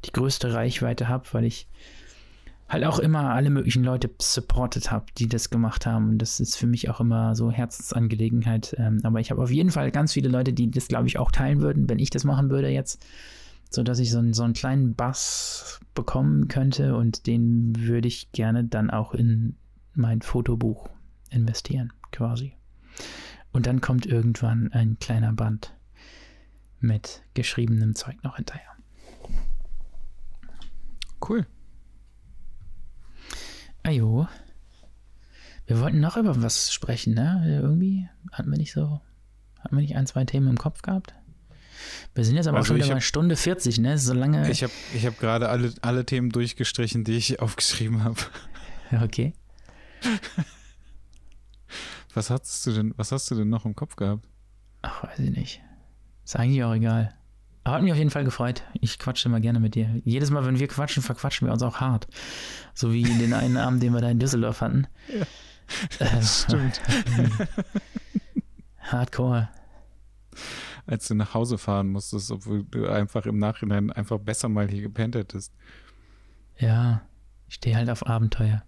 die 0.05 0.11
größte 0.11 0.53
Reichweite 0.53 1.07
habe, 1.07 1.25
weil 1.31 1.45
ich 1.45 1.67
halt 2.69 2.85
auch 2.85 2.99
immer 2.99 3.29
alle 3.29 3.49
möglichen 3.49 3.83
Leute 3.83 4.09
supportet 4.19 4.91
habe, 4.91 5.05
die 5.17 5.27
das 5.27 5.49
gemacht 5.49 5.85
haben. 5.85 6.17
Das 6.17 6.39
ist 6.39 6.57
für 6.57 6.67
mich 6.67 6.89
auch 6.89 6.99
immer 6.99 7.35
so 7.35 7.51
Herzensangelegenheit. 7.51 8.75
Ähm, 8.77 8.99
aber 9.03 9.19
ich 9.19 9.31
habe 9.31 9.41
auf 9.41 9.51
jeden 9.51 9.69
Fall 9.71 9.91
ganz 9.91 10.13
viele 10.13 10.29
Leute, 10.29 10.53
die 10.53 10.71
das, 10.71 10.87
glaube 10.87 11.07
ich, 11.07 11.19
auch 11.19 11.31
teilen 11.31 11.61
würden, 11.61 11.89
wenn 11.89 11.99
ich 11.99 12.09
das 12.09 12.23
machen 12.23 12.49
würde 12.49 12.69
jetzt. 12.69 13.05
So 13.69 13.83
dass 13.83 13.99
ich 13.99 14.11
so 14.11 14.19
einen, 14.19 14.33
so 14.33 14.43
einen 14.43 14.53
kleinen 14.53 14.95
Bass 14.95 15.79
bekommen 15.95 16.47
könnte 16.47 16.95
und 16.95 17.27
den 17.27 17.73
würde 17.77 18.07
ich 18.07 18.31
gerne 18.31 18.63
dann 18.63 18.91
auch 18.91 19.13
in 19.13 19.55
mein 19.95 20.21
Fotobuch 20.21 20.89
investieren, 21.29 21.91
quasi. 22.11 22.53
Und 23.51 23.67
dann 23.67 23.81
kommt 23.81 24.05
irgendwann 24.05 24.71
ein 24.71 24.97
kleiner 24.99 25.33
Band 25.33 25.73
mit 26.79 27.23
geschriebenem 27.33 27.95
Zeug 27.95 28.23
noch 28.23 28.35
hinterher. 28.35 28.72
Cool. 31.27 31.45
Ajo. 33.83 34.27
Wir 35.65 35.79
wollten 35.79 35.99
noch 35.99 36.17
über 36.17 36.41
was 36.41 36.73
sprechen, 36.73 37.13
ne? 37.13 37.43
Irgendwie 37.45 38.09
hatten 38.31 38.51
wir 38.51 38.57
nicht 38.57 38.73
so, 38.73 39.01
hatten 39.59 39.75
wir 39.75 39.81
nicht 39.81 39.95
ein, 39.95 40.05
zwei 40.07 40.25
Themen 40.25 40.49
im 40.49 40.57
Kopf 40.57 40.81
gehabt? 40.81 41.13
Wir 42.13 42.25
sind 42.25 42.35
jetzt 42.35 42.47
aber 42.47 42.57
also 42.57 42.67
schon 42.67 42.77
wieder 42.77 42.93
bei 42.93 42.99
Stunde 42.99 43.35
40, 43.35 43.79
ne? 43.79 43.97
So 43.97 44.13
lange. 44.13 44.49
Ich 44.51 44.63
habe 44.63 44.73
ich 44.93 45.05
hab 45.05 45.19
gerade 45.19 45.49
alle, 45.49 45.73
alle 45.81 46.05
Themen 46.05 46.29
durchgestrichen, 46.29 47.03
die 47.03 47.13
ich 47.13 47.39
aufgeschrieben 47.39 48.03
habe. 48.03 48.19
Okay. 49.01 49.33
was 52.13 52.29
hast 52.29 52.65
du 52.67 52.73
denn, 52.73 52.93
was 52.95 53.11
hast 53.11 53.31
du 53.31 53.35
denn 53.35 53.49
noch 53.49 53.65
im 53.65 53.75
Kopf 53.75 53.95
gehabt? 53.95 54.27
Ach, 54.83 55.03
weiß 55.03 55.17
ich 55.19 55.31
nicht. 55.31 55.61
Ist 56.23 56.35
eigentlich 56.35 56.63
auch 56.63 56.75
egal. 56.75 57.15
Aber 57.63 57.75
hat 57.75 57.83
mich 57.83 57.91
auf 57.91 57.97
jeden 57.97 58.09
Fall 58.09 58.25
gefreut. 58.25 58.63
Ich 58.81 58.99
quatsche 58.99 59.29
immer 59.29 59.39
gerne 59.39 59.59
mit 59.59 59.75
dir. 59.75 60.01
Jedes 60.03 60.31
Mal, 60.31 60.45
wenn 60.45 60.59
wir 60.59 60.67
quatschen, 60.67 61.01
verquatschen 61.01 61.47
wir 61.47 61.53
uns 61.53 61.63
auch 61.63 61.79
hart. 61.79 62.07
So 62.73 62.91
wie 62.91 63.03
den 63.03 63.33
einen 63.33 63.57
Abend, 63.57 63.81
den 63.81 63.93
wir 63.93 64.01
da 64.01 64.09
in 64.09 64.19
Düsseldorf 64.19 64.61
hatten. 64.61 64.87
Ja, 65.07 65.25
das 65.99 66.43
äh, 66.45 66.47
stimmt. 66.49 66.81
Hardcore. 68.79 69.49
Als 70.85 71.07
du 71.07 71.15
nach 71.15 71.33
Hause 71.33 71.57
fahren 71.57 71.87
musstest, 71.87 72.31
obwohl 72.31 72.65
du 72.65 72.87
einfach 72.87 73.25
im 73.25 73.39
Nachhinein 73.39 73.91
einfach 73.91 74.19
besser 74.19 74.49
mal 74.49 74.67
hier 74.67 74.81
gepennt 74.81 75.15
hättest. 75.15 75.53
Ja, 76.57 77.01
ich 77.47 77.55
stehe 77.55 77.77
halt 77.77 77.89
auf 77.89 78.05
Abenteuer. 78.05 78.63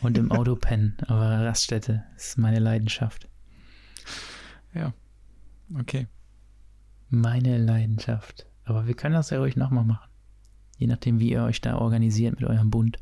Und 0.00 0.16
im 0.16 0.32
Auto 0.32 0.56
pennen. 0.56 0.96
Aber 1.08 1.44
Raststätte 1.44 2.04
ist 2.16 2.38
meine 2.38 2.58
Leidenschaft. 2.58 3.28
Ja, 4.72 4.94
okay 5.78 6.06
meine 7.08 7.58
Leidenschaft. 7.58 8.46
Aber 8.64 8.86
wir 8.86 8.94
können 8.94 9.14
das 9.14 9.30
ja 9.30 9.38
ruhig 9.38 9.56
nochmal 9.56 9.84
machen. 9.84 10.10
Je 10.78 10.86
nachdem, 10.86 11.18
wie 11.20 11.30
ihr 11.30 11.44
euch 11.44 11.60
da 11.60 11.76
organisiert 11.78 12.40
mit 12.40 12.48
eurem 12.48 12.70
Bund. 12.70 12.98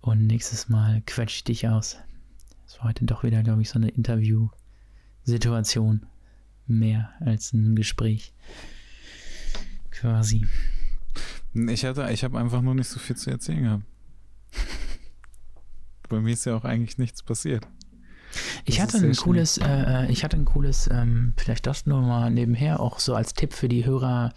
Und 0.00 0.26
nächstes 0.26 0.68
Mal 0.68 1.02
quetsche 1.06 1.36
ich 1.36 1.44
dich 1.44 1.68
aus. 1.68 1.98
Das 2.66 2.78
war 2.78 2.86
heute 2.88 3.04
doch 3.04 3.22
wieder, 3.22 3.42
glaube 3.42 3.60
ich, 3.62 3.70
so 3.70 3.78
eine 3.78 3.88
Interview-Situation. 3.88 6.06
Mehr 6.66 7.10
als 7.20 7.52
ein 7.52 7.76
Gespräch. 7.76 8.32
Quasi. 9.90 10.46
Ich 11.54 11.84
ich 11.84 12.24
habe 12.24 12.38
einfach 12.38 12.62
nur 12.62 12.74
nicht 12.74 12.88
so 12.88 12.98
viel 12.98 13.16
zu 13.16 13.30
erzählen 13.30 13.62
gehabt. 13.62 13.84
Bei 16.08 16.20
mir 16.20 16.32
ist 16.32 16.46
ja 16.46 16.56
auch 16.56 16.64
eigentlich 16.64 16.98
nichts 16.98 17.22
passiert. 17.22 17.68
Ich 18.64 18.80
hatte, 18.80 18.98
ein 18.98 19.14
cooles, 19.14 19.58
äh, 19.58 19.64
äh, 20.06 20.10
ich 20.10 20.24
hatte 20.24 20.36
ein 20.36 20.44
cooles, 20.44 20.88
ähm, 20.92 21.34
vielleicht 21.36 21.66
das 21.66 21.86
nur 21.86 22.00
mal 22.02 22.30
nebenher, 22.30 22.80
auch 22.80 22.98
so 22.98 23.14
als 23.14 23.34
Tipp 23.34 23.52
für 23.52 23.68
die 23.68 23.84
Hörer 23.84 24.32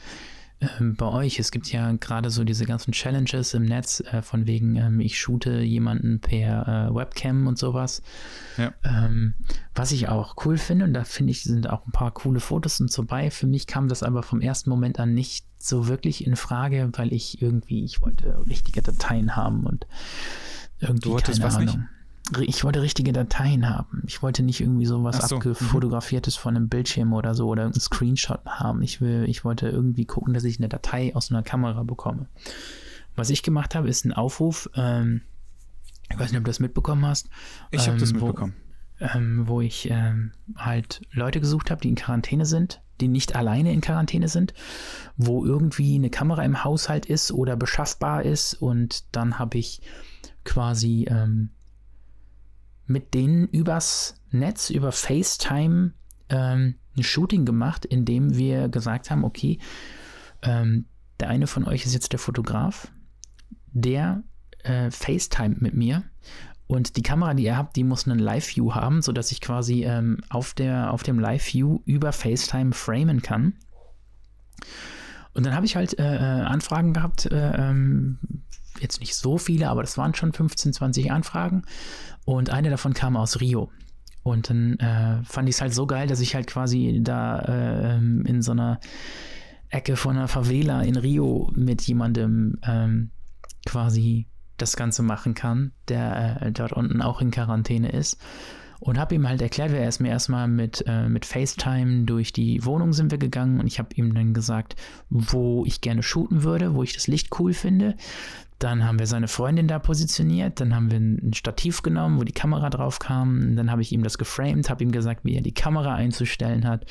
ähm, 0.59 0.95
bei 0.95 1.05
euch. 1.05 1.39
Es 1.39 1.51
gibt 1.51 1.71
ja 1.71 1.91
gerade 1.93 2.29
so 2.29 2.43
diese 2.43 2.65
ganzen 2.65 2.91
Challenges 2.91 3.53
im 3.53 3.63
Netz, 3.65 4.01
äh, 4.11 4.21
von 4.21 4.47
wegen, 4.47 4.75
ähm, 4.75 4.99
ich 4.99 5.19
shoote 5.19 5.61
jemanden 5.61 6.19
per 6.19 6.89
äh, 6.89 6.95
Webcam 6.95 7.47
und 7.47 7.59
sowas. 7.59 8.01
Ja. 8.57 8.73
Ähm, 8.83 9.35
was 9.75 9.91
ich 9.91 10.09
auch 10.09 10.35
cool 10.45 10.57
finde, 10.57 10.85
und 10.85 10.93
da 10.93 11.03
finde 11.03 11.31
ich, 11.31 11.43
sind 11.43 11.69
auch 11.69 11.85
ein 11.85 11.91
paar 11.91 12.11
coole 12.11 12.39
Fotos 12.39 12.79
und 12.79 12.91
so 12.91 13.03
bei. 13.03 13.29
Für 13.29 13.45
mich 13.45 13.67
kam 13.67 13.87
das 13.87 14.01
aber 14.01 14.23
vom 14.23 14.41
ersten 14.41 14.69
Moment 14.69 14.99
an 14.99 15.13
nicht 15.13 15.45
so 15.59 15.87
wirklich 15.87 16.25
in 16.25 16.35
Frage, 16.35 16.89
weil 16.93 17.13
ich 17.13 17.41
irgendwie, 17.41 17.83
ich 17.83 18.01
wollte 18.01 18.43
richtige 18.47 18.81
Dateien 18.81 19.35
haben 19.35 19.63
und 19.63 19.85
irgendwie 20.79 21.09
du 21.09 21.11
wolltest 21.11 21.39
keine 21.39 21.47
was 21.47 21.55
Ahnung. 21.57 21.75
Nicht? 21.75 21.96
Ich 22.39 22.63
wollte 22.63 22.81
richtige 22.81 23.13
Dateien 23.13 23.69
haben. 23.69 24.03
Ich 24.05 24.21
wollte 24.21 24.43
nicht 24.43 24.59
irgendwie 24.59 24.85
sowas 24.85 25.29
so. 25.29 25.37
abgefotografiertes 25.37 26.37
mhm. 26.37 26.41
von 26.41 26.55
einem 26.55 26.69
Bildschirm 26.69 27.13
oder 27.13 27.35
so 27.35 27.47
oder 27.47 27.63
einen 27.63 27.73
Screenshot 27.73 28.45
haben. 28.45 28.81
Ich 28.81 29.01
will, 29.01 29.25
ich 29.27 29.45
wollte 29.45 29.69
irgendwie 29.69 30.05
gucken, 30.05 30.33
dass 30.33 30.43
ich 30.43 30.59
eine 30.59 30.69
Datei 30.69 31.15
aus 31.15 31.31
einer 31.31 31.43
Kamera 31.43 31.83
bekomme. 31.83 32.27
Was 33.15 33.29
ich 33.29 33.43
gemacht 33.43 33.75
habe, 33.75 33.87
ist 33.87 34.05
ein 34.05 34.13
Aufruf. 34.13 34.69
Ähm, 34.75 35.21
ich 36.09 36.19
weiß 36.19 36.31
nicht, 36.31 36.39
ob 36.39 36.45
du 36.45 36.49
das 36.49 36.59
mitbekommen 36.59 37.05
hast. 37.05 37.29
Ich 37.71 37.81
ähm, 37.81 37.87
habe 37.87 37.99
das 37.99 38.13
mitbekommen. 38.13 38.55
Wo, 38.99 39.05
ähm, 39.05 39.47
wo 39.47 39.61
ich 39.61 39.89
ähm, 39.89 40.31
halt 40.55 41.01
Leute 41.11 41.39
gesucht 41.39 41.71
habe, 41.71 41.81
die 41.81 41.89
in 41.89 41.95
Quarantäne 41.95 42.45
sind, 42.45 42.81
die 42.99 43.07
nicht 43.07 43.35
alleine 43.35 43.73
in 43.73 43.81
Quarantäne 43.81 44.27
sind, 44.27 44.53
wo 45.17 45.45
irgendwie 45.45 45.95
eine 45.95 46.09
Kamera 46.09 46.43
im 46.43 46.63
Haushalt 46.63 47.05
ist 47.05 47.31
oder 47.31 47.55
beschaffbar 47.55 48.23
ist 48.23 48.53
und 48.55 49.15
dann 49.15 49.39
habe 49.39 49.57
ich 49.57 49.81
quasi 50.43 51.05
ähm, 51.09 51.49
mit 52.87 53.13
denen 53.13 53.47
übers 53.47 54.21
Netz, 54.31 54.69
über 54.69 54.91
FaceTime 54.91 55.93
ähm, 56.29 56.75
ein 56.97 57.03
Shooting 57.03 57.45
gemacht, 57.45 57.85
in 57.85 58.05
dem 58.05 58.35
wir 58.35 58.69
gesagt 58.69 59.11
haben, 59.11 59.23
okay, 59.23 59.59
ähm, 60.41 60.85
der 61.19 61.29
eine 61.29 61.47
von 61.47 61.65
euch 61.65 61.85
ist 61.85 61.93
jetzt 61.93 62.11
der 62.11 62.19
Fotograf, 62.19 62.91
der 63.71 64.23
äh, 64.63 64.89
FaceTime 64.91 65.57
mit 65.59 65.73
mir 65.73 66.03
und 66.67 66.97
die 66.97 67.01
Kamera, 67.01 67.33
die 67.33 67.43
ihr 67.43 67.57
habt, 67.57 67.75
die 67.75 67.83
muss 67.83 68.07
einen 68.07 68.19
Live-View 68.19 68.73
haben, 68.73 69.01
sodass 69.01 69.31
ich 69.31 69.39
quasi 69.39 69.83
ähm, 69.85 70.19
auf, 70.29 70.53
der, 70.53 70.91
auf 70.91 71.01
dem 71.01 71.17
Live-View 71.17 71.79
über 71.85 72.11
FaceTime 72.11 72.73
framen 72.73 73.21
kann. 73.21 73.53
Und 75.33 75.45
dann 75.45 75.55
habe 75.55 75.65
ich 75.65 75.75
halt 75.75 75.97
äh, 75.97 76.15
äh 76.15 76.41
Anfragen 76.43 76.93
gehabt, 76.93 77.27
äh, 77.27 77.69
ähm, 77.69 78.19
jetzt 78.81 78.99
nicht 78.99 79.15
so 79.15 79.37
viele, 79.37 79.69
aber 79.69 79.81
das 79.81 79.97
waren 79.97 80.13
schon 80.13 80.33
15, 80.33 80.73
20 80.73 81.11
Anfragen. 81.11 81.63
Und 82.25 82.49
eine 82.49 82.69
davon 82.69 82.93
kam 82.93 83.15
aus 83.15 83.39
Rio. 83.39 83.71
Und 84.23 84.49
dann 84.49 84.77
äh, 84.79 85.23
fand 85.23 85.47
ich 85.47 85.55
es 85.55 85.61
halt 85.61 85.73
so 85.73 85.87
geil, 85.87 86.07
dass 86.07 86.19
ich 86.19 86.35
halt 86.35 86.47
quasi 86.47 86.99
da 87.01 87.39
äh, 87.39 87.97
in 87.97 88.41
so 88.41 88.51
einer 88.51 88.79
Ecke 89.69 89.95
von 89.95 90.17
einer 90.17 90.27
Favela 90.27 90.81
in 90.81 90.97
Rio 90.97 91.51
mit 91.55 91.81
jemandem 91.83 92.59
ähm, 92.63 93.11
quasi 93.65 94.27
das 94.57 94.75
Ganze 94.75 95.03
machen 95.03 95.33
kann, 95.33 95.71
der 95.87 96.41
äh, 96.41 96.51
dort 96.51 96.73
unten 96.73 97.01
auch 97.01 97.21
in 97.21 97.31
Quarantäne 97.31 97.91
ist. 97.91 98.17
Und 98.79 98.99
habe 98.99 99.15
ihm 99.15 99.27
halt 99.27 99.41
erklärt, 99.41 99.71
er 99.71 99.87
ist 99.87 99.99
mir 99.99 100.09
erstmal 100.09 100.47
mit, 100.47 100.83
äh, 100.87 101.09
mit 101.09 101.25
FaceTime 101.25 102.03
durch 102.03 102.31
die 102.31 102.63
Wohnung 102.63 102.93
sind 102.93 103.11
wir 103.11 103.17
gegangen 103.17 103.59
und 103.59 103.67
ich 103.67 103.79
habe 103.79 103.89
ihm 103.95 104.13
dann 104.13 104.33
gesagt, 104.33 104.75
wo 105.09 105.65
ich 105.65 105.81
gerne 105.81 106.03
shooten 106.03 106.43
würde, 106.43 106.75
wo 106.75 106.83
ich 106.83 106.93
das 106.93 107.07
Licht 107.07 107.29
cool 107.39 107.53
finde. 107.53 107.95
Dann 108.59 108.85
haben 108.85 108.97
wir 108.97 109.05
seine 109.05 109.27
Freundin 109.27 109.67
da 109.67 109.77
positioniert, 109.77 110.59
dann 110.59 110.75
haben 110.75 110.89
wir 110.89 110.99
ein 110.99 111.33
Stativ 111.33 111.83
genommen, 111.83 112.19
wo 112.19 112.23
die 112.23 112.33
Kamera 112.33 112.69
drauf 112.69 112.97
kam. 112.97 113.55
Dann 113.55 113.69
habe 113.69 113.83
ich 113.83 113.91
ihm 113.91 114.03
das 114.03 114.17
geframed, 114.17 114.69
habe 114.69 114.83
ihm 114.83 114.91
gesagt, 114.91 115.25
wie 115.25 115.35
er 115.35 115.41
die 115.41 115.53
Kamera 115.53 115.93
einzustellen 115.93 116.67
hat. 116.67 116.85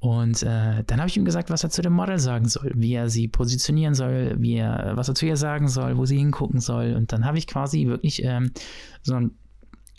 Und 0.00 0.42
äh, 0.42 0.82
dann 0.84 0.98
habe 0.98 1.08
ich 1.08 1.16
ihm 1.16 1.24
gesagt, 1.24 1.48
was 1.48 1.62
er 1.62 1.70
zu 1.70 1.80
dem 1.80 1.92
Model 1.92 2.18
sagen 2.18 2.48
soll, 2.48 2.72
wie 2.74 2.92
er 2.92 3.08
sie 3.08 3.28
positionieren 3.28 3.94
soll, 3.94 4.34
wie 4.38 4.56
er, 4.56 4.96
was 4.96 5.08
er 5.08 5.14
zu 5.14 5.26
ihr 5.26 5.36
sagen 5.36 5.68
soll, 5.68 5.96
wo 5.96 6.04
sie 6.06 6.18
hingucken 6.18 6.58
soll. 6.58 6.94
Und 6.94 7.12
dann 7.12 7.24
habe 7.24 7.38
ich 7.38 7.46
quasi 7.46 7.86
wirklich 7.86 8.22
ähm, 8.24 8.50
so 9.02 9.14
ein, 9.14 9.30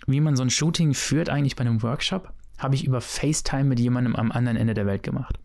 wie 0.07 0.21
man 0.21 0.35
so 0.35 0.43
ein 0.43 0.49
Shooting 0.49 0.93
führt 0.93 1.29
eigentlich 1.29 1.55
bei 1.55 1.61
einem 1.61 1.83
Workshop, 1.83 2.33
habe 2.57 2.75
ich 2.75 2.85
über 2.85 3.01
FaceTime 3.01 3.65
mit 3.65 3.79
jemandem 3.79 4.15
am 4.15 4.31
anderen 4.31 4.57
Ende 4.57 4.73
der 4.73 4.85
Welt 4.85 5.03
gemacht. 5.03 5.39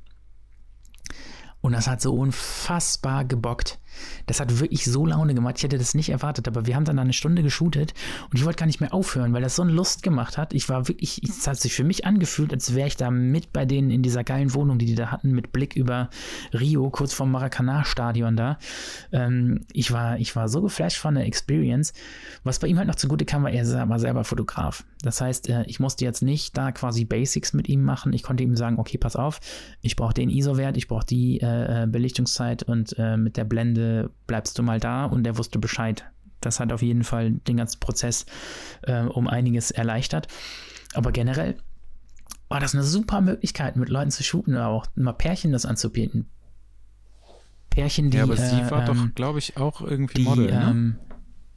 Und 1.61 1.73
das 1.73 1.89
hat 1.89 2.01
so 2.01 2.15
unfassbar 2.15 3.25
gebockt. 3.25 3.79
Das 4.27 4.41
hat 4.41 4.61
wirklich 4.61 4.85
so 4.85 5.07
Laune 5.07 5.35
gemacht. 5.35 5.55
Ich 5.59 5.65
hätte 5.65 5.79
das 5.79 5.95
nicht 5.95 6.11
erwartet, 6.11 6.49
aber 6.49 6.67
wir 6.67 6.77
haben 6.77 6.85
dann 6.85 6.99
eine 6.99 7.13
Stunde 7.13 7.43
geshootet 7.43 7.95
und 8.31 8.39
ich 8.39 8.45
wollte 8.45 8.59
gar 8.59 8.67
nicht 8.67 8.81
mehr 8.81 8.95
aufhören, 8.95 9.33
weil 9.33 9.43
das 9.43 9.57
so 9.57 9.63
eine 9.63 9.73
Lust 9.73 10.03
gemacht 10.03 10.39
hat. 10.39 10.53
Ich 10.53 10.69
war 10.69 10.89
wirklich, 10.89 11.23
es 11.23 11.47
hat 11.47 11.61
sich 11.61 11.75
für 11.75 11.85
mich 11.85 12.05
angefühlt, 12.05 12.53
als 12.53 12.75
wäre 12.75 12.89
ich 12.89 12.97
da 12.97 13.11
mit 13.11 13.53
bei 13.53 13.65
denen 13.65 13.91
in 13.91 14.03
dieser 14.03 14.25
geilen 14.25 14.55
Wohnung, 14.55 14.79
die 14.79 14.87
die 14.87 14.95
da 14.95 15.11
hatten, 15.11 15.33
mit 15.33 15.53
Blick 15.53 15.77
über 15.77 16.11
Rio, 16.53 16.91
kurz 16.91 17.13
vorm 17.15 17.33
Maracanã-Stadion 17.33 18.37
da. 18.37 18.59
Ähm, 19.13 19.61
ich, 19.73 19.93
war, 19.93 20.19
ich 20.19 20.35
war 20.37 20.49
so 20.49 20.63
geflasht 20.63 20.99
von 20.99 21.15
der 21.15 21.27
Experience. 21.27 21.93
Was 22.45 22.59
bei 22.59 22.69
ihm 22.69 22.79
halt 22.79 22.89
noch 22.89 22.95
zugute 22.95 23.25
kam, 23.25 23.43
war, 23.43 23.51
er 23.51 23.89
war 23.89 23.99
selber 23.99 24.25
Fotograf. 24.25 24.85
Das 25.03 25.21
heißt, 25.21 25.49
äh, 25.49 25.65
ich 25.67 25.81
musste 25.81 26.05
jetzt 26.05 26.23
nicht 26.23 26.57
da 26.57 26.73
quasi 26.73 27.05
Basics 27.05 27.53
mit 27.53 27.69
ihm 27.69 27.85
machen. 27.85 28.13
Ich 28.13 28.23
konnte 28.23 28.43
ihm 28.43 28.57
sagen, 28.57 28.79
okay, 28.79 28.99
pass 28.99 29.17
auf, 29.17 29.41
ich 29.81 29.97
brauche 29.97 30.15
den 30.15 30.31
ISO-Wert, 30.31 30.77
ich 30.77 30.89
brauche 30.89 31.07
die 31.07 31.41
äh, 31.41 31.85
äh, 31.85 31.87
Belichtungszeit 31.87 32.63
und 32.63 32.99
äh, 32.99 33.17
mit 33.17 33.37
der 33.37 33.45
Blende 33.45 33.88
bleibst 34.27 34.59
du 34.59 34.63
mal 34.63 34.81
da 34.81 35.05
und 35.05 35.25
der 35.25 35.39
wusste 35.39 35.59
Bescheid. 35.59 36.05
Das 36.41 36.61
hat 36.61 36.73
auf 36.73 36.83
jeden 36.83 37.05
Fall 37.05 37.33
den 37.33 37.57
ganzen 37.57 37.81
Prozess 37.81 38.27
äh, 38.83 39.03
um 39.03 39.27
einiges 39.27 39.71
erleichtert. 39.71 40.29
Aber 40.95 41.13
generell 41.13 41.57
war 42.49 42.61
das 42.61 42.75
eine 42.75 42.85
super 42.85 43.21
Möglichkeit, 43.21 43.77
mit 43.77 43.89
Leuten 43.89 44.11
zu 44.11 44.23
shooten 44.23 44.55
oder 44.55 44.69
auch 44.69 44.87
mal 44.95 45.13
Pärchen 45.13 45.53
das 45.53 45.67
anzubieten. 45.67 46.29
Pärchen, 47.71 48.11
die. 48.11 48.19
Ja, 48.19 48.23
aber 48.25 48.37
sie 48.37 48.61
äh, 48.61 48.71
war 48.71 48.89
ähm, 48.89 48.97
doch, 48.97 49.15
glaube 49.15 49.39
ich, 49.39 49.57
auch 49.57 49.81
irgendwie 49.81 50.15
die, 50.15 50.25
Model, 50.25 50.47
ne? 50.47 50.71
Ähm, 50.71 50.97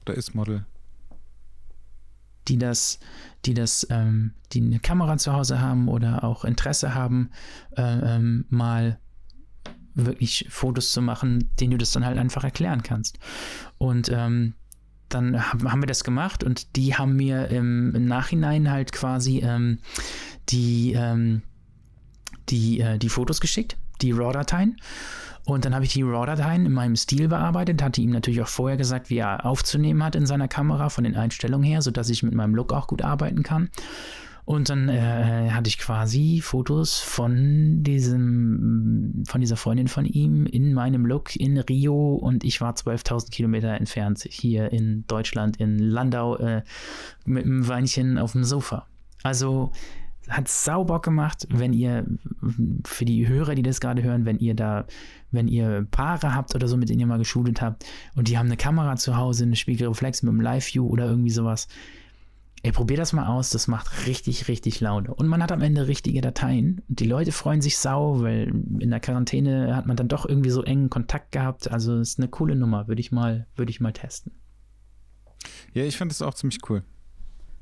oder 0.02 0.16
ist 0.16 0.36
Model 0.36 0.66
die 2.48 2.58
das, 2.58 3.00
die 3.46 3.54
das, 3.54 3.88
ähm, 3.90 4.34
die 4.52 4.62
eine 4.62 4.80
Kamera 4.80 5.18
zu 5.18 5.34
Hause 5.34 5.62
haben 5.62 5.88
oder 5.88 6.24
auch 6.24 6.46
Interesse 6.46 6.94
haben, 6.94 7.32
äh, 7.78 7.82
ähm, 7.82 8.46
mal 8.50 9.00
wirklich 9.96 10.48
Fotos 10.50 10.92
zu 10.92 11.02
machen, 11.02 11.50
denen 11.60 11.72
du 11.72 11.78
das 11.78 11.92
dann 11.92 12.06
halt 12.06 12.18
einfach 12.18 12.44
erklären 12.44 12.84
kannst. 12.84 13.20
Und 13.78 14.10
ähm, 14.10 14.54
dann 15.10 15.52
haben 15.52 15.82
wir 15.82 15.88
das 15.88 16.04
gemacht 16.04 16.44
und 16.44 16.76
die 16.76 16.96
haben 16.96 17.16
mir 17.16 17.50
im, 17.50 17.92
Nachhinein 17.92 18.72
halt 18.72 18.92
quasi 18.92 19.40
ähm, 19.40 19.80
die, 20.50 20.94
ähm, 20.94 21.42
die, 22.50 22.80
äh, 22.80 22.98
die 22.98 23.10
Fotos 23.10 23.42
geschickt, 23.42 23.78
die 24.02 24.12
RAW-Dateien. 24.12 24.78
Und 25.44 25.66
dann 25.66 25.74
habe 25.74 25.86
ich 25.86 25.94
die 25.94 26.04
RAW-Dateien 26.04 26.66
in 26.66 26.72
meinem 26.72 26.96
Stil 26.96 27.28
bearbeitet, 27.28 27.82
hatte 27.82 28.02
ihm 28.02 28.12
natürlich 28.12 28.42
auch 28.42 28.48
vorher 28.48 28.78
gesagt, 28.78 29.10
wie 29.10 29.18
er 29.18 29.46
aufzunehmen 29.46 30.04
hat 30.04 30.16
in 30.16 30.26
seiner 30.26 30.48
Kamera 30.48 30.90
von 30.90 31.04
den 31.04 31.16
Einstellungen 31.16 31.66
her, 31.66 31.82
sodass 31.82 32.10
ich 32.10 32.24
mit 32.24 32.34
meinem 32.34 32.56
Look 32.56 32.72
auch 32.74 32.88
gut 32.88 33.02
arbeiten 33.02 33.44
kann. 33.44 33.70
Und 34.52 34.70
dann 34.70 34.90
äh, 34.90 35.50
hatte 35.52 35.70
ich 35.70 35.78
quasi 35.78 36.42
Fotos 36.44 37.00
von 37.00 37.84
diesem, 37.84 39.24
von 39.26 39.40
dieser 39.40 39.56
Freundin 39.56 39.88
von 39.88 40.04
ihm 40.04 40.46
in 40.46 40.74
meinem 40.74 41.06
Look 41.06 41.38
in 41.38 41.58
Rio 41.58 42.16
und 42.16 42.44
ich 42.44 42.60
war 42.60 42.74
12.000 42.74 43.32
Kilometer 43.32 43.70
entfernt 43.70 44.28
hier 44.30 44.74
in 44.74 45.06
Deutschland, 45.08 45.56
in 45.56 45.80
Landau, 45.80 46.36
äh, 46.36 46.64
mit 47.24 47.46
einem 47.46 47.66
Weinchen 47.70 48.18
auf 48.18 48.34
dem 48.34 48.44
Sofa. 48.44 48.88
Also 49.24 49.72
hat 50.28 50.50
sauber 50.50 51.00
gemacht, 51.00 51.48
wenn 51.50 51.72
ihr, 51.72 52.06
für 52.84 53.06
die 53.06 53.30
Hörer, 53.30 53.56
die 53.56 53.64
das 53.64 53.80
gerade 53.80 54.04
hören, 54.04 54.26
wenn 54.26 54.38
ihr 54.38 54.54
da, 54.54 54.86
wenn 55.32 55.48
ihr 55.48 55.88
Paare 55.92 56.36
habt 56.36 56.56
oder 56.56 56.68
so, 56.68 56.76
mit 56.76 56.90
denen 56.90 57.00
ihr 57.00 57.08
mal 57.08 57.20
geschult 57.20 57.62
habt 57.62 57.86
und 58.16 58.28
die 58.28 58.38
haben 58.38 58.48
eine 58.48 58.58
Kamera 58.58 58.98
zu 58.98 59.16
Hause, 59.16 59.46
eine 59.46 59.56
Spiegelreflex 59.56 60.24
mit 60.24 60.30
einem 60.32 60.42
Live-View 60.42 60.86
oder 60.86 61.06
irgendwie 61.06 61.30
sowas. 61.30 61.70
Ey, 62.64 62.72
probier 62.72 62.98
das 62.98 63.12
mal 63.12 63.26
aus, 63.26 63.50
das 63.50 63.68
macht 63.68 64.06
richtig, 64.06 64.48
richtig 64.48 64.82
Laune. 64.82 65.14
Und 65.14 65.28
man 65.28 65.42
hat 65.42 65.52
am 65.52 65.62
Ende 65.62 65.88
richtige 65.88 66.22
Dateien. 66.22 66.82
Die 66.88 67.08
Leute 67.08 67.32
freuen 67.32 67.62
sich 67.62 67.78
sau, 67.80 68.22
weil 68.22 68.50
in 68.80 68.92
der 68.92 69.00
Quarantäne 69.00 69.76
hat 69.76 69.88
man 69.88 69.98
dann 69.98 70.08
doch 70.08 70.28
irgendwie 70.28 70.52
so 70.52 70.62
engen 70.64 70.92
Kontakt 70.92 71.32
gehabt. 71.32 71.72
Also 71.72 71.98
ist 72.00 72.20
eine 72.20 72.28
coole 72.28 72.56
Nummer, 72.56 72.88
würde 72.88 73.02
ich 73.02 73.12
mal, 73.12 73.48
würde 73.56 73.72
ich 73.72 73.82
mal 73.82 73.94
testen. 73.94 74.34
Ja, 75.74 75.84
ich 75.84 75.98
fand 75.98 76.12
es 76.12 76.22
auch 76.22 76.36
ziemlich 76.36 76.60
cool. 76.70 76.84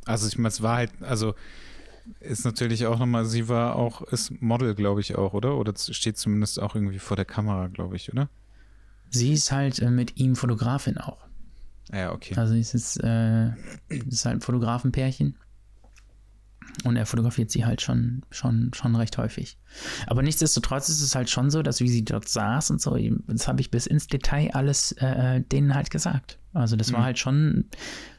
Also 0.06 0.28
ich 0.28 0.38
meine, 0.38 0.50
es 0.50 0.62
war 0.62 0.78
halt, 0.78 0.92
also 1.02 1.34
ist 2.20 2.44
natürlich 2.44 2.86
auch 2.86 3.00
nochmal, 3.00 3.26
sie 3.26 3.48
war 3.48 3.76
auch, 3.76 4.02
ist 4.02 4.42
Model, 4.42 4.76
glaube 4.76 5.00
ich 5.00 5.16
auch, 5.16 5.34
oder? 5.34 5.56
Oder 5.58 5.74
steht 5.78 6.18
zumindest 6.18 6.62
auch 6.62 6.76
irgendwie 6.76 7.00
vor 7.00 7.16
der 7.16 7.26
Kamera, 7.26 7.68
glaube 7.68 7.96
ich, 7.96 8.12
oder? 8.12 8.30
Sie 9.10 9.34
ist 9.34 9.52
halt 9.52 9.80
äh, 9.80 9.90
mit 9.90 10.18
ihm 10.18 10.36
Fotografin 10.36 10.98
auch. 10.98 11.29
Ja, 11.92 12.12
okay. 12.12 12.36
Also 12.36 12.54
es 12.56 12.74
ist, 12.74 12.98
äh, 13.04 13.50
ist 13.90 14.26
halt 14.26 14.38
ein 14.38 14.42
Fotografenpärchen. 14.42 15.36
Und 16.84 16.96
er 16.96 17.06
fotografiert 17.06 17.52
sie 17.52 17.66
halt 17.66 17.82
schon, 17.82 18.24
schon, 18.30 18.72
schon 18.74 18.96
recht 18.96 19.18
häufig. 19.18 19.58
Aber 20.08 20.22
nichtsdestotrotz 20.22 20.88
ist 20.88 21.02
es 21.02 21.16
halt 21.16 21.30
schon 21.30 21.50
so, 21.50 21.62
dass 21.62 21.82
wie 21.82 21.90
sie 21.90 22.06
dort 22.06 22.30
saß 22.30 22.72
und 22.72 22.80
so, 22.80 22.96
das 23.28 23.48
habe 23.48 23.60
ich 23.60 23.72
bis 23.72 23.86
ins 23.86 24.08
Detail 24.08 24.52
alles 24.54 24.94
äh, 24.94 25.42
denen 25.42 25.74
halt 25.74 25.90
gesagt. 25.90 26.40
Also 26.54 26.76
das 26.76 26.92
mhm. 26.92 26.96
war 26.96 27.04
halt 27.04 27.20
schon 27.20 27.66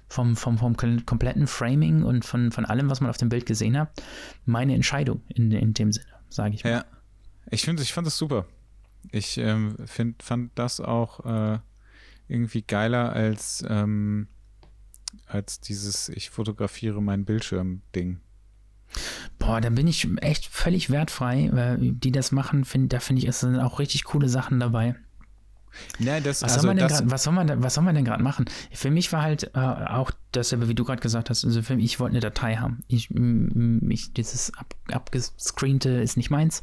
vom, 0.08 0.36
vom, 0.36 0.58
vom 0.58 0.76
kompletten 0.76 1.46
Framing 1.46 2.02
und 2.02 2.24
von, 2.24 2.50
von 2.50 2.64
allem, 2.64 2.90
was 2.90 3.00
man 3.00 3.08
auf 3.08 3.16
dem 3.16 3.28
Bild 3.28 3.46
gesehen 3.46 3.78
hat, 3.78 4.02
meine 4.44 4.74
Entscheidung 4.74 5.22
in, 5.28 5.52
in 5.52 5.72
dem 5.72 5.92
Sinne, 5.92 6.06
sage 6.28 6.56
ich 6.56 6.64
mal. 6.64 6.70
Ja, 6.70 6.84
ich 7.50 7.62
finde, 7.62 7.82
ich 7.82 7.92
fand 7.92 8.06
das 8.06 8.18
super. 8.18 8.46
Ich 9.12 9.38
ähm, 9.38 9.76
find, 9.86 10.22
fand 10.22 10.50
das 10.56 10.80
auch 10.80 11.24
äh, 11.24 11.58
irgendwie 12.30 12.62
geiler 12.62 13.12
als, 13.12 13.64
ähm, 13.68 14.28
als 15.26 15.60
dieses 15.60 16.08
Ich 16.08 16.30
fotografiere 16.30 17.02
meinen 17.02 17.24
Bildschirm-Ding. 17.24 18.20
Boah, 19.38 19.60
da 19.60 19.70
bin 19.70 19.86
ich 19.86 20.08
echt 20.20 20.46
völlig 20.46 20.90
wertfrei, 20.90 21.50
weil 21.52 21.78
die 21.78 22.12
das 22.12 22.32
machen, 22.32 22.64
find, 22.64 22.92
da 22.92 23.00
finde 23.00 23.22
ich, 23.22 23.28
es 23.28 23.40
sind 23.40 23.58
auch 23.58 23.78
richtig 23.78 24.04
coole 24.04 24.28
Sachen 24.28 24.58
dabei. 24.58 24.96
Nein, 25.98 26.22
das, 26.24 26.42
was, 26.42 26.54
also 26.54 26.66
soll 26.66 26.74
man 26.74 26.78
das, 26.78 26.98
grad, 26.98 27.10
was, 27.10 27.22
soll 27.22 27.32
man 27.32 27.62
was 27.62 27.74
soll 27.74 27.84
man 27.84 27.94
denn 27.94 28.04
gerade 28.04 28.22
machen? 28.22 28.46
Für 28.72 28.90
mich 28.90 29.12
war 29.12 29.22
halt 29.22 29.52
äh, 29.54 29.58
auch 29.58 30.10
dasselbe, 30.32 30.68
wie 30.68 30.74
du 30.74 30.84
gerade 30.84 31.00
gesagt 31.00 31.30
hast. 31.30 31.44
Also 31.44 31.62
für 31.62 31.76
mich, 31.76 31.84
ich 31.84 32.00
wollte 32.00 32.14
eine 32.14 32.20
Datei 32.20 32.56
haben. 32.56 32.82
Ich, 32.88 33.10
mich, 33.10 34.12
dieses 34.12 34.52
ab, 34.54 34.74
abgescreente 34.90 35.90
ist 35.90 36.16
nicht 36.16 36.30
meins, 36.30 36.62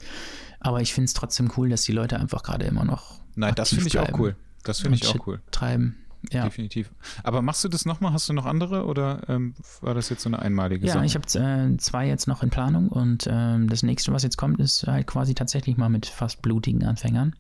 aber 0.60 0.82
ich 0.82 0.94
finde 0.94 1.06
es 1.06 1.14
trotzdem 1.14 1.50
cool, 1.56 1.70
dass 1.70 1.84
die 1.84 1.94
Leute 1.94 2.20
einfach 2.20 2.44
gerade 2.44 2.66
immer 2.66 2.84
noch. 2.84 3.22
Nein, 3.36 3.56
das 3.56 3.70
finde 3.70 3.88
ich 3.88 3.98
auch 3.98 4.20
cool. 4.20 4.36
Das 4.68 4.80
finde 4.80 4.98
ich 4.98 5.08
auch 5.08 5.28
cool. 5.28 5.42
Treiben. 5.52 5.98
Ja. 6.32 6.44
Definitiv. 6.44 6.92
Aber 7.24 7.42
machst 7.42 7.64
du 7.64 7.70
das 7.70 7.86
nochmal? 7.86 8.12
Hast 8.12 8.28
du 8.28 8.34
noch 8.34 8.46
andere 8.46 8.86
oder 8.86 9.22
ähm, 9.30 9.54
war 9.82 9.94
das 9.94 10.10
jetzt 10.10 10.24
so 10.24 10.30
eine 10.30 10.40
einmalige 10.40 10.86
ja, 10.86 10.94
Sache? 10.94 11.06
Ja, 11.06 11.06
ich 11.06 11.16
habe 11.16 11.74
äh, 11.74 11.78
zwei 11.78 12.08
jetzt 12.08 12.28
noch 12.28 12.44
in 12.44 12.50
Planung 12.50 12.90
und 12.90 13.28
ähm, 13.32 13.70
das 13.70 13.84
nächste, 13.84 14.12
was 14.12 14.24
jetzt 14.24 14.36
kommt, 14.36 14.60
ist 14.60 14.88
halt 14.88 15.08
quasi 15.08 15.36
tatsächlich 15.36 15.78
mal 15.78 15.90
mit 15.90 16.08
fast 16.08 16.42
blutigen 16.42 16.84
Anfängern 16.84 17.34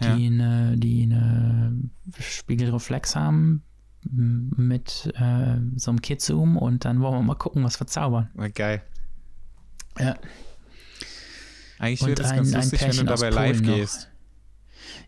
die, 0.00 0.06
ja. 0.06 0.14
eine, 0.14 0.76
die 0.76 1.02
eine 1.02 1.76
Spiegelreflex 2.18 3.16
haben 3.16 3.62
mit 4.04 5.12
äh, 5.16 5.56
so 5.76 5.90
einem 5.90 6.00
Kit-Zoom 6.00 6.56
und 6.56 6.84
dann 6.84 7.00
wollen 7.00 7.14
wir 7.14 7.22
mal 7.22 7.34
gucken, 7.34 7.64
was 7.64 7.80
wir 7.80 7.86
zaubern. 7.86 8.30
Geil. 8.54 8.82
Ja. 9.98 10.16
Eigentlich 11.78 12.02
wäre 12.02 12.14
das 12.14 12.30
ganz 12.30 12.52
lustig, 12.52 12.80
wenn 12.82 12.96
du 12.96 13.04
dabei 13.04 13.30
live 13.30 13.60
noch. 13.60 13.74
gehst. 13.74 14.08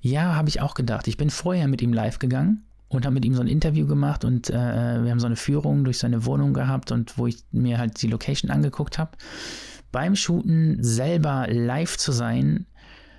Ja, 0.00 0.34
habe 0.34 0.48
ich 0.48 0.60
auch 0.60 0.74
gedacht. 0.74 1.08
Ich 1.08 1.16
bin 1.16 1.30
vorher 1.30 1.68
mit 1.68 1.82
ihm 1.82 1.92
live 1.92 2.18
gegangen 2.18 2.64
und 2.88 3.04
habe 3.04 3.14
mit 3.14 3.24
ihm 3.24 3.34
so 3.34 3.42
ein 3.42 3.48
Interview 3.48 3.86
gemacht 3.86 4.24
und 4.24 4.50
äh, 4.50 4.52
wir 4.52 5.10
haben 5.10 5.20
so 5.20 5.26
eine 5.26 5.36
Führung 5.36 5.84
durch 5.84 5.98
seine 5.98 6.24
Wohnung 6.24 6.54
gehabt 6.54 6.90
und 6.90 7.18
wo 7.18 7.26
ich 7.26 7.44
mir 7.52 7.78
halt 7.78 8.00
die 8.02 8.08
Location 8.08 8.50
angeguckt 8.50 8.98
habe. 8.98 9.12
Beim 9.92 10.16
Shooten 10.16 10.82
selber 10.82 11.46
live 11.48 11.96
zu 11.98 12.12
sein, 12.12 12.66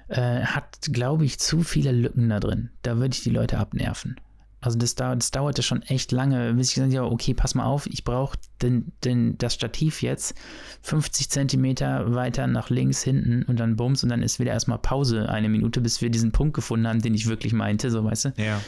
äh, 0.07 0.41
hat, 0.41 0.89
glaube 0.91 1.25
ich, 1.25 1.39
zu 1.39 1.61
viele 1.61 1.91
Lücken 1.91 2.29
da 2.29 2.39
drin. 2.39 2.69
Da 2.81 2.97
würde 2.97 3.13
ich 3.13 3.23
die 3.23 3.29
Leute 3.29 3.57
abnerven. 3.57 4.17
Also 4.61 4.77
das, 4.77 4.93
das 4.93 5.31
dauerte 5.31 5.63
schon 5.63 5.81
echt 5.81 6.11
lange, 6.11 6.53
bis 6.53 6.69
ich 6.69 6.75
gesagt 6.75 6.95
habe, 6.95 7.11
okay, 7.11 7.33
pass 7.33 7.55
mal 7.55 7.65
auf, 7.65 7.87
ich 7.87 8.03
brauche 8.03 8.37
den, 8.61 8.91
den, 9.03 9.37
das 9.39 9.55
Stativ 9.55 10.03
jetzt 10.03 10.35
50 10.83 11.29
Zentimeter 11.29 12.13
weiter 12.13 12.45
nach 12.45 12.69
links 12.69 13.01
hinten 13.01 13.41
und 13.43 13.59
dann 13.59 13.75
bums 13.75 14.03
und 14.03 14.09
dann 14.09 14.21
ist 14.21 14.39
wieder 14.39 14.51
erstmal 14.51 14.77
Pause 14.77 15.29
eine 15.29 15.49
Minute, 15.49 15.81
bis 15.81 16.01
wir 16.01 16.11
diesen 16.11 16.31
Punkt 16.31 16.53
gefunden 16.53 16.87
haben, 16.87 17.01
den 17.01 17.15
ich 17.15 17.27
wirklich 17.27 17.53
meinte, 17.53 17.89
so 17.89 18.03
weißt 18.03 18.25
du. 18.25 18.33
Ja. 18.37 18.61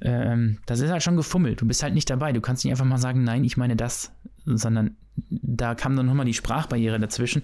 Ähm, 0.00 0.58
das 0.66 0.80
ist 0.80 0.90
halt 0.90 1.02
schon 1.02 1.16
gefummelt. 1.16 1.60
Du 1.60 1.66
bist 1.66 1.82
halt 1.82 1.94
nicht 1.94 2.10
dabei. 2.10 2.32
Du 2.32 2.40
kannst 2.40 2.64
nicht 2.64 2.72
einfach 2.72 2.84
mal 2.84 2.98
sagen, 2.98 3.22
nein, 3.22 3.44
ich 3.44 3.56
meine 3.56 3.76
das, 3.76 4.12
sondern 4.44 4.96
da 5.30 5.74
kam 5.74 5.96
dann 5.96 6.06
nochmal 6.06 6.26
die 6.26 6.34
Sprachbarriere 6.34 6.98
dazwischen. 6.98 7.42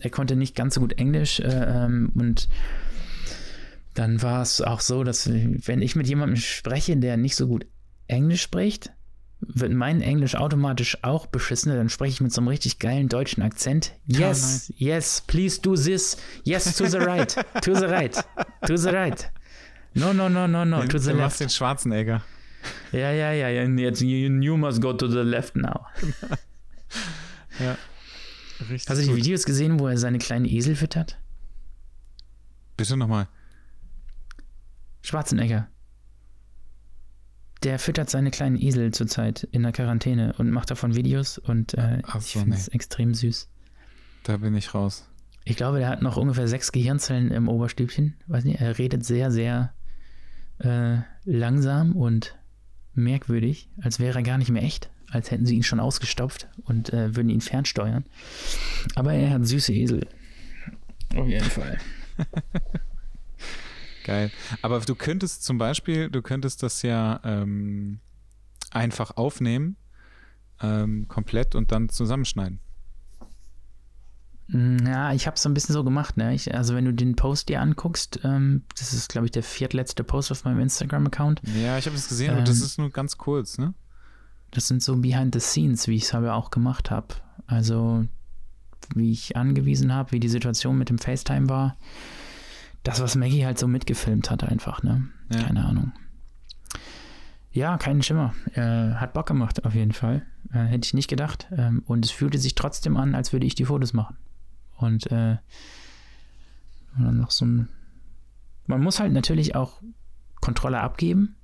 Er 0.00 0.10
konnte 0.10 0.36
nicht 0.36 0.56
ganz 0.56 0.74
so 0.74 0.80
gut 0.80 0.94
Englisch 0.94 1.38
äh, 1.38 1.46
ähm, 1.84 2.10
und 2.14 2.48
dann 3.94 4.22
war 4.22 4.42
es 4.42 4.60
auch 4.60 4.80
so, 4.80 5.04
dass 5.04 5.28
wenn 5.28 5.82
ich 5.82 5.96
mit 5.96 6.06
jemandem 6.06 6.36
spreche, 6.36 6.96
der 6.96 7.16
nicht 7.16 7.36
so 7.36 7.46
gut 7.46 7.66
Englisch 8.08 8.42
spricht, 8.42 8.90
wird 9.40 9.72
mein 9.72 10.00
Englisch 10.00 10.34
automatisch 10.36 10.98
auch 11.02 11.26
beschissen. 11.26 11.74
Dann 11.74 11.88
spreche 11.88 12.12
ich 12.12 12.20
mit 12.20 12.32
so 12.32 12.40
einem 12.40 12.48
richtig 12.48 12.78
geilen 12.78 13.08
deutschen 13.08 13.42
Akzent. 13.42 13.92
Yes, 14.06 14.70
oh 14.70 14.74
yes, 14.78 15.22
please 15.26 15.60
do 15.60 15.74
this. 15.74 16.16
Yes, 16.44 16.76
to 16.76 16.86
the 16.86 16.98
right, 16.98 17.34
to 17.62 17.74
the 17.74 17.86
right, 17.86 18.14
to 18.66 18.76
the 18.76 18.90
right. 18.90 19.30
No, 19.94 20.12
no, 20.12 20.28
no, 20.28 20.46
no, 20.46 20.64
no, 20.64 20.86
to 20.86 20.98
the 20.98 21.10
du 21.10 21.18
left. 21.18 21.40
den 21.40 21.50
Schwarzenegger. 21.50 22.22
Ja, 22.92 23.10
ja, 23.10 23.32
ja, 23.32 23.48
ja. 23.48 23.64
Jetzt, 23.64 24.00
you, 24.00 24.30
you 24.40 24.56
must 24.56 24.80
go 24.80 24.92
to 24.92 25.08
the 25.08 25.22
left 25.22 25.56
now. 25.56 25.86
ja. 27.58 27.76
Richtig 28.70 28.88
Hast 28.88 29.02
du 29.02 29.06
die 29.06 29.16
Videos 29.16 29.44
gesehen, 29.44 29.80
wo 29.80 29.88
er 29.88 29.98
seine 29.98 30.18
kleinen 30.18 30.44
Esel 30.44 30.76
füttert? 30.76 31.18
Bitte 32.76 32.96
nochmal. 32.96 33.28
Schwarzenegger. 35.02 35.68
Der 37.62 37.78
füttert 37.78 38.10
seine 38.10 38.30
kleinen 38.30 38.60
Esel 38.60 38.92
zurzeit 38.92 39.44
in 39.52 39.62
der 39.62 39.72
Quarantäne 39.72 40.34
und 40.38 40.50
macht 40.50 40.70
davon 40.70 40.96
Videos 40.96 41.38
und 41.38 41.74
äh, 41.74 42.02
so, 42.12 42.18
ich 42.18 42.32
finde 42.32 42.56
es 42.56 42.68
nee. 42.68 42.74
extrem 42.74 43.14
süß. 43.14 43.48
Da 44.24 44.36
bin 44.38 44.54
ich 44.56 44.74
raus. 44.74 45.08
Ich 45.44 45.56
glaube, 45.56 45.78
der 45.78 45.88
hat 45.88 46.02
noch 46.02 46.16
ungefähr 46.16 46.48
sechs 46.48 46.72
Gehirnzellen 46.72 47.30
im 47.30 47.48
Oberstübchen. 47.48 48.16
Weiß 48.26 48.44
nicht, 48.44 48.60
er 48.60 48.78
redet 48.78 49.04
sehr, 49.04 49.30
sehr 49.30 49.74
äh, 50.58 50.98
langsam 51.24 51.96
und 51.96 52.36
merkwürdig, 52.94 53.68
als 53.80 53.98
wäre 53.98 54.18
er 54.18 54.22
gar 54.22 54.38
nicht 54.38 54.50
mehr 54.50 54.62
echt, 54.62 54.90
als 55.10 55.30
hätten 55.30 55.46
sie 55.46 55.56
ihn 55.56 55.62
schon 55.62 55.80
ausgestopft 55.80 56.48
und 56.64 56.92
äh, 56.92 57.14
würden 57.16 57.30
ihn 57.30 57.40
fernsteuern. 57.40 58.04
Aber 58.94 59.12
er 59.12 59.30
hat 59.30 59.46
süße 59.46 59.72
Esel. 59.72 60.06
Auf 61.16 61.28
jeden 61.28 61.44
Fall. 61.44 61.78
Geil. 64.04 64.30
Aber 64.62 64.80
du 64.80 64.94
könntest 64.94 65.44
zum 65.44 65.58
Beispiel, 65.58 66.10
du 66.10 66.22
könntest 66.22 66.62
das 66.62 66.82
ja 66.82 67.20
ähm, 67.24 68.00
einfach 68.70 69.16
aufnehmen, 69.16 69.76
ähm, 70.60 71.06
komplett 71.08 71.54
und 71.54 71.72
dann 71.72 71.88
zusammenschneiden. 71.88 72.60
Mm, 74.48 74.86
ja, 74.86 75.12
ich 75.12 75.26
habe 75.26 75.36
es 75.36 75.42
so 75.42 75.48
ein 75.48 75.54
bisschen 75.54 75.72
so 75.72 75.84
gemacht. 75.84 76.16
Ne? 76.16 76.34
Ich, 76.34 76.54
also 76.54 76.74
wenn 76.74 76.84
du 76.84 76.92
den 76.92 77.16
Post 77.16 77.48
dir 77.48 77.60
anguckst, 77.60 78.20
ähm, 78.24 78.62
das 78.78 78.92
ist, 78.92 79.08
glaube 79.08 79.26
ich, 79.26 79.30
der 79.30 79.42
viertletzte 79.42 80.04
Post 80.04 80.30
auf 80.32 80.44
meinem 80.44 80.60
Instagram-Account. 80.60 81.42
Ja, 81.62 81.78
ich 81.78 81.86
habe 81.86 81.96
es 81.96 82.08
gesehen, 82.08 82.36
und 82.36 82.48
das 82.48 82.58
ähm, 82.58 82.66
ist 82.66 82.78
nur 82.78 82.90
ganz 82.90 83.18
kurz, 83.18 83.58
ne? 83.58 83.74
Das 84.50 84.68
sind 84.68 84.82
so 84.82 84.96
Behind 84.96 85.34
the 85.34 85.40
Scenes, 85.40 85.88
wie 85.88 85.96
ich 85.96 86.04
es 86.04 86.14
aber 86.14 86.34
auch 86.34 86.50
gemacht 86.50 86.90
habe. 86.90 87.08
Also 87.46 88.06
wie 88.94 89.10
ich 89.10 89.36
angewiesen 89.36 89.94
habe, 89.94 90.12
wie 90.12 90.20
die 90.20 90.28
Situation 90.28 90.76
mit 90.76 90.90
dem 90.90 90.98
FaceTime 90.98 91.48
war 91.48 91.76
das, 92.82 93.00
was 93.00 93.16
Maggie 93.16 93.44
halt 93.44 93.58
so 93.58 93.68
mitgefilmt 93.68 94.30
hat, 94.30 94.44
einfach, 94.44 94.82
ne? 94.82 95.08
Ja. 95.32 95.44
Keine 95.44 95.64
Ahnung. 95.64 95.92
Ja, 97.52 97.76
keinen 97.76 98.02
Schimmer. 98.02 98.34
Äh, 98.54 98.94
hat 98.94 99.12
Bock 99.12 99.26
gemacht, 99.26 99.64
auf 99.64 99.74
jeden 99.74 99.92
Fall. 99.92 100.22
Äh, 100.52 100.64
hätte 100.64 100.86
ich 100.86 100.94
nicht 100.94 101.08
gedacht. 101.08 101.48
Ähm, 101.56 101.82
und 101.86 102.04
es 102.04 102.10
fühlte 102.10 102.38
sich 102.38 102.54
trotzdem 102.54 102.96
an, 102.96 103.14
als 103.14 103.32
würde 103.32 103.46
ich 103.46 103.54
die 103.54 103.66
Fotos 103.66 103.92
machen. 103.92 104.16
Und 104.76 105.06
äh, 105.12 105.36
dann 106.98 107.18
noch 107.18 107.30
so 107.30 107.44
ein. 107.44 107.68
Man 108.66 108.82
muss 108.82 109.00
halt 109.00 109.12
natürlich 109.12 109.54
auch 109.54 109.82
Kontrolle 110.40 110.80
abgeben. 110.80 111.36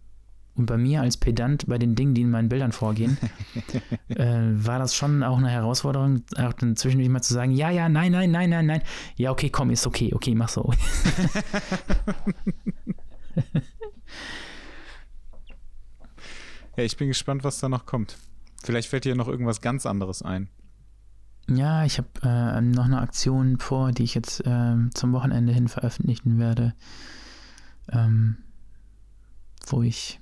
Und 0.58 0.66
bei 0.66 0.76
mir 0.76 1.00
als 1.02 1.16
Pedant 1.16 1.68
bei 1.68 1.78
den 1.78 1.94
Dingen, 1.94 2.14
die 2.14 2.22
in 2.22 2.30
meinen 2.30 2.48
Bildern 2.48 2.72
vorgehen, 2.72 3.16
äh, 4.08 4.40
war 4.50 4.80
das 4.80 4.96
schon 4.96 5.22
auch 5.22 5.38
eine 5.38 5.50
Herausforderung, 5.50 6.24
auch 6.36 6.52
dann 6.52 6.74
zwischendurch 6.74 7.08
mal 7.08 7.22
zu 7.22 7.32
sagen, 7.32 7.52
ja, 7.52 7.70
ja, 7.70 7.88
nein, 7.88 8.10
nein, 8.10 8.32
nein, 8.32 8.50
nein, 8.50 8.66
nein. 8.66 8.82
Ja, 9.14 9.30
okay, 9.30 9.50
komm, 9.50 9.70
ist 9.70 9.86
okay, 9.86 10.12
okay, 10.12 10.34
mach 10.34 10.48
so. 10.48 10.72
ja, 16.76 16.82
ich 16.82 16.96
bin 16.96 17.06
gespannt, 17.06 17.44
was 17.44 17.60
da 17.60 17.68
noch 17.68 17.86
kommt. 17.86 18.18
Vielleicht 18.64 18.88
fällt 18.88 19.04
dir 19.04 19.14
noch 19.14 19.28
irgendwas 19.28 19.60
ganz 19.60 19.86
anderes 19.86 20.22
ein. 20.22 20.48
Ja, 21.48 21.84
ich 21.84 21.98
habe 21.98 22.08
äh, 22.24 22.60
noch 22.60 22.86
eine 22.86 23.00
Aktion 23.00 23.60
vor, 23.60 23.92
die 23.92 24.02
ich 24.02 24.16
jetzt 24.16 24.44
äh, 24.44 24.74
zum 24.92 25.12
Wochenende 25.12 25.52
hin 25.52 25.68
veröffentlichen 25.68 26.40
werde, 26.40 26.74
ähm, 27.92 28.38
wo 29.68 29.82
ich 29.82 30.18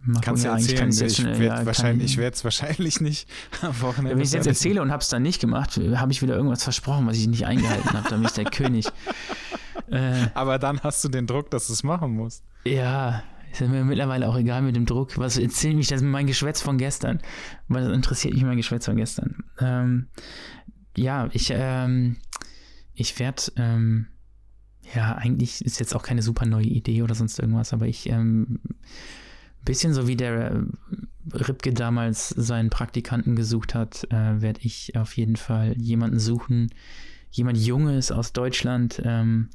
Mal 0.00 0.20
Kannst 0.20 0.44
du 0.44 0.48
ja, 0.48 0.54
erzählen, 0.54 0.90
ich, 0.90 1.18
ich 1.18 1.24
werde 1.24 1.44
ja, 1.44 1.66
wahrscheinlich, 1.66 2.16
es 2.16 2.44
wahrscheinlich 2.44 3.00
nicht 3.02 3.28
am 3.62 3.80
Wochenende. 3.80 4.12
Wenn 4.12 4.20
ich 4.20 4.28
es 4.28 4.34
jetzt 4.34 4.46
erzähle 4.46 4.80
und 4.80 4.90
habe 4.90 5.02
es 5.02 5.08
dann 5.08 5.22
nicht 5.22 5.40
gemacht, 5.40 5.78
habe 5.96 6.12
ich 6.12 6.22
wieder 6.22 6.34
irgendwas 6.34 6.62
versprochen, 6.62 7.06
was 7.06 7.16
ich 7.16 7.26
nicht 7.26 7.46
eingehalten 7.46 7.92
habe. 7.92 8.08
Dann 8.08 8.20
bin 8.20 8.28
ich 8.28 8.34
der 8.34 8.44
König. 8.50 8.86
Äh, 9.90 10.28
Aber 10.34 10.58
dann 10.58 10.80
hast 10.80 11.04
du 11.04 11.08
den 11.08 11.26
Druck, 11.26 11.50
dass 11.50 11.66
du 11.66 11.72
es 11.72 11.82
machen 11.82 12.14
musst. 12.14 12.44
Ja, 12.64 13.22
ist 13.52 13.60
mir 13.60 13.84
mittlerweile 13.84 14.28
auch 14.28 14.36
egal 14.36 14.62
mit 14.62 14.76
dem 14.76 14.86
Druck. 14.86 15.18
Was 15.18 15.38
erzählt 15.38 15.76
mich 15.76 15.88
das 15.88 16.02
mein 16.02 16.26
Geschwätz 16.26 16.60
von 16.60 16.78
gestern? 16.78 17.20
Weil 17.66 17.84
das 17.84 17.94
interessiert 17.94 18.34
mich 18.34 18.44
mein 18.44 18.56
Geschwätz 18.56 18.84
von 18.84 18.96
gestern. 18.96 19.44
Ähm, 19.58 20.08
ja, 20.96 21.28
ich, 21.32 21.50
ähm, 21.52 22.16
ich 22.94 23.18
werde, 23.18 23.42
ähm, 23.56 24.06
ja, 24.94 25.14
eigentlich 25.14 25.64
ist 25.64 25.80
jetzt 25.80 25.94
auch 25.94 26.02
keine 26.02 26.22
super 26.22 26.46
neue 26.46 26.66
Idee 26.66 27.02
oder 27.02 27.14
sonst 27.14 27.38
irgendwas, 27.38 27.72
aber 27.72 27.86
ich, 27.86 28.08
ähm, 28.08 28.60
Bisschen 29.64 29.92
so 29.94 30.08
wie 30.08 30.16
der 30.16 30.50
äh, 30.50 30.62
Ripke 31.32 31.72
damals 31.72 32.30
seinen 32.30 32.70
Praktikanten 32.70 33.36
gesucht 33.36 33.74
hat, 33.74 34.06
äh, 34.10 34.40
werde 34.40 34.60
ich 34.62 34.96
auf 34.96 35.16
jeden 35.16 35.36
Fall 35.36 35.74
jemanden 35.78 36.18
suchen, 36.18 36.70
jemand 37.30 37.58
Junges 37.58 38.10
aus 38.10 38.32
Deutschland, 38.32 39.02
ähm, 39.04 39.50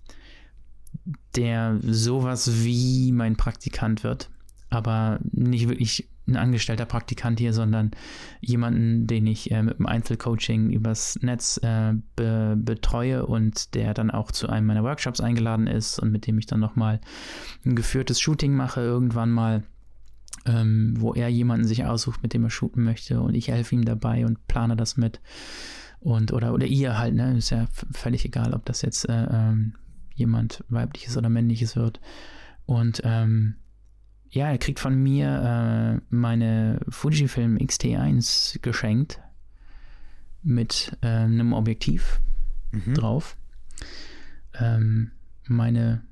der 1.35 1.79
sowas 1.81 2.63
wie 2.63 3.11
mein 3.11 3.35
Praktikant 3.35 4.03
wird, 4.03 4.29
aber 4.69 5.19
nicht 5.31 5.67
wirklich 5.67 6.07
ein 6.27 6.37
angestellter 6.37 6.85
Praktikant 6.85 7.39
hier, 7.39 7.51
sondern 7.51 7.91
jemanden, 8.39 9.07
den 9.07 9.27
ich 9.27 9.51
äh, 9.51 9.61
mit 9.61 9.75
einem 9.75 9.87
Einzelcoaching 9.87 10.69
übers 10.69 11.19
Netz 11.21 11.59
äh, 11.63 11.93
be 12.15 12.55
betreue 12.57 13.25
und 13.25 13.75
der 13.75 13.93
dann 13.93 14.09
auch 14.09 14.31
zu 14.31 14.47
einem 14.47 14.67
meiner 14.67 14.83
Workshops 14.83 15.19
eingeladen 15.19 15.67
ist 15.67 15.99
und 15.99 16.11
mit 16.11 16.25
dem 16.27 16.37
ich 16.39 16.45
dann 16.45 16.61
nochmal 16.61 17.01
ein 17.65 17.75
geführtes 17.75 18.21
Shooting 18.21 18.55
mache, 18.55 18.81
irgendwann 18.81 19.31
mal, 19.31 19.63
ähm, 20.45 20.95
wo 20.97 21.13
er 21.13 21.29
jemanden 21.29 21.65
sich 21.65 21.85
aussucht, 21.85 22.21
mit 22.23 22.33
dem 22.33 22.43
er 22.43 22.49
shooten 22.49 22.83
möchte 22.83 23.21
und 23.21 23.35
ich 23.35 23.47
helfe 23.47 23.75
ihm 23.75 23.85
dabei 23.85 24.25
und 24.25 24.47
plane 24.47 24.75
das 24.75 24.97
mit. 24.97 25.21
Und, 25.99 26.33
oder, 26.33 26.53
oder 26.53 26.65
ihr 26.65 26.97
halt, 26.97 27.15
ne? 27.15 27.37
Ist 27.37 27.51
ja 27.51 27.65
völlig 27.91 28.25
egal, 28.25 28.53
ob 28.53 28.65
das 28.65 28.81
jetzt 28.81 29.07
äh, 29.07 29.27
ähm, 29.31 29.75
jemand 30.13 30.63
weibliches 30.67 31.15
oder 31.15 31.29
männliches 31.29 31.77
wird. 31.77 32.01
Und 32.65 33.01
ähm, 33.05 33.55
ja, 34.29 34.49
er 34.49 34.57
kriegt 34.57 34.79
von 34.79 34.95
mir 34.95 36.01
äh, 36.01 36.01
meine 36.09 36.81
Fujifilm 36.89 37.55
X-T1 37.57 38.59
geschenkt 38.61 39.21
mit 40.41 40.97
äh, 41.01 41.07
einem 41.07 41.53
Objektiv 41.53 42.19
mhm. 42.71 42.95
drauf. 42.95 43.37
Ähm, 44.59 45.11
meine 45.47 46.03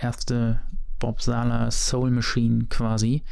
erste 0.00 0.60
Bob 0.98 1.22
Sala 1.22 1.70
Soul 1.70 2.10
Machine 2.10 2.66
quasi 2.66 3.22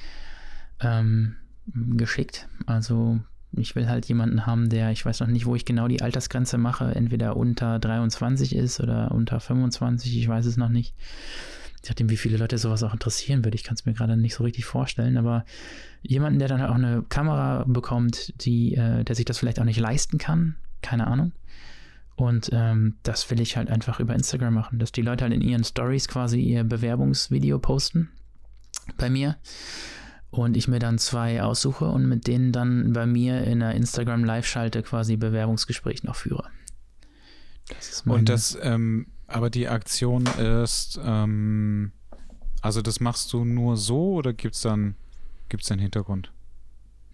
ähm, 0.81 1.37
geschickt. 1.67 2.49
Also 2.67 3.21
ich 3.53 3.75
will 3.75 3.89
halt 3.89 4.07
jemanden 4.07 4.47
haben, 4.47 4.69
der, 4.69 4.91
ich 4.91 5.05
weiß 5.05 5.21
noch 5.21 5.27
nicht, 5.27 5.47
wo 5.47 5.55
ich 5.55 5.65
genau 5.65 5.89
die 5.89 6.03
Altersgrenze 6.03 6.59
mache, 6.59 6.95
entweder 6.95 7.37
unter 7.37 7.79
23 7.79 8.55
ist 8.55 8.81
oder 8.81 9.11
unter 9.13 9.41
25, 9.41 10.17
ich 10.19 10.29
weiß 10.29 10.47
es 10.47 10.57
noch 10.57 10.69
nicht 10.69 10.95
je 11.83 11.91
nachdem, 11.91 12.11
wie 12.11 12.17
viele 12.17 12.37
Leute 12.37 12.59
sowas 12.59 12.83
auch 12.83 12.93
interessieren 12.93 13.45
würde. 13.45 13.55
Ich 13.55 13.65
kann 13.65 13.75
es 13.75 13.87
mir 13.87 13.95
gerade 13.95 14.17
nicht 14.17 14.35
so 14.35 14.45
richtig 14.45 14.65
vorstellen, 14.65 15.17
aber 15.17 15.45
jemanden, 16.03 16.39
der 16.39 16.49
dann 16.49 16.63
auch 16.63 16.75
eine 16.75 17.05
Kamera 17.09 17.65
bekommt, 17.67 18.35
die, 18.45 18.75
äh, 18.75 19.05
der 19.05 19.15
sich 19.15 19.25
das 19.25 19.39
vielleicht 19.39 19.61
auch 19.61 19.65
nicht 19.65 19.81
leisten 19.81 20.19
kann, 20.19 20.57
keine 20.83 21.07
Ahnung. 21.07 21.33
Und 22.17 22.51
ähm, 22.53 22.97
das 23.05 23.31
will 23.31 23.41
ich 23.41 23.57
halt 23.57 23.71
einfach 23.71 24.01
über 24.01 24.15
Instagram 24.15 24.55
machen, 24.55 24.81
dass 24.81 24.91
die 24.91 25.03
Leute 25.03 25.25
halt 25.25 25.33
in 25.33 25.41
ihren 25.41 25.63
Stories 25.63 26.09
quasi 26.09 26.41
ihr 26.41 26.65
Bewerbungsvideo 26.65 27.61
posten 27.61 28.09
bei 28.97 29.09
mir 29.09 29.37
und 30.31 30.57
ich 30.57 30.69
mir 30.69 30.79
dann 30.79 30.99
zwei 30.99 31.43
aussuche 31.43 31.87
und 31.87 32.07
mit 32.07 32.27
denen 32.27 32.53
dann 32.53 32.93
bei 32.93 33.07
mir 33.07 33.45
in 33.45 33.61
der 33.61 33.75
Instagram 33.75 34.25
Live-Schalte 34.25 34.83
quasi 34.83 35.17
Bewerbungsgespräch 35.17 36.05
noch 36.05 36.17
führe. 36.17 36.51
Das 37.69 38.03
und 38.03 38.29
das 38.29 38.57
ähm, 38.63 39.07
aber 39.27 39.51
die 39.51 39.69
Aktion 39.69 40.27
ist, 40.27 40.99
ähm, 41.05 41.93
also 42.63 42.81
das 42.83 43.01
machst 43.01 43.33
du 43.33 43.45
nur 43.45 43.77
so 43.77 44.15
oder 44.15 44.33
gibt 44.33 44.55
es 44.55 44.63
dann 44.63 44.97
gibt's 45.49 45.71
einen 45.71 45.81
Hintergrund? 45.81 46.33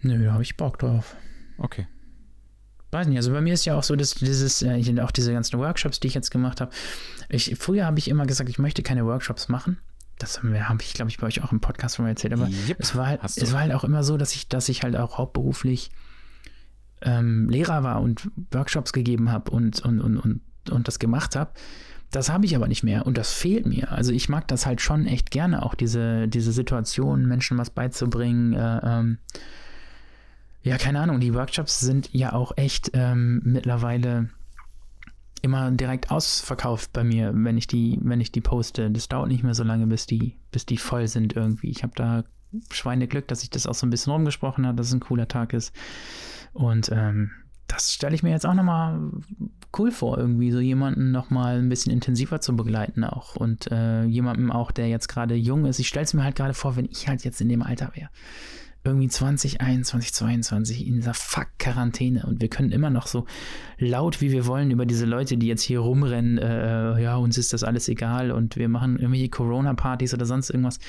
Nö, 0.01 0.23
da 0.23 0.33
habe 0.33 0.43
ich 0.43 0.55
Bock 0.55 0.79
drauf. 0.79 1.15
Okay. 1.57 1.87
Weiß 2.91 3.07
nicht, 3.07 3.17
also 3.17 3.31
bei 3.31 3.41
mir 3.41 3.53
ist 3.53 3.65
ja 3.65 3.77
auch 3.77 3.83
so, 3.83 3.95
dass 3.95 4.15
dieses, 4.15 4.61
äh, 4.61 5.01
auch 5.01 5.11
diese 5.11 5.33
ganzen 5.33 5.59
Workshops, 5.59 5.99
die 5.99 6.07
ich 6.07 6.13
jetzt 6.13 6.31
gemacht 6.31 6.61
habe. 6.61 6.71
Ich, 7.27 7.55
früher 7.57 7.85
habe 7.85 7.99
ich 7.99 8.07
immer 8.07 8.25
gesagt, 8.25 8.49
ich 8.49 8.59
möchte 8.59 8.83
keine 8.83 9.05
Workshops 9.05 9.49
machen. 9.49 9.77
Das 10.17 10.41
habe 10.41 10.69
hab 10.69 10.81
ich, 10.81 10.93
glaube 10.93 11.09
ich, 11.09 11.17
bei 11.17 11.27
euch 11.27 11.43
auch 11.43 11.51
im 11.51 11.59
Podcast 11.59 11.95
schon 11.95 12.05
mal 12.05 12.09
erzählt. 12.09 12.33
Aber 12.33 12.47
yep, 12.47 12.79
es, 12.79 12.95
war 12.95 13.07
halt, 13.07 13.21
es 13.23 13.51
war 13.51 13.61
halt 13.61 13.73
auch 13.73 13.83
immer 13.83 14.03
so, 14.03 14.17
dass 14.17 14.33
ich, 14.33 14.47
dass 14.47 14.69
ich 14.69 14.83
halt 14.83 14.95
auch 14.95 15.17
hauptberuflich 15.17 15.91
ähm, 17.01 17.49
Lehrer 17.49 17.83
war 17.83 18.01
und 18.01 18.29
Workshops 18.51 18.93
gegeben 18.93 19.31
habe 19.31 19.51
und, 19.51 19.81
und, 19.81 20.01
und, 20.01 20.17
und, 20.17 20.41
und 20.69 20.87
das 20.87 20.99
gemacht 20.99 21.35
habe. 21.35 21.51
Das 22.11 22.29
habe 22.29 22.45
ich 22.45 22.55
aber 22.55 22.67
nicht 22.67 22.83
mehr 22.83 23.05
und 23.05 23.17
das 23.17 23.33
fehlt 23.33 23.65
mir. 23.65 23.91
Also 23.91 24.13
ich 24.13 24.29
mag 24.29 24.47
das 24.47 24.65
halt 24.65 24.79
schon 24.79 25.05
echt 25.05 25.31
gerne, 25.31 25.63
auch 25.63 25.75
diese, 25.75 26.27
diese 26.27 26.53
Situation, 26.53 27.25
Menschen 27.25 27.57
was 27.57 27.69
beizubringen. 27.69 28.53
Äh, 28.53 28.79
ähm, 28.83 29.17
ja, 30.63 30.77
keine 30.77 30.99
Ahnung, 30.99 31.19
die 31.19 31.33
Workshops 31.33 31.79
sind 31.79 32.09
ja 32.13 32.33
auch 32.33 32.53
echt 32.55 32.91
ähm, 32.93 33.41
mittlerweile 33.43 34.29
immer 35.45 35.71
direkt 35.71 36.11
ausverkauft 36.11 36.91
bei 36.91 37.03
mir, 37.03 37.31
wenn 37.33 37.57
ich 37.57 37.67
die, 37.67 37.99
wenn 38.01 38.19
ich 38.19 38.31
die 38.31 38.41
poste. 38.41 38.91
Das 38.91 39.07
dauert 39.07 39.29
nicht 39.29 39.43
mehr 39.43 39.53
so 39.53 39.63
lange, 39.63 39.87
bis 39.87 40.07
die, 40.07 40.35
bis 40.51 40.65
die 40.65 40.77
voll 40.77 41.07
sind 41.07 41.35
irgendwie. 41.35 41.69
Ich 41.69 41.83
habe 41.83 41.93
da 41.95 42.23
Schweineglück, 42.71 43.27
dass 43.27 43.41
sich 43.41 43.51
das 43.51 43.67
auch 43.67 43.75
so 43.75 43.85
ein 43.85 43.91
bisschen 43.91 44.11
rumgesprochen 44.11 44.65
hat, 44.65 44.77
dass 44.79 44.87
es 44.87 44.93
ein 44.93 44.99
cooler 44.99 45.27
Tag 45.27 45.53
ist. 45.53 45.73
Und 46.53 46.89
ähm, 46.91 47.31
das 47.67 47.93
stelle 47.93 48.15
ich 48.15 48.23
mir 48.23 48.31
jetzt 48.31 48.45
auch 48.45 48.53
nochmal 48.53 48.99
cool 49.77 49.91
vor, 49.91 50.17
irgendwie 50.17 50.51
so 50.51 50.59
jemanden 50.59 51.11
nochmal 51.11 51.59
ein 51.59 51.69
bisschen 51.69 51.91
intensiver 51.91 52.41
zu 52.41 52.55
begleiten 52.55 53.03
auch. 53.03 53.35
Und 53.35 53.71
äh, 53.71 54.03
jemandem 54.03 54.51
auch, 54.51 54.71
der 54.71 54.87
jetzt 54.87 55.07
gerade 55.07 55.35
jung 55.35 55.65
ist. 55.65 55.79
Ich 55.79 55.87
stelle 55.87 56.05
es 56.05 56.13
mir 56.13 56.23
halt 56.23 56.35
gerade 56.35 56.53
vor, 56.53 56.75
wenn 56.75 56.85
ich 56.85 57.07
halt 57.07 57.23
jetzt 57.23 57.39
in 57.39 57.49
dem 57.49 57.61
Alter 57.61 57.91
wäre. 57.93 58.09
Irgendwie 58.85 59.07
2021, 59.07 60.13
22 60.13 60.87
in 60.87 60.95
dieser 60.95 61.13
Fuck-Quarantäne 61.13 62.25
und 62.25 62.39
wir 62.39 62.49
können 62.49 62.71
immer 62.71 62.89
noch 62.89 63.07
so 63.07 63.25
laut 63.77 64.21
wie 64.21 64.31
wir 64.31 64.45
wollen 64.45 64.71
über 64.71 64.85
diese 64.85 65.05
Leute, 65.05 65.37
die 65.37 65.47
jetzt 65.47 65.63
hier 65.63 65.79
rumrennen, 65.79 66.37
äh, 66.37 67.01
ja, 67.01 67.15
uns 67.15 67.37
ist 67.37 67.51
das 67.51 67.63
alles 67.63 67.89
egal 67.89 68.31
und 68.31 68.55
wir 68.55 68.69
machen 68.69 68.97
irgendwelche 68.97 69.29
Corona-Partys 69.29 70.13
oder 70.13 70.25
sonst 70.25 70.51
irgendwas 70.51 70.79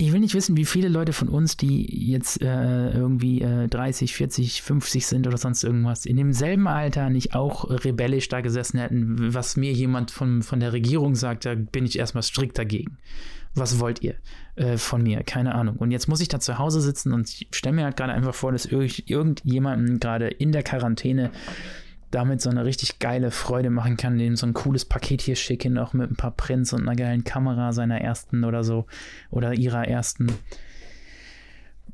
ich 0.00 0.12
will 0.12 0.20
nicht 0.20 0.34
wissen, 0.34 0.56
wie 0.56 0.64
viele 0.64 0.88
Leute 0.88 1.12
von 1.12 1.28
uns, 1.28 1.56
die 1.56 1.84
jetzt 2.08 2.40
äh, 2.40 2.90
irgendwie 2.92 3.42
äh, 3.42 3.66
30, 3.66 4.14
40, 4.14 4.62
50 4.62 5.06
sind 5.06 5.26
oder 5.26 5.36
sonst 5.36 5.64
irgendwas, 5.64 6.06
in 6.06 6.16
demselben 6.16 6.68
Alter 6.68 7.10
nicht 7.10 7.34
auch 7.34 7.68
rebellisch 7.68 8.28
da 8.28 8.40
gesessen 8.40 8.78
hätten, 8.78 9.34
was 9.34 9.56
mir 9.56 9.72
jemand 9.72 10.12
von, 10.12 10.42
von 10.44 10.60
der 10.60 10.72
Regierung 10.72 11.16
sagt, 11.16 11.46
da 11.46 11.56
bin 11.56 11.84
ich 11.84 11.98
erstmal 11.98 12.22
strikt 12.22 12.58
dagegen. 12.58 12.98
Was 13.54 13.80
wollt 13.80 14.02
ihr 14.02 14.14
äh, 14.56 14.76
von 14.76 15.02
mir? 15.02 15.22
Keine 15.22 15.54
Ahnung. 15.54 15.76
Und 15.76 15.90
jetzt 15.90 16.08
muss 16.08 16.20
ich 16.20 16.28
da 16.28 16.40
zu 16.40 16.58
Hause 16.58 16.80
sitzen 16.80 17.12
und 17.12 17.28
ich 17.28 17.48
stelle 17.52 17.76
mir 17.76 17.84
halt 17.84 17.96
gerade 17.96 18.12
einfach 18.12 18.34
vor, 18.34 18.52
dass 18.52 18.66
irgendjemandem 18.66 20.00
gerade 20.00 20.28
in 20.28 20.52
der 20.52 20.62
Quarantäne 20.62 21.30
damit 22.10 22.40
so 22.40 22.48
eine 22.50 22.64
richtig 22.64 22.98
geile 23.00 23.30
Freude 23.30 23.70
machen 23.70 23.96
kann, 23.96 24.18
dem 24.18 24.36
so 24.36 24.46
ein 24.46 24.54
cooles 24.54 24.84
Paket 24.84 25.20
hier 25.20 25.36
schicken, 25.36 25.78
auch 25.78 25.92
mit 25.92 26.10
ein 26.10 26.16
paar 26.16 26.30
Prints 26.30 26.72
und 26.72 26.82
einer 26.82 26.96
geilen 26.96 27.24
Kamera 27.24 27.72
seiner 27.72 28.00
ersten 28.00 28.44
oder 28.44 28.64
so, 28.64 28.86
oder 29.30 29.54
ihrer 29.54 29.86
ersten. 29.86 30.28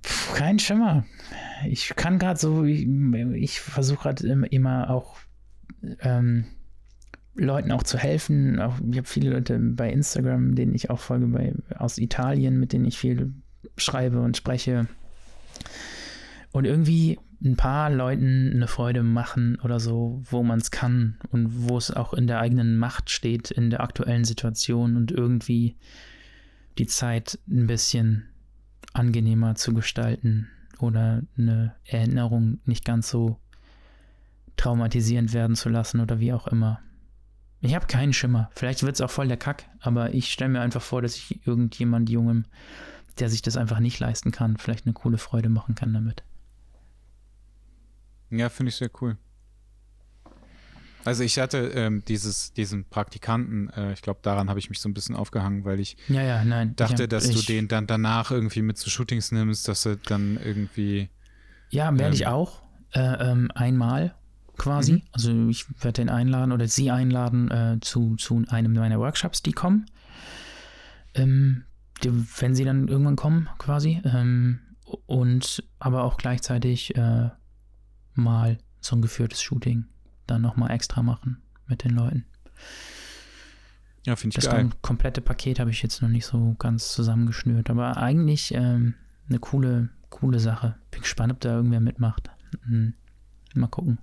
Puh, 0.03 0.35
kein 0.35 0.59
Schimmer. 0.59 1.05
Ich 1.67 1.89
kann 1.97 2.19
gerade 2.19 2.39
so, 2.39 2.65
ich, 2.65 2.87
ich 3.35 3.61
versuche 3.61 4.03
gerade 4.03 4.47
immer 4.47 4.91
auch 4.91 5.17
ähm, 6.01 6.47
Leuten 7.35 7.73
auch 7.73 7.83
zu 7.83 7.99
helfen. 7.99 8.61
Auch, 8.61 8.77
ich 8.91 8.97
habe 8.97 9.09
viele 9.09 9.31
Leute 9.31 9.59
bei 9.59 9.91
Instagram, 9.91 10.55
denen 10.55 10.75
ich 10.75 10.91
auch 10.91 11.01
folge, 11.01 11.27
bei, 11.27 11.55
aus 11.77 11.99
Italien, 11.99 12.59
mit 12.59 12.73
denen 12.73 12.85
ich 12.85 12.99
viel 12.99 13.33
schreibe 13.77 14.21
und 14.21 14.37
spreche. 14.37 14.87
Und 16.53 16.65
irgendwie 16.65 17.19
ein 17.43 17.57
paar 17.57 17.91
Leuten 17.91 18.53
eine 18.55 18.69
Freude 18.69 19.03
machen 19.03 19.59
oder 19.63 19.81
so, 19.81 20.23
wo 20.31 20.43
man 20.43 20.61
es 20.61 20.71
kann 20.71 21.19
und 21.31 21.69
wo 21.69 21.77
es 21.77 21.91
auch 21.91 22.15
in 22.15 22.27
der 22.27 22.41
eigenen 22.41 22.79
Macht 22.79 23.11
steht, 23.11 23.51
in 23.51 23.71
der 23.71 23.83
aktuellen 23.83 24.25
Situation 24.25 24.97
und 24.97 25.11
irgendwie 25.13 25.77
die 26.79 26.87
Zeit 26.87 27.39
ein 27.49 27.67
bisschen 27.67 28.25
angenehmer 28.93 29.57
zu 29.57 29.75
gestalten 29.75 30.49
oder 30.79 31.23
eine 31.37 31.75
Erinnerung 31.85 32.59
nicht 32.65 32.85
ganz 32.85 33.11
so 33.11 33.39
traumatisierend 34.57 35.33
werden 35.33 35.57
zu 35.57 35.69
lassen 35.69 36.01
oder 36.01 36.21
wie 36.21 36.33
auch 36.33 36.47
immer. 36.47 36.81
Ich 37.65 37.75
habe 37.75 37.87
keinen 37.87 38.13
Schimmer. 38.13 38.51
Vielleicht 38.55 38.83
wird 38.83 38.95
es 38.95 39.01
auch 39.01 39.11
voll 39.11 39.27
der 39.27 39.39
Kack, 39.39 39.65
aber 39.81 40.13
ich 40.13 40.31
stelle 40.31 40.51
mir 40.51 40.61
einfach 40.61 40.83
vor, 40.83 41.01
dass 41.01 41.17
ich 41.17 41.47
irgendjemand 41.47 42.11
Jungem, 42.11 42.45
der 43.19 43.31
sich 43.31 43.41
das 43.41 43.57
einfach 43.57 43.79
nicht 43.79 43.99
leisten 44.01 44.33
kann, 44.33 44.59
vielleicht 44.59 44.85
eine 44.85 44.93
coole 44.93 45.17
Freude 45.17 45.49
machen 45.49 45.75
kann 45.75 45.95
damit. 45.95 46.23
Ja, 48.29 48.51
finde 48.51 48.69
ich 48.69 48.77
sehr 48.77 48.91
cool. 49.01 49.17
Also 51.07 51.23
ich 51.23 51.39
hatte 51.39 51.59
ähm, 51.75 52.03
dieses, 52.07 52.53
diesen 52.53 52.85
Praktikanten, 52.85 53.71
äh, 53.71 53.95
ich 53.95 54.03
glaube, 54.03 54.21
daran 54.23 54.51
habe 54.51 54.59
ich 54.59 54.69
mich 54.69 54.81
so 54.81 54.89
ein 54.91 54.95
bisschen 54.95 55.17
aufgehangen, 55.17 55.65
weil 55.65 55.81
ich 55.81 55.97
ja, 56.09 56.23
ja, 56.23 56.45
nein, 56.45 56.77
dachte, 56.77 57.05
hab, 57.05 57.11
dass 57.11 57.31
du 57.31 57.41
den 57.41 57.69
dann 57.69 57.87
danach 57.87 58.31
irgendwie 58.31 58.63
mit 58.63 58.77
zu 58.77 58.91
Shootings 58.91 59.33
nimmst, 59.33 59.69
dass 59.69 59.87
er 59.87 59.97
dann 59.97 60.39
irgendwie. 60.43 61.09
Ja, 61.71 61.87
werde 61.93 62.09
ähm, 62.09 62.13
ich 62.13 62.27
auch. 62.27 62.63
Äh, 62.93 63.01
ähm, 63.01 63.51
einmal 63.55 64.15
quasi. 64.57 64.93
Mhm. 64.95 65.03
Also 65.13 65.49
ich 65.49 65.67
werde 65.83 66.03
den 66.03 66.09
einladen 66.09 66.53
oder 66.53 66.67
sie 66.69 66.91
einladen 66.91 67.51
äh, 67.51 67.79
zu, 67.81 68.17
zu 68.17 68.43
einem 68.49 68.73
meiner 68.73 68.99
Workshops, 68.99 69.43
die 69.43 69.53
kommen. 69.53 69.87
Ähm, 71.15 71.65
die, 72.03 72.11
wenn 72.41 72.55
sie 72.55 72.65
dann 72.65 72.89
irgendwann 72.89 73.17
kommen, 73.17 73.49
quasi. 73.59 74.01
Ähm, 74.05 74.61
und 75.07 75.63
aber 75.79 76.05
auch 76.05 76.17
gleichzeitig 76.17 76.97
äh, 76.97 77.31
mal 78.15 78.59
so 78.81 78.97
ein 78.97 79.03
geführtes 79.03 79.43
Shooting 79.43 79.87
dann 80.27 80.43
nochmal 80.43 80.71
extra 80.71 81.03
machen 81.03 81.39
mit 81.67 81.85
den 81.85 81.93
Leuten. 81.93 82.25
Ja, 84.07 84.17
finde 84.17 84.37
ich 84.39 84.45
Das 84.45 84.53
geil. 84.53 84.67
kom- 84.67 84.73
komplette 84.83 85.21
Paket 85.23 85.59
habe 85.61 85.71
ich 85.71 85.83
jetzt 85.83 86.03
noch 86.03 86.09
nicht 86.11 86.27
so 86.27 86.55
ganz 86.59 86.93
zusammengeschnürt, 86.93 87.71
aber 87.71 87.97
eigentlich 87.97 88.53
ähm, 88.55 88.95
eine 89.29 89.39
coole, 89.39 89.89
coole 90.11 90.39
Sache. 90.41 90.75
Bin 90.91 91.01
gespannt, 91.01 91.33
ob 91.33 91.41
da 91.41 91.55
irgendwer 91.57 91.81
mitmacht. 91.81 92.31
Mhm. 92.67 92.95
Mal 93.55 93.69
gucken. 93.69 93.99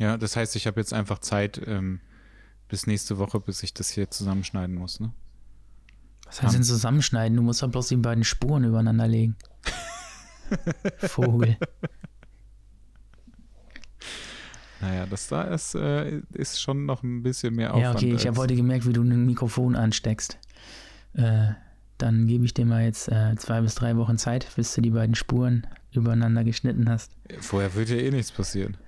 Ja, 0.00 0.16
das 0.16 0.34
heißt, 0.34 0.56
ich 0.56 0.66
habe 0.66 0.80
jetzt 0.80 0.94
einfach 0.94 1.18
Zeit 1.18 1.60
ähm, 1.66 2.00
bis 2.68 2.86
nächste 2.86 3.18
Woche, 3.18 3.38
bis 3.38 3.62
ich 3.62 3.74
das 3.74 3.90
hier 3.90 4.10
zusammenschneiden 4.10 4.74
muss, 4.74 4.98
ne? 4.98 5.12
Was 6.24 6.42
heißt 6.42 6.54
denn 6.54 6.62
zusammenschneiden? 6.62 7.36
Du 7.36 7.42
musst 7.42 7.62
doch 7.62 7.68
bloß 7.68 7.88
die 7.88 7.96
beiden 7.96 8.24
Spuren 8.24 8.64
übereinander 8.64 9.06
legen. 9.06 9.36
Vogel. 10.98 11.58
Naja, 14.80 15.04
das 15.04 15.28
da 15.28 15.42
ist, 15.42 15.74
äh, 15.74 16.22
ist 16.32 16.62
schon 16.62 16.86
noch 16.86 17.02
ein 17.02 17.22
bisschen 17.22 17.54
mehr 17.54 17.74
Aufwand. 17.74 18.00
Ja, 18.00 18.08
okay, 18.08 18.14
ich 18.14 18.26
habe 18.26 18.38
heute 18.38 18.56
gemerkt, 18.56 18.86
wie 18.86 18.94
du 18.94 19.02
ein 19.02 19.26
Mikrofon 19.26 19.76
ansteckst. 19.76 20.38
Äh, 21.12 21.48
dann 21.98 22.26
gebe 22.26 22.46
ich 22.46 22.54
dir 22.54 22.64
mal 22.64 22.84
jetzt 22.84 23.08
äh, 23.08 23.34
zwei 23.36 23.60
bis 23.60 23.74
drei 23.74 23.96
Wochen 23.96 24.16
Zeit, 24.16 24.48
bis 24.56 24.72
du 24.72 24.80
die 24.80 24.90
beiden 24.90 25.14
Spuren 25.14 25.66
übereinander 25.92 26.44
geschnitten 26.44 26.88
hast. 26.88 27.12
Vorher 27.40 27.74
wird 27.74 27.90
ja 27.90 27.96
eh 27.96 28.10
nichts 28.10 28.32
passieren. 28.32 28.78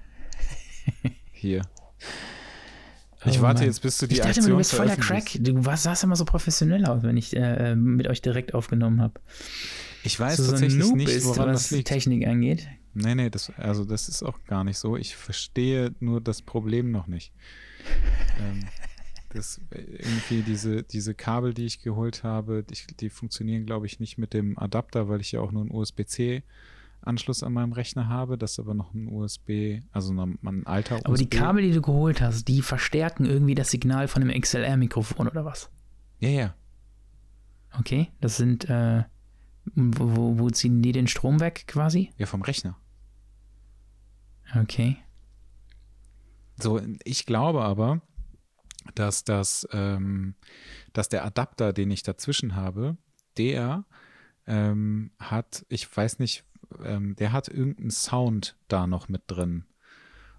Hier. 1.33 1.63
Ich 3.25 3.39
Oh 3.39 3.43
warte 3.43 3.61
Mann. 3.61 3.69
jetzt, 3.69 3.83
bis 3.83 3.99
du 3.99 4.07
die 4.07 4.15
Ich 4.15 4.19
dachte 4.19 4.31
Aktion 4.31 4.51
du 4.51 4.57
bist 4.57 4.75
voller 4.75 4.97
Crack. 4.97 5.31
Du 5.39 5.65
warst, 5.65 5.85
sahst 5.85 6.03
immer 6.03 6.17
so 6.17 6.25
professionell 6.25 6.85
aus, 6.87 7.03
wenn 7.03 7.17
ich 7.17 7.37
äh, 7.37 7.75
mit 7.77 8.09
euch 8.09 8.21
direkt 8.21 8.55
aufgenommen 8.55 9.01
habe. 9.01 9.21
Ich 10.05 10.19
weiß 10.19 10.39
so, 10.39 10.43
so 10.43 10.49
ein 10.51 10.61
tatsächlich 10.61 10.85
Noob 10.85 10.97
nicht, 10.97 11.09
ist, 11.09 11.27
woran 11.27 11.51
was 11.51 11.63
das 11.65 11.71
liegt. 11.71 11.89
Technik 11.89 12.27
angeht. 12.27 12.67
Nee, 12.95 13.15
nee, 13.15 13.31
das, 13.31 13.53
also 13.57 13.85
das 13.85 14.09
ist 14.09 14.23
auch 14.23 14.43
gar 14.45 14.65
nicht 14.65 14.79
so. 14.79 14.97
Ich 14.97 15.15
verstehe 15.15 15.95
nur 16.01 16.21
das 16.21 16.43
Problem 16.43 16.91
noch 16.91 17.07
nicht. 17.07 17.33
ähm, 18.41 18.65
das 19.31 19.61
irgendwie 19.71 20.43
diese, 20.43 20.83
diese 20.83 21.15
Kabel, 21.15 21.55
die 21.55 21.65
ich 21.65 21.81
geholt 21.81 22.25
habe, 22.25 22.65
die, 22.65 22.77
die 22.97 23.09
funktionieren, 23.09 23.65
glaube 23.65 23.87
ich, 23.87 24.01
nicht 24.01 24.19
mit 24.19 24.35
dem 24.35 24.59
Adapter, 24.59 25.09
weil 25.09 25.21
ich 25.21 25.33
ja 25.33 25.41
auch 25.41 25.53
nur 25.53 25.63
einen 25.63 25.71
USB-C-Anschluss 27.03 27.43
an 27.43 27.53
meinem 27.53 27.73
Rechner 27.73 28.09
habe. 28.09 28.39
Das 28.39 28.59
aber 28.59 28.75
noch 28.75 28.95
ein 28.95 29.09
USB, 29.09 29.81
also 29.93 30.13
ein, 30.13 30.39
ein 30.45 30.67
alter 30.67 30.97
USB. 30.97 31.07
Aber 31.07 31.17
die 31.17 31.29
Kabel, 31.29 31.63
die 31.63 31.73
du 31.73 31.83
geholt 31.83 32.21
hast, 32.21 32.49
die 32.49 32.63
verstärken 32.63 33.25
irgendwie 33.25 33.55
das 33.55 33.71
Signal 33.71 34.09
von 34.09 34.23
einem 34.23 34.41
XLR-Mikrofon 34.41 35.29
oder 35.29 35.45
was? 35.45 35.71
Ja, 36.21 36.29
ja. 36.29 36.55
Okay, 37.79 38.11
das 38.21 38.37
sind, 38.37 38.69
äh, 38.69 39.05
wo, 39.75 40.17
wo, 40.17 40.39
wo 40.39 40.51
ziehen 40.51 40.83
die 40.83 40.93
den 40.93 41.07
Strom 41.07 41.41
weg 41.41 41.65
quasi? 41.67 42.11
Ja, 42.19 42.27
vom 42.27 42.43
Rechner. 42.43 42.77
Okay. 44.55 44.99
So, 46.61 46.81
ich 47.05 47.25
glaube 47.25 47.63
aber, 47.63 48.03
dass 48.95 49.25
das, 49.25 49.67
ähm, 49.73 50.35
dass 50.93 51.09
der 51.09 51.25
Adapter, 51.25 51.73
den 51.73 51.91
ich 51.91 52.03
dazwischen 52.03 52.55
habe, 52.55 52.99
der 53.39 53.87
ähm, 54.47 55.13
hat, 55.19 55.65
ich 55.69 55.97
weiß 55.97 56.19
nicht, 56.19 56.45
ähm, 56.85 57.17
der 57.17 57.33
hat 57.33 57.49
irgendeinen 57.49 57.91
Sound 57.91 58.57
da 58.69 58.87
noch 58.87 59.09
mit 59.09 59.23
drin. 59.27 59.65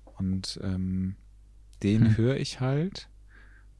Und 0.06 0.60
ähm, 0.64 1.16
den 1.82 2.06
Hm. 2.06 2.18
höre 2.18 2.38
ich 2.38 2.60
halt. 2.60 3.10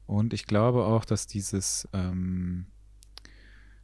Und 0.06 0.34
ich 0.34 0.46
glaube 0.46 0.84
auch, 0.84 1.04
dass 1.04 1.26
dieses 1.26 1.88
ähm, 1.92 2.66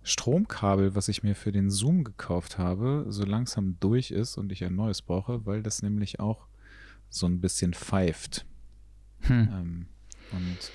Stromkabel, 0.03 0.95
was 0.95 1.09
ich 1.09 1.23
mir 1.23 1.35
für 1.35 1.53
den 1.53 1.71
Zoom 1.71 2.05
gekauft 2.05 2.59
habe, 2.59 3.07
so 3.09 3.25
langsam 3.25 3.79
durch 3.81 4.11
ist 4.11 4.37
und 4.37 4.53
ich 4.53 4.65
ein 4.65 4.75
neues 4.75 5.03
brauche, 5.03 5.47
weil 5.47 5.63
das 5.63 5.83
nämlich 5.83 6.21
auch 6.21 6.47
so 7.09 7.27
ein 7.27 7.41
bisschen 7.41 7.75
pfeift. 7.75 8.47
Hm. 9.21 9.49
Ähm, 9.53 9.87
und 10.33 10.73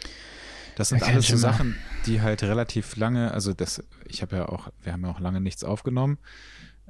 das 0.75 0.89
sind 0.89 1.03
alles 1.03 1.27
so. 1.27 1.37
Sachen, 1.37 1.75
die 2.05 2.21
halt 2.21 2.43
relativ 2.43 2.95
lange, 2.97 3.31
also 3.31 3.53
das, 3.53 3.83
ich 4.05 4.21
habe 4.21 4.35
ja 4.35 4.49
auch, 4.49 4.69
wir 4.83 4.93
haben 4.93 5.03
ja 5.03 5.11
auch 5.11 5.19
lange 5.19 5.41
nichts 5.41 5.63
aufgenommen. 5.63 6.17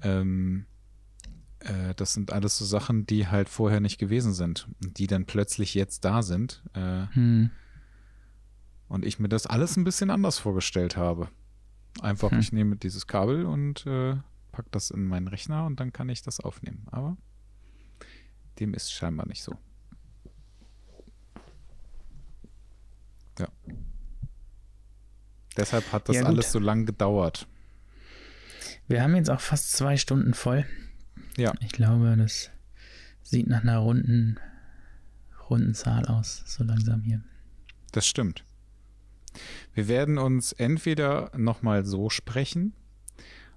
Ähm, 0.02 0.66
äh, 1.66 1.94
das 1.96 2.14
sind 2.14 2.32
alles 2.32 2.58
so 2.58 2.66
Sachen, 2.66 3.06
die 3.06 3.28
halt 3.28 3.50
vorher 3.50 3.80
nicht 3.80 3.98
gewesen 3.98 4.34
sind 4.34 4.68
und 4.84 4.98
die 4.98 5.08
dann 5.08 5.26
plötzlich 5.26 5.74
jetzt 5.74 6.06
da 6.06 6.22
sind. 6.24 6.64
Äh, 6.74 7.08
Hm. 7.14 7.50
und 8.88 9.04
ich 9.06 9.20
mir 9.20 9.30
das 9.30 9.46
alles 9.48 9.76
ein 9.78 9.84
bisschen 9.84 10.10
anders 10.10 10.38
vorgestellt 10.40 10.96
habe. 10.98 11.30
Einfach, 12.02 12.32
Hm. 12.32 12.40
ich 12.40 12.52
nehme 12.52 12.76
dieses 12.76 13.08
Kabel 13.08 13.46
und 13.46 13.86
äh, 13.86 14.16
pack 14.52 14.72
das 14.72 14.92
in 14.92 15.06
meinen 15.06 15.28
Rechner 15.28 15.66
und 15.66 15.80
dann 15.80 15.92
kann 15.92 16.08
ich 16.10 16.22
das 16.22 16.40
aufnehmen. 16.40 16.86
Aber 16.92 17.18
dem 18.60 18.74
ist 18.74 18.92
scheinbar 18.94 19.28
nicht 19.28 19.44
so. 19.44 19.54
Ja. 23.40 23.48
Deshalb 25.58 25.92
hat 25.92 26.08
das 26.10 26.18
Ja, 26.18 26.24
alles 26.24 26.52
so 26.52 26.60
lang 26.60 26.86
gedauert. 26.86 27.48
Wir 28.88 29.02
haben 29.02 29.16
jetzt 29.16 29.30
auch 29.30 29.40
fast 29.42 29.72
zwei 29.72 29.98
Stunden 29.98 30.34
voll. 30.34 30.66
Ja. 31.38 31.54
Ich 31.60 31.72
glaube, 31.72 32.16
das 32.18 32.50
sieht 33.24 33.48
nach 33.48 33.62
einer 33.62 33.78
runden, 33.78 34.38
runden 35.50 35.74
Zahl 35.74 36.06
aus, 36.06 36.44
so 36.46 36.64
langsam 36.64 37.02
hier. 37.02 37.22
Das 37.92 38.08
stimmt. 38.08 38.44
Wir 39.74 39.88
werden 39.88 40.18
uns 40.18 40.54
entweder 40.54 41.32
nochmal 41.38 41.86
so 41.86 42.10
sprechen 42.10 42.74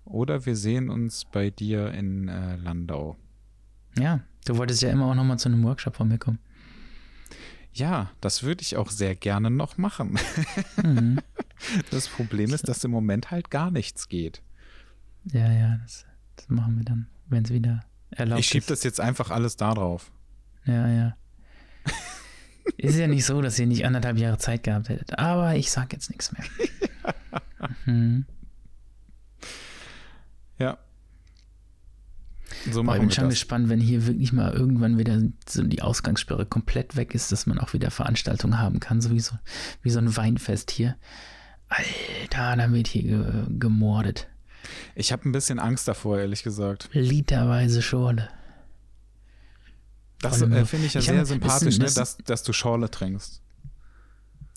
oder 0.05 0.47
wir 0.47 0.57
sehen 0.57 0.91
uns 0.91 1.25
bei 1.25 1.51
dir 1.51 1.93
in 1.93 2.29
äh, 2.29 2.57
Landau. 2.57 3.17
Ja, 3.97 4.21
du 4.45 4.57
wolltest 4.57 4.83
ja 4.83 4.91
immer 4.91 5.07
auch 5.07 5.15
nochmal 5.15 5.39
zu 5.39 5.49
einem 5.49 5.63
Workshop 5.63 5.97
von 5.97 6.09
mir 6.09 6.19
kommen. 6.19 6.39
Ja, 7.73 8.11
das 8.21 8.43
würde 8.43 8.63
ich 8.63 8.77
auch 8.77 8.91
sehr 8.91 9.15
gerne 9.15 9.51
noch 9.51 9.79
machen. 9.79 10.19
Mhm. 10.83 11.21
Das 11.91 12.07
Problem 12.07 12.55
ist, 12.55 12.69
dass 12.69 12.85
im 12.85 12.93
Moment 12.93 13.33
halt 13.33 13.51
gar 13.51 13.73
nichts 13.73 14.09
geht. 14.09 14.43
Ja, 15.25 15.53
ja, 15.53 15.77
das, 15.79 16.07
das 16.37 16.49
machen 16.49 16.79
wir 16.79 16.85
dann, 16.85 17.09
wenn 17.29 17.45
es 17.45 17.51
wieder 17.51 17.81
erlaubt 18.11 18.41
Ich 18.41 18.47
schiebe 18.47 18.63
ist. 18.63 18.71
das 18.71 18.83
jetzt 18.85 19.01
einfach 19.01 19.31
alles 19.31 19.57
da 19.57 19.75
drauf. 19.75 20.11
Ja, 20.65 20.89
ja. 20.89 21.17
Ist 22.77 22.97
ja 22.99 23.07
nicht 23.07 23.25
so, 23.25 23.41
dass 23.41 23.59
ihr 23.59 23.67
nicht 23.67 23.87
anderthalb 23.87 24.19
Jahre 24.19 24.37
Zeit 24.39 24.63
gehabt 24.63 24.89
hättet. 24.91 25.19
Aber 25.19 25.57
ich 25.57 25.71
sag 25.71 25.93
jetzt 25.93 26.11
nichts 26.11 26.33
mehr. 26.33 26.45
Mhm. 27.87 28.25
Ja. 30.59 30.79
So 32.71 32.83
Boah, 32.83 32.95
ich 32.95 32.99
machen 32.99 33.01
bin 33.01 33.11
schon 33.11 33.25
das. 33.25 33.35
gespannt, 33.35 33.69
wenn 33.69 33.81
hier 33.81 34.07
wirklich 34.07 34.33
mal 34.33 34.53
irgendwann 34.53 34.97
wieder 34.99 35.21
so 35.49 35.63
die 35.65 35.83
Ausgangssperre 35.83 36.47
komplett 36.47 36.97
weg 36.97 37.15
ist, 37.15 37.33
dass 37.33 37.47
man 37.47 37.59
auch 37.59 37.73
wieder 37.73 37.91
Veranstaltungen 37.91 38.59
haben 38.59 38.81
kann, 38.81 39.01
so 39.01 39.11
wie 39.11 39.21
so, 39.21 39.37
wie 39.83 39.91
so 39.91 39.99
ein 39.99 40.17
Weinfest 40.17 40.71
hier. 40.71 40.97
Alter, 41.69 42.57
da 42.57 42.71
wird 42.73 42.87
hier 42.87 43.03
ge 43.03 43.47
gemordet. 43.59 44.29
Ich 44.95 45.13
habe 45.13 45.29
ein 45.29 45.33
bisschen 45.33 45.59
Angst 45.59 45.87
davor, 45.89 46.19
ehrlich 46.19 46.43
gesagt. 46.43 46.89
Literweise 46.93 47.83
Schorle. 47.83 48.29
Das 50.21 50.43
äh, 50.43 50.65
finde 50.65 50.87
ich 50.87 50.95
ja 50.95 51.01
ich 51.01 51.07
sehr 51.07 51.19
hab- 51.21 51.27
sympathisch, 51.27 51.79
das- 51.79 51.79
ne, 51.79 51.85
das- 51.85 51.95
dass, 51.95 52.17
dass 52.19 52.43
du 52.43 52.53
Schorle 52.53 52.91
trinkst. 52.91 53.41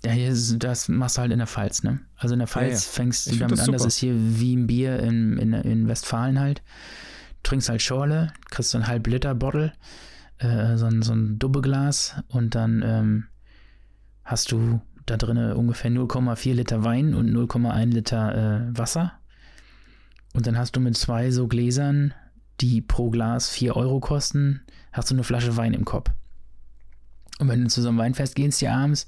Ja, 0.04 0.12
hier 0.14 0.30
ist, 0.30 0.58
das 0.64 0.90
machst 0.90 1.18
du 1.18 1.22
halt 1.22 1.32
in 1.32 1.38
der 1.38 1.46
Pfalz, 1.48 1.84
ne? 1.84 2.00
Also 2.18 2.34
in 2.34 2.40
der 2.40 2.48
Pfalz 2.48 2.86
ja. 2.86 2.92
fängst 2.92 3.28
du 3.28 3.32
Ich 3.34 3.38
damit 3.40 3.60
das 3.60 3.68
an, 3.68 3.72
das 3.74 3.86
ist 3.86 3.98
hier 3.98 4.16
wie 4.16 4.56
ein 4.56 4.66
Bier 4.66 5.00
in, 5.00 5.38
in, 5.38 5.54
in 5.54 5.88
Westfalen 5.88 6.40
halt. 6.40 6.64
Trinkst 7.44 7.70
halt 7.70 7.84
Schorle, 7.84 8.34
kriegst 8.50 8.72
so 8.72 8.80
ein 8.80 8.88
halb 8.88 9.06
Liter 9.06 9.36
Bottle, 9.36 9.74
äh, 10.40 10.76
so, 10.78 10.88
ein, 10.88 11.04
so 11.04 11.14
ein 11.14 11.38
Dubbeglas 11.38 12.16
und 12.30 12.56
dann 12.56 12.82
ähm, 12.84 13.28
hast 14.24 14.52
du 14.52 14.82
da 15.06 15.18
drin 15.18 15.38
ungefähr 15.54 15.92
0,4 15.92 16.54
Liter 16.56 16.84
Wein 16.84 17.14
und 17.14 17.30
0,1 17.30 17.86
Liter 17.94 18.70
äh, 18.72 18.78
Wasser. 18.78 19.14
Und 20.34 20.48
dann 20.48 20.58
hast 20.58 20.76
du 20.76 20.80
mit 20.80 20.98
zwei 20.98 21.32
so 21.32 21.48
Gläsern, 21.48 22.14
die 22.62 22.82
pro 22.82 23.10
Glas 23.10 23.50
4 23.50 23.76
Euro 23.76 24.00
kosten, 24.00 24.62
hast 24.92 25.10
du 25.10 25.16
eine 25.16 25.24
Flasche 25.24 25.58
Wein 25.58 25.74
im 25.74 25.86
Kopf. 25.86 26.12
Und 27.40 27.48
wenn 27.48 27.64
du 27.64 27.70
zu 27.70 27.82
so 27.82 27.90
einem 27.90 27.98
Weinfest 27.98 28.36
gehst 28.36 28.60
hier 28.60 28.74
abends, 28.74 29.06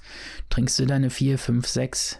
trinkst 0.50 0.80
du 0.80 0.86
deine 0.86 1.10
4, 1.10 1.38
5, 1.38 1.68
6, 1.68 2.20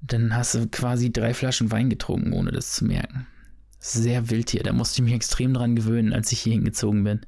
dann 0.00 0.36
hast 0.36 0.54
du 0.54 0.68
quasi 0.68 1.12
drei 1.12 1.34
Flaschen 1.34 1.72
Wein 1.72 1.90
getrunken, 1.90 2.32
ohne 2.32 2.52
das 2.52 2.72
zu 2.72 2.84
merken. 2.84 3.26
Sehr 3.80 4.30
wild 4.30 4.50
hier, 4.50 4.62
da 4.62 4.72
musste 4.72 5.00
ich 5.00 5.04
mich 5.04 5.14
extrem 5.14 5.52
dran 5.52 5.76
gewöhnen, 5.76 6.12
als 6.12 6.32
ich 6.32 6.40
hier 6.40 6.52
hingezogen 6.52 7.04
bin. 7.04 7.20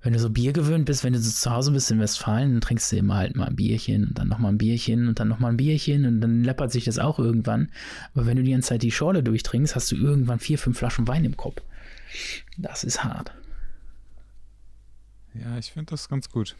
Wenn 0.00 0.12
du 0.12 0.18
so 0.20 0.30
Bier 0.30 0.52
gewöhnt 0.52 0.84
bist, 0.86 1.02
wenn 1.02 1.12
du 1.12 1.18
so 1.18 1.30
zu 1.30 1.50
Hause 1.50 1.72
bist 1.72 1.90
in 1.90 1.98
Westfalen, 1.98 2.52
dann 2.52 2.60
trinkst 2.60 2.92
du 2.92 2.96
immer 2.96 3.16
halt 3.16 3.34
mal 3.34 3.46
ein 3.48 3.56
Bierchen 3.56 4.06
und 4.06 4.18
dann 4.18 4.28
nochmal 4.28 4.52
ein 4.52 4.58
Bierchen 4.58 5.08
und 5.08 5.18
dann 5.18 5.26
nochmal 5.28 5.52
ein 5.52 5.56
Bierchen 5.56 6.06
und 6.06 6.20
dann 6.20 6.44
läppert 6.44 6.70
sich 6.70 6.84
das 6.84 6.98
auch 7.00 7.18
irgendwann. 7.18 7.70
Aber 8.14 8.26
wenn 8.26 8.36
du 8.36 8.44
die 8.44 8.52
ganze 8.52 8.68
Zeit 8.68 8.82
die 8.82 8.92
Schorle 8.92 9.22
durchtrinkst, 9.24 9.74
hast 9.74 9.90
du 9.90 9.96
irgendwann 9.96 10.38
vier, 10.38 10.58
fünf 10.58 10.78
Flaschen 10.78 11.08
Wein 11.08 11.24
im 11.24 11.36
Kopf. 11.36 11.60
Das 12.56 12.84
ist 12.84 13.02
hart. 13.02 13.32
Ja, 15.34 15.58
ich 15.58 15.72
finde 15.72 15.90
das 15.90 16.08
ganz 16.08 16.30
gut. 16.30 16.54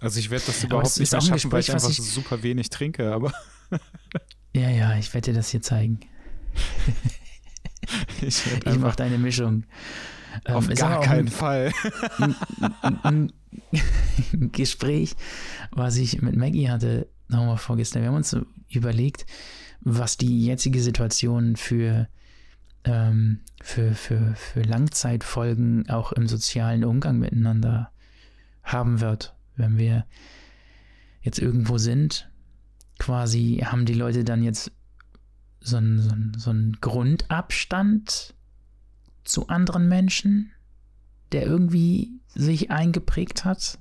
Also 0.00 0.18
ich 0.18 0.30
werde 0.30 0.44
das 0.46 0.64
überhaupt 0.64 0.98
nicht 0.98 1.12
mehr 1.12 1.52
weil 1.52 1.60
ich 1.60 1.72
einfach 1.72 1.90
ich- 1.90 1.96
super 2.02 2.42
wenig 2.42 2.70
trinke, 2.70 3.12
aber 3.12 3.32
Ja, 4.54 4.70
ja, 4.70 4.96
ich 4.96 5.12
werde 5.12 5.32
dir 5.32 5.36
das 5.36 5.50
hier 5.50 5.62
zeigen. 5.62 6.00
ich 8.22 8.50
werde 8.50 8.70
Ich 8.70 8.78
mache 8.78 8.96
deine 8.96 9.18
Mischung. 9.18 9.64
Ähm, 10.44 10.54
auf 10.54 10.68
gar 10.74 11.00
keinen 11.02 11.26
ein- 11.26 11.28
Fall. 11.28 11.72
ein 13.02 13.32
Gespräch, 14.52 15.14
was 15.70 15.96
ich 15.96 16.22
mit 16.22 16.36
Maggie 16.36 16.70
hatte, 16.70 17.08
nochmal 17.28 17.56
vorgestern, 17.58 18.02
wir 18.02 18.08
haben 18.08 18.16
uns 18.16 18.36
überlegt, 18.68 19.26
was 19.80 20.16
die 20.16 20.44
jetzige 20.46 20.80
Situation 20.82 21.56
für, 21.56 22.08
ähm, 22.84 23.40
für, 23.62 23.94
für, 23.94 24.34
für 24.34 24.62
Langzeitfolgen 24.62 25.88
auch 25.90 26.12
im 26.12 26.26
sozialen 26.26 26.84
Umgang 26.84 27.18
miteinander 27.18 27.90
haben 28.62 29.00
wird, 29.00 29.34
wenn 29.56 29.76
wir 29.78 30.06
jetzt 31.22 31.38
irgendwo 31.38 31.78
sind. 31.78 32.30
Quasi 32.98 33.62
haben 33.64 33.84
die 33.86 33.94
Leute 33.94 34.24
dann 34.24 34.42
jetzt 34.42 34.72
so 35.60 35.76
einen, 35.78 36.00
so 36.00 36.10
einen, 36.10 36.34
so 36.38 36.50
einen 36.50 36.78
Grundabstand 36.80 38.33
zu 39.24 39.48
anderen 39.48 39.88
Menschen, 39.88 40.52
der 41.32 41.44
irgendwie 41.44 42.12
sich 42.28 42.70
eingeprägt 42.70 43.44
hat 43.44 43.78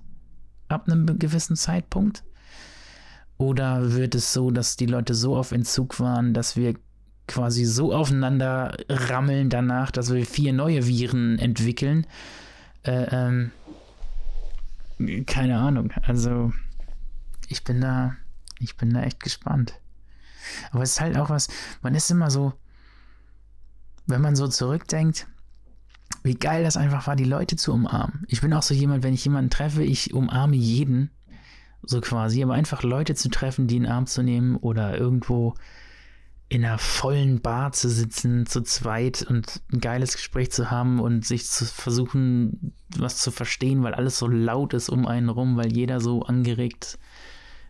ab 0.68 0.88
einem 0.88 1.20
gewissen 1.20 1.56
Zeitpunkt? 1.56 2.24
Oder 3.38 3.94
wird 3.94 4.15
es 4.15 4.34
so, 4.34 4.52
dass 4.52 4.76
die 4.76 4.86
Leute 4.86 5.14
so 5.14 5.36
auf 5.36 5.52
Entzug 5.52 5.99
waren, 5.99 6.34
dass 6.34 6.56
wir 6.56 6.76
quasi 7.28 7.65
so 7.65 7.94
aufeinander 7.94 8.78
rammeln 8.90 9.49
danach, 9.49 9.91
dass 9.91 10.14
wir 10.14 10.26
vier 10.26 10.53
neue 10.53 10.88
Viren 10.88 11.40
entwickeln? 11.40 12.06
Äh, 12.84 13.07
ähm, 13.11 13.52
keine 15.26 15.57
Ahnung. 15.57 15.91
Also 16.03 16.53
ich 17.48 17.64
bin 17.64 17.82
da, 17.82 18.15
ich 18.60 18.78
bin 18.78 18.94
da 18.94 19.03
echt 19.03 19.20
gespannt. 19.20 19.80
Aber 20.72 20.84
es 20.84 20.91
ist 20.91 21.02
halt 21.02 21.18
auch 21.18 21.30
was, 21.30 21.48
man 21.82 21.95
ist 21.95 22.11
immer 22.11 22.30
so, 22.30 22.53
wenn 24.06 24.22
man 24.22 24.36
so 24.36 24.48
zurückdenkt, 24.48 25.28
wie 26.24 26.36
geil 26.36 26.64
das 26.64 26.78
einfach 26.78 27.06
war, 27.08 27.16
die 27.16 27.26
Leute 27.26 27.56
zu 27.56 27.74
umarmen. 27.74 28.26
Ich 28.28 28.41
bin 28.41 28.54
auch 28.54 28.64
so 28.64 28.74
jemand, 28.74 29.04
wenn 29.04 29.14
ich 29.14 29.26
jemanden 29.26 29.50
treffe, 29.50 29.84
ich 29.84 30.14
umarme 30.14 30.56
jeden, 30.56 31.12
so 31.82 32.00
quasi, 32.00 32.41
aber 32.41 32.54
einfach 32.54 32.82
Leute 32.84 33.14
zu 33.14 33.30
treffen, 33.30 33.68
die 33.68 33.76
in 33.76 33.84
den 33.84 33.91
Arm 33.91 34.08
zu 34.08 34.24
nehmen 34.24 34.56
oder 34.56 34.98
irgendwo 34.98 35.54
in 36.48 36.64
einer 36.64 36.78
vollen 36.78 37.41
Bar 37.41 37.72
zu 37.72 37.90
sitzen, 37.90 38.45
zu 38.45 38.62
zweit 38.62 39.24
und 39.24 39.62
ein 39.72 39.80
geiles 39.80 40.14
Gespräch 40.14 40.52
zu 40.52 40.70
haben 40.70 41.00
und 41.00 41.26
sich 41.26 41.48
zu 41.48 41.66
versuchen, 41.66 42.74
was 42.95 43.18
zu 43.18 43.32
verstehen, 43.32 43.84
weil 43.84 43.95
alles 43.95 44.20
so 44.20 44.28
laut 44.28 44.74
ist 44.74 44.90
um 44.90 45.08
einen 45.08 45.30
rum, 45.30 45.58
weil 45.58 45.74
jeder 45.74 46.00
so 46.00 46.22
angeregt 46.22 47.00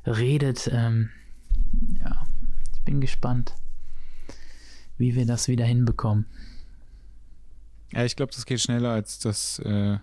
redet. 0.06 0.70
Ähm, 0.72 1.10
ja, 2.00 2.28
ich 2.76 2.82
bin 2.82 3.00
gespannt, 3.00 3.54
wie 4.98 5.16
wir 5.16 5.26
das 5.26 5.48
wieder 5.48 5.66
hinbekommen. 5.66 6.26
Ja, 7.94 8.03
ich 8.06 8.15
glaube, 8.15 8.34
das 8.34 8.45
geht 8.45 8.60
schneller, 8.60 8.91
als 8.91 9.20
das, 9.20 9.60
äh, 9.60 9.98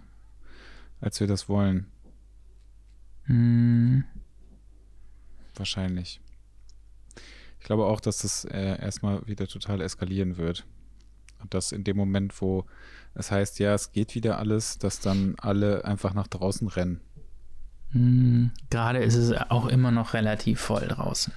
als 1.01 1.19
wir 1.21 1.27
das 1.27 1.49
wollen. 1.49 1.87
Hm. 3.25 4.05
Wahrscheinlich. 5.57 6.21
Ich 7.59 7.67
glaube 7.67 7.87
auch, 7.87 8.01
dass 8.01 8.19
das 8.19 8.45
äh, 8.45 8.81
erstmal 8.81 9.27
wieder 9.27 9.47
total 9.47 9.81
eskalieren 9.81 10.37
wird. 10.37 10.65
Und 11.41 11.53
dass 11.55 11.73
in 11.73 11.85
dem 11.85 11.97
Moment, 11.97 12.41
wo 12.41 12.65
es 13.15 13.31
heißt, 13.31 13.59
ja, 13.59 13.75
es 13.75 13.93
geht 13.93 14.15
wieder 14.15 14.39
alles, 14.39 14.79
dass 14.79 15.01
dann 15.01 15.35
alle 15.39 15.85
einfach 15.85 16.15
nach 16.15 16.29
draußen 16.29 16.69
rennen. 16.69 17.01
Hm. 17.91 18.53
Gerade 18.71 19.01
ist 19.01 19.17
es 19.17 19.33
auch 19.33 19.67
immer 19.67 19.91
noch 19.91 20.15
relativ 20.15 20.61
voll 20.61 20.87
draußen 20.87 21.33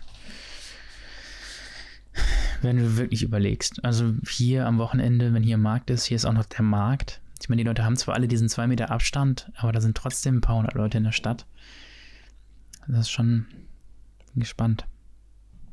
wenn 2.64 2.77
du 2.77 2.98
wirklich 2.98 3.23
überlegst. 3.23 3.84
Also 3.84 4.14
hier 4.27 4.65
am 4.65 4.77
Wochenende, 4.77 5.34
wenn 5.34 5.44
hier 5.44 5.57
Markt 5.57 5.90
ist, 5.90 6.06
hier 6.06 6.15
ist 6.15 6.26
auch 6.26 6.34
noch 6.34 6.45
der 6.45 6.64
Markt. 6.64 7.22
Ich 7.41 7.49
meine, 7.49 7.61
die 7.61 7.68
Leute 7.68 7.84
haben 7.84 7.98
zwar 7.98 8.15
alle 8.15 8.27
diesen 8.27 8.48
zwei 8.48 8.68
Meter 8.68 8.90
Abstand, 8.90 9.52
aber 9.56 9.72
da 9.72 9.81
sind 9.81 9.98
trotzdem 9.98 10.38
ein 10.38 10.41
paar 10.41 10.56
hundert 10.56 10.76
Leute 10.76 10.98
in 10.98 11.03
der 11.03 11.11
Stadt. 11.11 11.45
Das 12.88 13.02
ist 13.02 13.11
schon 13.11 13.45
gespannt. 14.35 14.85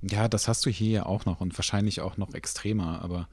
Ja, 0.03 0.29
das 0.29 0.49
hast 0.49 0.67
du 0.67 0.71
hier 0.71 0.91
ja 0.91 1.07
auch 1.07 1.27
noch 1.27 1.41
und 1.41 1.57
wahrscheinlich 1.57 2.01
auch 2.01 2.17
noch 2.17 2.35
extremer, 2.35 3.03
aber 3.03 3.29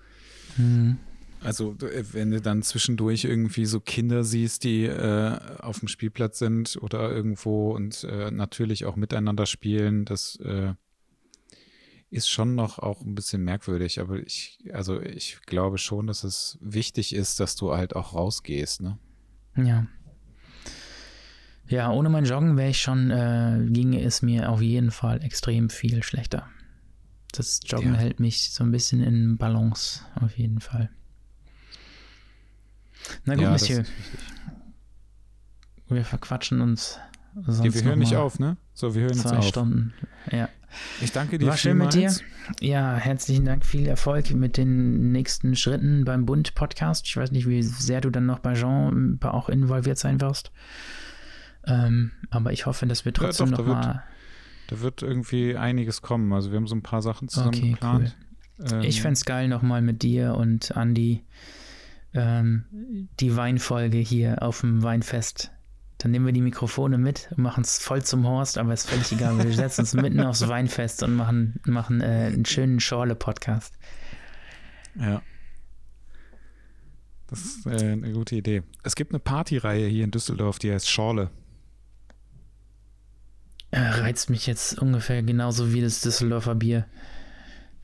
mhm. 0.57 0.97
also 1.41 1.75
wenn 1.79 2.31
du 2.31 2.41
dann 2.41 2.61
zwischendurch 2.61 3.23
irgendwie 3.23 3.65
so 3.65 3.79
Kinder 3.79 4.23
siehst, 4.23 4.65
die 4.65 4.83
äh, 4.83 5.39
auf 5.59 5.79
dem 5.79 5.87
Spielplatz 5.87 6.39
sind 6.39 6.77
oder 6.81 7.09
irgendwo 7.09 7.71
und 7.71 8.03
äh, 8.03 8.31
natürlich 8.31 8.85
auch 8.85 8.97
miteinander 8.97 9.45
spielen, 9.45 10.03
das 10.03 10.35
äh, 10.41 10.73
ist 12.09 12.29
schon 12.29 12.55
noch 12.55 12.79
auch 12.79 13.01
ein 13.01 13.15
bisschen 13.15 13.43
merkwürdig, 13.43 13.99
aber 13.99 14.17
ich, 14.17 14.59
also 14.73 15.01
ich 15.01 15.39
glaube 15.45 15.77
schon, 15.77 16.07
dass 16.07 16.23
es 16.23 16.57
wichtig 16.61 17.13
ist, 17.13 17.39
dass 17.39 17.55
du 17.55 17.75
halt 17.75 17.95
auch 17.95 18.13
rausgehst, 18.13 18.81
ne? 18.81 18.97
Ja. 19.55 19.87
Ja, 21.67 21.91
ohne 21.91 22.09
mein 22.09 22.23
Joggen 22.23 22.55
wäre 22.55 22.69
ich 22.69 22.81
schon, 22.81 23.11
äh, 23.11 23.65
ginge 23.69 24.01
es 24.01 24.21
mir 24.21 24.49
auf 24.49 24.61
jeden 24.61 24.91
Fall 24.91 25.21
extrem 25.21 25.69
viel 25.69 26.01
schlechter. 26.01 26.47
Das 27.33 27.59
Joggen 27.65 27.93
ja. 27.93 27.99
hält 27.99 28.21
mich 28.21 28.51
so 28.51 28.63
ein 28.63 28.71
bisschen 28.71 29.03
in 29.03 29.37
Balance, 29.37 30.01
auf 30.15 30.37
jeden 30.37 30.61
Fall. 30.61 30.89
Na 33.25 33.33
gut, 33.35 33.43
ja, 33.43 33.51
Monsieur. 33.51 33.83
Wir 35.89 36.05
verquatschen 36.05 36.61
uns. 36.61 36.99
Sonst 37.45 37.63
ja, 37.63 37.73
wir 37.73 37.83
hören 37.83 37.99
nicht 37.99 38.15
auf, 38.15 38.39
ne? 38.39 38.57
So, 38.73 38.95
wir 38.95 39.03
hören 39.03 39.13
zwei 39.13 39.29
jetzt 39.29 39.39
auf. 39.39 39.47
Stunden. 39.47 39.93
Ja. 40.31 40.49
Ich 41.01 41.11
danke 41.11 41.37
dir 41.37 41.47
War 41.47 41.57
schön 41.57 41.77
mit 41.77 41.93
dir. 41.93 42.13
Ja, 42.59 42.95
herzlichen 42.95 43.45
Dank. 43.45 43.65
Viel 43.65 43.87
Erfolg 43.87 44.31
mit 44.31 44.57
den 44.57 45.11
nächsten 45.11 45.55
Schritten 45.55 46.05
beim 46.05 46.25
Bund-Podcast. 46.25 47.05
Ich 47.07 47.17
weiß 47.17 47.31
nicht, 47.31 47.47
wie 47.47 47.61
sehr 47.63 48.01
du 48.01 48.09
dann 48.09 48.25
noch 48.25 48.39
bei 48.39 48.53
Jean 48.53 49.19
auch 49.21 49.49
involviert 49.49 49.97
sein 49.97 50.21
wirst. 50.21 50.51
Ähm, 51.65 52.11
aber 52.29 52.53
ich 52.53 52.65
hoffe, 52.65 52.85
dass 52.87 53.05
wir 53.05 53.13
trotzdem 53.13 53.49
ja, 53.49 53.57
doch, 53.57 53.65
noch 53.65 53.81
da 53.81 53.87
mal. 53.87 54.03
da 54.67 54.79
wird 54.79 55.01
irgendwie 55.01 55.57
einiges 55.57 56.01
kommen. 56.01 56.31
Also 56.31 56.51
wir 56.51 56.57
haben 56.57 56.67
so 56.67 56.75
ein 56.75 56.83
paar 56.83 57.01
Sachen 57.01 57.27
zusammen 57.27 57.55
okay, 57.55 57.71
geplant. 57.71 58.17
Cool. 58.59 58.73
Ähm, 58.73 58.81
ich 58.81 59.01
fände 59.01 59.13
es 59.13 59.25
geil, 59.25 59.47
nochmal 59.47 59.81
mit 59.81 60.01
dir 60.01 60.35
und 60.35 60.71
Andy 60.71 61.23
ähm, 62.13 63.09
die 63.19 63.35
Weinfolge 63.35 63.97
hier 63.97 64.41
auf 64.41 64.61
dem 64.61 64.81
Weinfest 64.81 65.51
dann 65.97 66.11
nehmen 66.11 66.25
wir 66.25 66.33
die 66.33 66.41
Mikrofone 66.41 66.97
mit 66.97 67.29
und 67.31 67.39
machen 67.39 67.63
es 67.63 67.79
voll 67.79 68.03
zum 68.03 68.27
Horst, 68.27 68.57
aber 68.57 68.73
ist 68.73 68.89
völlig 68.89 69.11
egal. 69.11 69.43
Wir 69.43 69.53
setzen 69.53 69.81
uns 69.81 69.93
mitten 69.93 70.19
aufs 70.21 70.47
Weinfest 70.47 71.01
und 71.03 71.15
machen, 71.15 71.59
machen 71.65 72.01
äh, 72.01 72.31
einen 72.33 72.45
schönen 72.45 72.79
Schorle-Podcast. 72.79 73.73
Ja. 74.95 75.21
Das 77.27 77.43
ist 77.43 77.65
äh, 77.65 77.91
eine 77.91 78.11
gute 78.13 78.35
Idee. 78.35 78.63
Es 78.83 78.95
gibt 78.95 79.11
eine 79.11 79.19
Partyreihe 79.19 79.87
hier 79.87 80.03
in 80.03 80.11
Düsseldorf, 80.11 80.59
die 80.59 80.71
heißt 80.71 80.89
Schorle. 80.89 81.31
Äh, 83.71 83.79
reizt 83.79 84.29
mich 84.29 84.47
jetzt 84.47 84.79
ungefähr 84.79 85.21
genauso 85.23 85.73
wie 85.73 85.81
das 85.81 86.01
Düsseldorfer 86.01 86.55
Bier. 86.55 86.85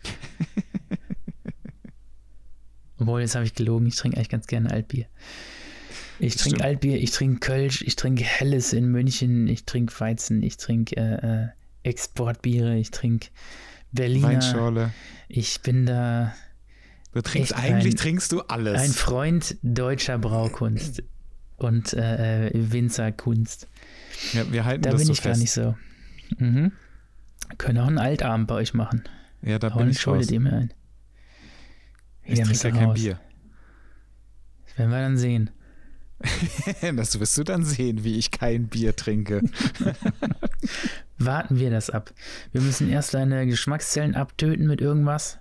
Obwohl, 2.99 3.21
jetzt 3.21 3.35
habe 3.35 3.45
ich 3.45 3.53
gelogen, 3.53 3.87
ich 3.87 3.95
trinke 3.97 4.17
eigentlich 4.17 4.29
ganz 4.29 4.47
gerne 4.47 4.71
Altbier. 4.71 5.07
Ich 6.23 6.37
trinke 6.37 6.63
Altbier, 6.63 7.01
ich 7.01 7.11
trinke 7.11 7.39
Kölsch, 7.39 7.81
ich 7.81 7.97
trinke 7.97 8.23
Helles 8.23 8.71
in 8.71 8.87
München, 8.87 9.47
ich 9.47 9.65
trinke 9.65 9.99
Weizen, 9.99 10.41
ich 10.41 10.55
trinke 10.55 10.95
äh, 10.95 11.43
äh, 11.43 11.47
Exportbiere, 11.83 12.77
ich 12.77 12.91
trinke 12.91 13.27
Berliner. 13.91 14.29
Weinschorle. 14.29 14.93
Ich 15.27 15.61
bin 15.61 15.85
da. 15.85 16.33
Du 17.11 17.21
trinkst 17.21 17.53
eigentlich 17.53 17.95
ein, 17.95 17.97
trinkst 17.97 18.31
du 18.31 18.41
alles. 18.41 18.79
Ein 18.79 18.91
Freund 18.91 19.57
deutscher 19.63 20.17
Braukunst 20.17 21.03
und 21.57 21.93
äh, 21.93 22.47
äh, 22.47 22.71
Winzerkunst. 22.71 23.67
Ja, 24.31 24.49
wir 24.49 24.63
halten 24.63 24.83
da 24.83 24.91
das 24.91 24.99
bin 24.99 25.07
so 25.07 25.13
ich 25.13 25.21
fest. 25.21 25.35
gar 25.35 25.37
nicht 25.41 25.51
so. 25.51 25.75
Mhm. 26.37 26.71
Können 27.57 27.79
auch 27.79 27.87
einen 27.87 27.97
Altabend 27.97 28.47
bei 28.47 28.55
euch 28.55 28.73
machen. 28.73 29.03
Ja, 29.41 29.59
da 29.59 29.69
bin 29.69 29.89
ich 29.89 29.99
schuldet 29.99 30.31
ihr 30.31 30.39
mir 30.39 30.53
ein. 30.53 30.73
Ich 32.23 32.39
trinke 32.39 32.67
ja 32.69 32.71
kein 32.71 32.93
Bier. 32.93 33.19
Das 34.65 34.77
werden 34.77 34.91
wir 34.91 34.99
dann 34.99 35.17
sehen. 35.17 35.49
das 36.95 37.19
wirst 37.19 37.37
du 37.37 37.43
dann 37.43 37.65
sehen, 37.65 38.03
wie 38.03 38.17
ich 38.17 38.31
kein 38.31 38.67
Bier 38.67 38.95
trinke. 38.95 39.41
Warten 41.17 41.59
wir 41.59 41.69
das 41.69 41.89
ab. 41.89 42.13
Wir 42.51 42.61
müssen 42.61 42.89
erst 42.89 43.13
deine 43.13 43.45
Geschmackszellen 43.45 44.15
abtöten 44.15 44.67
mit 44.67 44.81
irgendwas. 44.81 45.39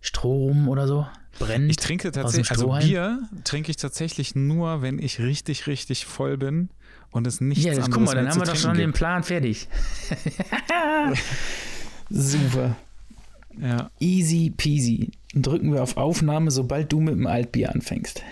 Strom 0.00 0.68
oder 0.68 0.86
so. 0.86 1.06
Brennen. 1.38 1.70
Ich 1.70 1.76
trinke 1.76 2.10
tatsächlich, 2.10 2.50
also 2.50 2.68
Bier 2.78 3.22
trinke 3.44 3.70
ich 3.70 3.76
tatsächlich 3.76 4.34
nur, 4.34 4.82
wenn 4.82 4.98
ich 4.98 5.20
richtig, 5.20 5.66
richtig 5.66 6.06
voll 6.06 6.36
bin 6.36 6.70
und 7.10 7.26
es 7.26 7.40
nichts 7.40 7.64
ja, 7.64 7.72
anderes 7.72 7.90
guck 7.90 8.04
mal, 8.04 8.14
dann 8.14 8.28
haben 8.28 8.40
wir 8.40 8.46
doch 8.46 8.56
schon 8.56 8.72
gibt. 8.72 8.82
den 8.82 8.92
Plan 8.92 9.22
fertig. 9.22 9.68
Super. 12.10 12.76
Ja. 13.60 13.90
Easy 14.00 14.52
peasy. 14.56 15.12
Drücken 15.34 15.72
wir 15.72 15.82
auf 15.82 15.96
Aufnahme, 15.96 16.50
sobald 16.50 16.92
du 16.92 17.00
mit 17.00 17.14
dem 17.14 17.26
Altbier 17.26 17.74
anfängst. 17.74 18.22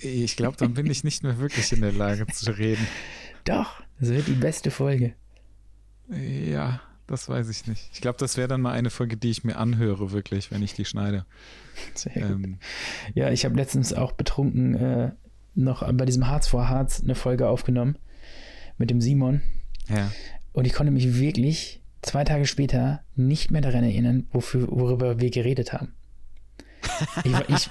Ich 0.00 0.36
glaube, 0.36 0.56
dann 0.56 0.74
bin 0.74 0.86
ich 0.86 1.04
nicht 1.04 1.22
mehr 1.22 1.38
wirklich 1.38 1.72
in 1.72 1.80
der 1.80 1.92
Lage 1.92 2.26
zu 2.26 2.56
reden. 2.56 2.86
Doch, 3.44 3.82
das 3.98 4.10
wird 4.10 4.28
die 4.28 4.32
beste 4.32 4.70
Folge. 4.70 5.14
Ja, 6.08 6.80
das 7.06 7.28
weiß 7.28 7.48
ich 7.48 7.66
nicht. 7.66 7.88
Ich 7.92 8.00
glaube, 8.00 8.18
das 8.18 8.36
wäre 8.36 8.48
dann 8.48 8.60
mal 8.60 8.72
eine 8.72 8.90
Folge, 8.90 9.16
die 9.16 9.30
ich 9.30 9.44
mir 9.44 9.56
anhöre, 9.56 10.12
wirklich, 10.12 10.50
wenn 10.50 10.62
ich 10.62 10.74
die 10.74 10.84
schneide. 10.84 11.24
Ähm, 12.14 12.58
ja, 13.14 13.30
ich 13.30 13.44
habe 13.44 13.56
letztens 13.56 13.92
auch 13.92 14.12
betrunken 14.12 14.74
äh, 14.74 15.12
noch 15.54 15.90
bei 15.92 16.04
diesem 16.04 16.26
Harz 16.26 16.46
vor 16.46 16.68
Harz 16.68 17.00
eine 17.02 17.14
Folge 17.14 17.48
aufgenommen 17.48 17.96
mit 18.78 18.90
dem 18.90 19.00
Simon. 19.00 19.42
Ja. 19.88 20.10
Und 20.52 20.66
ich 20.66 20.72
konnte 20.72 20.92
mich 20.92 21.18
wirklich 21.18 21.82
zwei 22.02 22.24
Tage 22.24 22.46
später 22.46 23.02
nicht 23.14 23.50
mehr 23.50 23.60
daran 23.60 23.84
erinnern, 23.84 24.26
wofür, 24.32 24.68
worüber 24.70 25.20
wir 25.20 25.30
geredet 25.30 25.72
haben. 25.72 25.94
Ich, 27.24 27.32
ich, 27.48 27.68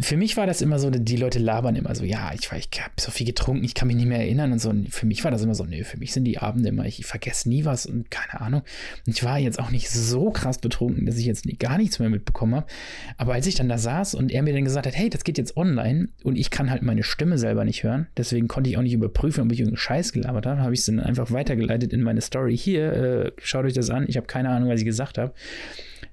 für 0.00 0.16
mich 0.16 0.36
war 0.36 0.46
das 0.46 0.62
immer 0.62 0.78
so, 0.78 0.90
die 0.90 1.16
Leute 1.16 1.38
labern 1.38 1.76
immer 1.76 1.94
so, 1.94 2.04
ja, 2.04 2.32
ich, 2.34 2.50
ich 2.52 2.80
habe 2.80 2.92
so 2.98 3.10
viel 3.10 3.26
getrunken, 3.26 3.64
ich 3.64 3.74
kann 3.74 3.88
mich 3.88 3.96
nicht 3.96 4.06
mehr 4.06 4.18
erinnern 4.18 4.52
und 4.52 4.60
so. 4.60 4.70
Und 4.70 4.92
für 4.92 5.06
mich 5.06 5.24
war 5.24 5.30
das 5.30 5.42
immer 5.42 5.54
so, 5.54 5.64
nö, 5.64 5.84
für 5.84 5.98
mich 5.98 6.12
sind 6.12 6.24
die 6.24 6.38
Abende 6.38 6.68
immer, 6.68 6.86
ich, 6.86 7.00
ich 7.00 7.06
vergesse 7.06 7.48
nie 7.48 7.64
was 7.64 7.86
und 7.86 8.10
keine 8.10 8.40
Ahnung. 8.40 8.62
Und 9.06 9.12
ich 9.12 9.24
war 9.24 9.38
jetzt 9.38 9.58
auch 9.58 9.70
nicht 9.70 9.90
so 9.90 10.30
krass 10.30 10.58
betrunken, 10.58 11.06
dass 11.06 11.18
ich 11.18 11.26
jetzt 11.26 11.46
gar 11.58 11.78
nichts 11.78 11.98
mehr 11.98 12.10
mitbekommen 12.10 12.54
habe. 12.54 12.66
Aber 13.16 13.34
als 13.34 13.46
ich 13.46 13.54
dann 13.54 13.68
da 13.68 13.78
saß 13.78 14.14
und 14.14 14.32
er 14.32 14.42
mir 14.42 14.54
dann 14.54 14.64
gesagt 14.64 14.86
hat, 14.86 14.96
hey, 14.96 15.10
das 15.10 15.24
geht 15.24 15.38
jetzt 15.38 15.56
online 15.56 16.08
und 16.22 16.36
ich 16.36 16.50
kann 16.50 16.70
halt 16.70 16.82
meine 16.82 17.02
Stimme 17.02 17.38
selber 17.38 17.64
nicht 17.64 17.82
hören, 17.82 18.06
deswegen 18.16 18.48
konnte 18.48 18.70
ich 18.70 18.76
auch 18.76 18.82
nicht 18.82 18.94
überprüfen, 18.94 19.44
ob 19.44 19.52
ich 19.52 19.60
irgendeinen 19.60 19.78
Scheiß 19.78 20.12
gelabert 20.12 20.46
habe, 20.46 20.60
habe 20.60 20.74
ich 20.74 20.80
es 20.80 20.86
dann 20.86 21.00
einfach 21.00 21.30
weitergeleitet 21.30 21.92
in 21.92 22.02
meine 22.02 22.20
Story. 22.20 22.56
Hier, 22.56 22.92
äh, 22.92 23.32
schaut 23.38 23.64
euch 23.64 23.74
das 23.74 23.90
an, 23.90 24.06
ich 24.08 24.16
habe 24.16 24.26
keine 24.26 24.50
Ahnung, 24.50 24.68
was 24.68 24.80
ich 24.80 24.86
gesagt 24.86 25.18
habe. 25.18 25.32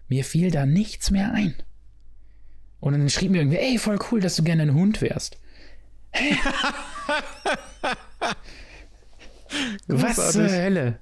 Mir 0.09 0.25
fiel 0.25 0.51
da 0.51 0.65
nichts 0.65 1.09
mehr 1.11 1.33
ein. 1.33 1.53
Und 2.81 2.93
dann 2.93 3.09
schrieb 3.09 3.31
mir 3.31 3.37
irgendwie, 3.37 3.57
ey, 3.57 3.77
voll 3.77 3.97
cool, 4.11 4.19
dass 4.19 4.35
du 4.35 4.43
gerne 4.43 4.63
ein 4.63 4.73
Hund 4.73 5.01
wärst. 5.01 5.39
Was 9.87 10.33
zur 10.33 10.49
Hölle? 10.49 10.99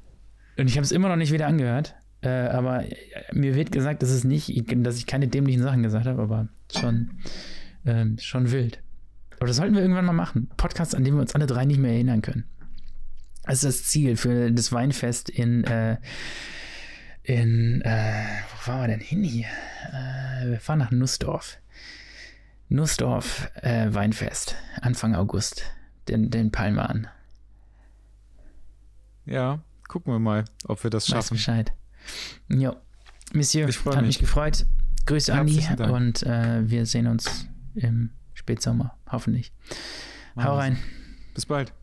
Und 0.57 0.68
ich 0.68 0.76
habe 0.76 0.84
es 0.84 0.91
immer 0.91 1.10
noch 1.10 1.15
nicht 1.15 1.31
wieder 1.31 1.47
angehört. 1.47 1.95
Äh, 2.22 2.30
aber 2.30 2.84
mir 3.31 3.56
wird 3.56 3.72
gesagt, 3.72 4.03
dass 4.03 4.10
es 4.10 4.26
nicht, 4.26 4.51
dass 4.85 4.97
ich 4.97 5.06
keine 5.06 5.30
dämlichen 5.30 5.64
Sachen 5.64 5.84
gesagt 5.84 6.06
habe, 6.06 6.22
aber 6.22 6.49
schon, 6.72 7.11
ähm, 7.85 8.18
schon 8.19 8.51
wild. 8.51 8.81
Aber 9.38 9.47
das 9.47 9.56
sollten 9.56 9.73
wir 9.73 9.81
irgendwann 9.81 10.06
mal 10.06 10.11
machen. 10.14 10.49
Podcast, 10.57 10.95
an 10.95 11.06
dem 11.06 11.15
wir 11.15 11.22
uns 11.22 11.34
alle 11.34 11.47
drei 11.47 11.64
nicht 11.64 11.80
mehr 11.80 11.93
erinnern 11.93 12.22
können. 12.22 12.43
Das 13.45 13.64
ist 13.64 13.81
das 13.81 13.84
Ziel 13.88 14.18
für 14.18 14.51
das 14.51 14.73
Weinfest 14.73 15.30
in, 15.30 15.64
äh, 15.64 15.97
in, 17.23 17.81
äh, 17.81 18.26
wo 18.51 18.57
fahren 18.57 18.81
wir 18.81 18.88
denn 18.89 18.99
hin 18.99 19.23
hier? 19.23 19.47
Äh, 19.93 20.49
wir 20.49 20.60
fahren 20.60 20.80
nach 20.80 20.91
Nussdorf. 20.91 21.57
Nussdorf 22.69 23.49
äh, 23.55 23.93
Weinfest, 23.93 24.55
Anfang 24.81 25.15
August, 25.15 25.63
den, 26.07 26.29
den 26.29 26.51
Palmer 26.51 26.89
an. 26.89 27.07
Ja, 29.25 29.59
gucken 29.87 30.13
wir 30.13 30.19
mal, 30.19 30.45
ob 30.65 30.83
wir 30.83 30.89
das 30.89 31.07
schaffen. 31.07 31.17
Weiß 31.17 31.29
Bescheid. 31.29 31.73
Jo. 32.47 32.75
Monsieur, 33.33 33.67
ich 33.67 33.83
hat 33.85 33.95
mich. 33.97 34.05
mich 34.05 34.19
gefreut. 34.19 34.65
Grüße 35.05 35.33
Andi 35.33 35.67
und 35.77 36.23
äh, 36.23 36.69
wir 36.69 36.85
sehen 36.85 37.07
uns 37.07 37.47
im 37.73 38.11
Spätsommer, 38.33 38.95
hoffentlich. 39.11 39.51
Hau 40.35 40.55
rein. 40.55 40.77
Bis 41.33 41.45
bald. 41.45 41.73